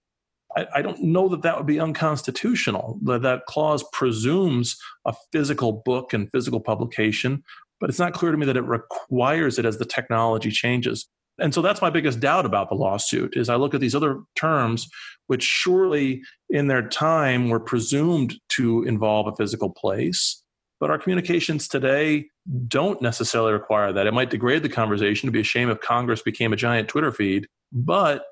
I, 0.56 0.66
I 0.74 0.82
don't 0.82 1.00
know 1.04 1.28
that 1.28 1.42
that 1.42 1.56
would 1.56 1.66
be 1.66 1.78
unconstitutional. 1.78 2.98
That, 3.04 3.22
that 3.22 3.46
clause 3.46 3.84
presumes 3.92 4.76
a 5.04 5.14
physical 5.30 5.82
book 5.84 6.12
and 6.12 6.30
physical 6.32 6.60
publication, 6.60 7.44
but 7.78 7.90
it's 7.90 8.00
not 8.00 8.12
clear 8.12 8.32
to 8.32 8.38
me 8.38 8.46
that 8.46 8.56
it 8.56 8.64
requires 8.64 9.56
it 9.56 9.64
as 9.64 9.78
the 9.78 9.84
technology 9.84 10.50
changes. 10.50 11.08
And 11.42 11.52
so 11.52 11.60
that's 11.60 11.82
my 11.82 11.90
biggest 11.90 12.20
doubt 12.20 12.46
about 12.46 12.68
the 12.68 12.74
lawsuit 12.74 13.36
is 13.36 13.48
I 13.48 13.56
look 13.56 13.74
at 13.74 13.80
these 13.80 13.94
other 13.94 14.20
terms 14.36 14.88
which 15.26 15.42
surely 15.42 16.22
in 16.48 16.68
their 16.68 16.86
time 16.88 17.48
were 17.48 17.60
presumed 17.60 18.34
to 18.50 18.82
involve 18.84 19.26
a 19.26 19.36
physical 19.36 19.70
place 19.70 20.42
but 20.82 20.90
our 20.90 20.98
communications 20.98 21.68
today 21.68 22.26
don't 22.66 23.00
necessarily 23.00 23.52
require 23.52 23.92
that. 23.92 24.08
It 24.08 24.14
might 24.14 24.30
degrade 24.30 24.64
the 24.64 24.68
conversation. 24.68 25.28
to 25.28 25.30
be 25.30 25.38
a 25.38 25.44
shame 25.44 25.70
if 25.70 25.80
Congress 25.80 26.22
became 26.22 26.52
a 26.52 26.56
giant 26.56 26.88
Twitter 26.88 27.12
feed. 27.12 27.46
But 27.70 28.24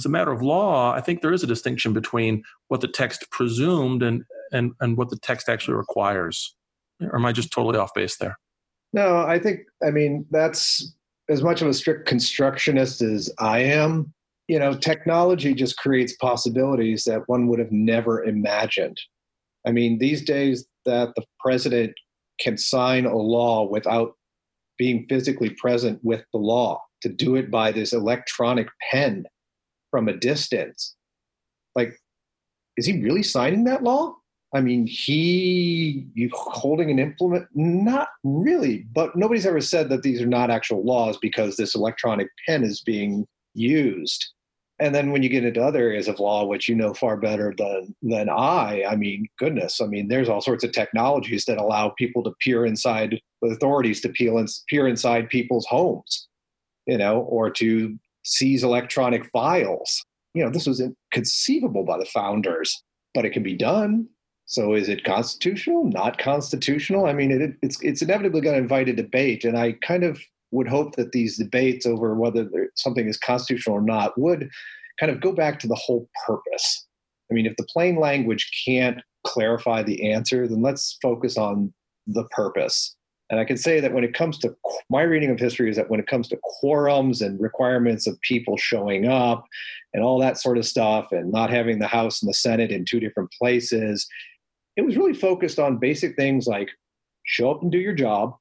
as 0.00 0.04
a 0.04 0.08
matter 0.08 0.32
of 0.32 0.42
law, 0.42 0.92
I 0.92 1.00
think 1.00 1.22
there 1.22 1.32
is 1.32 1.44
a 1.44 1.46
distinction 1.46 1.92
between 1.92 2.42
what 2.66 2.80
the 2.80 2.88
text 2.88 3.30
presumed 3.30 4.02
and, 4.02 4.24
and, 4.50 4.72
and 4.80 4.96
what 4.96 5.10
the 5.10 5.18
text 5.22 5.48
actually 5.48 5.76
requires. 5.76 6.56
Or 7.00 7.14
am 7.14 7.26
I 7.26 7.30
just 7.30 7.52
totally 7.52 7.78
off 7.78 7.94
base 7.94 8.16
there? 8.16 8.40
No, 8.92 9.18
I 9.18 9.38
think, 9.38 9.60
I 9.80 9.92
mean, 9.92 10.26
that's 10.32 10.92
as 11.28 11.42
much 11.42 11.62
of 11.62 11.68
a 11.68 11.74
strict 11.74 12.06
constructionist 12.06 13.02
as 13.02 13.32
I 13.38 13.60
am. 13.60 14.12
You 14.48 14.58
know, 14.58 14.74
technology 14.74 15.54
just 15.54 15.78
creates 15.78 16.14
possibilities 16.16 17.04
that 17.04 17.22
one 17.28 17.48
would 17.48 17.58
have 17.58 17.72
never 17.72 18.24
imagined. 18.24 19.00
I 19.66 19.72
mean, 19.72 19.98
these 19.98 20.22
days, 20.22 20.66
that 20.84 21.14
the 21.16 21.24
president 21.40 21.94
can 22.38 22.58
sign 22.58 23.06
a 23.06 23.16
law 23.16 23.66
without 23.66 24.14
being 24.76 25.06
physically 25.08 25.50
present 25.50 25.98
with 26.02 26.24
the 26.32 26.38
law, 26.38 26.82
to 27.00 27.08
do 27.08 27.36
it 27.36 27.50
by 27.50 27.72
this 27.72 27.92
electronic 27.92 28.68
pen 28.90 29.24
from 29.90 30.08
a 30.08 30.16
distance. 30.16 30.94
Like, 31.74 31.96
is 32.76 32.86
he 32.86 33.02
really 33.02 33.22
signing 33.22 33.64
that 33.64 33.82
law? 33.82 34.16
I 34.54 34.60
mean, 34.60 34.86
he 34.86 36.06
you 36.14 36.30
holding 36.32 36.90
an 36.90 36.98
implement? 36.98 37.46
Not 37.54 38.08
really, 38.22 38.86
but 38.94 39.16
nobody's 39.16 39.46
ever 39.46 39.60
said 39.60 39.88
that 39.88 40.02
these 40.02 40.22
are 40.22 40.26
not 40.26 40.50
actual 40.50 40.84
laws 40.84 41.18
because 41.18 41.56
this 41.56 41.74
electronic 41.74 42.28
pen 42.46 42.62
is 42.62 42.80
being 42.80 43.26
used 43.54 44.32
and 44.80 44.94
then 44.94 45.12
when 45.12 45.22
you 45.22 45.28
get 45.28 45.44
into 45.44 45.62
other 45.62 45.80
areas 45.80 46.08
of 46.08 46.18
law 46.18 46.44
which 46.44 46.68
you 46.68 46.74
know 46.74 46.92
far 46.92 47.16
better 47.16 47.54
than 47.56 47.94
than 48.02 48.28
i 48.28 48.82
i 48.88 48.96
mean 48.96 49.26
goodness 49.38 49.80
i 49.80 49.86
mean 49.86 50.08
there's 50.08 50.28
all 50.28 50.40
sorts 50.40 50.64
of 50.64 50.72
technologies 50.72 51.44
that 51.44 51.58
allow 51.58 51.90
people 51.90 52.22
to 52.22 52.32
peer 52.40 52.66
inside 52.66 53.20
authorities 53.42 54.00
to 54.00 54.08
peer, 54.10 54.36
in, 54.38 54.46
peer 54.68 54.88
inside 54.88 55.28
people's 55.28 55.66
homes 55.66 56.28
you 56.86 56.98
know 56.98 57.20
or 57.20 57.50
to 57.50 57.96
seize 58.24 58.64
electronic 58.64 59.24
files 59.30 60.04
you 60.34 60.42
know 60.42 60.50
this 60.50 60.66
was 60.66 60.80
inconceivable 60.80 61.84
by 61.84 61.98
the 61.98 62.06
founders 62.06 62.82
but 63.14 63.24
it 63.24 63.30
can 63.30 63.42
be 63.42 63.54
done 63.54 64.08
so 64.46 64.74
is 64.74 64.88
it 64.88 65.04
constitutional 65.04 65.84
not 65.84 66.18
constitutional 66.18 67.06
i 67.06 67.12
mean 67.12 67.30
it, 67.30 67.56
it's 67.62 67.80
it's 67.82 68.02
inevitably 68.02 68.40
going 68.40 68.54
to 68.54 68.62
invite 68.62 68.88
a 68.88 68.92
debate 68.92 69.44
and 69.44 69.58
i 69.58 69.72
kind 69.82 70.04
of 70.04 70.20
would 70.54 70.68
hope 70.68 70.94
that 70.94 71.12
these 71.12 71.36
debates 71.36 71.84
over 71.84 72.14
whether 72.14 72.48
something 72.76 73.08
is 73.08 73.18
constitutional 73.18 73.76
or 73.76 73.82
not 73.82 74.18
would 74.18 74.48
kind 75.00 75.10
of 75.10 75.20
go 75.20 75.32
back 75.32 75.58
to 75.58 75.66
the 75.66 75.74
whole 75.74 76.08
purpose. 76.26 76.86
I 77.30 77.34
mean, 77.34 77.46
if 77.46 77.56
the 77.56 77.66
plain 77.72 77.96
language 77.96 78.48
can't 78.64 79.00
clarify 79.26 79.82
the 79.82 80.12
answer, 80.12 80.46
then 80.46 80.62
let's 80.62 80.96
focus 81.02 81.36
on 81.36 81.74
the 82.06 82.24
purpose. 82.30 82.94
And 83.30 83.40
I 83.40 83.44
can 83.44 83.56
say 83.56 83.80
that 83.80 83.92
when 83.92 84.04
it 84.04 84.14
comes 84.14 84.38
to 84.38 84.54
my 84.90 85.02
reading 85.02 85.30
of 85.30 85.40
history, 85.40 85.70
is 85.70 85.76
that 85.76 85.90
when 85.90 85.98
it 85.98 86.06
comes 86.06 86.28
to 86.28 86.38
quorums 86.62 87.24
and 87.24 87.40
requirements 87.40 88.06
of 88.06 88.20
people 88.20 88.56
showing 88.56 89.08
up 89.08 89.46
and 89.92 90.04
all 90.04 90.20
that 90.20 90.38
sort 90.38 90.58
of 90.58 90.66
stuff, 90.66 91.10
and 91.10 91.32
not 91.32 91.50
having 91.50 91.78
the 91.78 91.86
House 91.86 92.22
and 92.22 92.28
the 92.28 92.34
Senate 92.34 92.70
in 92.70 92.84
two 92.84 93.00
different 93.00 93.32
places, 93.32 94.06
it 94.76 94.84
was 94.84 94.96
really 94.96 95.14
focused 95.14 95.58
on 95.58 95.78
basic 95.78 96.16
things 96.16 96.46
like 96.46 96.70
show 97.24 97.50
up 97.50 97.62
and 97.62 97.72
do 97.72 97.78
your 97.78 97.94
job, 97.94 98.36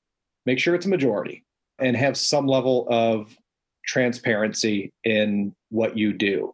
make 0.46 0.60
sure 0.60 0.76
it's 0.76 0.86
a 0.86 0.90
majority 0.90 1.44
and 1.80 1.96
have 1.96 2.18
some 2.18 2.48
level 2.48 2.88
of 2.90 3.36
transparency 3.86 4.92
in 5.04 5.54
what 5.70 5.98
you 5.98 6.14
do. 6.14 6.54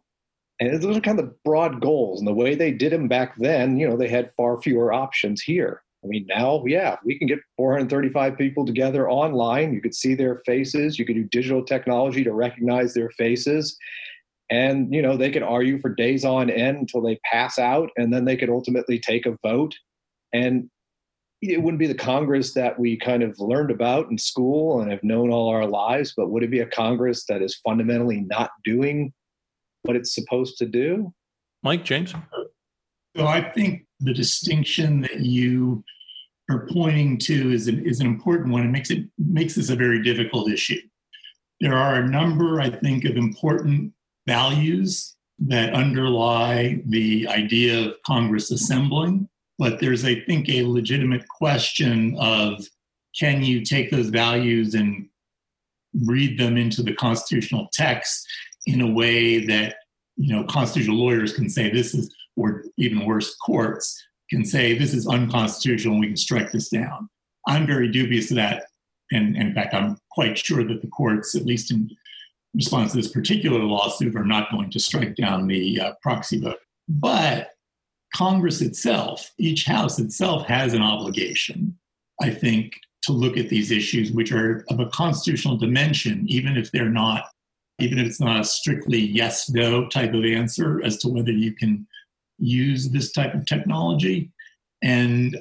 And 0.58 0.80
those 0.82 0.96
are 0.96 1.00
kind 1.00 1.18
of 1.18 1.42
broad 1.42 1.80
goals. 1.80 2.20
And 2.20 2.28
the 2.28 2.34
way 2.34 2.54
they 2.54 2.70
did 2.72 2.92
them 2.92 3.08
back 3.08 3.34
then, 3.38 3.78
you 3.78 3.88
know, 3.88 3.96
they 3.96 4.08
had 4.08 4.32
far 4.36 4.60
fewer 4.60 4.92
options 4.92 5.40
here. 5.40 5.82
I 6.04 6.06
mean, 6.06 6.26
now, 6.28 6.64
yeah, 6.66 6.96
we 7.04 7.18
can 7.18 7.26
get 7.26 7.40
435 7.56 8.36
people 8.36 8.64
together 8.64 9.10
online. 9.10 9.72
You 9.72 9.82
could 9.82 9.94
see 9.94 10.14
their 10.14 10.36
faces. 10.46 10.98
You 10.98 11.04
could 11.04 11.16
do 11.16 11.24
digital 11.24 11.62
technology 11.62 12.24
to 12.24 12.32
recognize 12.32 12.94
their 12.94 13.10
faces. 13.10 13.76
And, 14.50 14.92
you 14.92 15.00
know, 15.00 15.16
they 15.16 15.30
could 15.30 15.44
argue 15.44 15.78
for 15.78 15.94
days 15.94 16.24
on 16.24 16.50
end 16.50 16.78
until 16.78 17.00
they 17.00 17.20
pass 17.24 17.58
out. 17.58 17.90
And 17.96 18.12
then 18.12 18.24
they 18.24 18.36
could 18.36 18.50
ultimately 18.50 18.98
take 18.98 19.26
a 19.26 19.38
vote. 19.42 19.74
And 20.32 20.68
it 21.42 21.62
wouldn't 21.62 21.78
be 21.78 21.86
the 21.86 21.94
Congress 21.94 22.52
that 22.54 22.78
we 22.78 22.96
kind 22.96 23.22
of 23.22 23.38
learned 23.38 23.70
about 23.70 24.10
in 24.10 24.18
school 24.18 24.80
and 24.80 24.90
have 24.90 25.02
known 25.02 25.30
all 25.30 25.48
our 25.48 25.66
lives, 25.66 26.12
but 26.16 26.30
would 26.30 26.42
it 26.42 26.50
be 26.50 26.60
a 26.60 26.66
Congress 26.66 27.24
that 27.26 27.40
is 27.40 27.60
fundamentally 27.64 28.20
not 28.20 28.50
doing 28.64 29.12
what 29.82 29.96
it's 29.96 30.14
supposed 30.14 30.58
to 30.58 30.66
do? 30.66 31.12
Mike, 31.62 31.84
James? 31.84 32.14
So 33.16 33.26
I 33.26 33.40
think 33.40 33.86
the 34.00 34.12
distinction 34.12 35.00
that 35.02 35.20
you 35.20 35.82
are 36.50 36.66
pointing 36.70 37.16
to 37.18 37.52
is 37.52 37.68
an, 37.68 37.86
is 37.86 38.00
an 38.00 38.06
important 38.06 38.52
one. 38.52 38.62
It 38.66 38.70
makes 38.70 38.90
it 38.90 39.06
makes 39.18 39.54
this 39.54 39.70
a 39.70 39.76
very 39.76 40.02
difficult 40.02 40.50
issue. 40.50 40.80
There 41.60 41.76
are 41.76 41.96
a 41.96 42.08
number, 42.08 42.60
I 42.60 42.70
think, 42.70 43.04
of 43.04 43.16
important 43.16 43.92
values 44.26 45.14
that 45.38 45.72
underlie 45.72 46.82
the 46.86 47.26
idea 47.28 47.86
of 47.86 47.94
Congress 48.04 48.50
assembling 48.50 49.28
but 49.60 49.78
there's, 49.78 50.06
I 50.06 50.20
think, 50.20 50.48
a 50.48 50.64
legitimate 50.64 51.28
question 51.28 52.16
of 52.18 52.64
can 53.14 53.42
you 53.42 53.62
take 53.62 53.90
those 53.90 54.08
values 54.08 54.74
and 54.74 55.06
read 56.06 56.38
them 56.38 56.56
into 56.56 56.82
the 56.82 56.94
constitutional 56.94 57.68
text 57.70 58.26
in 58.64 58.80
a 58.80 58.90
way 58.90 59.44
that 59.44 59.76
you 60.16 60.34
know 60.34 60.44
constitutional 60.44 60.96
lawyers 60.96 61.34
can 61.34 61.50
say 61.50 61.68
this 61.70 61.92
is, 61.94 62.10
or 62.36 62.64
even 62.78 63.04
worse, 63.04 63.34
courts 63.34 64.02
can 64.30 64.46
say 64.46 64.78
this 64.78 64.94
is 64.94 65.06
unconstitutional 65.06 65.92
and 65.92 66.00
we 66.00 66.06
can 66.06 66.16
strike 66.16 66.50
this 66.52 66.70
down. 66.70 67.10
I'm 67.46 67.66
very 67.66 67.88
dubious 67.88 68.30
of 68.30 68.36
that, 68.36 68.64
and, 69.12 69.36
and 69.36 69.48
in 69.48 69.54
fact, 69.54 69.74
I'm 69.74 69.98
quite 70.10 70.38
sure 70.38 70.64
that 70.64 70.80
the 70.80 70.88
courts, 70.88 71.34
at 71.34 71.44
least 71.44 71.70
in 71.70 71.90
response 72.54 72.92
to 72.92 72.98
this 72.98 73.12
particular 73.12 73.60
lawsuit, 73.60 74.16
are 74.16 74.24
not 74.24 74.50
going 74.50 74.70
to 74.70 74.80
strike 74.80 75.14
down 75.14 75.46
the 75.46 75.80
uh, 75.80 75.92
proxy 76.02 76.40
vote. 76.40 76.58
But 76.88 77.50
Congress 78.14 78.60
itself, 78.60 79.30
each 79.38 79.64
house 79.64 79.98
itself 79.98 80.46
has 80.46 80.74
an 80.74 80.82
obligation, 80.82 81.78
I 82.20 82.30
think, 82.30 82.74
to 83.02 83.12
look 83.12 83.36
at 83.36 83.48
these 83.48 83.70
issues, 83.70 84.12
which 84.12 84.32
are 84.32 84.64
of 84.68 84.80
a 84.80 84.88
constitutional 84.88 85.56
dimension, 85.56 86.24
even 86.28 86.56
if 86.56 86.70
they're 86.70 86.90
not, 86.90 87.24
even 87.78 87.98
if 87.98 88.06
it's 88.06 88.20
not 88.20 88.40
a 88.40 88.44
strictly 88.44 88.98
yes 88.98 89.48
no 89.48 89.88
type 89.88 90.12
of 90.12 90.24
answer 90.24 90.82
as 90.82 90.98
to 90.98 91.08
whether 91.08 91.30
you 91.30 91.52
can 91.52 91.86
use 92.38 92.90
this 92.90 93.12
type 93.12 93.34
of 93.34 93.46
technology. 93.46 94.30
And 94.82 95.38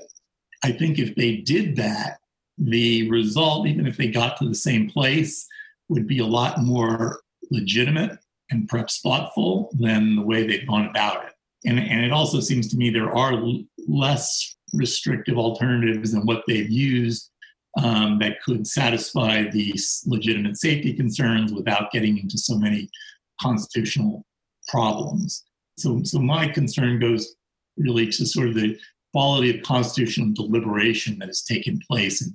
I 0.64 0.72
think 0.72 1.00
if 1.00 1.16
they 1.16 1.38
did 1.38 1.76
that, 1.78 2.20
the 2.58 3.10
result, 3.10 3.68
even 3.68 3.88
if 3.88 3.98
they 3.98 4.10
got 4.10 4.38
to 4.38 4.48
the 4.48 4.56
same 4.56 4.90
place, 4.90 5.48
would 5.90 6.08
be 6.08 6.20
a 6.20 6.26
lot 6.26 6.62
more 6.62 7.20
legitimate 7.52 8.18
and 8.52 8.68
perhaps 8.68 9.00
thoughtful 9.02 9.70
than 9.80 10.16
the 10.16 10.22
way 10.22 10.46
they've 10.46 10.68
gone 10.68 10.88
about 10.88 11.26
it. 11.26 11.34
And, 11.66 11.80
and 11.80 12.06
it 12.06 12.12
also 12.12 12.40
seems 12.40 12.68
to 12.70 12.78
me 12.78 12.90
there 12.90 13.16
are 13.16 13.34
less 13.88 14.56
restrictive 14.74 15.38
alternatives 15.38 16.12
than 16.12 16.26
what 16.26 16.44
they've 16.48 16.70
used 16.70 17.30
um, 17.84 18.18
that 18.20 18.42
could 18.42 18.66
satisfy 18.66 19.50
these 19.50 20.04
legitimate 20.06 20.58
safety 20.58 20.94
concerns 20.94 21.52
without 21.52 21.92
getting 21.92 22.18
into 22.18 22.38
so 22.38 22.58
many 22.58 22.90
constitutional 23.42 24.26
problems. 24.68 25.44
So, 25.78 26.02
so 26.04 26.20
my 26.20 26.48
concern 26.48 27.00
goes 27.00 27.36
really 27.78 28.08
to 28.08 28.26
sort 28.26 28.50
of 28.50 28.56
the 28.56 28.78
quality 29.14 29.58
of 29.58 29.64
constitutional 29.64 30.34
deliberation 30.34 31.20
that 31.20 31.28
has 31.28 31.44
taken 31.44 31.80
place 31.90 32.22
in, 32.22 32.34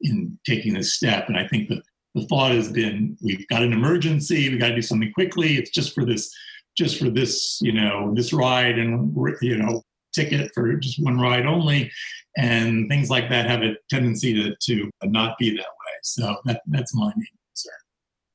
in 0.00 0.38
taking 0.46 0.74
this 0.74 0.94
step. 0.94 1.28
And 1.28 1.36
I 1.36 1.46
think 1.46 1.68
the, 1.68 1.82
the 2.16 2.26
thought 2.26 2.50
has 2.50 2.72
been 2.72 3.16
we've 3.22 3.46
got 3.46 3.62
an 3.62 3.72
emergency, 3.72 4.48
we've 4.48 4.58
got 4.58 4.70
to 4.70 4.74
do 4.74 4.82
something 4.82 5.12
quickly. 5.12 5.56
It's 5.56 5.70
just 5.70 5.94
for 5.94 6.04
this 6.04 6.34
just 6.76 6.98
for 6.98 7.08
this, 7.08 7.58
you 7.62 7.72
know, 7.72 8.12
this 8.14 8.32
ride 8.32 8.78
and, 8.78 9.16
you 9.40 9.56
know, 9.56 9.82
ticket 10.14 10.50
for 10.54 10.74
just 10.74 11.02
one 11.02 11.18
ride 11.18 11.46
only. 11.46 11.90
And 12.36 12.88
things 12.88 13.08
like 13.08 13.30
that 13.30 13.48
have 13.48 13.62
a 13.62 13.76
tendency 13.88 14.34
to, 14.34 14.54
to 14.54 14.90
not 15.04 15.38
be 15.38 15.50
that 15.50 15.58
way. 15.58 15.92
So 16.02 16.36
that, 16.44 16.60
that's 16.66 16.94
my 16.94 17.06
main 17.06 17.26
concern. 17.48 17.72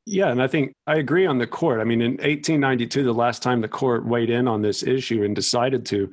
Yeah, 0.07 0.31
and 0.31 0.41
I 0.41 0.47
think 0.47 0.73
I 0.87 0.95
agree 0.95 1.27
on 1.27 1.37
the 1.37 1.45
court. 1.45 1.79
I 1.79 1.83
mean, 1.83 2.01
in 2.01 2.13
1892, 2.13 3.03
the 3.03 3.13
last 3.13 3.43
time 3.43 3.61
the 3.61 3.67
court 3.67 4.05
weighed 4.05 4.31
in 4.31 4.47
on 4.47 4.63
this 4.63 4.81
issue 4.81 5.23
and 5.23 5.35
decided 5.35 5.85
to, 5.87 6.11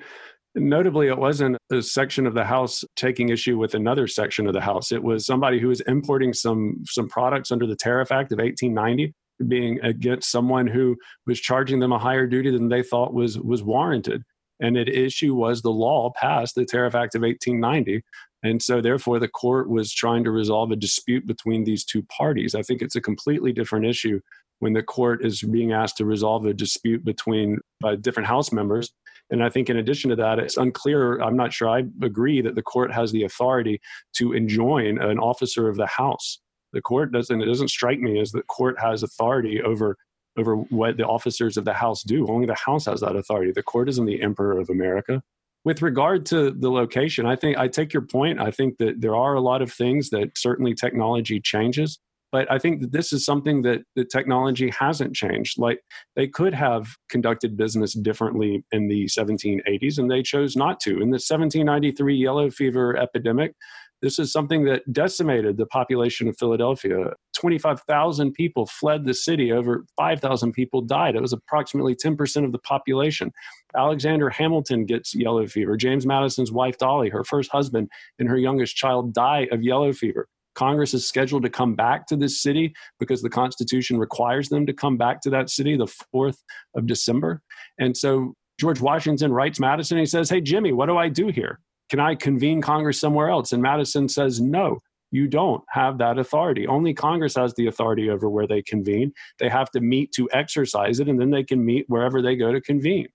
Notably, 0.59 1.09
it 1.09 1.19
wasn't 1.19 1.57
a 1.71 1.83
section 1.83 2.27
of 2.27 2.35
the 2.35 2.45
House 2.45 2.85
taking 2.97 3.29
issue 3.29 3.59
with 3.59 3.75
another 3.75 4.07
section 4.07 4.47
of 4.47 4.53
the 4.53 4.61
House. 4.61 4.93
It 4.93 5.03
was 5.03 5.27
somebody 5.27 5.59
who 5.61 5.69
was 5.69 5.81
importing 5.83 6.33
some 6.33 6.83
some 6.87 7.09
products 7.09 7.51
under 7.51 7.67
the 7.67 7.77
Tariff 7.77 8.13
Act 8.13 8.33
of 8.33 8.39
1890 8.39 9.15
being 9.47 9.79
against 9.85 10.31
someone 10.31 10.67
who 10.67 10.97
was 11.27 11.41
charging 11.41 11.79
them 11.79 11.93
a 11.93 11.99
higher 11.99 12.27
duty 12.27 12.51
than 12.51 12.69
they 12.69 12.83
thought 12.83 13.15
was 13.15 13.39
was 13.39 13.63
warranted. 13.63 14.23
And 14.61 14.75
the 14.77 14.89
issue 14.89 15.35
was 15.35 15.63
the 15.63 15.71
law 15.71 16.11
passed, 16.19 16.57
the 16.57 16.65
Tariff 16.65 16.95
Act 16.95 17.15
of 17.15 17.23
1890. 17.23 18.03
And 18.43 18.63
so, 18.63 18.81
therefore, 18.81 19.19
the 19.19 19.29
court 19.29 19.69
was 19.69 19.93
trying 19.93 20.25
to 20.25 20.31
resolve 20.31 20.71
a 20.71 20.77
dispute 20.77 21.27
between 21.27 21.65
these 21.65 21.85
two 21.85 22.03
parties. 22.05 22.55
I 22.55 22.63
think 22.63 22.83
it's 22.83 22.97
a 22.97 23.01
completely 23.01 23.53
different 23.53 23.87
issue 23.87 24.21
when 24.61 24.73
the 24.73 24.83
court 24.83 25.25
is 25.25 25.43
being 25.43 25.73
asked 25.73 25.97
to 25.99 26.05
resolve 26.05 26.45
a 26.47 26.55
dispute 26.55 27.05
between 27.05 27.59
uh, 27.85 27.97
different 27.97 28.29
House 28.29 28.53
members. 28.53 28.93
And 29.31 29.43
I 29.45 29.51
think, 29.51 29.69
in 29.69 29.77
addition 29.77 30.11
to 30.11 30.17
that, 30.17 30.39
it's 30.39 30.57
unclear. 30.57 31.21
I'm 31.21 31.37
not 31.37 31.53
sure 31.53 31.69
I 31.69 31.85
agree 32.03 32.41
that 32.41 32.55
the 32.55 32.63
court 32.63 32.93
has 32.93 33.13
the 33.13 33.25
authority 33.25 33.81
to 34.15 34.33
enjoin 34.33 34.99
an 34.99 35.19
officer 35.19 35.69
of 35.69 35.77
the 35.77 35.87
House. 35.87 36.41
The 36.73 36.81
court 36.81 37.13
doesn't, 37.13 37.41
it 37.41 37.47
doesn't 37.47 37.69
strike 37.69 38.01
me 38.01 38.21
as 38.21 38.33
the 38.33 38.43
court 38.43 38.79
has 38.81 39.03
authority 39.03 39.61
over 39.63 39.97
over 40.39 40.57
what 40.57 40.97
the 40.97 41.07
officers 41.07 41.57
of 41.57 41.65
the 41.65 41.73
House 41.73 42.03
do. 42.03 42.29
Only 42.29 42.47
the 42.47 42.55
House 42.55 42.87
has 42.87 43.01
that 43.01 43.17
authority. 43.17 43.53
The 43.53 43.63
court 43.63 43.89
isn't 43.89 44.07
the 44.07 44.23
emperor 44.23 44.61
of 44.61 44.71
America. 44.71 45.23
With 45.65 45.83
regard 45.83 46.25
to 46.27 46.53
the 46.53 46.71
location, 46.71 47.27
I 47.27 47.37
think 47.37 47.59
I 47.59 47.69
take 47.69 47.93
your 47.93 48.03
point. 48.03 48.41
I 48.41 48.51
think 48.51 48.79
that 48.79 49.01
there 49.01 49.17
are 49.17 49.35
a 49.35 49.41
lot 49.41 49.61
of 49.61 49.73
things 49.73 50.11
that 50.11 50.39
certainly 50.39 50.75
technology 50.75 51.41
changes, 51.41 51.99
but 52.31 52.51
I 52.51 52.59
think 52.59 52.81
that 52.81 52.93
this 52.93 53.13
is 53.13 53.25
something 53.25 53.63
that 53.63 53.83
the 53.97 54.05
technology 54.05 54.71
hasn't 54.71 55.15
changed. 55.15 55.59
Like 55.59 55.81
they 56.17 56.29
could 56.29 56.55
have 56.55 56.87
conducted 57.09 57.57
business 57.57 57.95
differently 57.95 58.65
in 58.73 58.89
the 58.89 59.07
1780s, 59.07 59.99
and 59.99 60.11
they 60.11 60.23
chose 60.23 60.57
not 60.57 60.81
to. 60.81 60.91
In 60.91 61.11
the 61.11 61.21
1793 61.21 62.17
yellow 62.17 62.51
fever 62.51 62.97
epidemic, 62.97 63.55
this 64.01 64.19
is 64.19 64.31
something 64.31 64.65
that 64.65 64.93
decimated 64.93 65.57
the 65.57 65.67
population 65.67 66.29
of 66.29 66.39
Philadelphia. 66.39 67.13
25,000 67.37 68.33
people 68.33 68.67
fled 68.67 69.05
the 69.05 69.15
city, 69.15 69.51
over 69.51 69.85
5,000 69.97 70.53
people 70.53 70.83
died. 70.83 71.17
It 71.17 71.23
was 71.23 71.33
approximately 71.33 71.97
10% 71.97 72.45
of 72.45 72.53
the 72.53 72.59
population. 72.61 73.33
Alexander 73.77 74.31
Hamilton 74.31 74.87
gets 74.87 75.15
yellow 75.15 75.47
fever. 75.47 75.77
James 75.77 76.07
Madison's 76.07 76.53
wife, 76.53 76.79
Dolley, 76.79 77.11
her 77.11 77.25
first 77.25 77.51
husband, 77.51 77.89
and 78.19 78.29
her 78.29 78.39
youngest 78.39 78.77
child 78.77 79.13
die 79.13 79.49
of 79.51 79.63
yellow 79.63 79.93
fever. 79.93 80.29
Congress 80.59 80.93
is 80.93 81.07
scheduled 81.07 81.45
to 81.45 81.51
come 81.51 81.77
back 81.77 82.05
to 82.09 82.17
this 82.17 82.43
city 82.43 82.75
because 82.99 83.23
the 83.23 83.31
Constitution 83.31 83.97
requires 83.97 84.49
them 84.49 84.67
to 84.67 84.73
come 84.73 84.97
back 84.97 85.21
to 85.21 85.31
that 85.31 85.49
city 85.49 85.77
the 85.77 85.87
4th 86.13 86.39
of 86.75 86.87
December. 86.87 87.41
And 87.79 87.97
so 87.97 88.35
George 88.59 88.81
Washington 88.81 89.33
writes 89.33 89.61
Madison, 89.61 89.99
he 89.99 90.07
says, 90.07 90.29
Hey, 90.29 90.41
Jimmy, 90.41 90.73
what 90.73 90.87
do 90.87 90.97
I 90.97 91.09
do 91.09 91.29
here? 91.29 91.61
Can 91.91 92.01
I 92.01 92.17
convene 92.17 92.61
Congress 92.61 93.01
somewhere 93.01 93.31
else? 93.31 93.53
And 93.53 93.63
Madison 93.63 94.09
says, 94.09 94.41
no, 94.41 94.79
you 95.13 95.29
don't 95.29 95.63
have 95.71 95.99
that 95.99 96.19
authority. 96.19 96.67
Only 96.67 96.93
Congress 96.93 97.37
has 97.37 97.55
the 97.55 97.69
authority 97.69 98.11
over 98.11 98.29
where 98.29 98.49
they 98.49 98.61
convene. 98.63 99.13
They 99.39 99.49
have 99.49 99.71
to 99.71 99.81
meet 99.81 100.11
to 100.17 100.29
exercise 100.33 100.99
it, 100.99 101.09
and 101.09 101.21
then 101.21 101.31
they 101.31 101.45
can 101.45 101.65
meet 101.65 101.87
wherever 101.89 102.21
they 102.21 102.35
go 102.35 102.53
to 102.53 102.61
convene. 102.61 103.09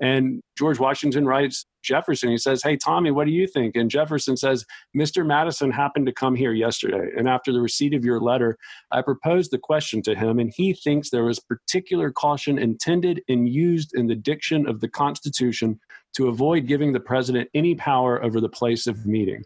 And 0.00 0.42
George 0.58 0.78
Washington 0.78 1.26
writes 1.26 1.64
Jefferson, 1.82 2.30
he 2.30 2.38
says, 2.38 2.62
Hey, 2.62 2.76
Tommy, 2.76 3.10
what 3.10 3.26
do 3.26 3.32
you 3.32 3.46
think? 3.46 3.76
And 3.76 3.90
Jefferson 3.90 4.36
says, 4.36 4.64
Mr. 4.96 5.24
Madison 5.24 5.70
happened 5.70 6.06
to 6.06 6.12
come 6.12 6.34
here 6.34 6.52
yesterday. 6.52 7.08
And 7.16 7.28
after 7.28 7.52
the 7.52 7.60
receipt 7.60 7.94
of 7.94 8.04
your 8.04 8.20
letter, 8.20 8.58
I 8.90 9.02
proposed 9.02 9.52
the 9.52 9.58
question 9.58 10.02
to 10.02 10.14
him, 10.14 10.38
and 10.38 10.52
he 10.54 10.74
thinks 10.74 11.08
there 11.08 11.24
was 11.24 11.40
particular 11.40 12.10
caution 12.10 12.58
intended 12.58 13.22
and 13.28 13.48
used 13.48 13.94
in 13.94 14.06
the 14.06 14.16
diction 14.16 14.68
of 14.68 14.80
the 14.80 14.88
Constitution 14.88 15.80
to 16.16 16.28
avoid 16.28 16.66
giving 16.66 16.92
the 16.92 17.00
president 17.00 17.48
any 17.54 17.74
power 17.74 18.22
over 18.22 18.40
the 18.40 18.48
place 18.48 18.86
of 18.86 19.06
meeting. 19.06 19.42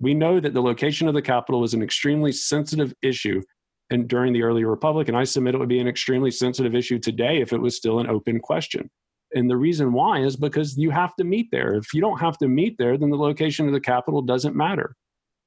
We 0.00 0.14
know 0.14 0.40
that 0.40 0.54
the 0.54 0.62
location 0.62 1.08
of 1.08 1.14
the 1.14 1.22
Capitol 1.22 1.60
was 1.60 1.74
an 1.74 1.82
extremely 1.82 2.32
sensitive 2.32 2.94
issue 3.02 3.42
and 3.90 4.08
during 4.08 4.32
the 4.32 4.42
early 4.44 4.64
republic, 4.64 5.08
and 5.08 5.16
I 5.16 5.24
submit 5.24 5.54
it 5.54 5.58
would 5.58 5.68
be 5.68 5.80
an 5.80 5.88
extremely 5.88 6.30
sensitive 6.30 6.74
issue 6.74 6.98
today 6.98 7.40
if 7.40 7.52
it 7.52 7.60
was 7.60 7.76
still 7.76 7.98
an 7.98 8.08
open 8.08 8.38
question. 8.38 8.88
And 9.34 9.48
the 9.48 9.56
reason 9.56 9.92
why 9.92 10.20
is 10.20 10.36
because 10.36 10.76
you 10.76 10.90
have 10.90 11.14
to 11.16 11.24
meet 11.24 11.50
there. 11.50 11.74
If 11.74 11.94
you 11.94 12.00
don't 12.00 12.18
have 12.18 12.38
to 12.38 12.48
meet 12.48 12.76
there, 12.78 12.98
then 12.98 13.10
the 13.10 13.16
location 13.16 13.66
of 13.66 13.72
the 13.72 13.80
Capitol 13.80 14.22
doesn't 14.22 14.56
matter. 14.56 14.94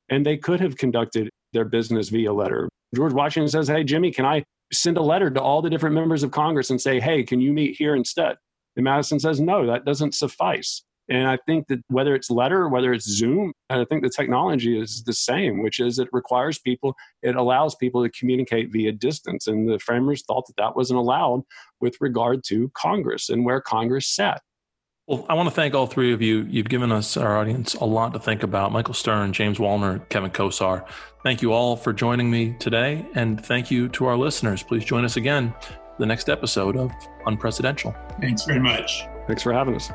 And 0.09 0.25
they 0.25 0.37
could 0.37 0.59
have 0.59 0.77
conducted 0.77 1.29
their 1.51 1.65
business 1.65 2.09
via 2.09 2.31
letter. 2.31 2.69
George 2.95 3.13
Washington 3.13 3.49
says, 3.49 3.67
Hey, 3.67 3.83
Jimmy, 3.83 4.11
can 4.11 4.25
I 4.25 4.43
send 4.71 4.97
a 4.97 5.01
letter 5.01 5.29
to 5.29 5.41
all 5.41 5.61
the 5.61 5.69
different 5.69 5.95
members 5.95 6.23
of 6.23 6.31
Congress 6.31 6.69
and 6.69 6.79
say, 6.79 6.99
Hey, 6.99 7.23
can 7.23 7.41
you 7.41 7.53
meet 7.53 7.75
here 7.77 7.95
instead? 7.95 8.35
And 8.75 8.83
Madison 8.85 9.19
says, 9.19 9.39
No, 9.39 9.65
that 9.67 9.85
doesn't 9.85 10.15
suffice. 10.15 10.83
And 11.09 11.27
I 11.27 11.37
think 11.45 11.67
that 11.67 11.81
whether 11.89 12.15
it's 12.15 12.29
letter, 12.29 12.69
whether 12.69 12.93
it's 12.93 13.09
Zoom, 13.09 13.53
I 13.69 13.83
think 13.85 14.03
the 14.03 14.09
technology 14.09 14.79
is 14.79 15.03
the 15.03 15.13
same, 15.13 15.61
which 15.61 15.79
is 15.79 15.99
it 15.99 16.07
requires 16.13 16.59
people, 16.59 16.95
it 17.21 17.35
allows 17.35 17.75
people 17.75 18.03
to 18.03 18.09
communicate 18.09 18.71
via 18.71 18.93
distance. 18.93 19.47
And 19.47 19.69
the 19.69 19.79
framers 19.79 20.23
thought 20.25 20.47
that 20.47 20.55
that 20.57 20.75
wasn't 20.75 20.99
allowed 20.99 21.43
with 21.81 21.97
regard 21.99 22.43
to 22.45 22.71
Congress 22.73 23.29
and 23.29 23.43
where 23.43 23.59
Congress 23.59 24.07
sat. 24.07 24.41
Well, 25.05 25.25
I 25.27 25.33
want 25.33 25.49
to 25.49 25.55
thank 25.55 25.75
all 25.75 25.85
three 25.85 26.13
of 26.13 26.21
you. 26.21 26.47
You've 26.49 26.69
given 26.69 26.89
us, 26.89 27.17
our 27.17 27.37
audience, 27.37 27.73
a 27.73 27.83
lot 27.83 28.13
to 28.13 28.19
think 28.19 28.41
about. 28.41 28.71
Michael 28.71 28.93
Stern, 28.93 29.33
James 29.33 29.57
Wallner, 29.57 30.07
Kevin 30.07 30.31
Kosar. 30.31 30.87
Thank 31.23 31.41
you 31.41 31.51
all 31.51 31.75
for 31.75 31.91
joining 31.91 32.31
me 32.31 32.55
today. 32.57 33.05
And 33.13 33.45
thank 33.45 33.69
you 33.69 33.89
to 33.89 34.05
our 34.05 34.15
listeners. 34.15 34.63
Please 34.63 34.85
join 34.85 35.03
us 35.03 35.17
again 35.17 35.53
the 35.99 36.05
next 36.05 36.29
episode 36.29 36.77
of 36.77 36.91
Unpresidential. 37.27 37.93
Thanks 38.21 38.45
very 38.45 38.61
much. 38.61 39.03
Thanks 39.27 39.43
for 39.43 39.51
having 39.51 39.75
us. 39.75 39.91